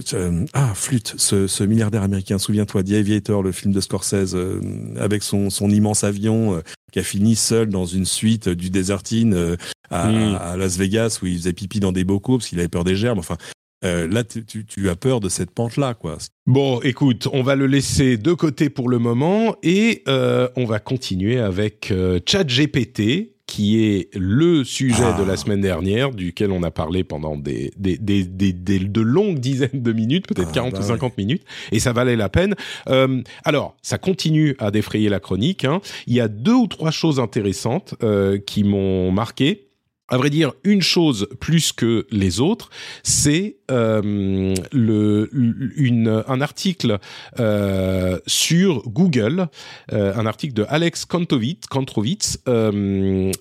ah 0.53 0.71
flûte 0.73 1.15
ce, 1.17 1.47
ce 1.47 1.63
milliardaire 1.63 2.03
américain. 2.03 2.37
Souviens-toi, 2.37 2.83
The 2.83 2.93
Aviator, 2.93 3.43
le 3.43 3.51
film 3.51 3.73
de 3.73 3.81
Scorsese 3.81 4.35
euh, 4.35 4.61
avec 4.99 5.23
son 5.23 5.49
son 5.49 5.69
immense 5.69 6.03
avion 6.03 6.55
euh, 6.55 6.61
qui 6.93 6.99
a 6.99 7.03
fini 7.03 7.35
seul 7.35 7.69
dans 7.69 7.85
une 7.85 8.05
suite 8.05 8.49
du 8.49 8.69
Desertine 8.69 9.57
à, 9.89 10.07
à, 10.07 10.57
Las 10.57 10.77
Vegas 10.77 11.19
où 11.21 11.25
il 11.25 11.37
faisait 11.37 11.53
pipi 11.53 11.79
dans 11.79 11.91
des 11.91 12.03
bocaux 12.03 12.37
parce 12.37 12.49
qu'il 12.49 12.59
avait 12.59 12.67
peur 12.67 12.83
des 12.83 12.95
germes. 12.95 13.19
Enfin, 13.19 13.37
euh, 13.83 14.07
là, 14.07 14.23
tu, 14.23 14.65
tu, 14.65 14.89
as 14.89 14.95
peur 14.95 15.19
de 15.19 15.29
cette 15.29 15.51
pente-là, 15.51 15.93
quoi. 15.93 16.17
Bon, 16.45 16.79
écoute, 16.81 17.27
on 17.33 17.43
va 17.43 17.55
le 17.55 17.67
laisser 17.67 18.17
de 18.17 18.33
côté 18.33 18.69
pour 18.69 18.89
le 18.89 18.99
moment 18.99 19.55
et 19.63 20.03
euh, 20.07 20.47
on 20.55 20.65
va 20.65 20.79
continuer 20.79 21.39
avec 21.39 21.89
euh, 21.91 22.19
ChatGPT 22.25 23.33
qui 23.47 23.83
est 23.83 24.07
le 24.15 24.63
sujet 24.63 25.03
Ah. 25.03 25.19
de 25.19 25.25
la 25.27 25.35
semaine 25.35 25.59
dernière, 25.59 26.11
duquel 26.11 26.51
on 26.51 26.63
a 26.63 26.71
parlé 26.71 27.03
pendant 27.03 27.35
des, 27.35 27.71
des, 27.77 27.97
des, 27.97 28.23
des, 28.23 28.53
des- 28.53 28.79
de 28.79 29.01
longues 29.01 29.39
dizaines 29.39 29.81
de 29.81 29.91
minutes, 29.91 30.25
peut-être 30.25 30.47
Ah, 30.51 30.53
40 30.53 30.73
bah 30.73 30.79
ou 30.79 30.83
50 30.83 31.17
minutes, 31.17 31.43
et 31.73 31.79
ça 31.79 31.91
valait 31.91 32.15
la 32.15 32.29
peine. 32.29 32.55
Euh, 32.87 33.21
alors, 33.43 33.75
ça 33.81 33.97
continue 33.97 34.55
à 34.59 34.71
défrayer 34.71 35.09
la 35.09 35.19
chronique. 35.19 35.65
hein. 35.65 35.81
Il 36.07 36.13
y 36.13 36.21
a 36.21 36.29
deux 36.29 36.53
ou 36.53 36.67
trois 36.67 36.91
choses 36.91 37.19
intéressantes 37.19 37.95
euh, 38.03 38.37
qui 38.37 38.63
m'ont 38.63 39.11
marqué. 39.11 39.67
À 40.11 40.17
vrai 40.17 40.29
dire, 40.29 40.51
une 40.65 40.81
chose 40.81 41.27
plus 41.39 41.71
que 41.71 42.05
les 42.11 42.39
autres, 42.41 42.69
c'est 43.01 43.57
euh, 43.71 44.53
le, 44.73 45.29
une, 45.77 46.23
un 46.27 46.41
article 46.41 46.99
euh, 47.39 48.19
sur 48.27 48.87
Google, 48.89 49.47
euh, 49.93 50.13
un 50.15 50.25
article 50.25 50.53
de 50.53 50.65
Alex 50.67 51.05
Kantrovitz, 51.05 52.39
euh, 52.49 53.31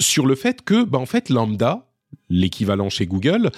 sur 0.00 0.26
le 0.26 0.34
fait 0.36 0.62
que, 0.64 0.84
bah, 0.84 0.98
en 0.98 1.06
fait, 1.06 1.28
Lambda, 1.28 1.86
l'équivalent 2.30 2.88
chez 2.88 3.06
Google, 3.06 3.50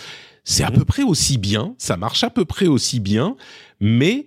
c'est 0.45 0.65
à 0.65 0.71
Mhm. 0.71 0.77
peu 0.79 0.85
près 0.87 1.03
aussi 1.03 1.39
bien, 1.39 1.75
ça 1.79 1.97
marche 1.97 2.25
à 2.25 2.31
peu 2.31 2.45
près 2.47 2.67
aussi 2.67 2.99
bien, 3.01 3.37
mais 3.81 4.27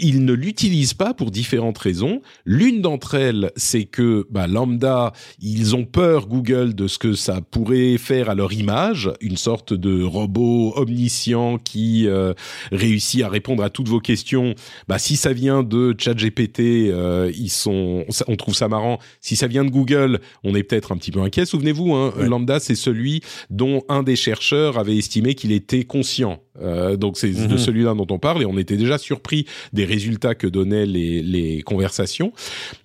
ils 0.00 0.24
ne 0.24 0.32
l'utilisent 0.32 0.94
pas 0.94 1.14
pour 1.14 1.30
différentes 1.30 1.78
raisons. 1.78 2.22
L'une 2.44 2.80
d'entre 2.80 3.14
elles, 3.14 3.52
c'est 3.56 3.84
que 3.84 4.26
bah, 4.30 4.46
Lambda, 4.46 5.12
ils 5.40 5.76
ont 5.76 5.84
peur, 5.84 6.26
Google, 6.26 6.74
de 6.74 6.86
ce 6.88 6.98
que 6.98 7.14
ça 7.14 7.40
pourrait 7.40 7.98
faire 7.98 8.30
à 8.30 8.34
leur 8.34 8.52
image, 8.52 9.10
une 9.20 9.36
sorte 9.36 9.72
de 9.72 10.02
robot 10.02 10.72
omniscient 10.76 11.58
qui 11.58 12.06
euh, 12.06 12.32
réussit 12.72 13.22
à 13.22 13.28
répondre 13.28 13.62
à 13.62 13.70
toutes 13.70 13.88
vos 13.88 14.00
questions. 14.00 14.54
Bah, 14.88 14.98
si 14.98 15.16
ça 15.16 15.32
vient 15.32 15.62
de 15.62 15.94
ChatGPT, 15.98 16.60
euh, 16.60 17.30
ils 17.36 17.50
sont, 17.50 18.04
on 18.28 18.36
trouve 18.36 18.54
ça 18.54 18.68
marrant. 18.68 18.98
Si 19.20 19.36
ça 19.36 19.46
vient 19.46 19.64
de 19.64 19.70
Google, 19.70 20.20
on 20.42 20.54
est 20.54 20.62
peut-être 20.62 20.92
un 20.92 20.96
petit 20.96 21.10
peu 21.10 21.20
inquiet. 21.20 21.44
Souvenez-vous, 21.44 21.94
hein, 21.94 22.12
Ouais. 22.16 22.28
Lambda, 22.28 22.60
c'est 22.60 22.74
celui 22.74 23.20
dont 23.50 23.82
un 23.88 24.02
des 24.02 24.16
chercheurs 24.16 24.78
avait 24.78 24.96
estimé 24.96 25.34
qu'il 25.34 25.52
était 25.52 25.84
conscient. 25.84 26.40
Euh, 26.62 26.96
donc 26.96 27.16
c'est 27.18 27.30
de 27.30 27.52
Mhm. 27.54 27.58
celui-là 27.58 27.94
dont 27.94 28.06
on 28.10 28.18
parle 28.18 28.42
et 28.42 28.46
on 28.46 28.56
était 28.58 28.76
déjà 28.76 28.98
surpris 28.98 29.46
des 29.72 29.84
résultats 29.84 30.34
que 30.34 30.46
donnaient 30.46 30.86
les, 30.86 31.22
les 31.22 31.62
conversations. 31.62 32.32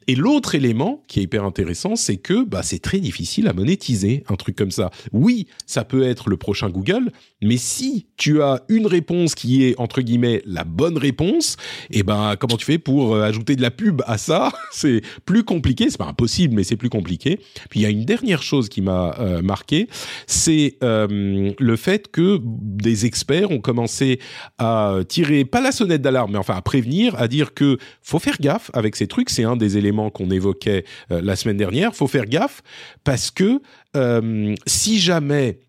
Et 0.07 0.15
l'autre 0.15 0.55
élément 0.55 1.03
qui 1.07 1.19
est 1.19 1.23
hyper 1.23 1.43
intéressant, 1.43 1.95
c'est 1.95 2.17
que 2.17 2.43
bah, 2.43 2.63
c'est 2.63 2.79
très 2.79 2.99
difficile 2.99 3.47
à 3.47 3.53
monétiser 3.53 4.23
un 4.27 4.35
truc 4.35 4.55
comme 4.55 4.71
ça. 4.71 4.89
Oui, 5.13 5.45
ça 5.67 5.83
peut 5.83 6.01
être 6.03 6.29
le 6.29 6.37
prochain 6.37 6.69
Google, 6.69 7.11
mais 7.43 7.57
si 7.57 8.07
tu 8.17 8.41
as 8.41 8.63
une 8.69 8.87
réponse 8.87 9.35
qui 9.35 9.63
est 9.65 9.75
entre 9.79 10.01
guillemets 10.01 10.41
la 10.45 10.63
bonne 10.63 10.97
réponse, 10.97 11.57
et 11.91 12.01
ben 12.01 12.35
comment 12.39 12.57
tu 12.57 12.65
fais 12.65 12.79
pour 12.79 13.13
euh, 13.15 13.21
ajouter 13.23 13.55
de 13.55 13.61
la 13.61 13.69
pub 13.71 14.01
à 14.07 14.17
ça? 14.17 14.51
C'est 14.71 15.01
plus 15.25 15.43
compliqué. 15.43 15.89
C'est 15.91 15.97
pas 15.99 16.05
impossible, 16.07 16.55
mais 16.55 16.63
c'est 16.63 16.75
plus 16.75 16.89
compliqué. 16.89 17.39
Puis 17.69 17.81
il 17.81 17.83
y 17.83 17.85
a 17.85 17.89
une 17.89 18.05
dernière 18.05 18.41
chose 18.41 18.67
qui 18.69 18.81
m'a 18.81 19.15
euh, 19.19 19.41
marqué, 19.41 19.87
c'est 20.25 20.77
euh, 20.83 21.51
le 21.57 21.75
fait 21.75 22.09
que 22.11 22.39
des 22.43 23.05
experts 23.05 23.51
ont 23.51 23.58
commencé 23.61 24.19
à 24.57 24.97
tirer 25.07 25.45
pas 25.45 25.61
la 25.61 25.71
sonnette 25.71 26.01
d'alarme, 26.01 26.33
mais 26.33 26.37
enfin 26.37 26.55
à 26.55 26.61
prévenir, 26.61 27.15
à 27.19 27.27
dire 27.27 27.53
que 27.53 27.77
faut 28.01 28.19
faire 28.19 28.37
gaffe 28.39 28.71
avec 28.73 28.95
ces 28.95 29.07
trucs. 29.07 29.29
C'est 29.29 29.43
un 29.43 29.55
des 29.55 29.77
éléments 29.77 30.09
qu'on 30.09 30.29
évoquait 30.31 30.85
euh, 31.11 31.21
la 31.21 31.35
semaine 31.35 31.57
dernière. 31.57 31.95
Faut 31.95 32.07
faire 32.07 32.25
gaffe 32.25 32.61
parce 33.03 33.31
que 33.31 33.61
euh, 33.95 34.55
si 34.67 34.99
jamais 34.99 35.59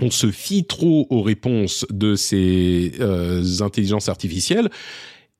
on 0.00 0.10
se 0.10 0.30
fie 0.30 0.64
trop 0.64 1.06
aux 1.10 1.22
réponses 1.22 1.86
de 1.90 2.16
ces 2.16 2.92
euh, 3.00 3.44
intelligences 3.60 4.08
artificielles, 4.08 4.70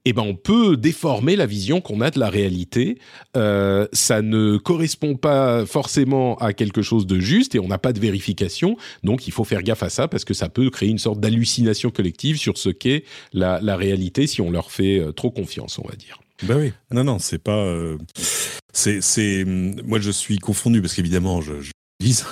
eh 0.05 0.12
ben 0.12 0.22
on 0.22 0.34
peut 0.34 0.76
déformer 0.76 1.36
la 1.36 1.46
vision 1.46 1.80
qu'on 1.80 2.00
a 2.00 2.11
de 2.11 2.18
la 2.18 2.28
réalité. 2.30 2.98
Euh, 3.36 3.86
ça 3.92 4.22
ne 4.22 4.57
correspond 4.59 5.16
pas 5.16 5.64
forcément 5.66 6.36
à 6.36 6.52
quelque 6.52 6.82
chose 6.82 7.07
de 7.07 7.18
juste 7.20 7.55
et 7.55 7.59
on 7.59 7.68
n'a 7.68 7.78
pas 7.78 7.92
de 7.92 8.00
vérification. 8.00 8.76
Donc 9.02 9.26
il 9.26 9.32
faut 9.32 9.44
faire 9.44 9.62
gaffe 9.62 9.82
à 9.82 9.90
ça 9.90 10.09
parce 10.09 10.24
que 10.24 10.34
ça 10.34 10.48
peut 10.48 10.68
créer 10.70 10.88
une 10.90 10.98
sorte 10.98 11.20
d'hallucination 11.20 11.90
collective 11.90 12.36
sur 12.36 12.59
ce 12.59 12.68
qu'est 12.68 13.05
la, 13.32 13.61
la 13.61 13.76
réalité 13.76 14.26
si 14.26 14.40
on 14.40 14.50
leur 14.50 14.70
fait 14.70 14.98
euh, 14.98 15.12
trop 15.12 15.30
confiance, 15.30 15.78
on 15.78 15.88
va 15.88 15.94
dire. 15.96 16.20
Ben 16.42 16.59
oui. 16.59 16.72
Non, 16.90 17.05
non, 17.05 17.18
c'est 17.18 17.38
pas. 17.38 17.57
euh, 17.64 17.96
c'est, 18.72 19.00
c'est. 19.00 19.44
Moi, 19.44 20.00
je 20.00 20.11
suis 20.11 20.38
confondu 20.38 20.82
parce 20.82 20.94
qu'évidemment, 20.94 21.40
je, 21.40 21.61
je 21.61 21.70
lise. 22.02 22.26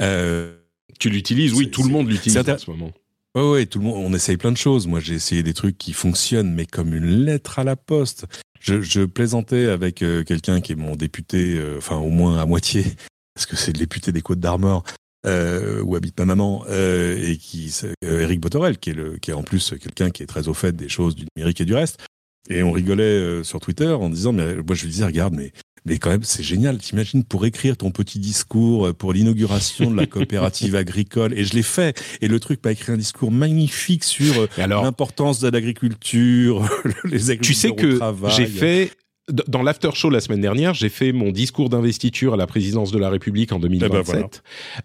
Euh, 0.00 0.56
Tu 0.98 1.08
l'utilises, 1.08 1.54
oui, 1.54 1.70
tout 1.70 1.82
le 1.84 1.88
monde 1.88 2.08
l'utilise 2.10 2.36
en 2.38 2.58
ce 2.58 2.70
moment. 2.70 2.92
Ouais, 3.34 3.50
ouais, 3.50 3.66
tout 3.66 3.78
le 3.78 3.84
monde. 3.84 4.04
On 4.04 4.14
essaye 4.14 4.36
plein 4.36 4.52
de 4.52 4.56
choses. 4.56 4.86
Moi, 4.86 5.00
j'ai 5.00 5.14
essayé 5.14 5.42
des 5.42 5.54
trucs 5.54 5.78
qui 5.78 5.92
fonctionnent, 5.92 6.52
mais 6.52 6.66
comme 6.66 6.94
une 6.94 7.24
lettre 7.24 7.58
à 7.58 7.64
la 7.64 7.76
poste. 7.76 8.26
Je, 8.60 8.80
je 8.80 9.02
plaisantais 9.02 9.66
avec 9.66 10.02
euh, 10.02 10.22
quelqu'un 10.22 10.60
qui 10.60 10.72
est 10.72 10.76
mon 10.76 10.94
député, 10.94 11.56
euh, 11.56 11.78
enfin 11.78 11.96
au 11.96 12.10
moins 12.10 12.38
à 12.38 12.46
moitié, 12.46 12.84
parce 13.34 13.46
que 13.46 13.56
c'est 13.56 13.72
le 13.72 13.78
député 13.78 14.12
des 14.12 14.22
Côtes 14.22 14.40
d'Armor. 14.40 14.84
Euh, 15.24 15.80
où 15.82 15.94
habite 15.94 16.18
ma 16.18 16.24
maman 16.24 16.64
euh, 16.68 17.16
et 17.16 17.36
qui 17.36 17.70
c'est, 17.70 17.94
euh, 18.04 18.22
Eric 18.22 18.40
Botorel 18.40 18.76
qui 18.78 18.90
est 18.90 18.94
le 18.94 19.18
qui 19.18 19.30
est 19.30 19.34
en 19.34 19.44
plus 19.44 19.72
quelqu'un 19.80 20.10
qui 20.10 20.24
est 20.24 20.26
très 20.26 20.48
au 20.48 20.54
fait 20.54 20.74
des 20.74 20.88
choses 20.88 21.14
du 21.14 21.26
numérique 21.36 21.60
et 21.60 21.64
du 21.64 21.74
reste 21.74 22.04
et 22.50 22.64
on 22.64 22.72
rigolait 22.72 23.44
sur 23.44 23.60
Twitter 23.60 23.86
en 23.86 24.10
disant 24.10 24.32
mais 24.32 24.56
moi 24.56 24.74
je 24.74 24.82
lui 24.82 24.90
disais 24.90 25.04
regarde 25.04 25.32
mais 25.34 25.52
mais 25.84 25.98
quand 25.98 26.10
même 26.10 26.22
c'est 26.22 26.42
génial 26.42 26.78
t'imagines 26.78 27.24
pour 27.24 27.46
écrire 27.46 27.76
ton 27.76 27.90
petit 27.90 28.18
discours 28.18 28.88
euh, 28.88 28.92
pour 28.92 29.12
l'inauguration 29.12 29.90
de 29.90 29.96
la 29.96 30.06
coopérative 30.12 30.76
agricole 30.76 31.32
et 31.36 31.44
je 31.44 31.54
l'ai 31.54 31.62
fait 31.62 32.00
et 32.20 32.28
le 32.28 32.40
truc 32.40 32.60
m'a 32.64 32.72
écrit 32.72 32.92
un 32.92 32.96
discours 32.96 33.30
magnifique 33.30 34.04
sur 34.04 34.40
euh, 34.40 34.66
l'importance 34.66 35.40
de 35.40 35.48
l'agriculture 35.48 36.68
les 37.04 37.30
agriculteurs 37.30 37.40
tu 37.42 37.54
sais 37.54 37.72
que 37.72 37.98
j'ai 38.28 38.46
fait 38.46 38.92
dans 39.30 39.62
l'after 39.62 39.90
show 39.94 40.10
la 40.10 40.20
semaine 40.20 40.40
dernière, 40.40 40.74
j'ai 40.74 40.88
fait 40.88 41.12
mon 41.12 41.30
discours 41.30 41.68
d'investiture 41.68 42.34
à 42.34 42.36
la 42.36 42.46
présidence 42.46 42.90
de 42.90 42.98
la 42.98 43.08
République 43.08 43.52
en 43.52 43.58
2027. 43.58 44.02
voilà. 44.04 44.28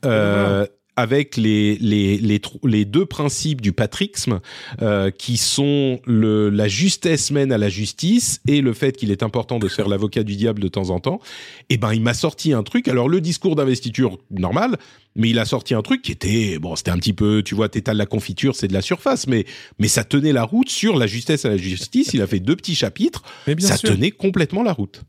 Euh, 0.05 0.67
avec 0.97 1.37
les, 1.37 1.77
les, 1.77 2.17
les, 2.17 2.85
deux 2.85 3.05
principes 3.05 3.61
du 3.61 3.71
patrixme, 3.71 4.39
euh, 4.81 5.11
qui 5.11 5.37
sont 5.37 6.01
le, 6.05 6.49
la 6.49 6.67
justesse 6.67 7.29
mène 7.29 7.51
à 7.51 7.59
la 7.59 7.69
justice 7.69 8.41
et 8.47 8.61
le 8.61 8.73
fait 8.73 8.97
qu'il 8.97 9.11
est 9.11 9.21
important 9.21 9.59
de 9.59 9.67
se 9.67 9.75
faire 9.75 9.87
l'avocat 9.87 10.23
du 10.23 10.35
diable 10.35 10.59
de 10.59 10.67
temps 10.67 10.89
en 10.89 10.99
temps, 10.99 11.21
et 11.69 11.77
ben 11.77 11.93
il 11.93 12.01
m'a 12.01 12.15
sorti 12.15 12.51
un 12.51 12.63
truc. 12.63 12.87
Alors 12.87 13.07
le 13.07 13.21
discours 13.21 13.55
d'investiture 13.55 14.17
normal, 14.31 14.77
mais 15.15 15.29
il 15.29 15.37
a 15.37 15.45
sorti 15.45 15.75
un 15.75 15.83
truc 15.83 16.01
qui 16.01 16.11
était 16.11 16.57
bon, 16.57 16.75
c'était 16.75 16.91
un 16.91 16.97
petit 16.97 17.13
peu, 17.13 17.43
tu 17.43 17.53
vois, 17.53 17.69
t'étales 17.69 17.97
la 17.97 18.07
confiture, 18.07 18.55
c'est 18.55 18.67
de 18.67 18.73
la 18.73 18.81
surface, 18.81 19.27
mais 19.27 19.45
mais 19.77 19.87
ça 19.87 20.03
tenait 20.03 20.33
la 20.33 20.43
route 20.43 20.69
sur 20.69 20.97
la 20.97 21.05
justesse 21.05 21.45
à 21.45 21.49
la 21.49 21.57
justice. 21.57 22.15
Il 22.15 22.23
a 22.23 22.27
fait 22.27 22.39
deux 22.39 22.55
petits 22.55 22.75
chapitres, 22.75 23.21
mais 23.45 23.53
bien 23.53 23.67
ça 23.67 23.77
sûr 23.77 23.89
tenait 23.89 24.11
complètement 24.11 24.63
la 24.63 24.73
route. 24.73 25.03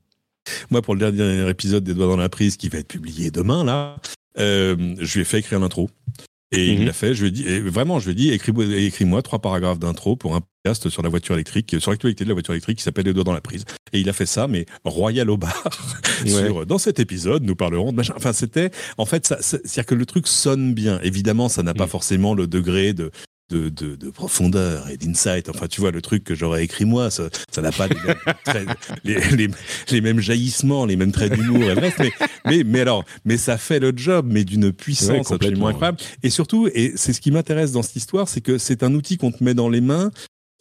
Moi, 0.71 0.83
pour 0.83 0.95
le 0.95 1.11
dernier 1.11 1.49
épisode 1.49 1.85
des 1.85 1.95
Doigts 1.95 2.07
dans 2.07 2.17
la 2.17 2.29
prise 2.29 2.57
qui 2.57 2.69
va 2.69 2.79
être 2.79 2.89
publié 2.89 3.31
demain, 3.31 3.65
là, 3.65 3.97
euh, 4.39 4.95
je 4.99 5.15
lui 5.15 5.21
ai 5.21 5.25
fait 5.25 5.39
écrire 5.41 5.61
l'intro. 5.61 5.91
Et 6.51 6.73
Mhm. 6.75 6.81
il 6.81 6.87
l'a 6.87 6.93
fait, 6.95 7.13
je 7.15 7.21
lui 7.23 7.29
ai 7.29 7.31
dit, 7.31 7.47
et 7.47 7.61
vraiment, 7.61 7.99
je 8.01 8.07
lui 8.07 8.13
ai 8.13 8.15
dit, 8.15 8.33
écris-moi 8.33 9.21
trois 9.21 9.39
paragraphes 9.39 9.79
d'intro 9.79 10.17
pour 10.17 10.35
un 10.35 10.41
podcast 10.41 10.89
sur 10.89 11.03
la 11.03 11.11
voiture 11.11 11.35
électrique, 11.35 11.77
sur 11.79 11.91
l'actualité 11.91 12.25
de 12.25 12.31
la 12.31 12.35
voiture 12.35 12.55
électrique 12.55 12.79
qui 12.79 12.85
s'appelle 12.85 13.05
Les 13.05 13.13
Doigts 13.13 13.25
dans 13.25 13.35
la 13.35 13.43
prise. 13.43 13.67
Et 13.93 14.01
il 14.01 14.09
a 14.09 14.15
fait 14.15 14.25
ça, 14.25 14.49
mais 14.49 14.65
royal 14.85 15.29
au 15.29 15.37
bar. 15.37 15.63
sur, 16.27 16.65
dans 16.65 16.79
cet 16.79 17.01
épisode, 17.01 17.43
nous 17.45 17.55
parlerons 17.55 17.91
de 17.93 17.97
machin. 17.97 18.15
Enfin, 18.17 18.33
c'était, 18.33 18.71
en 18.97 19.05
fait, 19.05 19.35
c'est-à-dire 19.41 19.85
que 19.85 19.95
le 19.95 20.07
truc 20.07 20.27
sonne 20.27 20.73
bien. 20.73 20.99
Évidemment, 21.03 21.51
ça 21.51 21.63
n'a 21.63 21.75
pas 21.75 21.85
Mhm. 21.85 21.91
forcément 21.91 22.33
le 22.35 22.47
degré 22.47 22.95
de, 22.95 23.11
de, 23.51 23.69
de, 23.71 23.97
de 23.97 24.11
profondeur 24.11 24.89
et 24.91 24.97
d'insight. 24.97 25.49
Enfin, 25.49 25.67
tu 25.69 25.81
vois, 25.81 25.91
le 25.91 26.03
truc 26.03 26.23
que 26.25 26.35
j'aurais 26.35 26.65
écrit 26.65 26.85
moi, 26.85 27.11
ça 27.11 27.29
n'a 27.63 27.73
pas 27.73 27.89
les 27.89 27.95
mêmes, 27.95 28.17
traits- 28.45 28.69
les, 29.05 29.21
les- 29.37 29.49
les 29.91 30.01
mêmes 30.01 30.21
jaillissements, 30.21 30.85
les 30.85 30.97
mêmes 30.97 31.13
traits 31.13 31.33
d'humour 31.33 31.59
mais, 31.99 32.11
mais, 32.45 32.65
mais 32.65 32.81
alors, 32.81 33.05
mais 33.25 33.37
ça 33.37 33.57
fait 33.57 33.79
le 33.81 33.93
job, 33.97 34.27
mais 34.29 34.45
d'une 34.45 34.73
puissance 34.73 35.33
absolument 35.33 35.69
incroyable. 35.69 35.99
Et 36.23 36.31
surtout, 36.31 36.69
et 36.75 36.93
c'est 36.97 37.13
ce 37.13 37.21
qui 37.21 37.31
m'intéresse 37.31 37.73
dans 37.73 37.83
cette 37.83 37.97
histoire, 37.97 38.29
c'est 38.29 38.41
que 38.43 38.59
c'est 38.59 38.83
un 38.83 38.95
outil 38.95 39.17
qu'on 39.17 39.33
te 39.33 39.43
met 39.43 39.55
dans 39.55 39.69
les 39.69 39.81
mains 39.81 40.11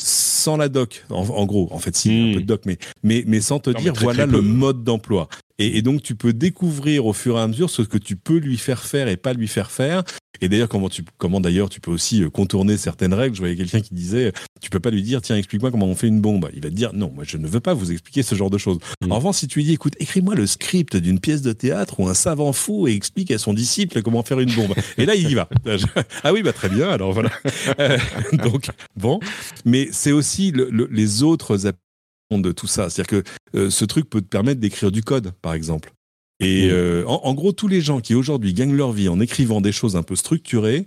sans 0.02 0.56
la 0.58 0.70
doc, 0.70 1.04
en, 1.10 1.28
en 1.28 1.46
gros, 1.46 1.68
en 1.72 1.80
fait, 1.80 1.96
si, 1.96 2.10
Mm. 2.12 2.30
un 2.30 2.34
peu 2.36 2.42
de 2.42 2.46
doc, 2.46 2.62
mais, 2.66 2.78
mais, 3.04 3.24
mais 3.28 3.42
sans 3.42 3.60
te 3.60 3.72
Non, 3.72 3.80
dire, 3.80 3.94
très, 3.94 4.04
voilà 4.06 4.24
très 4.28 4.32
le 4.32 4.42
mode 4.42 4.84
d'emploi. 4.84 5.28
Et, 5.60 5.78
et 5.78 5.82
donc, 5.82 6.04
tu 6.04 6.16
peux 6.16 6.34
découvrir 6.34 7.06
au 7.06 7.14
fur 7.14 7.38
et 7.38 7.42
à 7.42 7.48
mesure 7.48 7.70
ce 7.70 7.82
que 7.82 7.98
tu 7.98 8.16
peux 8.16 8.38
lui 8.38 8.58
faire 8.58 8.84
faire 8.84 9.08
et 9.08 9.18
pas 9.18 9.34
lui 9.34 9.48
faire 9.48 9.72
faire. 9.72 10.04
Et 10.40 10.50
d'ailleurs, 10.50 10.70
comment 10.70 10.88
tu, 10.88 11.04
comment 11.18 11.42
d'ailleurs 11.42 11.68
tu 11.68 11.80
peux 11.82 11.90
aussi 11.90 12.22
euh, 12.24 12.30
contourner 12.30 12.78
certaines 12.78 13.14
règles. 13.16 13.34
Je 13.36 13.40
voyais 13.40 13.56
quelqu'un 13.56 13.82
qui 13.82 13.96
disait, 13.96 14.34
tu 14.62 14.70
peux 14.70 14.80
pas 14.80 14.92
lui 14.92 15.02
dire, 15.02 15.20
tiens, 15.24 15.36
explique-moi 15.36 15.72
comment 15.72 15.88
on 15.88 15.96
fait 15.96 16.08
une 16.08 16.22
bombe. 16.22 16.48
Il 16.54 16.62
va 16.62 16.70
te 16.70 16.76
dire, 16.76 16.94
non, 16.94 17.12
moi, 17.14 17.24
je 17.26 17.38
ne 17.38 17.48
veux 17.48 17.60
pas 17.60 17.74
vous 17.74 17.92
expliquer 17.92 18.22
ce 18.22 18.36
genre 18.36 18.52
de 18.52 18.60
choses. 18.60 18.78
Mm. 19.04 19.12
En 19.12 19.16
revanche, 19.16 19.38
si 19.38 19.48
tu 19.48 19.58
lui 19.58 19.66
dis, 19.66 19.74
écoute, 19.74 19.96
écris-moi 20.00 20.36
le 20.36 20.46
script 20.46 20.96
d'une 20.96 21.20
pièce 21.20 21.42
de 21.42 21.54
théâtre 21.54 22.00
où 22.00 22.08
un 22.08 22.14
savant 22.14 22.54
fou 22.54 22.88
et 22.88 22.92
explique 22.94 23.32
à 23.32 23.40
son 23.40 23.56
disciple 23.56 24.04
comment 24.04 24.22
faire 24.22 24.40
une 24.40 24.54
bombe. 24.54 24.76
Et 25.00 25.08
là, 25.08 25.16
il 25.16 25.28
y 25.28 25.34
va. 25.34 25.50
ah 26.24 26.34
oui, 26.34 26.44
bah 26.44 26.54
très 26.54 26.70
bien. 26.70 26.90
Alors 26.90 27.14
voilà. 27.14 27.32
Euh, 27.80 27.98
donc 28.44 28.70
bon, 28.96 29.20
mais 29.66 29.90
c'est 29.92 30.12
aussi 30.12 30.52
le- 30.52 30.70
le- 30.72 30.88
les 30.92 31.22
autres 31.24 31.66
de 32.32 32.52
tout 32.52 32.68
ça. 32.68 32.90
C'est-à-dire 32.90 33.24
que 33.24 33.30
euh, 33.56 33.70
ce 33.70 33.86
truc 33.86 34.10
peut 34.10 34.22
te 34.22 34.28
permettre 34.28 34.60
d'écrire 34.60 34.92
du 34.92 35.04
code, 35.04 35.32
par 35.42 35.54
exemple. 35.54 35.94
Et 36.40 36.70
euh, 36.70 37.04
en, 37.08 37.22
en 37.24 37.34
gros, 37.34 37.52
tous 37.52 37.68
les 37.68 37.82
gens 37.82 38.00
qui 38.00 38.14
aujourd'hui 38.14 38.54
gagnent 38.54 38.76
leur 38.76 38.92
vie 38.92 39.10
en 39.10 39.20
écrivant 39.20 39.62
des 39.62 39.72
choses 39.72 39.96
un 39.96 40.04
peu 40.04 40.16
structurées, 40.16 40.86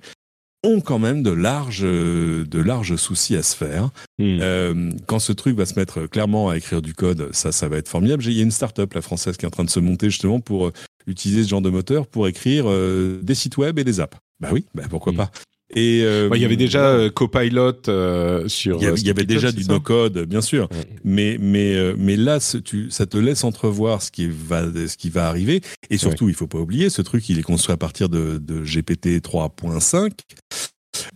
ont 0.62 0.80
quand 0.80 0.98
même 0.98 1.22
de 1.22 1.30
larges, 1.30 1.80
de 1.82 2.60
larges 2.60 2.96
soucis 2.96 3.34
à 3.34 3.42
se 3.42 3.56
faire. 3.56 3.86
Hmm. 4.18 4.38
Euh, 4.42 4.90
quand 5.06 5.18
ce 5.18 5.32
truc 5.32 5.56
va 5.56 5.64
se 5.64 5.74
mettre 5.74 6.06
clairement 6.06 6.50
à 6.50 6.56
écrire 6.58 6.82
du 6.82 6.92
code, 6.92 7.30
ça, 7.32 7.50
ça 7.50 7.68
va 7.68 7.78
être 7.78 7.88
formidable. 7.88 8.22
Il 8.26 8.32
y 8.34 8.40
a 8.40 8.42
une 8.42 8.50
start-up, 8.50 8.92
la 8.94 9.00
française, 9.00 9.36
qui 9.36 9.44
est 9.44 9.48
en 9.48 9.52
train 9.52 9.64
de 9.64 9.70
se 9.70 9.80
monter 9.80 10.10
justement 10.10 10.40
pour 10.40 10.66
euh, 10.66 10.72
utiliser 11.06 11.44
ce 11.44 11.48
genre 11.48 11.62
de 11.62 11.70
moteur 11.70 12.06
pour 12.06 12.28
écrire 12.28 12.64
euh, 12.68 13.20
des 13.22 13.34
sites 13.34 13.56
web 13.56 13.78
et 13.78 13.84
des 13.84 14.00
apps. 14.00 14.18
Bah 14.38 14.50
oui, 14.52 14.66
bah 14.74 14.84
pourquoi 14.88 15.12
Hmm. 15.12 15.16
pas. 15.16 15.30
Et 15.74 16.02
euh, 16.02 16.28
Ouais, 16.28 16.38
il 16.38 16.42
y 16.42 16.44
avait 16.44 16.56
déjà 16.56 16.84
euh, 16.84 17.10
Copilot 17.10 17.88
euh, 17.88 18.48
sur. 18.48 18.76
il 18.78 18.82
y 18.82 18.86
avait, 18.86 19.00
y 19.00 19.10
avait 19.10 19.24
déjà 19.24 19.48
Code, 19.52 19.56
du 19.60 19.68
no-code, 19.68 20.18
bien 20.26 20.40
sûr. 20.40 20.68
Ouais. 20.72 20.78
Mais 21.04 21.36
mais 21.40 21.74
euh, 21.76 21.94
mais 21.96 22.16
là, 22.16 22.40
ce- 22.40 22.58
tu, 22.58 22.90
ça 22.90 23.06
te 23.06 23.16
laisse 23.16 23.44
entrevoir 23.44 24.02
ce 24.02 24.10
qui 24.10 24.26
va 24.28 24.64
ce 24.88 24.96
qui 24.96 25.10
va 25.10 25.28
arriver. 25.28 25.60
Et 25.90 25.96
surtout, 25.96 26.28
il 26.28 26.34
faut 26.34 26.46
pas 26.48 26.58
oublier, 26.58 26.90
ce 26.90 27.02
truc, 27.02 27.28
il 27.28 27.38
est 27.38 27.42
construit 27.42 27.72
à 27.72 27.76
partir 27.76 28.08
de, 28.08 28.38
de 28.38 28.62
GPT 28.62 29.20
3.5. 29.22 30.10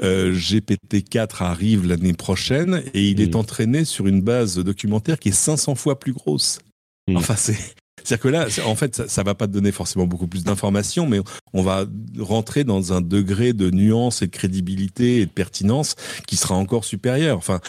Euh, 0.03 0.33
GPT 0.33 1.03
4 1.09 1.43
arrive 1.43 1.87
l'année 1.87 2.13
prochaine 2.15 2.83
et 2.95 3.03
il 3.09 3.21
est 3.21 3.35
entraîné 3.35 3.85
sur 3.85 4.07
une 4.07 4.23
base 4.23 4.57
documentaire 4.59 5.19
qui 5.19 5.31
est 5.31 5.33
500 5.33 5.75
fois 5.75 5.99
plus 5.99 6.13
grosse. 6.13 6.59
Mm. 7.09 7.17
Enfin, 7.17 7.35
c'est 7.37 7.57
c'est-à-dire 8.05 8.23
que 8.23 8.29
là, 8.29 8.47
en 8.67 8.75
fait, 8.77 8.95
ça, 8.95 9.09
ça 9.09 9.23
va 9.25 9.35
pas 9.35 9.47
te 9.49 9.53
donner 9.53 9.73
forcément 9.73 10.07
beaucoup 10.07 10.27
plus 10.29 10.45
d'informations, 10.45 11.07
mais 11.09 11.21
on 11.53 11.63
va 11.63 11.87
rentrer 12.19 12.63
dans 12.65 12.93
un 12.93 13.01
degré 13.01 13.53
de 13.53 13.71
nuance 13.71 14.23
et 14.23 14.27
de 14.27 14.31
crédibilité 14.33 15.21
et 15.21 15.27
de 15.27 15.31
pertinence 15.31 15.97
qui 16.27 16.37
sera 16.37 16.55
encore 16.55 16.85
supérieur. 16.85 17.37
Enfin, 17.37 17.61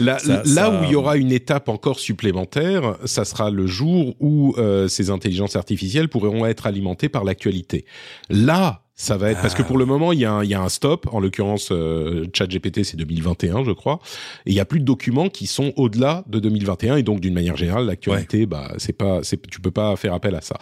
Là, 0.00 0.18
Ça- 0.18 0.38
là 0.38 0.44
ça- 0.44 0.80
où 0.80 0.84
il 0.84 0.90
y 0.90 0.94
aura 0.96 1.16
une 1.16 1.30
étape 1.30 1.68
encore 1.68 2.00
supplémentaire, 2.00 2.96
ça 3.04 3.24
sera 3.24 3.50
le 3.50 3.66
jour 3.68 4.16
où 4.18 4.54
euh, 4.58 4.88
ces 4.88 5.08
intelligences 5.10 5.54
artificielles 5.56 6.08
pourront 6.08 6.44
être 6.46 6.66
alimentées 6.66 7.08
par 7.08 7.22
l'actualité. 7.24 7.84
Là, 8.28 8.82
ça 8.96 9.16
va 9.16 9.30
être 9.32 9.40
parce 9.42 9.54
que 9.54 9.62
Ah. 9.62 9.64
pour 9.64 9.76
le 9.76 9.86
moment, 9.86 10.12
il 10.12 10.20
y 10.20 10.24
a 10.24 10.32
un, 10.32 10.44
il 10.44 10.50
y 10.50 10.54
a 10.54 10.62
un 10.62 10.68
stop. 10.68 11.08
En 11.12 11.18
l'occurrence, 11.18 11.70
euh, 11.72 12.26
ChatGPT, 12.32 12.84
c'est 12.84 12.96
2021, 12.96 13.64
je 13.64 13.72
crois. 13.72 13.98
Et 14.46 14.50
il 14.50 14.54
y 14.54 14.60
a 14.60 14.64
plus 14.64 14.78
de 14.78 14.84
documents 14.84 15.28
qui 15.28 15.46
sont 15.48 15.72
au-delà 15.76 16.22
de 16.28 16.38
2021. 16.38 16.96
Et 16.96 17.02
donc, 17.02 17.18
d'une 17.20 17.34
manière 17.34 17.56
générale, 17.56 17.86
l'actualité, 17.86 18.46
bah, 18.46 18.72
c'est 18.78 18.92
pas, 18.92 19.20
c'est, 19.24 19.44
tu 19.50 19.60
peux 19.60 19.72
pas 19.72 19.96
faire 19.96 20.14
appel 20.14 20.34
à 20.36 20.40
ça. 20.40 20.56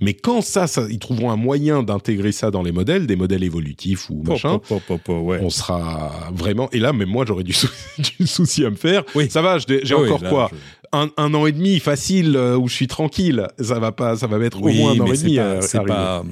Mais 0.00 0.14
quand 0.14 0.40
ça, 0.42 0.66
ça, 0.66 0.86
ils 0.90 0.98
trouveront 0.98 1.30
un 1.30 1.36
moyen 1.36 1.82
d'intégrer 1.84 2.32
ça 2.32 2.50
dans 2.50 2.62
les 2.62 2.72
modèles, 2.72 3.06
des 3.06 3.14
modèles 3.16 3.44
évolutifs 3.44 4.10
ou 4.10 4.22
machin, 4.24 4.58
po, 4.58 4.80
po, 4.80 4.80
po, 4.86 4.98
po, 4.98 5.18
ouais. 5.20 5.38
on 5.42 5.50
sera 5.50 6.12
vraiment. 6.34 6.68
Et 6.72 6.80
là, 6.80 6.92
même 6.92 7.08
moi, 7.08 7.24
j'aurais 7.26 7.44
du, 7.44 7.52
sou- 7.52 7.68
du 8.18 8.26
souci 8.26 8.64
à 8.64 8.70
me 8.70 8.76
faire. 8.76 9.04
Oui. 9.14 9.30
Ça 9.30 9.42
va, 9.42 9.58
j'ai 9.58 9.80
Oui, 9.94 10.06
encore 10.06 10.22
là, 10.24 10.28
quoi 10.30 10.50
je- 10.52 10.56
un, 10.92 11.08
un 11.16 11.34
an 11.34 11.46
et 11.46 11.52
demi 11.52 11.78
facile 11.80 12.36
euh, 12.36 12.56
où 12.56 12.68
je 12.68 12.74
suis 12.74 12.86
tranquille. 12.86 13.46
Ça 13.60 13.78
va 13.78 13.92
pas, 13.92 14.16
ça 14.16 14.26
va 14.26 14.38
mettre 14.38 14.60
Oui, 14.62 14.72
au 14.72 14.74
moins 14.82 14.92
un 14.92 15.00
an 15.00 15.12
et 15.12 15.16
demi. 15.18 15.36
pas- 15.36 15.60
c'est 15.62 15.84
pas. 15.84 16.24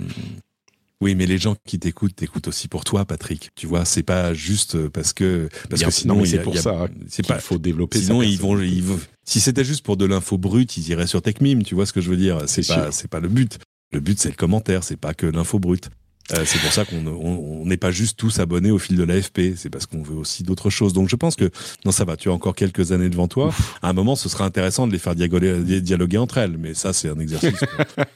Oui, 1.04 1.14
mais 1.14 1.26
les 1.26 1.36
gens 1.38 1.54
qui 1.66 1.78
t'écoutent, 1.78 2.16
t'écoutent 2.16 2.48
aussi 2.48 2.66
pour 2.66 2.82
toi, 2.84 3.04
Patrick. 3.04 3.50
Tu 3.54 3.66
vois, 3.66 3.84
c'est 3.84 4.02
pas 4.02 4.32
juste 4.32 4.88
parce 4.88 5.12
que 5.12 5.48
parce 5.68 5.82
que 5.82 5.90
sûr, 5.90 5.92
sinon 5.92 6.24
c'est 6.24 6.38
pour 6.42 6.54
il 6.54 6.56
y 6.56 6.58
a- 6.58 6.62
ça 6.62 6.88
C'est 7.08 7.26
pas. 7.26 7.38
faut 7.38 7.58
développer. 7.58 7.98
Sinon, 8.00 8.22
ils 8.22 8.38
vont, 8.38 8.58
ils 8.60 8.82
vont- 8.82 8.98
Si 9.26 9.38
c'était 9.38 9.64
juste 9.64 9.84
pour 9.84 9.96
de 9.98 10.06
l'info 10.06 10.38
brute, 10.38 10.76
ils 10.78 10.88
iraient 10.88 11.06
sur 11.06 11.20
TechMeme. 11.22 11.62
Tu 11.62 11.74
vois 11.74 11.84
ce 11.86 11.92
que 11.92 12.00
je 12.00 12.08
veux 12.10 12.16
dire 12.16 12.38
C'est 12.46 12.66
pas, 12.66 12.90
c'est 12.90 13.08
pas 13.08 13.20
le 13.20 13.28
but. 13.28 13.58
Le 13.92 14.00
but, 14.00 14.18
c'est 14.18 14.30
le 14.30 14.34
commentaire. 14.34 14.82
C'est 14.82 14.96
pas 14.96 15.14
que 15.14 15.26
l'info 15.26 15.58
brute. 15.58 15.90
Euh, 16.32 16.42
c'est 16.46 16.58
pour 16.60 16.72
ça 16.72 16.84
qu'on 16.84 17.02
ne- 17.02 17.10
on 17.10 17.62
on 17.64 17.66
n'est 17.66 17.76
pas 17.76 17.90
juste 17.90 18.18
tous 18.18 18.38
abonnés 18.40 18.70
au 18.70 18.78
fil 18.78 18.96
de 18.96 19.04
l'AFP. 19.04 19.54
C'est 19.56 19.70
parce 19.70 19.86
qu'on 19.86 20.02
veut 20.02 20.16
aussi 20.16 20.42
d'autres 20.42 20.68
choses. 20.70 20.92
Donc, 20.92 21.08
je 21.08 21.16
pense 21.16 21.34
que 21.36 21.50
non, 21.84 21.92
ça 21.92 22.04
va. 22.04 22.16
Tu 22.16 22.28
as 22.28 22.32
encore 22.32 22.54
quelques 22.54 22.92
années 22.92 23.08
devant 23.08 23.26
toi. 23.28 23.52
À 23.82 23.88
un 23.88 23.92
moment, 23.94 24.16
ce 24.16 24.28
sera 24.28 24.44
intéressant 24.44 24.86
de 24.86 24.92
les 24.92 24.98
faire 24.98 25.14
dialoguer, 25.14 25.80
dialoguer 25.80 26.18
entre 26.18 26.38
elles. 26.38 26.56
Mais 26.58 26.74
ça, 26.74 26.92
c'est 26.92 27.08
un 27.08 27.18
exercice 27.18 27.52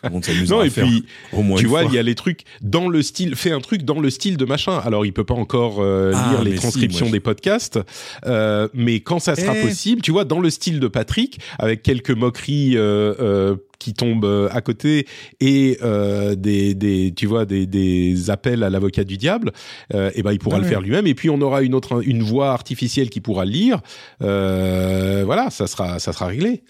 qu'on 0.02 0.20
Non, 0.48 0.60
à 0.60 0.66
et 0.66 0.70
faire 0.70 0.86
puis, 0.86 1.04
au 1.32 1.42
moins 1.42 1.56
tu 1.58 1.64
une 1.64 1.68
vois, 1.70 1.84
il 1.84 1.92
y 1.94 1.98
a 1.98 2.02
les 2.02 2.14
trucs 2.14 2.42
dans 2.62 2.88
le 2.88 3.02
style, 3.02 3.36
fais 3.36 3.52
un 3.52 3.60
truc 3.60 3.82
dans 3.84 4.00
le 4.00 4.10
style 4.10 4.36
de 4.36 4.44
machin. 4.44 4.78
Alors, 4.78 5.04
il 5.06 5.12
peut 5.12 5.24
pas 5.24 5.34
encore 5.34 5.78
euh, 5.80 6.12
Ah, 6.14 6.30
lire 6.32 6.44
les 6.44 6.52
si, 6.52 6.56
transcriptions 6.58 7.06
moi, 7.06 7.12
des 7.12 7.20
podcasts, 7.20 7.78
euh, 8.26 8.68
mais 8.74 9.00
quand 9.00 9.18
ça 9.18 9.34
sera 9.36 9.54
Eh. 9.56 9.62
possible, 9.62 10.02
tu 10.02 10.12
vois, 10.12 10.24
dans 10.24 10.40
le 10.40 10.50
style 10.50 10.80
de 10.80 10.88
Patrick, 10.88 11.40
avec 11.58 11.82
quelques 11.82 12.10
moqueries 12.10 12.76
euh, 12.76 13.14
euh, 13.20 13.56
qui 13.78 13.94
tombent 13.94 14.24
euh, 14.24 14.48
à 14.50 14.60
côté 14.60 15.06
et 15.40 15.78
euh, 15.82 16.34
des, 16.34 16.74
des, 16.74 17.12
tu 17.14 17.26
vois, 17.26 17.44
des, 17.44 17.66
des 17.66 18.30
appels 18.30 18.62
à 18.62 18.70
l'avocat 18.70 19.04
du 19.04 19.16
diable, 19.16 19.52
euh, 19.94 20.10
et 20.14 20.22
ben 20.22 20.32
il 20.32 20.38
pourra 20.38 20.56
Ouais, 20.56 20.62
le 20.64 20.68
faire 20.68 20.80
lui-même. 20.80 21.06
Et 21.06 21.14
puis 21.14 21.30
on 21.30 21.40
aura 21.40 21.62
une 21.62 21.74
autre, 21.74 22.02
une 22.06 22.22
voix 22.22 22.50
artificielle 22.52 23.08
qui 23.10 23.20
pourra 23.20 23.44
le 23.44 23.52
lire. 23.52 23.80
Euh, 24.22 25.22
voilà, 25.24 25.50
ça 25.50 25.66
sera, 25.66 25.98
ça 25.98 26.12
sera 26.12 26.26
réglé. 26.26 26.62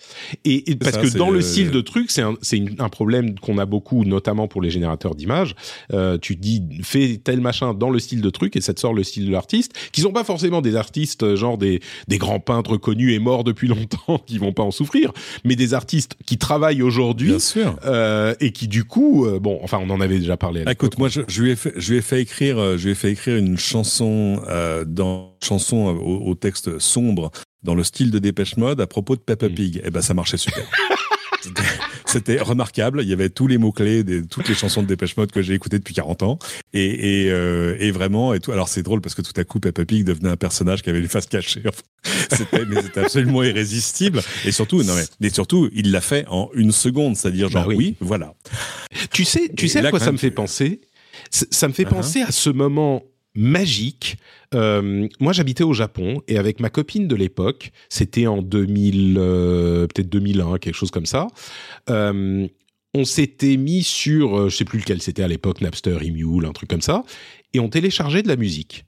Et, 0.44 0.70
et 0.70 0.76
parce 0.76 0.96
ça, 0.96 1.02
que 1.02 1.16
dans 1.16 1.30
le 1.30 1.36
le- 1.36 1.42
style 1.42 1.70
de 1.70 1.80
truc, 1.80 2.10
c'est 2.10 2.22
un, 2.22 2.34
c'est 2.42 2.62
un 2.78 2.88
problème 2.88 3.38
qu'on 3.38 3.58
a 3.58 3.64
beaucoup, 3.66 4.04
notamment 4.04 4.48
pour 4.48 4.60
les 4.60 4.70
générateurs 4.70 5.14
d'images. 5.14 5.54
Euh, 5.92 6.18
tu 6.18 6.36
dis 6.36 6.62
fais 6.82 7.18
tel 7.22 7.40
machin 7.40 7.72
dans 7.74 7.90
le 7.90 7.98
style 7.98 8.20
de 8.20 8.30
truc 8.30 8.56
et 8.56 8.60
ça 8.60 8.74
te 8.74 8.80
sort 8.80 8.92
le 8.92 9.02
style 9.04 9.26
de 9.26 9.30
l'artiste, 9.32 9.72
qui 9.92 10.00
sont 10.02 10.12
pas 10.12 10.24
forcément 10.24 10.60
des 10.60 10.76
artistes 10.76 11.22
euh, 11.22 11.36
genre 11.36 11.56
des, 11.58 11.80
des 12.08 12.18
grands 12.18 12.40
peintres 12.40 12.76
connus 12.76 13.12
et 13.14 13.18
morts 13.18 13.44
depuis 13.44 13.68
longtemps 13.74 14.18
qui 14.26 14.38
vont 14.38 14.52
pas 14.52 14.62
en 14.62 14.70
souffrir, 14.70 15.12
mais 15.44 15.56
des 15.56 15.72
artistes 15.74 16.16
qui 16.26 16.36
travaillent 16.36 16.82
aujourd'hui 16.82 16.97
Sûr. 17.38 17.76
euh, 17.84 18.34
et 18.40 18.52
qui 18.52 18.68
du 18.68 18.84
coup, 18.84 19.26
euh, 19.26 19.38
bon, 19.38 19.58
enfin 19.62 19.78
on 19.82 19.90
en 19.90 20.00
avait 20.00 20.18
déjà 20.18 20.36
parlé. 20.36 20.60
à 20.60 20.64
Ah. 20.68 20.72
Écoute, 20.72 20.98
moi, 20.98 21.08
je, 21.08 21.20
je 21.28 21.42
lui 21.42 21.50
ai 21.52 21.56
fait, 21.56 21.72
je 21.76 21.92
lui 21.92 21.98
ai 21.98 22.02
fait 22.02 22.20
écrire, 22.22 22.58
euh, 22.58 22.76
je 22.76 22.84
lui 22.86 22.92
ai 22.92 22.94
fait 22.94 23.10
écrire 23.12 23.36
une 23.36 23.58
chanson 23.58 24.42
euh, 24.48 24.84
dans 24.86 25.36
chanson 25.42 25.76
au, 25.86 26.28
au 26.30 26.34
texte 26.34 26.78
sombre 26.78 27.30
dans 27.62 27.74
le 27.74 27.82
style 27.84 28.10
de 28.10 28.18
Dépêche 28.18 28.56
Mode 28.56 28.80
à 28.80 28.86
propos 28.86 29.16
de 29.16 29.20
Peppa 29.20 29.48
Mm. 29.48 29.54
Pig. 29.54 29.80
Et 29.84 29.90
ben, 29.90 30.00
ça 30.00 30.14
marchait 30.14 30.36
super. 30.36 30.64
C'était- 32.08 32.40
remarquable. 32.40 33.00
Il 33.02 33.08
y 33.08 33.12
avait 33.12 33.28
tous 33.30 33.46
les 33.46 33.58
mots 33.58 33.72
clés 33.72 34.02
de 34.04 34.20
toutes 34.20 34.48
les 34.48 34.54
chansons 34.54 34.82
de 34.82 34.86
Dépêche 34.88 35.16
Mode 35.16 35.30
que 35.30 35.42
j'ai 35.42 35.54
écoutées 35.54 35.78
depuis 35.78 35.94
40 35.94 36.22
ans. 36.22 36.38
Et, 36.72 37.24
et, 37.24 37.30
euh, 37.30 37.76
et 37.78 37.90
vraiment, 37.90 38.34
et 38.34 38.40
tout. 38.40 38.52
Alors 38.52 38.68
c'est 38.68 38.82
drôle 38.82 39.00
parce 39.00 39.14
que 39.14 39.22
tout 39.22 39.32
à 39.38 39.44
coup, 39.44 39.60
Peppa 39.60 39.84
Pig 39.84 40.04
devenait 40.04 40.30
un 40.30 40.36
personnage 40.36 40.82
qui 40.82 40.90
avait 40.90 41.00
les 41.00 41.08
faces 41.08 41.26
cachées. 41.26 41.62
Enfin, 41.66 41.82
c'était, 42.32 42.64
mais 42.64 42.82
c'était 42.82 43.00
absolument 43.00 43.42
irrésistible. 43.42 44.22
Et 44.44 44.52
surtout, 44.52 44.82
non 44.82 44.94
mais, 44.94 45.04
mais 45.20 45.30
surtout, 45.30 45.68
il 45.74 45.90
l'a 45.92 46.00
fait 46.00 46.24
en 46.28 46.48
une 46.54 46.72
seconde. 46.72 47.16
C'est-à-dire 47.16 47.48
genre 47.50 47.64
Bah 47.64 47.68
oui. 47.68 47.76
oui. 47.76 47.96
voilà. 48.00 48.34
Tu 49.12 49.24
sais, 49.24 49.50
tu 49.56 49.66
Et 49.66 49.68
sais 49.68 49.84
à 49.84 49.90
quoi 49.90 50.00
ça 50.00 50.12
me 50.12 50.16
fait 50.18 50.30
penser? 50.30 50.80
Ça 51.30 51.68
me 51.68 51.72
fait 51.72 51.84
Uh-huh. 51.84 51.88
penser 51.88 52.22
à 52.22 52.30
ce 52.32 52.48
moment 52.50 53.02
magique. 53.34 54.16
Euh, 54.54 55.08
moi, 55.20 55.32
j'habitais 55.32 55.64
au 55.64 55.72
Japon 55.72 56.22
et 56.28 56.38
avec 56.38 56.60
ma 56.60 56.70
copine 56.70 57.06
de 57.08 57.14
l'époque, 57.14 57.72
c'était 57.88 58.26
en 58.26 58.42
2000, 58.42 59.16
euh, 59.18 59.86
peut-être 59.86 60.08
2001, 60.08 60.58
quelque 60.58 60.74
chose 60.74 60.90
comme 60.90 61.06
ça. 61.06 61.26
Euh, 61.90 62.46
on 62.94 63.04
s'était 63.04 63.56
mis 63.56 63.82
sur, 63.82 64.48
je 64.48 64.56
sais 64.56 64.64
plus 64.64 64.78
lequel 64.78 65.02
c'était 65.02 65.22
à 65.22 65.28
l'époque, 65.28 65.60
Napster, 65.60 65.98
Emule, 66.02 66.46
un 66.46 66.52
truc 66.52 66.70
comme 66.70 66.80
ça, 66.80 67.04
et 67.52 67.60
on 67.60 67.68
téléchargeait 67.68 68.22
de 68.22 68.28
la 68.28 68.36
musique. 68.36 68.86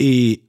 Et 0.00 0.42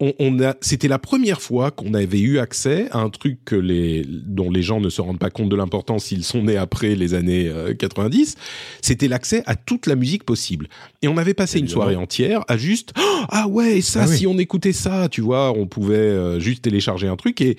on, 0.00 0.12
on 0.18 0.40
a, 0.42 0.54
c'était 0.60 0.88
la 0.88 0.98
première 0.98 1.40
fois 1.40 1.70
qu'on 1.70 1.94
avait 1.94 2.20
eu 2.20 2.38
accès 2.38 2.88
à 2.90 2.98
un 2.98 3.10
truc 3.10 3.38
que 3.44 3.56
les, 3.56 4.04
dont 4.06 4.50
les 4.50 4.62
gens 4.62 4.80
ne 4.80 4.90
se 4.90 5.00
rendent 5.00 5.18
pas 5.18 5.30
compte 5.30 5.48
de 5.48 5.56
l'importance 5.56 6.04
s'ils 6.04 6.24
sont 6.24 6.42
nés 6.44 6.56
après 6.56 6.94
les 6.94 7.14
années 7.14 7.48
euh, 7.48 7.74
90. 7.74 8.36
C'était 8.82 9.08
l'accès 9.08 9.42
à 9.46 9.56
toute 9.56 9.86
la 9.86 9.96
musique 9.96 10.24
possible. 10.24 10.68
Et 11.02 11.08
on 11.08 11.16
avait 11.16 11.34
passé 11.34 11.58
une 11.58 11.68
soirée 11.68 11.96
entière 11.96 12.44
à 12.48 12.56
juste 12.56 12.92
Oh, 12.98 13.22
ah 13.28 13.48
ouais 13.48 13.80
ça 13.80 14.02
Ah 14.04 14.08
oui. 14.08 14.18
si 14.18 14.26
on 14.26 14.38
écoutait 14.38 14.72
ça 14.72 15.08
tu 15.08 15.20
vois 15.20 15.52
on 15.52 15.66
pouvait 15.66 15.96
euh, 15.96 16.40
juste 16.40 16.62
télécharger 16.62 17.08
un 17.08 17.16
truc 17.16 17.40
et 17.40 17.56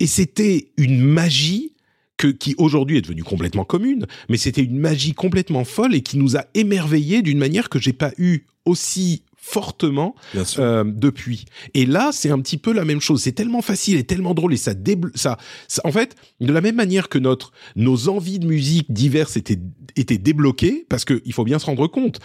et 0.00 0.06
c'était 0.06 0.70
une 0.76 1.00
magie 1.00 1.74
que, 2.16 2.28
qui 2.28 2.54
aujourd'hui 2.58 2.98
est 2.98 3.02
devenue 3.02 3.24
complètement 3.24 3.64
commune, 3.64 4.06
mais 4.28 4.36
c'était 4.36 4.62
une 4.62 4.78
magie 4.78 5.14
complètement 5.14 5.64
folle 5.64 5.94
et 5.94 6.00
qui 6.00 6.18
nous 6.18 6.36
a 6.36 6.44
émerveillés 6.54 7.22
d'une 7.22 7.38
manière 7.38 7.68
que 7.68 7.78
j'ai 7.78 7.92
pas 7.92 8.12
eu 8.18 8.46
aussi 8.64 9.22
fortement 9.46 10.14
euh, 10.58 10.84
depuis. 10.86 11.44
Et 11.74 11.84
là, 11.84 12.10
c'est 12.12 12.30
un 12.30 12.40
petit 12.40 12.56
peu 12.56 12.72
la 12.72 12.84
même 12.84 13.00
chose. 13.00 13.22
C'est 13.22 13.32
tellement 13.32 13.60
facile 13.62 13.96
et 13.98 14.04
tellement 14.04 14.32
drôle 14.34 14.54
et 14.54 14.56
ça 14.56 14.72
ça, 15.14 15.36
ça- 15.68 15.82
en 15.84 15.92
fait, 15.92 16.16
de 16.40 16.52
la 16.52 16.60
même 16.62 16.76
manière 16.76 17.08
que 17.10 17.18
notre 17.18 17.52
nos 17.76 18.08
envies 18.08 18.38
de 18.38 18.46
musique 18.46 18.90
diverses 18.90 19.36
étaient 19.36 19.58
étaient 19.96 20.18
débloquées, 20.18 20.86
parce 20.88 21.04
que 21.04 21.20
il 21.24 21.32
faut 21.32 21.44
bien 21.44 21.58
se 21.58 21.66
rendre 21.66 21.86
compte. 21.86 22.18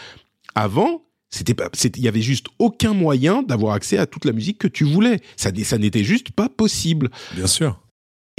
Avant, 0.55 1.03
c'était 1.29 1.53
pas, 1.53 1.69
c'était- 1.73 1.99
il 1.99 2.03
y 2.03 2.07
avait 2.07 2.21
juste 2.21 2.47
aucun 2.57 2.93
moyen 2.93 3.43
d'avoir 3.43 3.73
accès 3.73 3.97
à 3.97 4.05
toute 4.07 4.25
la 4.25 4.31
musique 4.31 4.57
que 4.57 4.67
tu 4.67 4.85
voulais. 4.85 5.19
Ça, 5.37 5.51
ça 5.63 5.77
n'était 5.77 6.03
juste 6.03 6.31
pas 6.31 6.49
possible. 6.49 7.09
Bien 7.35 7.47
sûr. 7.47 7.79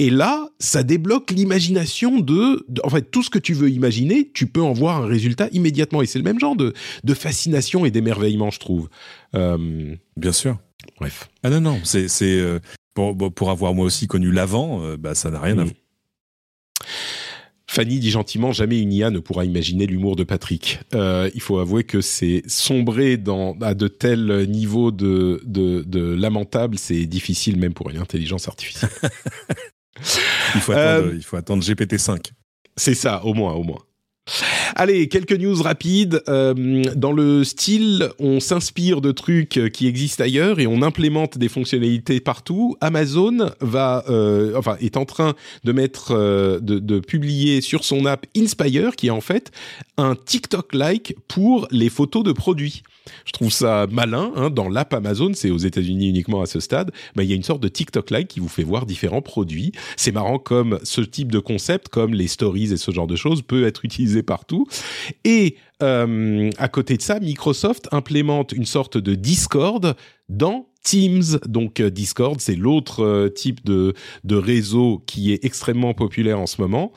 Et 0.03 0.09
là, 0.09 0.49
ça 0.57 0.81
débloque 0.83 1.29
l'imagination 1.31 2.19
de, 2.19 2.65
de- 2.69 2.81
En 2.83 2.89
fait, 2.89 3.11
tout 3.11 3.21
ce 3.23 3.29
que 3.29 3.37
tu 3.39 3.53
veux 3.53 3.69
imaginer, 3.69 4.31
tu 4.33 4.47
peux 4.47 4.61
en 4.61 4.73
voir 4.73 5.03
un 5.03 5.05
résultat 5.05 5.47
immédiatement. 5.51 6.01
Et 6.01 6.07
c'est 6.07 6.17
le 6.17 6.23
même 6.25 6.39
genre 6.39 6.55
de, 6.55 6.73
de 7.03 7.13
fascination 7.13 7.85
et 7.85 7.91
d'émerveillement, 7.91 8.49
je 8.49 8.59
trouve. 8.59 8.89
Euh, 9.35 9.95
Bien 10.17 10.31
sûr. 10.31 10.57
bref. 10.99 11.29
Ah 11.43 11.49
non, 11.51 11.61
non, 11.61 11.79
c'est 11.83 12.07
c'est, 12.07 12.39
euh, 12.39 12.59
pour, 12.95 13.15
pour 13.33 13.49
avoir 13.51 13.73
moi 13.75 13.85
aussi 13.85 14.07
connu 14.07 14.31
l'avant, 14.31 14.83
euh, 14.83 14.97
bah, 14.97 15.13
ça 15.13 15.29
n'a 15.29 15.39
rien 15.39 15.57
à 15.59 15.65
Mm. 15.65 15.65
voir. 15.65 15.75
Fanny 17.67 17.99
dit 17.99 18.09
gentiment 18.11 18.51
jamais 18.51 18.79
une 18.81 18.91
IA 18.91 19.11
ne 19.11 19.19
pourra 19.19 19.45
imaginer 19.45 19.85
l'humour 19.85 20.17
de 20.17 20.25
Patrick. 20.25 20.79
Euh, 20.93 21.29
il 21.33 21.39
faut 21.41 21.57
avouer 21.59 21.85
que 21.85 22.01
c'est 22.01 22.43
sombrer 22.47 23.15
dans 23.15 23.57
à 23.61 23.75
de 23.75 23.87
tels 23.87 24.45
niveaux 24.49 24.91
de 24.91 25.41
de, 25.45 25.81
de 25.87 26.01
lamentable, 26.01 26.77
c'est 26.77 27.05
difficile 27.05 27.55
même 27.57 27.73
pour 27.73 27.89
une 27.89 27.97
intelligence 27.97 28.49
artificielle. 28.49 28.91
Il 30.55 30.61
faut, 30.61 30.71
Euh, 30.73 30.97
attendre, 30.99 31.13
il 31.13 31.23
faut 31.23 31.37
attendre 31.37 31.63
GPT-5. 31.63 32.31
c'est 32.77 32.93
ça, 32.95 33.23
au 33.25 33.33
moins, 33.33 33.53
au 33.53 33.63
moins. 33.63 33.79
Allez, 34.75 35.07
quelques 35.07 35.33
news 35.33 35.61
rapides. 35.61 36.21
Euh, 36.29 36.83
dans 36.95 37.11
le 37.11 37.43
style, 37.43 38.09
on 38.19 38.39
s'inspire 38.39 39.01
de 39.01 39.11
trucs 39.11 39.59
qui 39.73 39.87
existent 39.87 40.23
ailleurs 40.23 40.59
et 40.59 40.67
on 40.67 40.81
implémente 40.81 41.37
des 41.37 41.49
fonctionnalités 41.49 42.19
partout. 42.19 42.77
Amazon 42.81 43.51
va, 43.59 44.03
euh, 44.09 44.53
enfin, 44.55 44.77
est 44.79 44.97
en 44.97 45.05
train 45.05 45.33
de 45.63 45.71
mettre, 45.71 46.11
euh, 46.11 46.59
de, 46.61 46.99
publier 46.99 47.61
sur 47.61 47.83
son 47.83 48.05
app 48.05 48.25
Inspire, 48.37 48.95
qui 48.95 49.07
est 49.07 49.11
en 49.11 49.21
fait 49.21 49.51
un 49.97 50.15
TikTok-like 50.15 51.15
pour 51.27 51.67
les 51.71 51.89
photos 51.89 52.23
de 52.23 52.31
produits. 52.31 52.83
Je 53.25 53.31
trouve 53.31 53.51
ça 53.51 53.87
malin. 53.91 54.31
Hein, 54.35 54.49
dans 54.49 54.69
l'app 54.69 54.93
Amazon, 54.93 55.31
c'est 55.33 55.49
aux 55.49 55.57
États-Unis 55.57 56.09
uniquement 56.09 56.41
à 56.41 56.45
ce 56.45 56.59
stade. 56.59 56.91
Il 57.17 57.23
y 57.23 57.33
a 57.33 57.35
une 57.35 57.43
sorte 57.43 57.61
de 57.61 57.67
TikTok-like 57.67 58.27
qui 58.27 58.39
vous 58.39 58.47
fait 58.47 58.63
voir 58.63 58.85
différents 58.85 59.21
produits. 59.21 59.71
C'est 59.97 60.11
marrant 60.11 60.39
comme 60.39 60.79
ce 60.83 61.01
type 61.01 61.31
de 61.31 61.39
concept, 61.39 61.89
comme 61.89 62.13
les 62.13 62.27
stories 62.27 62.73
et 62.73 62.77
ce 62.77 62.91
genre 62.91 63.07
de 63.07 63.15
choses, 63.15 63.41
peut 63.41 63.65
être 63.65 63.85
utilisé 63.85 64.23
partout. 64.23 64.60
Et 65.23 65.55
euh, 65.81 66.49
à 66.57 66.67
côté 66.67 66.97
de 66.97 67.01
ça, 67.01 67.19
Microsoft 67.19 67.87
implémente 67.91 68.51
une 68.51 68.65
sorte 68.65 68.97
de 68.97 69.15
Discord 69.15 69.95
dans 70.29 70.67
Teams. 70.83 71.39
Donc 71.45 71.79
euh, 71.79 71.89
Discord, 71.89 72.39
c'est 72.39 72.55
l'autre 72.55 73.03
euh, 73.03 73.29
type 73.29 73.63
de, 73.65 73.93
réseau 74.29 75.03
qui 75.05 75.31
est 75.31 75.43
extrêmement 75.45 75.93
populaire 75.93 76.39
en 76.39 76.47
ce 76.47 76.61
moment. 76.61 76.91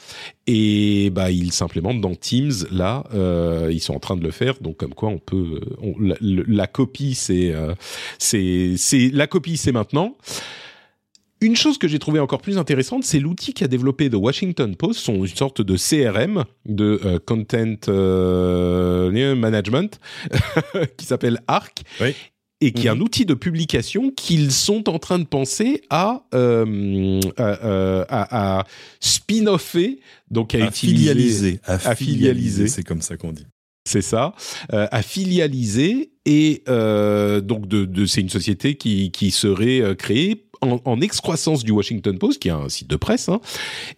Et 0.46 1.10
bah 1.10 1.30
ils 1.30 1.52
s'implémentent 1.52 2.00
dans 2.00 2.14
Teams. 2.14 2.52
Là, 2.70 3.04
euh, 3.14 3.70
ils 3.72 3.80
sont 3.80 3.94
en 3.94 4.00
train 4.00 4.16
de 4.16 4.22
le 4.22 4.30
faire. 4.30 4.54
Donc 4.60 4.78
comme 4.78 4.94
quoi 4.94 5.08
on 5.08 5.18
peut, 5.18 5.60
on, 5.80 5.94
la, 6.00 6.66
copie 6.66 7.14
c'est 7.14 7.52
euh, 7.52 7.74
c'est 8.18 8.74
c'est 8.76 9.10
la 9.12 9.26
copie 9.26 9.56
c'est 9.56 9.72
maintenant. 9.72 10.16
Une 11.45 11.57
chose 11.57 11.76
que 11.76 11.88
j'ai 11.88 11.99
trouvé 11.99 12.20
encore 12.20 12.40
plus 12.40 12.57
intéressante, 12.57 13.05
c'est 13.05 13.20
l'outil 13.20 13.53
qu'a 13.53 13.68
développé 13.68 14.09
The 14.09 14.14
Washington 14.14 14.74
Post, 14.76 15.01
son 15.01 15.26
une 15.26 15.26
sorte 15.26 15.61
de 15.61 15.76
CRM, 15.76 16.45
de 16.64 16.99
euh, 17.05 17.18
Content 17.18 17.76
euh, 17.88 19.34
Management, 19.34 20.01
qui 20.97 21.05
s'appelle 21.05 21.42
Arc. 21.47 21.82
Oui. 22.01 22.14
Et 22.62 22.72
qui 22.72 22.86
est 22.86 22.90
un 22.90 23.01
outil 23.01 23.26
de 23.26 23.34
publication 23.34 24.11
qu'ils 24.11 24.53
sont 24.53 24.88
en 24.88 24.99
train 24.99 25.18
de 25.18 25.26
penser 25.26 25.82
à, 25.90 26.24
euh, 26.32 27.20
à, 27.36 27.42
à, 27.45 28.61
à 28.61 28.66
spin-offer, 29.01 30.01
donc 30.30 30.55
à, 30.55 30.64
à 30.64 30.68
utiliser, 30.68 30.97
filialiser, 30.97 31.61
à, 31.64 31.95
filialiser. 31.95 32.68
C'est 32.68 32.84
comme 32.84 33.03
ça 33.03 33.18
qu'on 33.18 33.32
dit. 33.32 33.45
C'est 33.86 34.01
ça, 34.01 34.34
euh, 34.72 34.86
à 34.90 35.03
filialiser 35.03 36.12
et 36.24 36.62
euh, 36.70 37.42
donc 37.42 37.68
de, 37.68 37.84
de 37.84 38.07
c'est 38.07 38.22
une 38.22 38.30
société 38.30 38.76
qui, 38.76 39.11
qui 39.11 39.30
serait 39.30 39.95
créée 39.99 40.47
en, 40.64 40.80
en, 40.84 41.00
excroissance 41.00 41.64
du 41.64 41.72
Washington 41.72 42.18
Post, 42.18 42.40
qui 42.40 42.48
est 42.48 42.52
un 42.52 42.68
site 42.68 42.88
de 42.88 42.96
presse. 42.96 43.28
Hein. 43.28 43.40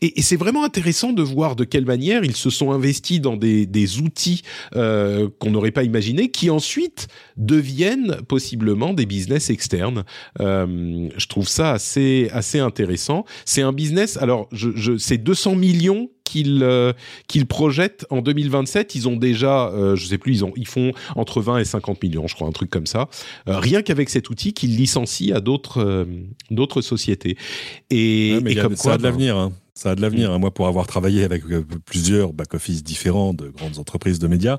Et, 0.00 0.18
et 0.18 0.22
c'est 0.22 0.36
vraiment 0.36 0.64
intéressant 0.64 1.12
de 1.12 1.22
voir 1.22 1.56
de 1.56 1.64
quelle 1.64 1.86
manière 1.86 2.24
ils 2.24 2.36
se 2.36 2.50
sont 2.50 2.72
investis 2.72 3.20
dans 3.20 3.36
des, 3.36 3.66
des 3.66 4.00
outils 4.00 4.42
euh, 4.74 5.28
qu'on 5.38 5.50
n'aurait 5.50 5.70
pas 5.70 5.84
imaginé, 5.84 6.30
qui 6.30 6.50
ensuite 6.50 7.08
deviennent 7.36 8.18
possiblement 8.28 8.92
des 8.92 9.06
business 9.06 9.50
externes. 9.50 10.04
Euh, 10.40 11.08
je 11.16 11.26
trouve 11.26 11.48
ça 11.48 11.72
assez, 11.72 12.28
assez 12.32 12.58
intéressant. 12.58 13.24
C'est 13.44 13.62
un 13.62 13.72
business, 13.72 14.16
alors 14.16 14.48
je, 14.52 14.70
je, 14.74 14.96
c'est 14.96 15.18
200 15.18 15.56
millions 15.56 16.10
qu'ils 16.26 16.62
euh, 16.62 16.92
qu'ils 17.28 17.46
projettent 17.46 18.04
en 18.10 18.20
2027. 18.20 18.94
Ils 18.94 19.08
ont 19.08 19.16
déjà, 19.16 19.68
euh, 19.68 19.96
je 19.96 20.06
sais 20.06 20.18
plus, 20.18 20.32
ils 20.32 20.44
ont 20.44 20.52
ils 20.56 20.66
font 20.66 20.92
entre 21.14 21.40
20 21.40 21.58
et 21.58 21.64
50 21.64 22.02
millions, 22.02 22.26
je 22.26 22.34
crois, 22.34 22.48
un 22.48 22.52
truc 22.52 22.68
comme 22.68 22.86
ça. 22.86 23.08
Euh, 23.48 23.58
rien 23.58 23.82
qu'avec 23.82 24.10
cet 24.10 24.28
outil 24.28 24.52
qu'ils 24.52 24.76
licencient 24.76 25.34
à 25.34 25.40
d'autres 25.40 25.80
euh, 25.82 26.04
d'autres 26.50 26.82
sociétés. 26.82 27.36
Et, 27.90 28.38
ouais, 28.42 28.52
et 28.52 28.56
comme 28.56 28.76
ça 28.76 28.82
quoi, 28.82 28.92
a 28.94 28.98
de 28.98 29.04
l'avenir. 29.04 29.36
Hein. 29.36 29.52
Ça 29.76 29.90
a 29.90 29.94
de 29.94 30.00
l'avenir. 30.00 30.32
Hein. 30.32 30.38
Moi, 30.38 30.52
pour 30.52 30.66
avoir 30.66 30.86
travaillé 30.86 31.22
avec 31.22 31.42
plusieurs 31.84 32.32
back-office 32.32 32.82
différents 32.82 33.34
de 33.34 33.48
grandes 33.48 33.78
entreprises 33.78 34.18
de 34.18 34.26
médias, 34.26 34.56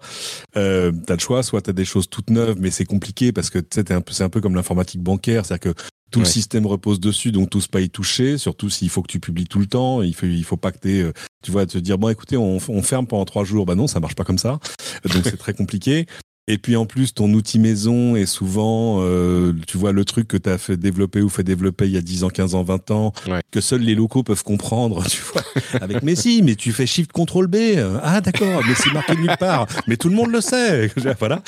euh, 0.55 0.91
tu 0.91 1.11
as 1.11 1.15
le 1.15 1.19
choix. 1.19 1.41
Soit 1.41 1.63
tu 1.63 1.71
as 1.71 1.73
des 1.73 1.85
choses 1.85 2.07
toutes 2.07 2.29
neuves, 2.29 2.57
mais 2.59 2.69
c'est 2.69 2.85
compliqué 2.85 3.31
parce 3.31 3.49
que 3.49 3.59
c'est 3.71 3.89
un, 3.91 4.01
peu, 4.01 4.13
un 4.19 4.29
peu 4.29 4.41
comme 4.41 4.53
l'informatique 4.53 5.01
bancaire. 5.01 5.43
C'est-à-dire 5.45 5.73
que 5.73 5.81
tout 6.11 6.19
ouais. 6.19 6.25
le 6.25 6.31
système 6.31 6.65
repose 6.65 6.99
dessus, 6.99 7.31
donc 7.31 7.49
tous 7.49 7.67
pas 7.67 7.81
y 7.81 7.89
toucher, 7.89 8.37
surtout 8.37 8.69
s'il 8.69 8.89
faut 8.89 9.01
que 9.01 9.11
tu 9.11 9.19
publies 9.19 9.47
tout 9.47 9.59
le 9.59 9.67
temps. 9.67 10.01
Il 10.01 10.15
faut, 10.15 10.25
il 10.25 10.43
faut 10.43 10.57
pas 10.57 10.71
que 10.71 10.79
tu 10.79 11.01
euh, 11.01 11.11
tu 11.43 11.51
vois, 11.51 11.65
te 11.65 11.77
dire, 11.77 11.97
bon, 11.97 12.09
écoutez, 12.09 12.37
on, 12.37 12.57
on 12.67 12.81
ferme 12.81 13.07
pendant 13.07 13.25
trois 13.25 13.43
jours. 13.43 13.65
Bah 13.65 13.75
non, 13.75 13.87
ça 13.87 13.99
marche 13.99 14.15
pas 14.15 14.23
comme 14.23 14.37
ça. 14.37 14.59
Donc 15.03 15.23
c'est 15.23 15.37
très 15.37 15.53
compliqué. 15.53 16.05
Et 16.49 16.57
puis 16.57 16.77
en 16.77 16.85
plus, 16.85 17.13
ton 17.13 17.33
outil 17.33 17.59
maison 17.59 18.15
est 18.15 18.25
souvent, 18.25 18.99
euh, 19.01 19.53
tu 19.67 19.77
vois, 19.77 19.91
le 19.91 20.05
truc 20.05 20.29
que 20.29 20.37
tu 20.37 20.49
as 20.49 20.57
fait 20.57 20.77
développer 20.77 21.21
ou 21.21 21.27
fait 21.27 21.43
développer 21.43 21.87
il 21.87 21.91
y 21.91 21.97
a 21.97 22.01
10 22.01 22.23
ans, 22.23 22.29
15 22.29 22.55
ans, 22.55 22.63
20 22.63 22.91
ans, 22.91 23.13
ouais. 23.27 23.41
que 23.51 23.59
seuls 23.59 23.81
les 23.81 23.95
locaux 23.95 24.23
peuvent 24.23 24.43
comprendre, 24.43 25.05
tu 25.09 25.21
vois. 25.21 25.43
Avec 25.81 26.03
mais 26.03 26.15
si, 26.15 26.41
mais 26.43 26.55
tu 26.55 26.71
fais 26.71 26.85
Shift 26.85 27.11
Control 27.11 27.47
B. 27.47 27.57
Ah 28.01 28.21
d'accord, 28.21 28.61
mais 28.65 28.75
c'est 28.75 28.93
marqué 28.93 29.15
nulle 29.17 29.35
part. 29.37 29.67
Mais 29.87 29.97
tout 29.97 30.07
le 30.07 30.15
monde 30.15 30.31
le 30.31 30.39
sait. 30.39 30.89
voilà. 31.19 31.41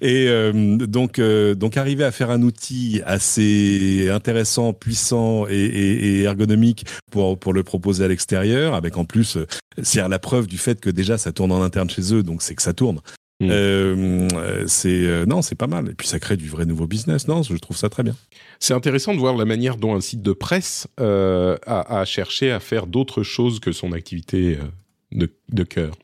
Et 0.00 0.26
euh, 0.26 0.76
donc, 0.76 1.20
euh, 1.20 1.54
donc 1.54 1.76
arriver 1.76 2.02
à 2.02 2.10
faire 2.10 2.30
un 2.30 2.42
outil 2.42 3.00
assez 3.06 4.08
intéressant, 4.12 4.72
puissant 4.72 5.46
et, 5.48 5.54
et, 5.54 6.18
et 6.18 6.22
ergonomique 6.22 6.86
pour, 7.12 7.38
pour 7.38 7.52
le 7.52 7.62
proposer 7.62 8.04
à 8.04 8.08
l'extérieur, 8.08 8.74
avec 8.74 8.96
en 8.96 9.04
plus, 9.04 9.38
c'est 9.80 10.06
la 10.08 10.18
preuve 10.18 10.48
du 10.48 10.58
fait 10.58 10.80
que 10.80 10.90
déjà 10.90 11.18
ça 11.18 11.30
tourne 11.30 11.52
en 11.52 11.62
interne 11.62 11.88
chez 11.88 12.12
eux, 12.14 12.24
donc 12.24 12.42
c'est 12.42 12.56
que 12.56 12.62
ça 12.62 12.72
tourne. 12.72 13.00
Mmh. 13.40 13.48
Euh, 13.50 14.64
c'est 14.66 15.06
euh, 15.06 15.24
non, 15.24 15.40
c'est 15.40 15.54
pas 15.54 15.66
mal. 15.66 15.88
Et 15.88 15.94
puis 15.94 16.06
ça 16.06 16.20
crée 16.20 16.36
du 16.36 16.48
vrai 16.48 16.66
nouveau 16.66 16.86
business. 16.86 17.26
Non, 17.26 17.42
je 17.42 17.56
trouve 17.56 17.76
ça 17.76 17.88
très 17.88 18.02
bien. 18.02 18.14
C'est 18.58 18.74
intéressant 18.74 19.14
de 19.14 19.18
voir 19.18 19.36
la 19.36 19.46
manière 19.46 19.76
dont 19.76 19.94
un 19.94 20.00
site 20.00 20.22
de 20.22 20.32
presse 20.32 20.86
euh, 21.00 21.56
a, 21.66 22.00
a, 22.00 22.04
cherché 22.04 22.50
à 22.50 22.60
faire 22.60 22.86
d'autres 22.86 23.22
choses 23.22 23.58
que 23.58 23.72
son 23.72 23.92
activité 23.92 24.58
euh, 24.60 24.64
de, 25.12 25.32
de 25.50 25.64
cœur 25.64 25.94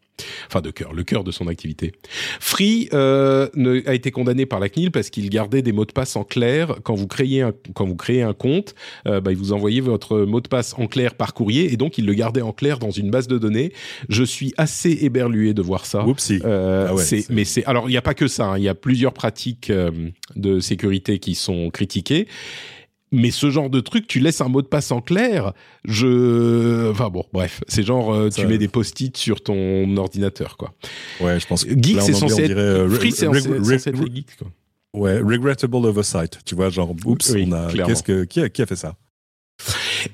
enfin 0.47 0.61
de 0.61 0.71
cœur, 0.71 0.93
le 0.93 1.05
cœur 1.05 1.25
de 1.25 1.31
son 1.31 1.49
activité. 1.49 1.93
Free 2.41 2.89
euh, 2.93 3.49
ne, 3.55 3.83
a 3.87 3.95
été 3.95 4.11
condamné 4.11 4.47
par 4.47 4.61
la 4.61 4.69
CNIL 4.69 4.91
parce 4.91 5.11
qu'il 5.11 5.29
gardait 5.31 5.62
des 5.62 5.73
mots 5.73 5.85
de 5.85 5.93
passe 5.93 6.17
en 6.17 6.25
clair 6.25 6.77
quand 6.83 6.95
vous 6.95 7.07
créez 7.07 7.43
un, 7.43 7.53
quand 7.75 7.87
vous 7.87 7.97
créez 7.97 8.23
un 8.23 8.33
compte, 8.33 8.75
euh, 9.07 9.21
bah, 9.21 9.33
il 9.33 9.39
vous 9.39 9.53
envoyait 9.53 9.81
votre 9.81 10.21
mot 10.21 10.41
de 10.41 10.49
passe 10.49 10.75
en 10.79 10.87
clair 10.87 11.14
par 11.14 11.35
courrier 11.35 11.73
et 11.73 11.77
donc 11.77 11.99
il 11.99 12.07
le 12.07 12.14
gardait 12.14 12.43
en 12.43 12.53
clair 12.53 12.79
dans 12.79 12.91
une 12.91 13.11
base 13.11 13.29
de 13.29 13.39
données. 13.39 13.73
Je 14.09 14.25
suis 14.25 14.53
assez 14.57 14.99
éberlué 15.03 15.55
de 15.55 15.62
voir 15.62 15.87
ça. 15.87 16.05
Euh, 16.31 16.87
ah 16.89 16.95
ouais, 16.95 17.25
mais 17.31 17.45
c'est 17.45 17.64
alors 17.64 17.89
il 17.89 17.93
n'y 17.93 17.97
a 17.97 18.03
pas 18.03 18.14
que 18.14 18.29
ça, 18.29 18.47
hein, 18.47 18.59
il 18.59 18.64
y 18.64 18.69
a 18.69 18.75
plusieurs 18.75 19.12
pratiques 19.12 19.71
euh, 19.71 19.91
de 20.35 20.61
sécurité 20.61 21.19
qui 21.19 21.35
sont 21.35 21.71
critiquées 21.71 22.27
mais 23.17 23.31
ce 23.31 23.51
genre 23.51 23.71
de 23.71 23.81
truc, 23.81 24.07
tu 24.07 24.21
laisses 24.21 24.41
un 24.41 24.49
mot 24.49 24.62
de 24.62 24.67
passe 24.67 24.93
en 24.93 25.01
clair, 25.01 25.53
je... 25.85 26.91
Enfin 26.91 27.09
bon, 27.09 27.25
bref, 27.33 27.62
c'est 27.67 27.83
genre, 27.83 28.12
euh, 28.12 28.29
tu 28.29 28.47
mets 28.47 28.59
des 28.59 28.69
post-it 28.69 29.17
sur 29.17 29.43
ton 29.43 29.97
ordinateur, 29.97 30.57
quoi. 30.57 30.75
Ouais, 31.21 31.41
je 31.41 31.47
pense 31.47 31.64
que... 31.64 31.71
Geek, 31.71 32.01
c'est 32.03 32.12
censé 32.12 32.45
être... 32.45 32.57
Euh, 32.57 32.89
free, 32.89 33.12
c'est 33.12 33.27
censé 33.27 33.89
être 33.89 34.14
geek, 34.14 34.37
quoi. 34.37 34.49
Ouais, 34.95 35.19
regrettable 35.19 35.77
oversight, 35.77 36.39
tu 36.45 36.55
vois, 36.55 36.71
genre, 36.71 36.95
oups, 37.05 37.31
oui, 37.31 37.47
on 37.49 37.53
a... 37.53 37.73
Qu'est-ce 37.73 38.03
que... 38.03 38.25
Qui 38.25 38.41
a, 38.41 38.49
qui 38.49 38.62
a 38.62 38.67
fait 38.67 38.77
ça? 38.77 38.95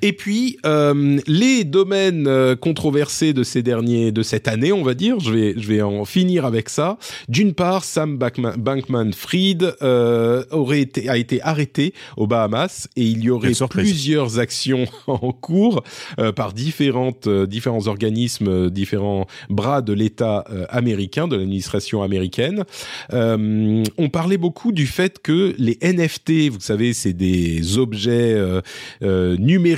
Et 0.01 0.13
puis 0.13 0.59
euh, 0.65 1.19
les 1.27 1.65
domaines 1.65 2.27
euh, 2.27 2.57
controversés 2.57 3.33
de 3.33 3.43
ces 3.43 3.63
derniers, 3.63 4.13
de 4.13 4.23
cette 4.23 4.49
année, 4.49 4.73
on 4.73 4.83
va 4.83 4.95
dire, 4.95 5.21
je 5.21 5.33
vais, 5.33 5.55
je 5.57 5.67
vais 5.69 5.83
en 5.83 6.05
finir 6.05 6.45
avec 6.45 6.69
ça. 6.69 6.99
D'une 7.29 7.53
part, 7.53 7.85
Sam 7.85 8.19
Bankman-Fried 8.19 9.77
euh, 9.83 10.45
aurait 10.51 10.81
été, 10.81 11.09
a 11.09 11.17
été 11.17 11.43
arrêté 11.43 11.95
aux 12.17 12.27
Bahamas 12.27 12.89
et 12.97 13.05
il 13.05 13.25
y 13.25 13.31
aurait 13.31 13.53
plusieurs 13.71 14.39
actions 14.39 14.85
en 15.07 15.33
cours 15.33 15.83
euh, 16.19 16.33
par 16.33 16.53
différentes, 16.53 17.27
euh, 17.27 17.47
différents 17.47 17.87
organismes, 17.87 18.71
différents 18.71 19.27
bras 19.51 19.83
de 19.83 19.93
l'État 19.93 20.45
américain, 20.69 21.29
de 21.29 21.37
l'administration 21.37 22.03
américaine. 22.03 22.65
on 23.13 24.09
parlait 24.13 24.37
beaucoup 24.37 24.73
du 24.73 24.87
fait 24.87 25.21
que 25.21 25.55
les 25.59 25.79
NFT, 25.83 26.51
vous 26.51 26.61
savez, 26.61 26.93
c'est 26.93 27.13
des 27.13 27.79
objets 27.79 28.41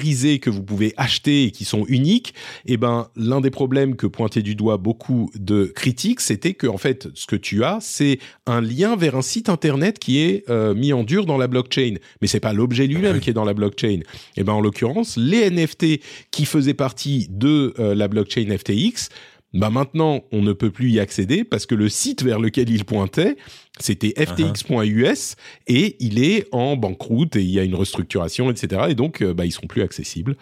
numérisés 0.05 0.39
que 0.39 0.51
vous 0.51 0.63
pouvez 0.63 0.93
acheter 0.97 1.45
et 1.45 1.51
qui 1.51 1.65
sont 1.65 1.85
uniques, 1.87 2.35
eh 2.67 2.77
ben 2.77 3.09
l'un 3.17 3.41
des 3.41 3.51
problèmes 3.51 3.97
que 3.97 4.07
pointaient 4.07 4.43
du 4.43 4.55
doigt 4.55 4.77
beaucoup 4.77 5.31
de 5.35 5.73
critiques, 5.75 6.21
c'était 6.21 6.55
que 6.55 6.67
en 6.67 6.77
fait 6.77 7.09
ce 7.15 7.27
que 7.27 7.37
tu 7.37 7.65
as, 7.65 7.79
c'est 7.81 8.19
un 8.47 8.61
lien 8.61 8.97
vers 8.97 9.17
un 9.17 9.23
site 9.23 9.49
internet 9.49 9.99
qui 9.99 10.21
est 10.21 10.45
euh, 10.51 10.75
mis 10.75 10.93
en 10.93 11.05
dur 11.05 11.25
dans 11.27 11.39
la 11.39 11.47
blockchain, 11.47 11.95
mais 12.21 12.29
c'est 12.29 12.41
pas 12.41 12.53
l'objet 12.53 12.87
lui-même 12.87 13.21
qui 13.21 13.31
est 13.31 13.35
dans 13.35 13.45
la 13.45 13.55
blockchain. 13.55 14.01
Eh 14.37 14.45
ben 14.45 14.53
en 14.53 14.61
l'occurrence, 14.61 15.17
les 15.17 15.51
NFT 15.51 16.01
qui 16.31 16.45
faisaient 16.45 16.75
partie 16.75 17.27
de 17.31 17.75
euh, 17.79 17.95
la 17.95 18.09
blockchain 18.09 18.47
FTX 18.57 19.09
bah 19.55 19.71
maintenant 19.71 20.25
on 20.33 20.43
ne 20.43 20.53
peut 20.53 20.71
plus 20.71 20.91
y 20.91 21.01
accéder 21.01 21.45
parce 21.45 21.65
que 21.65 21.75
le 21.75 21.89
site 21.89 22.23
vers 22.23 22.41
lequel 22.41 22.69
il 22.71 22.85
pointait 22.85 23.37
c'était 23.79 24.13
ftx.us 24.17 25.37
et 25.69 25.97
il 26.01 26.23
est 26.23 26.49
en 26.53 26.77
banqueroute 26.77 27.37
et 27.37 27.43
il 27.43 27.51
y 27.51 27.61
a 27.61 27.63
une 27.63 27.77
restructuration 27.77 28.51
etc 28.51 28.87
et 28.89 28.95
donc 28.95 29.23
euh, 29.23 29.33
bah 29.33 29.47
ils 29.47 29.53
seront 29.53 29.69
plus 29.69 29.83
accessibles. 29.83 30.37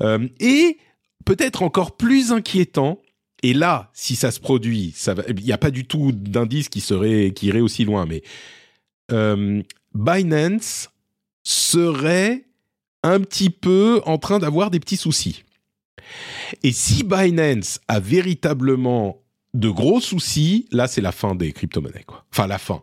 Euh, 0.00 0.26
et 0.40 0.78
peut-être 1.24 1.62
encore 1.62 1.96
plus 1.96 2.32
inquiétant 2.32 3.00
et 3.42 3.52
là 3.52 3.90
si 3.92 4.16
ça 4.16 4.30
se 4.30 4.40
produit 4.40 4.92
ça 4.96 5.14
il 5.28 5.44
n'y 5.44 5.52
a 5.52 5.58
pas 5.58 5.70
du 5.70 5.84
tout 5.84 6.12
d'indice 6.12 6.70
qui 6.70 6.80
serait 6.80 7.32
qui 7.34 7.46
irait 7.46 7.60
aussi 7.60 7.84
loin 7.84 8.06
mais 8.06 8.22
euh, 9.12 9.62
Binance 9.94 10.90
serait 11.42 12.44
un 13.02 13.20
petit 13.20 13.50
peu 13.50 14.00
en 14.06 14.16
train 14.16 14.38
d'avoir 14.38 14.70
des 14.70 14.80
petits 14.80 14.96
soucis 14.96 15.44
et 16.62 16.72
si 16.72 17.04
Binance 17.04 17.80
a 17.88 18.00
véritablement 18.00 19.20
de 19.54 19.68
gros 19.68 20.00
soucis. 20.00 20.66
Là, 20.72 20.88
c'est 20.88 21.00
la 21.00 21.12
fin 21.12 21.34
des 21.36 21.52
crypto-monnaies, 21.52 22.02
quoi. 22.06 22.24
Enfin, 22.32 22.48
la 22.48 22.58
fin. 22.58 22.82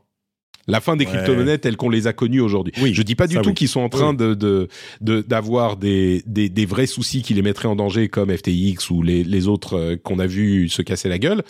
La 0.67 0.79
fin 0.79 0.95
des 0.95 1.05
Ouais. 1.05 1.11
crypto-monnaies 1.11 1.57
telles 1.57 1.75
qu'on 1.75 1.89
les 1.89 2.07
a 2.07 2.13
connues 2.13 2.39
aujourd'hui. 2.39 2.71
Oui, 2.81 2.93
Je 2.93 3.01
dis 3.01 3.15
pas 3.15 3.27
du 3.27 3.35
tout 3.35 3.49
oui. 3.49 3.53
qu'ils 3.55 3.67
sont 3.67 3.81
en 3.81 3.89
train 3.89 4.13
de 4.13 4.69
d'avoir 5.01 5.75
des, 5.75 6.23
des 6.27 6.47
des 6.49 6.65
vrais 6.65 6.85
soucis 6.87 7.23
qui 7.23 7.33
les 7.33 7.41
mettraient 7.41 7.67
en 7.67 7.75
danger 7.75 8.07
comme 8.07 8.29
FTX 8.35 8.89
ou 8.89 9.01
les 9.01 9.23
les 9.25 9.47
autres 9.49 9.73
euh, 9.77 9.95
qu'on 9.97 10.19
a 10.19 10.27
vu 10.27 10.69
se 10.69 10.81
casser 10.81 11.09
la 11.09 11.17
gueule. 11.17 11.43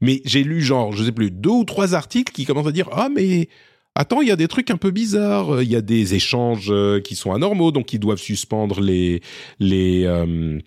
Mais 0.00 0.20
j'ai 0.24 0.42
lu 0.42 0.60
genre, 0.62 0.92
je 0.92 1.04
sais 1.04 1.12
plus, 1.12 1.30
deux 1.30 1.50
ou 1.50 1.64
trois 1.64 1.94
articles 1.94 2.32
qui 2.32 2.44
commencent 2.44 2.66
à 2.66 2.72
dire 2.72 2.88
ah 2.92 3.08
mais 3.14 3.48
attends 3.94 4.20
il 4.22 4.28
y 4.28 4.32
a 4.32 4.36
des 4.36 4.48
trucs 4.48 4.70
un 4.70 4.76
peu 4.78 4.90
bizarres, 4.90 5.62
il 5.62 5.70
y 5.70 5.76
a 5.76 5.80
des 5.82 6.14
échanges 6.14 6.68
euh, 6.70 6.98
qui 7.00 7.14
sont 7.14 7.32
anormaux 7.32 7.70
donc 7.72 7.92
ils 7.92 8.00
doivent 8.00 8.18
suspendre 8.18 8.80
les 8.80 9.20
les 9.60 10.04
euh, 10.06 10.58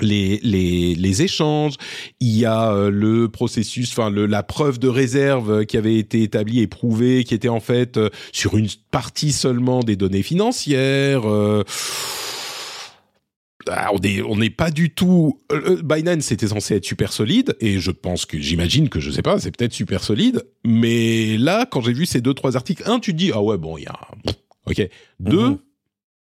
les, 0.00 0.40
les, 0.42 0.94
les 0.94 1.22
échanges, 1.22 1.74
il 2.20 2.36
y 2.36 2.44
a 2.44 2.72
euh, 2.72 2.90
le 2.90 3.28
processus, 3.28 3.90
enfin 3.92 4.10
la 4.10 4.42
preuve 4.42 4.78
de 4.78 4.88
réserve 4.88 5.50
euh, 5.60 5.64
qui 5.64 5.76
avait 5.76 5.96
été 5.98 6.22
établie 6.22 6.60
et 6.60 6.66
prouvée, 6.66 7.24
qui 7.24 7.34
était 7.34 7.48
en 7.48 7.60
fait 7.60 7.96
euh, 7.96 8.10
sur 8.32 8.56
une 8.56 8.68
partie 8.90 9.32
seulement 9.32 9.80
des 9.80 9.96
données 9.96 10.22
financières. 10.22 11.28
euh, 11.28 11.62
ah, 13.68 13.90
on 13.94 13.98
est 14.02 14.20
on 14.20 14.36
n'est 14.36 14.50
pas 14.50 14.70
du 14.70 14.90
tout. 14.90 15.40
Binance 15.82 16.30
était 16.32 16.48
censé 16.48 16.74
être 16.74 16.84
super 16.84 17.12
solide 17.14 17.56
et 17.60 17.78
je 17.78 17.90
pense 17.90 18.26
que 18.26 18.38
j'imagine 18.38 18.90
que 18.90 19.00
je 19.00 19.10
sais 19.10 19.22
pas, 19.22 19.38
c'est 19.38 19.56
peut-être 19.56 19.72
super 19.72 20.04
solide. 20.04 20.44
Mais 20.64 21.38
là, 21.38 21.64
quand 21.70 21.80
j'ai 21.80 21.94
vu 21.94 22.04
ces 22.04 22.20
deux 22.20 22.34
trois 22.34 22.56
articles, 22.56 22.82
un, 22.86 22.98
tu 23.00 23.12
te 23.12 23.16
dis 23.16 23.30
ah 23.32 23.40
ouais 23.42 23.56
bon 23.56 23.78
il 23.78 23.84
y 23.84 23.86
a, 23.86 23.98
ok. 24.66 24.86
Deux, 25.20 25.48
Mhm. 25.50 25.58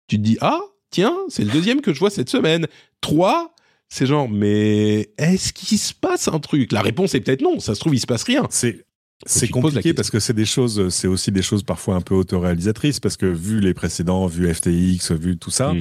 tu 0.07 0.17
te 0.19 0.23
dis 0.23 0.39
ah 0.41 0.61
tiens 0.91 1.17
c'est 1.29 1.43
le 1.45 1.51
deuxième 1.51 1.81
que 1.81 1.93
je 1.93 1.99
vois 1.99 2.11
cette 2.11 2.31
semaine. 2.31 2.69
Trois, 3.01 3.54
c'est 3.89 4.07
genre 4.07 4.29
mais 4.29 5.11
est-ce 5.19 5.53
qu'il 5.53 5.79
se 5.79 5.95
passe 5.95 6.29
un 6.29 6.41
truc? 6.41 6.73
La 6.73 6.83
réponse 6.83 7.15
est 7.15 7.21
peut-être 7.21 7.43
non. 7.43 7.61
Ça 7.61 7.75
se 7.75 7.81
trouve 7.81 7.95
il 7.95 8.01
se 8.01 8.07
passe 8.07 8.25
rien. 8.25 8.47
C'est 8.51 8.85
c'est 9.27 9.49
compliqué 9.49 9.95
parce 9.95 10.11
que 10.11 10.19
c'est 10.21 10.35
des 10.35 10.45
choses, 10.45 10.91
c'est 10.91 11.07
aussi 11.07 11.33
des 11.33 11.41
choses 11.41 11.63
parfois 11.63 11.95
un 11.95 12.03
peu 12.03 12.15
autoréalisatrices 12.15 13.01
parce 13.01 13.17
que 13.17 13.25
vu 13.25 13.61
les 13.61 13.73
précédents, 13.73 14.27
vu 14.27 14.53
FTX, 14.53 15.13
vu 15.13 15.39
tout 15.39 15.51
ça, 15.53 15.73
Mm. 15.73 15.81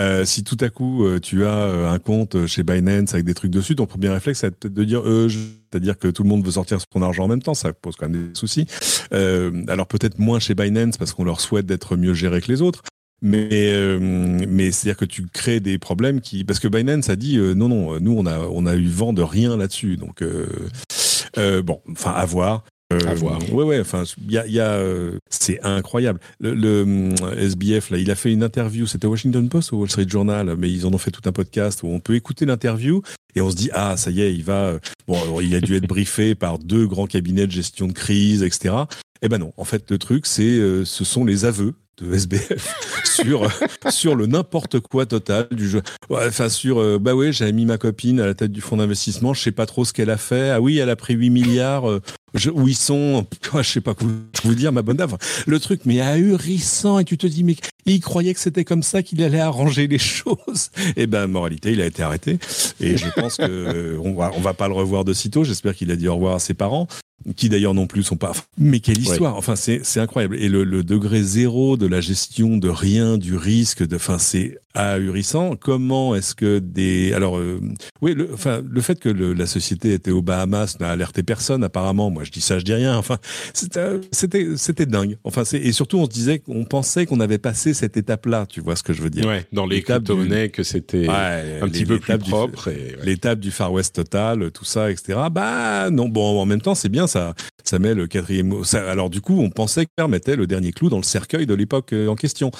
euh, 0.00 0.24
si 0.24 0.42
tout 0.42 0.56
à 0.60 0.70
coup 0.70 1.04
euh, 1.04 1.20
tu 1.20 1.44
as 1.44 1.54
euh, 1.54 1.88
un 1.90 1.98
compte 2.00 2.46
chez 2.46 2.64
Binance 2.64 3.12
avec 3.14 3.26
des 3.26 3.34
trucs 3.34 3.52
dessus, 3.52 3.76
ton 3.76 3.86
premier 3.86 4.08
réflexe 4.08 4.40
c'est 4.40 4.50
peut-être 4.50 4.74
de 4.74 4.82
dire, 4.82 5.02
euh, 5.06 5.28
c'est-à-dire 5.28 5.98
que 5.98 6.08
tout 6.08 6.24
le 6.24 6.30
monde 6.30 6.44
veut 6.44 6.50
sortir 6.52 6.78
son 6.92 7.02
argent 7.02 7.24
en 7.24 7.28
même 7.28 7.42
temps, 7.42 7.54
ça 7.54 7.72
pose 7.72 7.94
quand 7.94 8.08
même 8.08 8.28
des 8.30 8.34
soucis. 8.34 8.66
Euh, 9.12 9.52
alors 9.68 9.86
peut-être 9.86 10.18
moins 10.18 10.40
chez 10.40 10.54
Binance 10.54 10.96
parce 10.96 11.12
qu'on 11.12 11.24
leur 11.24 11.40
souhaite 11.40 11.66
d'être 11.66 11.96
mieux 11.96 12.14
gérés 12.14 12.40
que 12.40 12.50
les 12.50 12.60
autres. 12.60 12.82
Mais 13.22 13.48
euh, 13.52 13.98
mais 14.00 14.70
c'est-à-dire 14.72 14.96
que 14.96 15.04
tu 15.04 15.26
crées 15.26 15.60
des 15.60 15.78
problèmes 15.78 16.20
qui 16.20 16.44
parce 16.44 16.58
que 16.58 16.68
Binance 16.68 17.10
a 17.10 17.16
dit 17.16 17.36
euh, 17.36 17.54
non 17.54 17.68
non 17.68 18.00
nous 18.00 18.12
on 18.16 18.24
a 18.24 18.38
on 18.50 18.64
a 18.66 18.74
eu 18.76 18.86
vent 18.86 19.12
de 19.12 19.20
rien 19.22 19.56
là-dessus 19.58 19.96
donc 19.98 20.22
euh, 20.22 20.46
euh, 21.36 21.62
bon 21.62 21.80
enfin 21.90 22.12
à 22.12 22.24
voir 22.24 22.64
Euh, 22.92 22.98
À 23.06 23.14
voir. 23.14 23.38
Ouais, 23.52 23.62
ouais. 23.64 23.78
Enfin, 23.80 24.02
il 24.26 24.32
y 24.32 24.38
a, 24.38 24.44
y 24.48 24.58
a, 24.58 24.72
euh, 24.72 25.12
c'est 25.30 25.60
incroyable. 25.62 26.18
Le, 26.40 26.54
le, 26.54 27.14
SBF 27.38 27.90
là, 27.90 27.98
il 27.98 28.10
a 28.10 28.16
fait 28.16 28.32
une 28.32 28.42
interview. 28.42 28.84
C'était 28.84 29.06
Washington 29.06 29.48
Post 29.48 29.70
ou 29.70 29.76
Wall 29.78 29.88
Street 29.88 30.08
Journal, 30.08 30.56
mais 30.58 30.68
ils 30.72 30.86
en 30.86 30.92
ont 30.92 30.98
fait 30.98 31.12
tout 31.12 31.22
un 31.28 31.30
podcast 31.30 31.84
où 31.84 31.86
on 31.86 32.00
peut 32.00 32.16
écouter 32.16 32.46
l'interview 32.46 33.00
et 33.36 33.42
on 33.42 33.48
se 33.50 33.54
dit 33.54 33.70
ah 33.74 33.96
ça 33.96 34.10
y 34.10 34.22
est, 34.22 34.34
il 34.34 34.42
va. 34.42 34.70
euh, 34.70 34.78
Bon, 35.06 35.22
alors, 35.22 35.40
il 35.40 35.54
a 35.54 35.60
dû 35.60 35.76
être 35.76 35.86
briefé 35.86 36.34
par 36.44 36.58
deux 36.58 36.88
grands 36.88 37.06
cabinets 37.06 37.46
de 37.46 37.52
gestion 37.52 37.86
de 37.86 37.92
crise, 37.92 38.42
etc. 38.42 38.74
Eh 39.22 39.28
ben 39.28 39.38
non. 39.38 39.52
En 39.56 39.64
fait, 39.64 39.88
le 39.88 39.98
truc, 39.98 40.26
c'est, 40.26 40.42
euh, 40.58 40.84
ce 40.84 41.04
sont 41.04 41.24
les 41.24 41.44
aveux 41.44 41.74
SBF 42.00 42.74
sur 43.04 43.50
sur 43.90 44.14
le 44.14 44.26
n'importe 44.26 44.80
quoi 44.80 45.06
total 45.06 45.48
du 45.50 45.68
jeu. 45.68 45.82
Enfin 46.10 46.48
sur 46.48 46.80
euh, 46.80 46.98
bah 46.98 47.14
ouais, 47.14 47.32
j'avais 47.32 47.52
mis 47.52 47.66
ma 47.66 47.78
copine 47.78 48.20
à 48.20 48.26
la 48.26 48.34
tête 48.34 48.52
du 48.52 48.60
fonds 48.60 48.76
d'investissement, 48.76 49.34
je 49.34 49.42
sais 49.42 49.52
pas 49.52 49.66
trop 49.66 49.84
ce 49.84 49.92
qu'elle 49.92 50.10
a 50.10 50.16
fait. 50.16 50.50
Ah 50.50 50.60
oui, 50.60 50.78
elle 50.78 50.90
a 50.90 50.96
pris 50.96 51.14
8 51.14 51.30
milliards. 51.30 51.88
euh, 51.88 52.00
je, 52.34 52.50
où 52.50 52.68
ils 52.68 52.76
sont 52.76 53.26
Je 53.54 53.62
sais 53.62 53.80
pas 53.80 53.94
quoi 53.94 54.08
vous 54.44 54.54
dire, 54.54 54.72
ma 54.72 54.82
bonne 54.82 54.96
dame. 54.96 55.16
Le 55.46 55.60
truc, 55.60 55.82
mais 55.84 56.00
ahurissant. 56.00 56.98
Et 56.98 57.04
tu 57.04 57.18
te 57.18 57.26
dis, 57.26 57.44
mais 57.44 57.56
il 57.86 58.00
croyait 58.00 58.34
que 58.34 58.40
c'était 58.40 58.64
comme 58.64 58.82
ça 58.82 59.02
qu'il 59.02 59.22
allait 59.22 59.40
arranger 59.40 59.86
les 59.86 59.98
choses. 59.98 60.70
Et 60.96 61.06
ben, 61.06 61.26
moralité, 61.26 61.72
il 61.72 61.80
a 61.80 61.86
été 61.86 62.02
arrêté. 62.02 62.38
Et 62.80 62.96
je 62.96 63.06
pense 63.14 63.36
que 63.36 63.42
euh, 63.44 64.14
va 64.16 64.30
on 64.36 64.40
va 64.40 64.54
pas 64.54 64.68
le 64.68 64.74
revoir 64.74 65.04
de 65.04 65.12
sitôt. 65.12 65.44
J'espère 65.44 65.74
qu'il 65.74 65.90
a 65.90 65.96
dit 65.96 66.08
au 66.08 66.14
revoir 66.14 66.36
à 66.36 66.38
ses 66.38 66.54
parents 66.54 66.86
qui 67.36 67.48
d'ailleurs 67.48 67.74
non 67.74 67.86
plus 67.86 68.02
sont 68.02 68.16
pas. 68.16 68.32
Mais 68.58 68.80
quelle 68.80 68.98
histoire 68.98 69.36
Enfin, 69.36 69.56
c'est 69.56 69.80
c'est 69.82 70.00
incroyable. 70.00 70.36
Et 70.36 70.48
le, 70.48 70.64
le 70.64 70.82
degré 70.82 71.22
zéro 71.22 71.76
de 71.76 71.86
la 71.86 72.00
gestion 72.00 72.56
de 72.56 72.68
rien, 72.68 73.18
du 73.18 73.36
risque, 73.36 73.86
de. 73.86 73.96
Enfin, 73.96 74.18
c'est 74.18 74.58
ahurissant. 74.74 75.56
Comment 75.56 76.14
est-ce 76.14 76.34
que 76.34 76.58
des. 76.58 77.12
Alors, 77.12 77.38
euh, 77.38 77.60
oui, 78.00 78.14
le, 78.14 78.30
enfin, 78.32 78.62
le 78.68 78.80
fait 78.80 78.98
que 79.00 79.08
le- 79.08 79.32
la 79.32 79.46
société 79.46 79.92
était 79.92 80.10
aux 80.10 80.22
Bahamas 80.22 80.76
n'a 80.80 80.90
alerté 80.90 81.22
personne 81.22 81.64
apparemment. 81.64 82.10
Moi, 82.10 82.24
je 82.24 82.30
dis 82.30 82.40
ça, 82.40 82.58
je 82.58 82.64
dis 82.64 82.74
rien. 82.74 82.96
Enfin, 82.96 83.18
c'était 83.54 83.80
c'était 84.12 84.46
c'était 84.56 84.86
dingue. 84.86 85.16
Enfin, 85.24 85.44
c'est 85.44 85.58
et 85.58 85.72
surtout, 85.72 85.98
on 85.98 86.04
se 86.04 86.10
disait 86.10 86.38
qu'on 86.38 86.64
pensait 86.64 87.06
qu'on 87.06 87.20
avait 87.20 87.38
passé 87.38 87.74
cette 87.74 87.96
étape-là. 87.96 88.46
Tu 88.48 88.60
vois 88.60 88.76
ce 88.76 88.82
que 88.82 88.92
je 88.92 89.02
veux 89.02 89.10
dire 89.10 89.26
Ouais, 89.26 89.44
dans 89.52 89.66
les 89.66 89.78
du- 89.78 89.82
crypto-monnaies 89.84 90.50
que 90.50 90.62
c'était 90.62 91.08
Ouais, 91.08 91.58
un 91.60 91.66
les- 91.66 91.70
petit 91.72 91.84
peu 91.84 91.98
plus 91.98 92.18
propre. 92.18 92.68
ouais. 92.70 92.96
l'étape 93.04 93.40
du 93.40 93.50
Far 93.50 93.72
West 93.72 93.94
total, 93.96 94.50
tout 94.52 94.64
ça, 94.64 94.90
etc. 94.90 95.18
Bah 95.32 95.90
non, 95.90 96.08
bon, 96.08 96.40
en 96.40 96.46
même 96.46 96.60
temps, 96.60 96.74
c'est 96.74 96.88
bien, 96.88 97.06
ça, 97.06 97.34
ça 97.70 97.78
met 97.78 97.94
le 97.94 98.06
quatrième. 98.08 98.64
ça- 98.64 98.90
alors 98.90 99.10
du 99.10 99.20
coup, 99.20 99.40
on 99.40 99.48
pensait 99.50 99.84
que 99.86 99.90
permettait 99.96 100.34
le 100.34 100.46
dernier 100.48 100.72
clou 100.72 100.88
dans 100.88 100.96
le 100.96 101.02
cercueil 101.04 101.46
de 101.46 101.54
l'époque 101.54 101.92
euh, 101.92 102.08
en 102.08 102.16
question. 102.16 102.50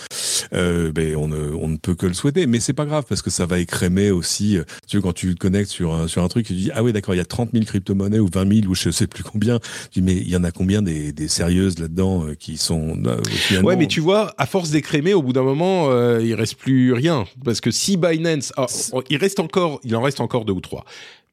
Euh, 0.53 0.93
ben, 0.93 1.17
on, 1.17 1.29
ne, 1.29 1.51
on 1.55 1.69
ne 1.69 1.77
peut 1.77 1.95
que 1.95 2.07
le 2.07 2.15
souhaiter, 2.15 2.47
mais 2.47 2.61
c'est 2.61 2.73
pas 2.73 2.85
grave 2.87 3.05
parce 3.09 3.23
que 3.23 3.31
ça 3.31 3.45
va 3.47 3.59
écrémer 3.59 4.11
aussi. 4.11 4.57
euh, 4.57 4.63
Tu 4.89 4.97
veux 4.97 5.03
quand 5.03 5.13
tu 5.13 5.35
te 5.35 5.39
connectes 5.41 5.71
sur 5.71 5.95
un, 5.95 6.07
sur 6.09 6.23
un 6.23 6.29
truc, 6.29 6.47
tu 6.47 6.55
dis 6.55 6.71
ah 6.75 6.83
oui 6.85 6.93
d'accord, 6.93 7.15
il 7.15 7.19
y 7.19 7.21
a 7.21 7.25
30 7.25 7.51
000 7.53 7.65
crypto-monnaies 7.65 8.19
ou 8.21 8.29
20 8.33 8.61
000 8.63 8.67
ou 8.71 8.75
je 8.75 8.91
sais 8.91 9.07
plus 9.09 9.25
combien. 9.25 9.59
Tu 9.91 10.01
dis 10.01 10.03
mais 10.03 10.15
il 10.17 10.29
y 10.29 10.37
en 10.37 10.45
a 10.45 10.51
combien 10.53 10.81
des, 10.83 11.13
des 11.13 11.29
sérieuses 11.29 11.79
là-dedans 11.79 12.27
qui 12.39 12.57
sont 12.57 12.97
euh, 13.07 13.17
finalement. 13.25 13.69
Ouais, 13.69 13.77
mais 13.77 13.87
tu 13.87 14.01
vois, 14.01 14.33
à 14.39 14.47
force 14.47 14.71
d'écrémer, 14.71 15.13
au 15.15 15.23
bout 15.23 15.33
d'un 15.33 15.43
moment, 15.43 15.91
euh, 15.91 16.21
il 16.23 16.35
reste 16.35 16.55
plus 16.55 16.93
rien. 16.93 17.25
Parce 17.45 17.61
que 17.61 17.71
si 17.71 17.97
Binance, 17.97 18.53
ah, 18.57 18.67
il 19.11 19.17
reste 19.17 19.41
encore, 19.41 19.81
il 19.85 19.95
en 19.97 20.03
reste 20.03 20.21
encore 20.21 20.45
deux 20.45 20.53
ou 20.53 20.61
trois. 20.61 20.85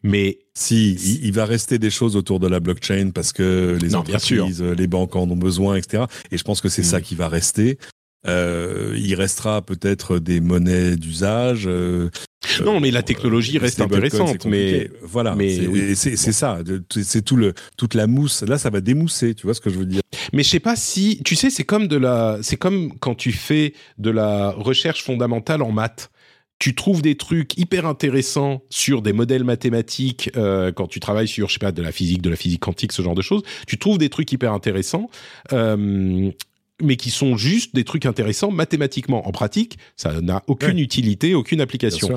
Mais 0.03 0.39
Si, 0.53 0.91
il, 0.93 1.25
il 1.25 1.31
va 1.33 1.45
rester 1.45 1.79
des 1.79 1.89
choses 1.89 2.15
autour 2.15 2.39
de 2.39 2.47
la 2.47 2.59
blockchain 2.59 3.11
parce 3.13 3.33
que 3.33 3.77
les 3.81 3.89
Non, 3.89 3.99
entreprises, 3.99 4.61
euh, 4.61 4.73
les 4.73 4.87
banques 4.87 5.15
en 5.15 5.29
ont 5.29 5.35
besoin, 5.35 5.75
etc. 5.75 6.03
Et 6.31 6.37
je 6.37 6.43
pense 6.43 6.61
que 6.61 6.69
c'est 6.69 6.81
Mm. 6.81 6.85
ça 6.85 7.01
qui 7.01 7.15
va 7.15 7.27
rester. 7.27 7.77
Euh, 8.27 8.93
il 8.97 9.13
restera 9.15 9.61
peut-être 9.61 10.19
des 10.19 10.39
monnaies 10.41 10.95
d'usage. 10.95 11.65
euh, 11.67 12.09
non, 12.63 12.79
mais 12.79 12.91
la 12.91 12.99
euh, 12.99 13.03
technologie 13.03 13.57
reste 13.57 13.79
intéressante. 13.81 14.45
Mais 14.45 14.89
voilà, 15.01 15.35
mais 15.35 15.55
c'est 15.95 16.11
oui. 16.11 16.33
ça. 16.33 16.59
C'est 16.89 17.21
tout 17.23 17.35
le 17.35 17.53
toute 17.77 17.93
la 17.93 18.07
mousse. 18.07 18.43
Là, 18.43 18.57
ça 18.57 18.69
va 18.69 18.81
démousser. 18.81 19.35
Tu 19.35 19.45
vois 19.45 19.53
ce 19.53 19.61
que 19.61 19.69
je 19.69 19.77
veux 19.77 19.85
dire 19.85 20.01
mais 20.33 20.43
je 20.43 20.49
sais 20.49 20.59
pas 20.59 20.75
si, 20.75 21.21
tu 21.23 21.35
sais, 21.35 21.49
c'est 21.49 21.63
comme 21.63 21.87
de 21.87 21.95
la, 21.95 22.39
c'est 22.41 22.57
comme 22.57 22.97
quand 22.99 23.15
tu 23.15 23.31
fais 23.31 23.73
de 23.97 24.09
la 24.09 24.51
recherche 24.51 25.03
fondamentale 25.03 25.61
en 25.61 25.71
maths. 25.71 26.09
Tu 26.59 26.73
trouves 26.73 27.01
des 27.01 27.15
trucs 27.15 27.57
hyper 27.57 27.85
intéressants 27.85 28.63
sur 28.69 29.01
des 29.01 29.13
modèles 29.13 29.43
mathématiques 29.43 30.31
euh, 30.35 30.71
quand 30.71 30.87
tu 30.87 30.99
travailles 30.99 31.27
sur, 31.27 31.47
je 31.49 31.53
sais 31.53 31.59
pas, 31.59 31.71
de 31.71 31.81
la 31.83 31.91
physique, 31.91 32.21
de 32.21 32.29
la 32.31 32.35
physique 32.35 32.61
quantique, 32.61 32.91
ce 32.91 33.01
genre 33.01 33.13
de 33.15 33.21
choses. 33.21 33.43
Tu 33.67 33.77
trouves 33.77 33.97
des 33.99 34.09
trucs 34.09 34.31
hyper 34.31 34.53
intéressants. 34.53 35.09
Euh, 35.53 36.31
mais 36.81 36.95
qui 36.95 37.09
sont 37.09 37.37
juste 37.37 37.73
des 37.73 37.83
trucs 37.83 38.05
intéressants 38.05 38.51
mathématiquement. 38.51 39.27
En 39.27 39.31
pratique, 39.31 39.79
ça 39.95 40.21
n'a 40.21 40.43
aucune 40.45 40.75
Ouais. 40.75 40.81
utilité, 40.81 41.33
aucune 41.33 41.59
application. 41.59 42.09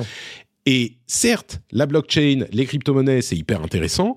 Et 0.67 0.97
certes, 1.07 1.61
la 1.71 1.87
blockchain, 1.87 2.45
les 2.51 2.65
crypto-monnaies, 2.67 3.23
c'est 3.23 3.35
hyper 3.35 3.63
intéressant. 3.63 4.15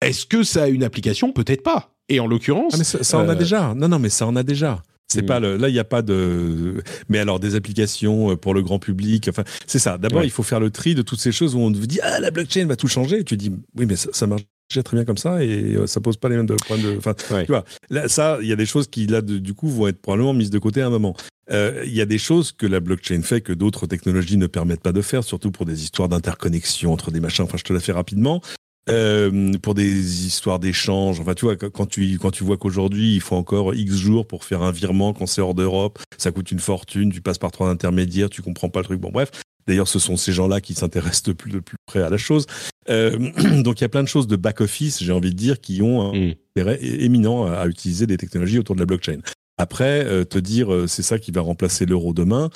Est-ce 0.00 0.24
que 0.24 0.42
ça 0.42 0.62
a 0.62 0.68
une 0.68 0.84
application? 0.84 1.32
Peut-être 1.32 1.62
pas. 1.62 1.94
Et 2.08 2.18
en 2.20 2.26
l'occurrence, 2.26 2.72
Ah, 2.74 2.78
mais 2.78 2.84
ça, 2.84 3.04
ça 3.04 3.18
en 3.18 3.28
a 3.28 3.32
euh, 3.32 3.34
déjà. 3.34 3.74
Non, 3.74 3.88
non, 3.88 3.98
mais 3.98 4.08
ça 4.08 4.26
en 4.26 4.36
a 4.36 4.42
déjà. 4.42 4.82
C'est 5.10 5.22
Mm. 5.22 5.26
pas 5.26 5.40
le, 5.40 5.56
là, 5.56 5.68
il 5.68 5.72
n'y 5.72 5.78
a 5.78 5.84
pas 5.84 6.02
de. 6.02 6.82
Mais 7.08 7.18
alors, 7.18 7.40
des 7.40 7.54
applications 7.54 8.32
euh, 8.32 8.36
pour 8.36 8.52
le 8.54 8.62
grand 8.62 8.78
public. 8.78 9.26
Enfin, 9.28 9.44
c'est 9.66 9.78
ça. 9.78 9.96
D'abord, 9.98 10.20
Ouais. 10.20 10.26
il 10.26 10.30
faut 10.30 10.42
faire 10.42 10.60
le 10.60 10.70
tri 10.70 10.94
de 10.94 11.02
toutes 11.02 11.20
ces 11.20 11.32
choses 11.32 11.54
où 11.54 11.60
on 11.60 11.72
vous 11.72 11.86
dit 11.86 11.98
ah 12.02 12.20
la 12.20 12.30
blockchain 12.30 12.66
va 12.66 12.76
tout 12.76 12.88
changer. 12.88 13.20
Et 13.20 13.24
tu 13.24 13.36
dis 13.36 13.50
oui, 13.76 13.86
mais 13.86 13.96
ça, 13.96 14.10
ça 14.12 14.26
marche 14.26 14.42
très 14.84 14.96
bien 14.98 15.06
comme 15.06 15.16
ça 15.16 15.42
et 15.42 15.76
euh, 15.76 15.86
ça 15.86 16.00
pose 16.02 16.18
pas 16.18 16.28
les 16.28 16.36
mêmes 16.36 16.44
de- 16.44 16.54
problèmes 16.54 16.92
de. 16.92 16.98
Enfin, 16.98 17.14
Ouais. 17.30 17.46
tu 17.46 17.52
vois. 17.52 17.64
Là, 17.88 18.06
ça, 18.08 18.38
il 18.42 18.48
y 18.48 18.52
a 18.52 18.56
des 18.56 18.66
choses 18.66 18.86
qui 18.86 19.06
là, 19.06 19.22
de- 19.22 19.38
du 19.38 19.54
coup, 19.54 19.68
vont 19.70 19.88
être 19.88 20.00
probablement 20.02 20.34
mises 20.34 20.50
de 20.50 20.58
côté 20.58 20.82
à 20.82 20.86
un 20.88 20.90
moment. 20.90 21.16
Euh, 21.50 21.82
Il 21.86 21.94
y 21.94 22.02
a 22.02 22.06
des 22.06 22.18
choses 22.18 22.52
que 22.52 22.66
la 22.66 22.78
blockchain 22.80 23.22
fait 23.22 23.40
que 23.40 23.54
d'autres 23.54 23.86
technologies 23.86 24.36
ne 24.36 24.46
permettent 24.46 24.82
pas 24.82 24.92
de 24.92 25.00
faire, 25.00 25.24
surtout 25.24 25.50
pour 25.50 25.64
des 25.64 25.82
histoires 25.82 26.10
d'interconnexion 26.10 26.92
entre 26.92 27.10
des 27.10 27.20
machins. 27.20 27.44
Enfin, 27.46 27.56
je 27.56 27.64
te 27.64 27.72
la 27.72 27.80
fais 27.80 27.92
rapidement. 27.92 28.42
Euh, 28.88 29.52
pour 29.58 29.74
des 29.74 30.26
histoires 30.26 30.58
d'échange. 30.58 31.20
Enfin, 31.20 31.34
tu 31.34 31.44
vois, 31.44 31.56
quand 31.56 31.86
tu, 31.86 32.18
quand 32.18 32.30
tu 32.30 32.44
vois 32.44 32.56
qu'aujourd'hui, 32.56 33.14
il 33.14 33.20
faut 33.20 33.36
encore 33.36 33.74
X 33.74 33.94
jours 33.96 34.26
pour 34.26 34.44
faire 34.44 34.62
un 34.62 34.72
virement 34.72 35.12
quand 35.12 35.26
c'est 35.26 35.40
hors 35.40 35.54
d'Europe, 35.54 35.98
ça 36.16 36.32
coûte 36.32 36.50
une 36.52 36.58
fortune, 36.58 37.12
tu 37.12 37.20
passes 37.20 37.38
par 37.38 37.50
trois 37.50 37.68
intermédiaires, 37.68 38.30
tu 38.30 38.42
comprends 38.42 38.68
pas 38.68 38.80
le 38.80 38.84
truc. 38.84 39.00
Bon, 39.00 39.10
bref. 39.10 39.30
D'ailleurs, 39.66 39.88
ce 39.88 39.98
sont 39.98 40.16
ces 40.16 40.32
gens-là 40.32 40.62
qui 40.62 40.72
s'intéressent 40.72 41.24
de 41.24 41.32
plus, 41.34 41.50
de 41.50 41.60
plus 41.60 41.76
près 41.86 42.00
à 42.00 42.08
la 42.08 42.16
chose. 42.16 42.46
Euh, 42.88 43.18
donc, 43.62 43.80
il 43.80 43.82
y 43.82 43.84
a 43.84 43.90
plein 43.90 44.02
de 44.02 44.08
choses 44.08 44.26
de 44.26 44.36
back-office, 44.36 45.02
j'ai 45.02 45.12
envie 45.12 45.30
de 45.30 45.36
dire, 45.36 45.60
qui 45.60 45.82
ont 45.82 46.10
un 46.10 46.18
Mm. 46.18 46.34
intérêt 46.56 46.78
éminent 46.82 47.44
à, 47.44 47.56
à 47.56 47.66
utiliser 47.66 48.06
des 48.06 48.16
technologies 48.16 48.58
autour 48.58 48.74
de 48.74 48.80
la 48.80 48.86
blockchain. 48.86 49.18
Après, 49.58 50.04
euh, 50.06 50.24
te 50.24 50.38
dire, 50.38 50.72
euh, 50.72 50.86
c'est 50.86 51.02
ça 51.02 51.18
qui 51.18 51.32
va 51.32 51.42
remplacer 51.42 51.84
l'euro 51.84 52.14
demain, 52.14 52.48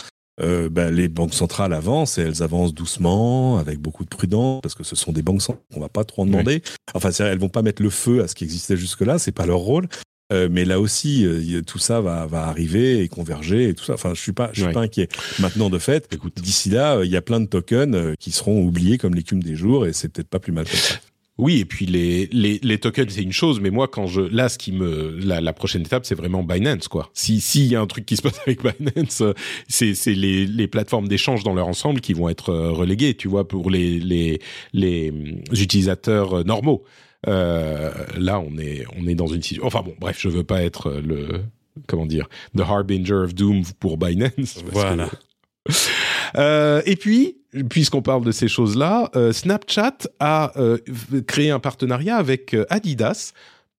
euh, 0.42 0.68
bah, 0.68 0.90
les 0.90 1.08
banques 1.08 1.34
centrales 1.34 1.72
avancent 1.72 2.18
et 2.18 2.22
elles 2.22 2.42
avancent 2.42 2.74
doucement, 2.74 3.58
avec 3.58 3.78
beaucoup 3.78 4.04
de 4.04 4.08
prudence, 4.08 4.60
parce 4.62 4.74
que 4.74 4.84
ce 4.84 4.96
sont 4.96 5.12
des 5.12 5.22
banques 5.22 5.42
centrales, 5.42 5.64
on 5.74 5.80
va 5.80 5.88
pas 5.88 6.04
trop 6.04 6.22
en 6.22 6.26
demander. 6.26 6.62
Enfin, 6.94 7.10
elles 7.10 7.38
vont 7.38 7.48
pas 7.48 7.62
mettre 7.62 7.82
le 7.82 7.90
feu 7.90 8.22
à 8.22 8.28
ce 8.28 8.34
qui 8.34 8.44
existait 8.44 8.76
jusque-là, 8.76 9.18
c'est 9.18 9.32
pas 9.32 9.46
leur 9.46 9.58
rôle. 9.58 9.88
Euh, 10.32 10.48
mais 10.50 10.64
là 10.64 10.80
aussi, 10.80 11.26
euh, 11.26 11.60
tout 11.62 11.78
ça 11.78 12.00
va, 12.00 12.26
va 12.26 12.44
arriver 12.44 13.02
et 13.02 13.08
converger 13.08 13.68
et 13.68 13.74
tout 13.74 13.84
ça. 13.84 13.94
Enfin, 13.94 14.14
je 14.14 14.20
suis 14.20 14.32
pas, 14.32 14.50
je 14.54 14.64
suis 14.64 14.72
pas 14.72 14.80
inquiet. 14.80 15.08
Maintenant, 15.38 15.68
de 15.68 15.78
fait, 15.78 16.08
d'ici 16.36 16.70
là, 16.70 17.02
il 17.04 17.10
y 17.10 17.16
a 17.16 17.22
plein 17.22 17.40
de 17.40 17.46
tokens 17.46 18.14
qui 18.18 18.32
seront 18.32 18.62
oubliés 18.62 18.96
comme 18.96 19.14
l'écume 19.14 19.42
des 19.42 19.56
jours 19.56 19.86
et 19.86 19.92
c'est 19.92 20.08
peut-être 20.08 20.28
pas 20.28 20.38
plus 20.38 20.52
mal 20.52 20.64
comme 20.64 20.78
ça. 20.78 20.94
Oui, 21.38 21.60
et 21.60 21.64
puis 21.64 21.86
les, 21.86 22.26
les, 22.30 22.60
les 22.62 22.78
tokens, 22.78 23.10
c'est 23.10 23.22
une 23.22 23.32
chose, 23.32 23.58
mais 23.58 23.70
moi, 23.70 23.88
quand 23.88 24.06
je, 24.06 24.20
là, 24.20 24.50
ce 24.50 24.58
qui 24.58 24.70
me, 24.70 25.18
la, 25.18 25.40
la 25.40 25.52
prochaine 25.54 25.80
étape, 25.80 26.04
c'est 26.04 26.14
vraiment 26.14 26.42
Binance, 26.42 26.88
quoi. 26.88 27.10
Si, 27.14 27.40
s'il 27.40 27.66
y 27.66 27.74
a 27.74 27.80
un 27.80 27.86
truc 27.86 28.04
qui 28.04 28.16
se 28.16 28.22
passe 28.22 28.38
avec 28.46 28.60
Binance, 28.62 29.22
c'est, 29.66 29.94
c'est 29.94 30.12
les, 30.14 30.46
les 30.46 30.68
plateformes 30.68 31.08
d'échange 31.08 31.42
dans 31.42 31.54
leur 31.54 31.66
ensemble 31.68 32.00
qui 32.00 32.12
vont 32.12 32.28
être 32.28 32.50
euh, 32.50 32.70
reléguées, 32.70 33.14
tu 33.14 33.28
vois, 33.28 33.48
pour 33.48 33.70
les, 33.70 33.98
les, 33.98 34.40
les 34.74 35.10
euh, 35.10 35.54
utilisateurs 35.54 36.40
euh, 36.40 36.42
normaux. 36.44 36.84
Euh, 37.26 37.90
là, 38.18 38.38
on 38.38 38.58
est, 38.58 38.84
on 38.98 39.06
est 39.06 39.14
dans 39.14 39.28
une 39.28 39.42
situation, 39.42 39.66
enfin 39.66 39.82
bon, 39.82 39.94
bref, 39.98 40.18
je 40.20 40.28
veux 40.28 40.44
pas 40.44 40.62
être 40.62 40.90
le, 40.90 41.40
comment 41.86 42.06
dire, 42.06 42.28
the 42.56 42.60
harbinger 42.60 43.14
of 43.24 43.34
doom 43.34 43.62
pour 43.80 43.96
Binance. 43.96 44.62
Voilà. 44.70 45.08
Euh, 46.36 46.82
et 46.86 46.96
puis, 46.96 47.38
puisqu'on 47.68 48.02
parle 48.02 48.24
de 48.24 48.32
ces 48.32 48.48
choses-là, 48.48 49.10
euh, 49.16 49.32
Snapchat 49.32 49.98
a 50.20 50.52
euh, 50.56 50.78
créé 51.26 51.50
un 51.50 51.58
partenariat 51.60 52.16
avec 52.16 52.56
Adidas 52.70 53.32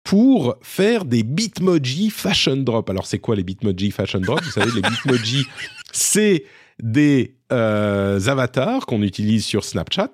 pour 0.03 0.57
faire 0.61 1.05
des 1.05 1.23
Bitmoji 1.23 2.09
Fashion 2.09 2.57
Drop. 2.57 2.89
Alors, 2.89 3.05
c'est 3.05 3.19
quoi 3.19 3.35
les 3.35 3.43
Bitmoji 3.43 3.91
Fashion 3.91 4.19
Drop? 4.19 4.41
Vous 4.43 4.51
savez, 4.51 4.71
les 4.71 4.81
Bitmoji, 4.81 5.45
c'est 5.91 6.43
des 6.81 7.35
avatars 7.49 8.87
qu'on 8.87 9.03
utilise 9.03 9.45
sur 9.45 9.63
Snapchat 9.63 10.09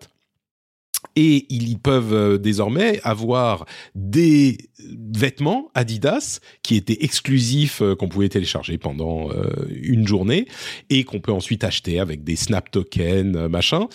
et 1.16 1.46
ils 1.50 1.78
peuvent 1.80 2.14
euh, 2.14 2.38
désormais 2.38 3.00
avoir 3.04 3.66
des 3.96 4.58
vêtements 5.16 5.70
Adidas 5.74 6.40
qui 6.64 6.76
étaient 6.76 7.04
exclusifs 7.04 7.82
euh, 7.82 7.96
qu'on 7.96 8.10
pouvait 8.10 8.30
télécharger 8.30 8.78
pendant 8.78 9.32
euh, 9.32 9.68
une 9.70 10.08
journée 10.08 10.48
et 10.90 11.04
qu'on 11.04 11.20
peut 11.20 11.32
ensuite 11.32 11.64
acheter 11.64 12.00
avec 12.00 12.24
des 12.24 12.36
snap 12.36 12.70
tokens 12.72 13.36
machin 13.50 13.88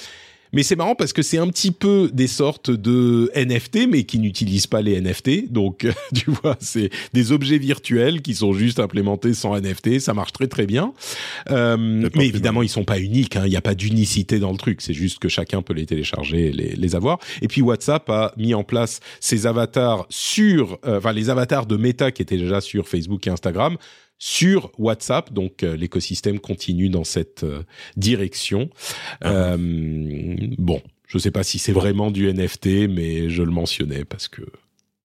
mais 0.55 0.63
c'est 0.63 0.77
marrant 0.77 0.95
parce 0.95 1.13
que 1.13 1.23
c'est 1.23 1.39
un 1.39 1.49
petit 1.49 1.73
peu 1.73 2.11
des 2.13 2.29
sortes 2.29 2.71
de 2.71 3.31
NFT, 3.35 3.89
mais 3.89 4.05
qui 4.05 4.19
n'utilisent 4.19 4.67
pas 4.67 4.81
les 4.81 5.01
NFT. 5.01 5.53
Donc, 5.53 5.87
tu 6.15 6.31
vois, 6.31 6.57
c'est 6.61 6.91
des 7.13 7.33
objets 7.33 7.59
virtuels 7.59 8.23
qui 8.23 8.35
sont 8.35 8.53
juste 8.53 8.79
implémentés 8.79 9.35
sans 9.35 9.59
NFT. 9.59 9.99
Ça 9.99 10.15
marche 10.15 10.33
très 10.33 10.47
très 10.47 10.67
bien. 10.67 10.93
Euh, 11.51 12.09
mais 12.15 12.27
évidemment, 12.27 12.63
ils 12.63 12.69
sont 12.69 12.85
pas 12.85 12.99
uniques. 12.99 13.37
Hein. 13.37 13.43
Il 13.47 13.51
n'y 13.51 13.57
a 13.57 13.63
pas 13.63 13.75
d'unicité 13.75 14.39
dans 14.39 14.53
le 14.53 14.59
truc. 14.59 14.81
C'est 14.81 14.95
juste 14.95 15.19
que 15.19 15.29
chacun 15.29 15.61
peut 15.61 15.75
les 15.75 15.87
télécharger 15.87 16.47
et 16.47 16.53
les, 16.53 16.77
les, 16.77 16.95
avoir. 16.95 17.19
Et 17.43 17.49
puis 17.49 17.61
WhatsApp 17.61 18.09
a 18.09 18.33
mis 18.37 18.55
en 18.55 18.63
place 18.63 19.01
ses 19.21 19.47
avatars 19.47 20.07
sur, 20.09 20.79
euh, 20.87 20.99
enfin 20.99 21.13
les 21.13 21.31
avatars 21.31 21.67
de 21.67 21.77
Meta 21.77 22.13
qui 22.13 22.23
étaient 22.23 22.37
déjà 22.37 22.61
sur 22.61 22.87
Facebook 22.87 23.27
et 23.27 23.31
Instagram 23.31 23.77
sur 24.19 24.71
WhatsApp. 24.79 25.33
Donc 25.33 25.63
euh, 25.63 25.77
l'écosystème 25.77 26.41
continue 26.41 26.89
dans 26.89 27.05
cette 27.05 27.45
euh, 27.45 27.63
direction. 27.97 28.71
Ah. 29.21 29.53
Euh, 29.53 30.37
bon, 30.59 30.83
je 31.07 31.19
ne 31.19 31.21
sais 31.21 31.31
pas 31.31 31.43
si 31.43 31.59
c'est 31.59 31.73
vraiment 31.73 32.11
du 32.11 32.33
NFT, 32.33 32.89
mais 32.89 33.29
je 33.29 33.43
le 33.43 33.51
mentionnais 33.51 34.05
parce 34.05 34.29
que 34.29 34.43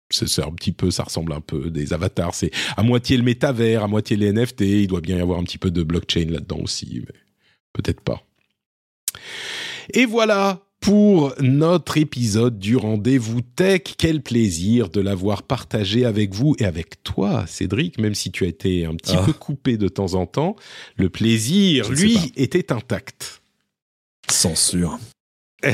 c'est 0.10 0.44
un 0.44 0.52
petit 0.52 0.74
peu, 0.74 0.92
ça 0.92 1.04
ressemble 1.04 1.32
un 1.32 1.42
peu 1.42 1.70
des 1.70 1.94
avatars. 1.94 2.36
C'est 2.36 2.52
à 2.76 2.84
moitié 2.84 3.16
le 3.16 3.24
métavers, 3.24 3.84
à 3.84 3.88
moitié 3.88 4.18
les 4.18 4.34
NFT. 4.34 4.62
Il 4.62 4.88
doit 4.88 5.02
bien 5.02 5.18
y 5.18 5.22
avoir 5.22 5.40
un 5.40 5.44
petit 5.44 5.58
peu 5.58 5.72
de 5.72 5.84
blockchain 5.84 6.26
là-dedans 6.30 6.60
aussi, 6.62 7.04
mais 7.08 7.16
peut-être 7.74 8.02
pas. 8.02 8.22
Et 9.94 10.06
voilà 10.06 10.62
pour 10.82 11.34
notre 11.40 11.98
épisode 11.98 12.60
du 12.60 12.76
rendez-vous 12.76 13.42
tech. 13.42 13.84
Quel 13.98 14.22
plaisir 14.22 14.90
de 14.90 15.00
l'avoir 15.00 15.44
partagé 15.44 16.04
avec 16.04 16.34
vous 16.34 16.56
et 16.60 16.66
avec 16.66 17.04
toi, 17.04 17.46
Cédric, 17.48 18.00
même 18.00 18.16
si 18.16 18.32
tu 18.32 18.44
as 18.44 18.48
été 18.48 18.86
un 18.86 18.96
petit 18.96 19.16
ah. 19.16 19.24
peu 19.24 19.32
coupé 19.32 19.78
de 19.78 19.88
temps 19.88 20.16
en 20.16 20.26
temps. 20.26 20.58
Le 20.98 21.10
plaisir, 21.10 21.90
lui, 21.90 22.34
était 22.36 22.74
intact. 22.74 23.42
Censure. 24.30 25.00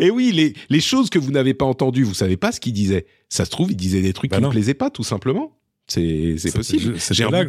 et 0.00 0.10
oui, 0.10 0.32
les, 0.32 0.54
les, 0.70 0.80
choses 0.80 1.10
que 1.10 1.18
vous 1.18 1.30
n'avez 1.30 1.52
pas 1.52 1.66
entendues, 1.66 2.04
vous 2.04 2.14
savez 2.14 2.38
pas 2.38 2.52
ce 2.52 2.60
qu'il 2.60 2.72
disait. 2.72 3.04
Ça 3.28 3.44
se 3.44 3.50
trouve, 3.50 3.70
il 3.70 3.76
disait 3.76 4.00
des 4.00 4.14
trucs 4.14 4.30
bah 4.30 4.38
qui 4.38 4.42
ne 4.42 4.48
plaisaient 4.48 4.72
pas, 4.72 4.88
tout 4.88 5.04
simplement. 5.04 5.54
C'est 5.86 6.36
possible. 6.54 6.98
C'était 6.98 7.24
là, 7.24 7.44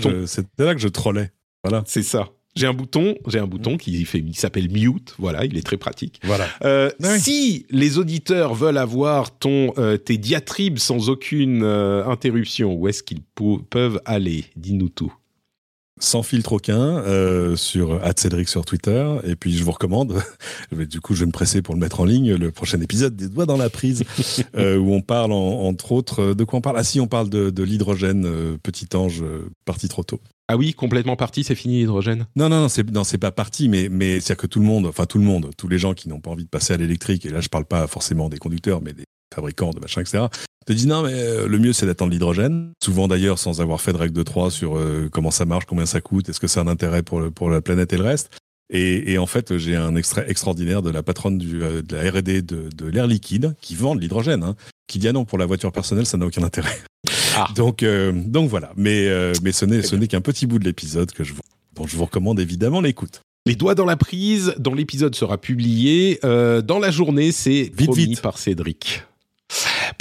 là, 0.58 0.76
que 0.76 0.82
je 0.82 0.88
trollais. 0.90 1.32
Voilà. 1.64 1.84
C'est 1.88 2.04
ça. 2.04 2.30
J'ai 2.56 2.68
un 2.68 2.74
bouton, 2.74 3.16
j'ai 3.28 3.40
un 3.40 3.48
bouton 3.48 3.78
qui 3.78 4.04
fait, 4.04 4.20
il 4.20 4.36
s'appelle 4.36 4.70
mute. 4.70 5.16
Voilà, 5.18 5.46
il 5.46 5.58
est 5.58 5.66
très 5.66 5.78
pratique. 5.78 6.20
Voilà. 6.24 6.48
Euh, 6.64 6.90
Si 7.18 7.66
les 7.70 7.98
auditeurs 7.98 8.54
veulent 8.54 8.78
avoir 8.78 9.38
ton 9.38 9.74
euh, 9.78 9.98
tes 9.98 10.18
diatribes 10.18 10.78
sans 10.78 11.10
aucune 11.10 11.64
euh, 11.64 12.06
interruption, 12.06 12.74
où 12.74 12.88
est-ce 12.88 13.04
qu'ils 13.04 13.22
peuvent 13.70 14.02
aller? 14.06 14.46
Dis-nous 14.56 14.90
tout. 14.90 15.14
Sans 16.02 16.24
filtre 16.24 16.54
aucun 16.54 16.98
euh, 16.98 17.56
sur 17.56 18.02
Cédric 18.18 18.50
sur 18.50 18.66
Twitter 18.66 19.08
et 19.24 19.36
puis 19.36 19.56
je 19.56 19.64
vous 19.64 19.72
recommande. 19.72 20.20
du 20.72 21.00
coup, 21.00 21.14
je 21.14 21.22
vais 21.22 21.28
me 21.28 21.32
presser 21.32 21.62
pour 21.62 21.76
le 21.76 21.80
mettre 21.80 22.00
en 22.00 22.06
ligne 22.06 22.34
le 22.34 22.52
prochain 22.52 22.82
épisode 22.82 23.16
des 23.16 23.30
doigts 23.30 23.46
dans 23.46 23.56
la 23.56 23.70
prise 23.70 24.04
euh, 24.58 24.78
où 24.78 24.94
on 24.94 25.02
parle 25.02 25.32
entre 25.32 25.92
autres 25.92 26.34
de 26.34 26.44
quoi 26.44 26.58
on 26.58 26.62
parle? 26.62 26.78
Ah 26.80 26.84
si, 26.84 27.00
on 27.00 27.08
parle 27.08 27.30
de, 27.30 27.52
de 27.52 27.64
l'hydrogène 27.64 28.28
petit 28.64 28.88
ange 28.96 29.24
parti 29.64 29.88
trop 29.88 30.04
tôt. 30.04 30.20
Ah 30.48 30.58
oui, 30.58 30.74
complètement 30.74 31.16
parti, 31.16 31.44
c'est 31.44 31.56
fini 31.56 31.78
l'hydrogène 31.78 32.26
Non, 32.36 32.50
non, 32.50 32.62
non, 32.62 32.68
c'est 32.68 32.90
non, 32.92 33.04
c'est 33.04 33.20
pas 33.20 33.32
parti, 33.32 33.70
mais 33.70 33.88
mais 33.88 34.20
c'est 34.20 34.36
que 34.36 34.48
tout 34.48 34.60
le 34.60 34.66
monde, 34.66 34.88
enfin 34.88 35.06
tout 35.06 35.20
le 35.20 35.24
monde, 35.24 35.52
tous 35.56 35.68
les 35.68 35.78
gens 35.78 35.94
qui 35.94 36.10
n'ont 36.10 36.20
pas 36.20 36.32
envie 36.32 36.46
de 36.46 36.50
passer 36.50 36.74
à 36.74 36.78
l'électrique, 36.78 37.26
et 37.26 37.30
là 37.30 37.42
je 37.42 37.48
parle 37.48 37.66
pas 37.66 37.88
forcément 37.88 38.28
des 38.28 38.38
conducteurs, 38.38 38.82
mais 38.82 38.94
des 38.94 39.06
fabricants 39.34 39.72
de 39.72 39.80
machin, 39.80 40.02
etc. 40.02 40.26
Te 40.66 40.74
disent 40.74 40.88
non, 40.88 41.02
mais 41.02 41.14
euh, 41.14 41.48
le 41.48 41.58
mieux 41.58 41.74
c'est 41.74 41.88
d'attendre 41.88 42.12
l'hydrogène. 42.12 42.74
Souvent 42.84 43.08
d'ailleurs 43.08 43.40
sans 43.40 43.62
avoir 43.62 43.82
fait 43.82 43.94
de 43.94 43.98
règle 43.98 44.14
de 44.14 44.24
3 44.24 44.52
sur 44.52 44.78
euh, 44.78 45.10
comment 45.12 45.32
ça 45.32 45.46
marche, 45.46 45.66
combien 45.66 45.88
ça 45.88 46.02
coûte, 46.02 46.30
est-ce 46.30 46.40
que 46.40 46.48
c'est 46.48 46.60
un 46.60 46.68
intérêt 46.68 47.02
pour 47.02 47.22
pour 47.32 47.50
la 47.50 47.62
planète 47.62 47.94
et 47.94 47.98
le 47.98 48.04
reste. 48.04 48.30
Et, 48.74 49.12
et, 49.12 49.18
en 49.18 49.26
fait, 49.26 49.58
j'ai 49.58 49.76
un 49.76 49.98
extrait 49.98 50.24
extraordinaire 50.30 50.82
de 50.82 50.90
la 50.90 51.04
patronne 51.04 51.38
du, 51.38 51.62
euh, 51.62 51.82
de 51.82 51.94
la 51.94 52.10
R&D 52.10 52.42
de, 52.42 52.70
de 52.70 52.86
l'air 52.86 53.06
liquide 53.06 53.54
qui 53.60 53.76
vend 53.76 53.96
de 53.96 54.00
l'hydrogène, 54.00 54.44
hein, 54.44 54.56
qui 54.88 54.98
dit 54.98 55.10
ah 55.10 55.12
non 55.12 55.26
pour 55.26 55.38
la 55.38 55.46
voiture 55.46 55.74
personnelle 55.74 56.06
ça 56.06 56.18
n'a 56.18 56.26
aucun 56.26 56.44
intérêt. 56.44 56.80
Ah. 57.36 57.50
Donc, 57.56 57.84
euh, 57.84 58.14
donc 58.14 58.50
voilà. 58.50 58.72
Mais, 58.78 59.10
mais 59.42 59.52
ce 59.52 59.66
n'est, 59.66 59.82
ce 59.82 59.96
n'est 59.96 60.08
qu'un 60.08 60.22
petit 60.22 60.46
bout 60.46 60.60
de 60.60 60.64
l'épisode 60.64 61.12
que 61.12 61.24
je 61.24 61.34
vous, 61.34 61.42
dont 61.76 61.86
je 61.86 61.98
vous 61.98 62.06
recommande 62.06 62.40
évidemment 62.40 62.80
l'écoute. 62.80 63.22
Les 63.46 63.56
doigts 63.56 63.76
dans 63.76 63.86
la 63.86 63.98
prise, 63.98 64.54
dont 64.58 64.74
l'épisode 64.74 65.16
sera 65.16 65.38
publié 65.38 66.20
dans 66.22 66.80
la 66.80 66.92
journée, 66.92 67.32
c'est 67.32 67.72
vite, 67.76 67.96
vite 67.96 68.22
par 68.22 68.38
Cédric. 68.38 69.04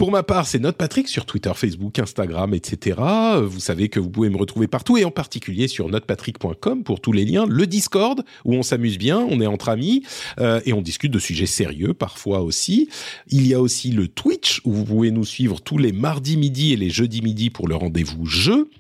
Pour 0.01 0.11
ma 0.11 0.23
part, 0.23 0.47
c'est 0.47 0.59
Note 0.59 0.79
Patrick 0.79 1.09
sur 1.09 1.27
Twitter, 1.27 1.53
Facebook, 1.55 1.99
Instagram, 1.99 2.55
etc. 2.55 2.99
Vous 3.43 3.61
savez 3.61 3.91
que 3.91 4.01
vous 4.01 4.09
pouvez 4.09 4.31
me 4.31 4.39
retrouver 4.39 4.67
partout 4.67 4.97
et 4.97 5.05
en 5.05 5.11
particulier 5.11 5.69
sur 5.69 5.91
notepatrick.com 5.91 6.85
pour 6.85 7.03
tous 7.03 7.13
les 7.13 7.27
liens. 7.27 7.45
Le 7.47 7.67
Discord 7.67 8.25
où 8.47 8.55
on 8.55 8.63
s'amuse 8.63 8.97
bien, 8.97 9.19
on 9.19 9.43
est 9.43 9.47
entre 9.47 9.69
amis 9.69 10.03
euh, 10.39 10.63
et 10.65 10.73
on 10.73 10.81
discute 10.81 11.13
de 11.13 11.19
sujets 11.19 11.45
sérieux 11.45 11.93
parfois 11.93 12.41
aussi. 12.41 12.89
Il 13.29 13.47
y 13.47 13.53
a 13.53 13.61
aussi 13.61 13.91
le 13.91 14.09
Twitch 14.09 14.63
où 14.65 14.73
vous 14.73 14.87
pouvez 14.87 15.11
nous 15.11 15.27
suivre 15.27 15.61
tous 15.61 15.77
les 15.77 15.93
mardis 15.93 16.39
midi 16.39 16.73
et 16.73 16.77
les 16.77 16.89
jeudis 16.89 17.21
midi 17.21 17.51
pour 17.51 17.69
le 17.69 17.77
rendez-vous 17.77 18.25
jeu. 18.25 18.71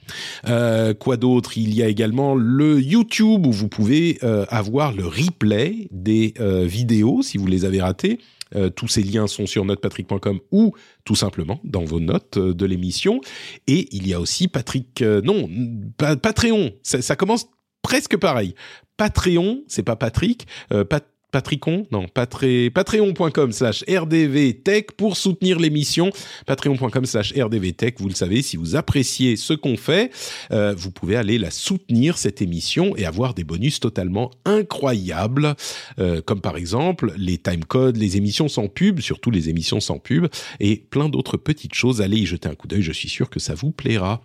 Euh, 0.48 0.94
quoi 0.94 1.18
d'autre? 1.18 1.58
Il 1.58 1.74
y 1.74 1.82
a 1.82 1.88
également 1.88 2.34
le 2.34 2.80
YouTube 2.80 3.46
où 3.46 3.52
vous 3.52 3.68
pouvez 3.68 4.18
euh, 4.22 4.46
avoir 4.48 4.94
le 4.94 5.06
replay 5.06 5.86
des 5.90 6.32
euh, 6.40 6.64
vidéos 6.64 7.20
si 7.20 7.36
vous 7.36 7.46
les 7.46 7.66
avez 7.66 7.82
ratées 7.82 8.20
euh, 8.54 8.70
tous 8.70 8.88
ces 8.88 9.02
liens 9.02 9.26
sont 9.26 9.46
sur 9.46 9.64
notepatrick.com 9.64 10.40
ou 10.50 10.74
tout 11.04 11.14
simplement 11.14 11.60
dans 11.64 11.84
vos 11.84 12.00
notes 12.00 12.36
euh, 12.36 12.54
de 12.54 12.66
l'émission. 12.66 13.20
Et 13.66 13.88
il 13.94 14.06
y 14.06 14.14
a 14.14 14.20
aussi 14.20 14.48
Patrick, 14.48 15.02
euh, 15.02 15.20
non, 15.22 15.48
Patreon. 15.96 16.72
Ça, 16.82 17.16
commence 17.16 17.48
presque 17.82 18.16
pareil. 18.16 18.54
Patreon, 18.96 19.62
c'est 19.66 19.82
pas 19.82 19.96
Patrick, 19.96 20.46
Pat 20.68 21.06
Patricon, 21.30 21.86
non, 21.90 22.06
patreon.com 22.08 23.52
slash 23.52 23.84
rdvtech 23.88 24.92
pour 24.92 25.16
soutenir 25.16 25.58
l'émission. 25.58 26.10
Patreon.com 26.46 27.04
slash 27.06 27.32
rdvtech, 27.32 28.00
vous 28.00 28.08
le 28.08 28.14
savez, 28.14 28.42
si 28.42 28.56
vous 28.56 28.76
appréciez 28.76 29.36
ce 29.36 29.52
qu'on 29.52 29.76
fait, 29.76 30.10
euh, 30.50 30.74
vous 30.76 30.90
pouvez 30.90 31.16
aller 31.16 31.38
la 31.38 31.50
soutenir, 31.50 32.18
cette 32.18 32.42
émission, 32.42 32.96
et 32.96 33.04
avoir 33.04 33.34
des 33.34 33.44
bonus 33.44 33.80
totalement 33.80 34.30
incroyables, 34.44 35.54
euh, 35.98 36.20
comme 36.20 36.40
par 36.40 36.56
exemple 36.56 37.12
les 37.16 37.38
timecodes, 37.38 37.96
les 37.96 38.16
émissions 38.16 38.48
sans 38.48 38.68
pub, 38.68 39.00
surtout 39.00 39.30
les 39.30 39.48
émissions 39.48 39.80
sans 39.80 39.98
pub, 39.98 40.26
et 40.58 40.76
plein 40.76 41.08
d'autres 41.08 41.36
petites 41.36 41.74
choses. 41.74 42.00
Allez 42.00 42.18
y 42.18 42.26
jeter 42.26 42.48
un 42.48 42.54
coup 42.54 42.68
d'œil, 42.68 42.82
je 42.82 42.92
suis 42.92 43.08
sûr 43.08 43.30
que 43.30 43.40
ça 43.40 43.54
vous 43.54 43.70
plaira. 43.70 44.22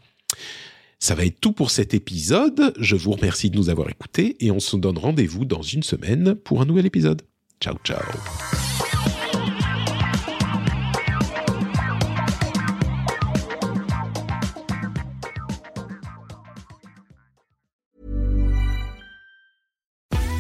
Ça 1.00 1.16
va 1.16 1.26
être 1.26 1.40
tout 1.40 1.52
pour 1.52 1.72
cet 1.72 1.94
épisode. 1.94 2.74
Je 2.80 2.96
vous 2.96 3.12
remercie 3.12 3.50
de 3.50 3.58
nous 3.58 3.70
avoir 3.70 3.90
écoutés 3.90 4.38
et 4.40 4.52
on 4.52 4.60
se 4.60 4.76
donne 4.78 4.98
rendez-vous 4.98 5.46
dans 5.46 5.62
une 5.62 5.84
semaine 5.84 6.36
pour 6.36 6.62
un 6.62 6.66
nouvel 6.66 6.86
épisode. 6.86 7.22
Ciao 7.60 7.76
ciao 7.84 8.04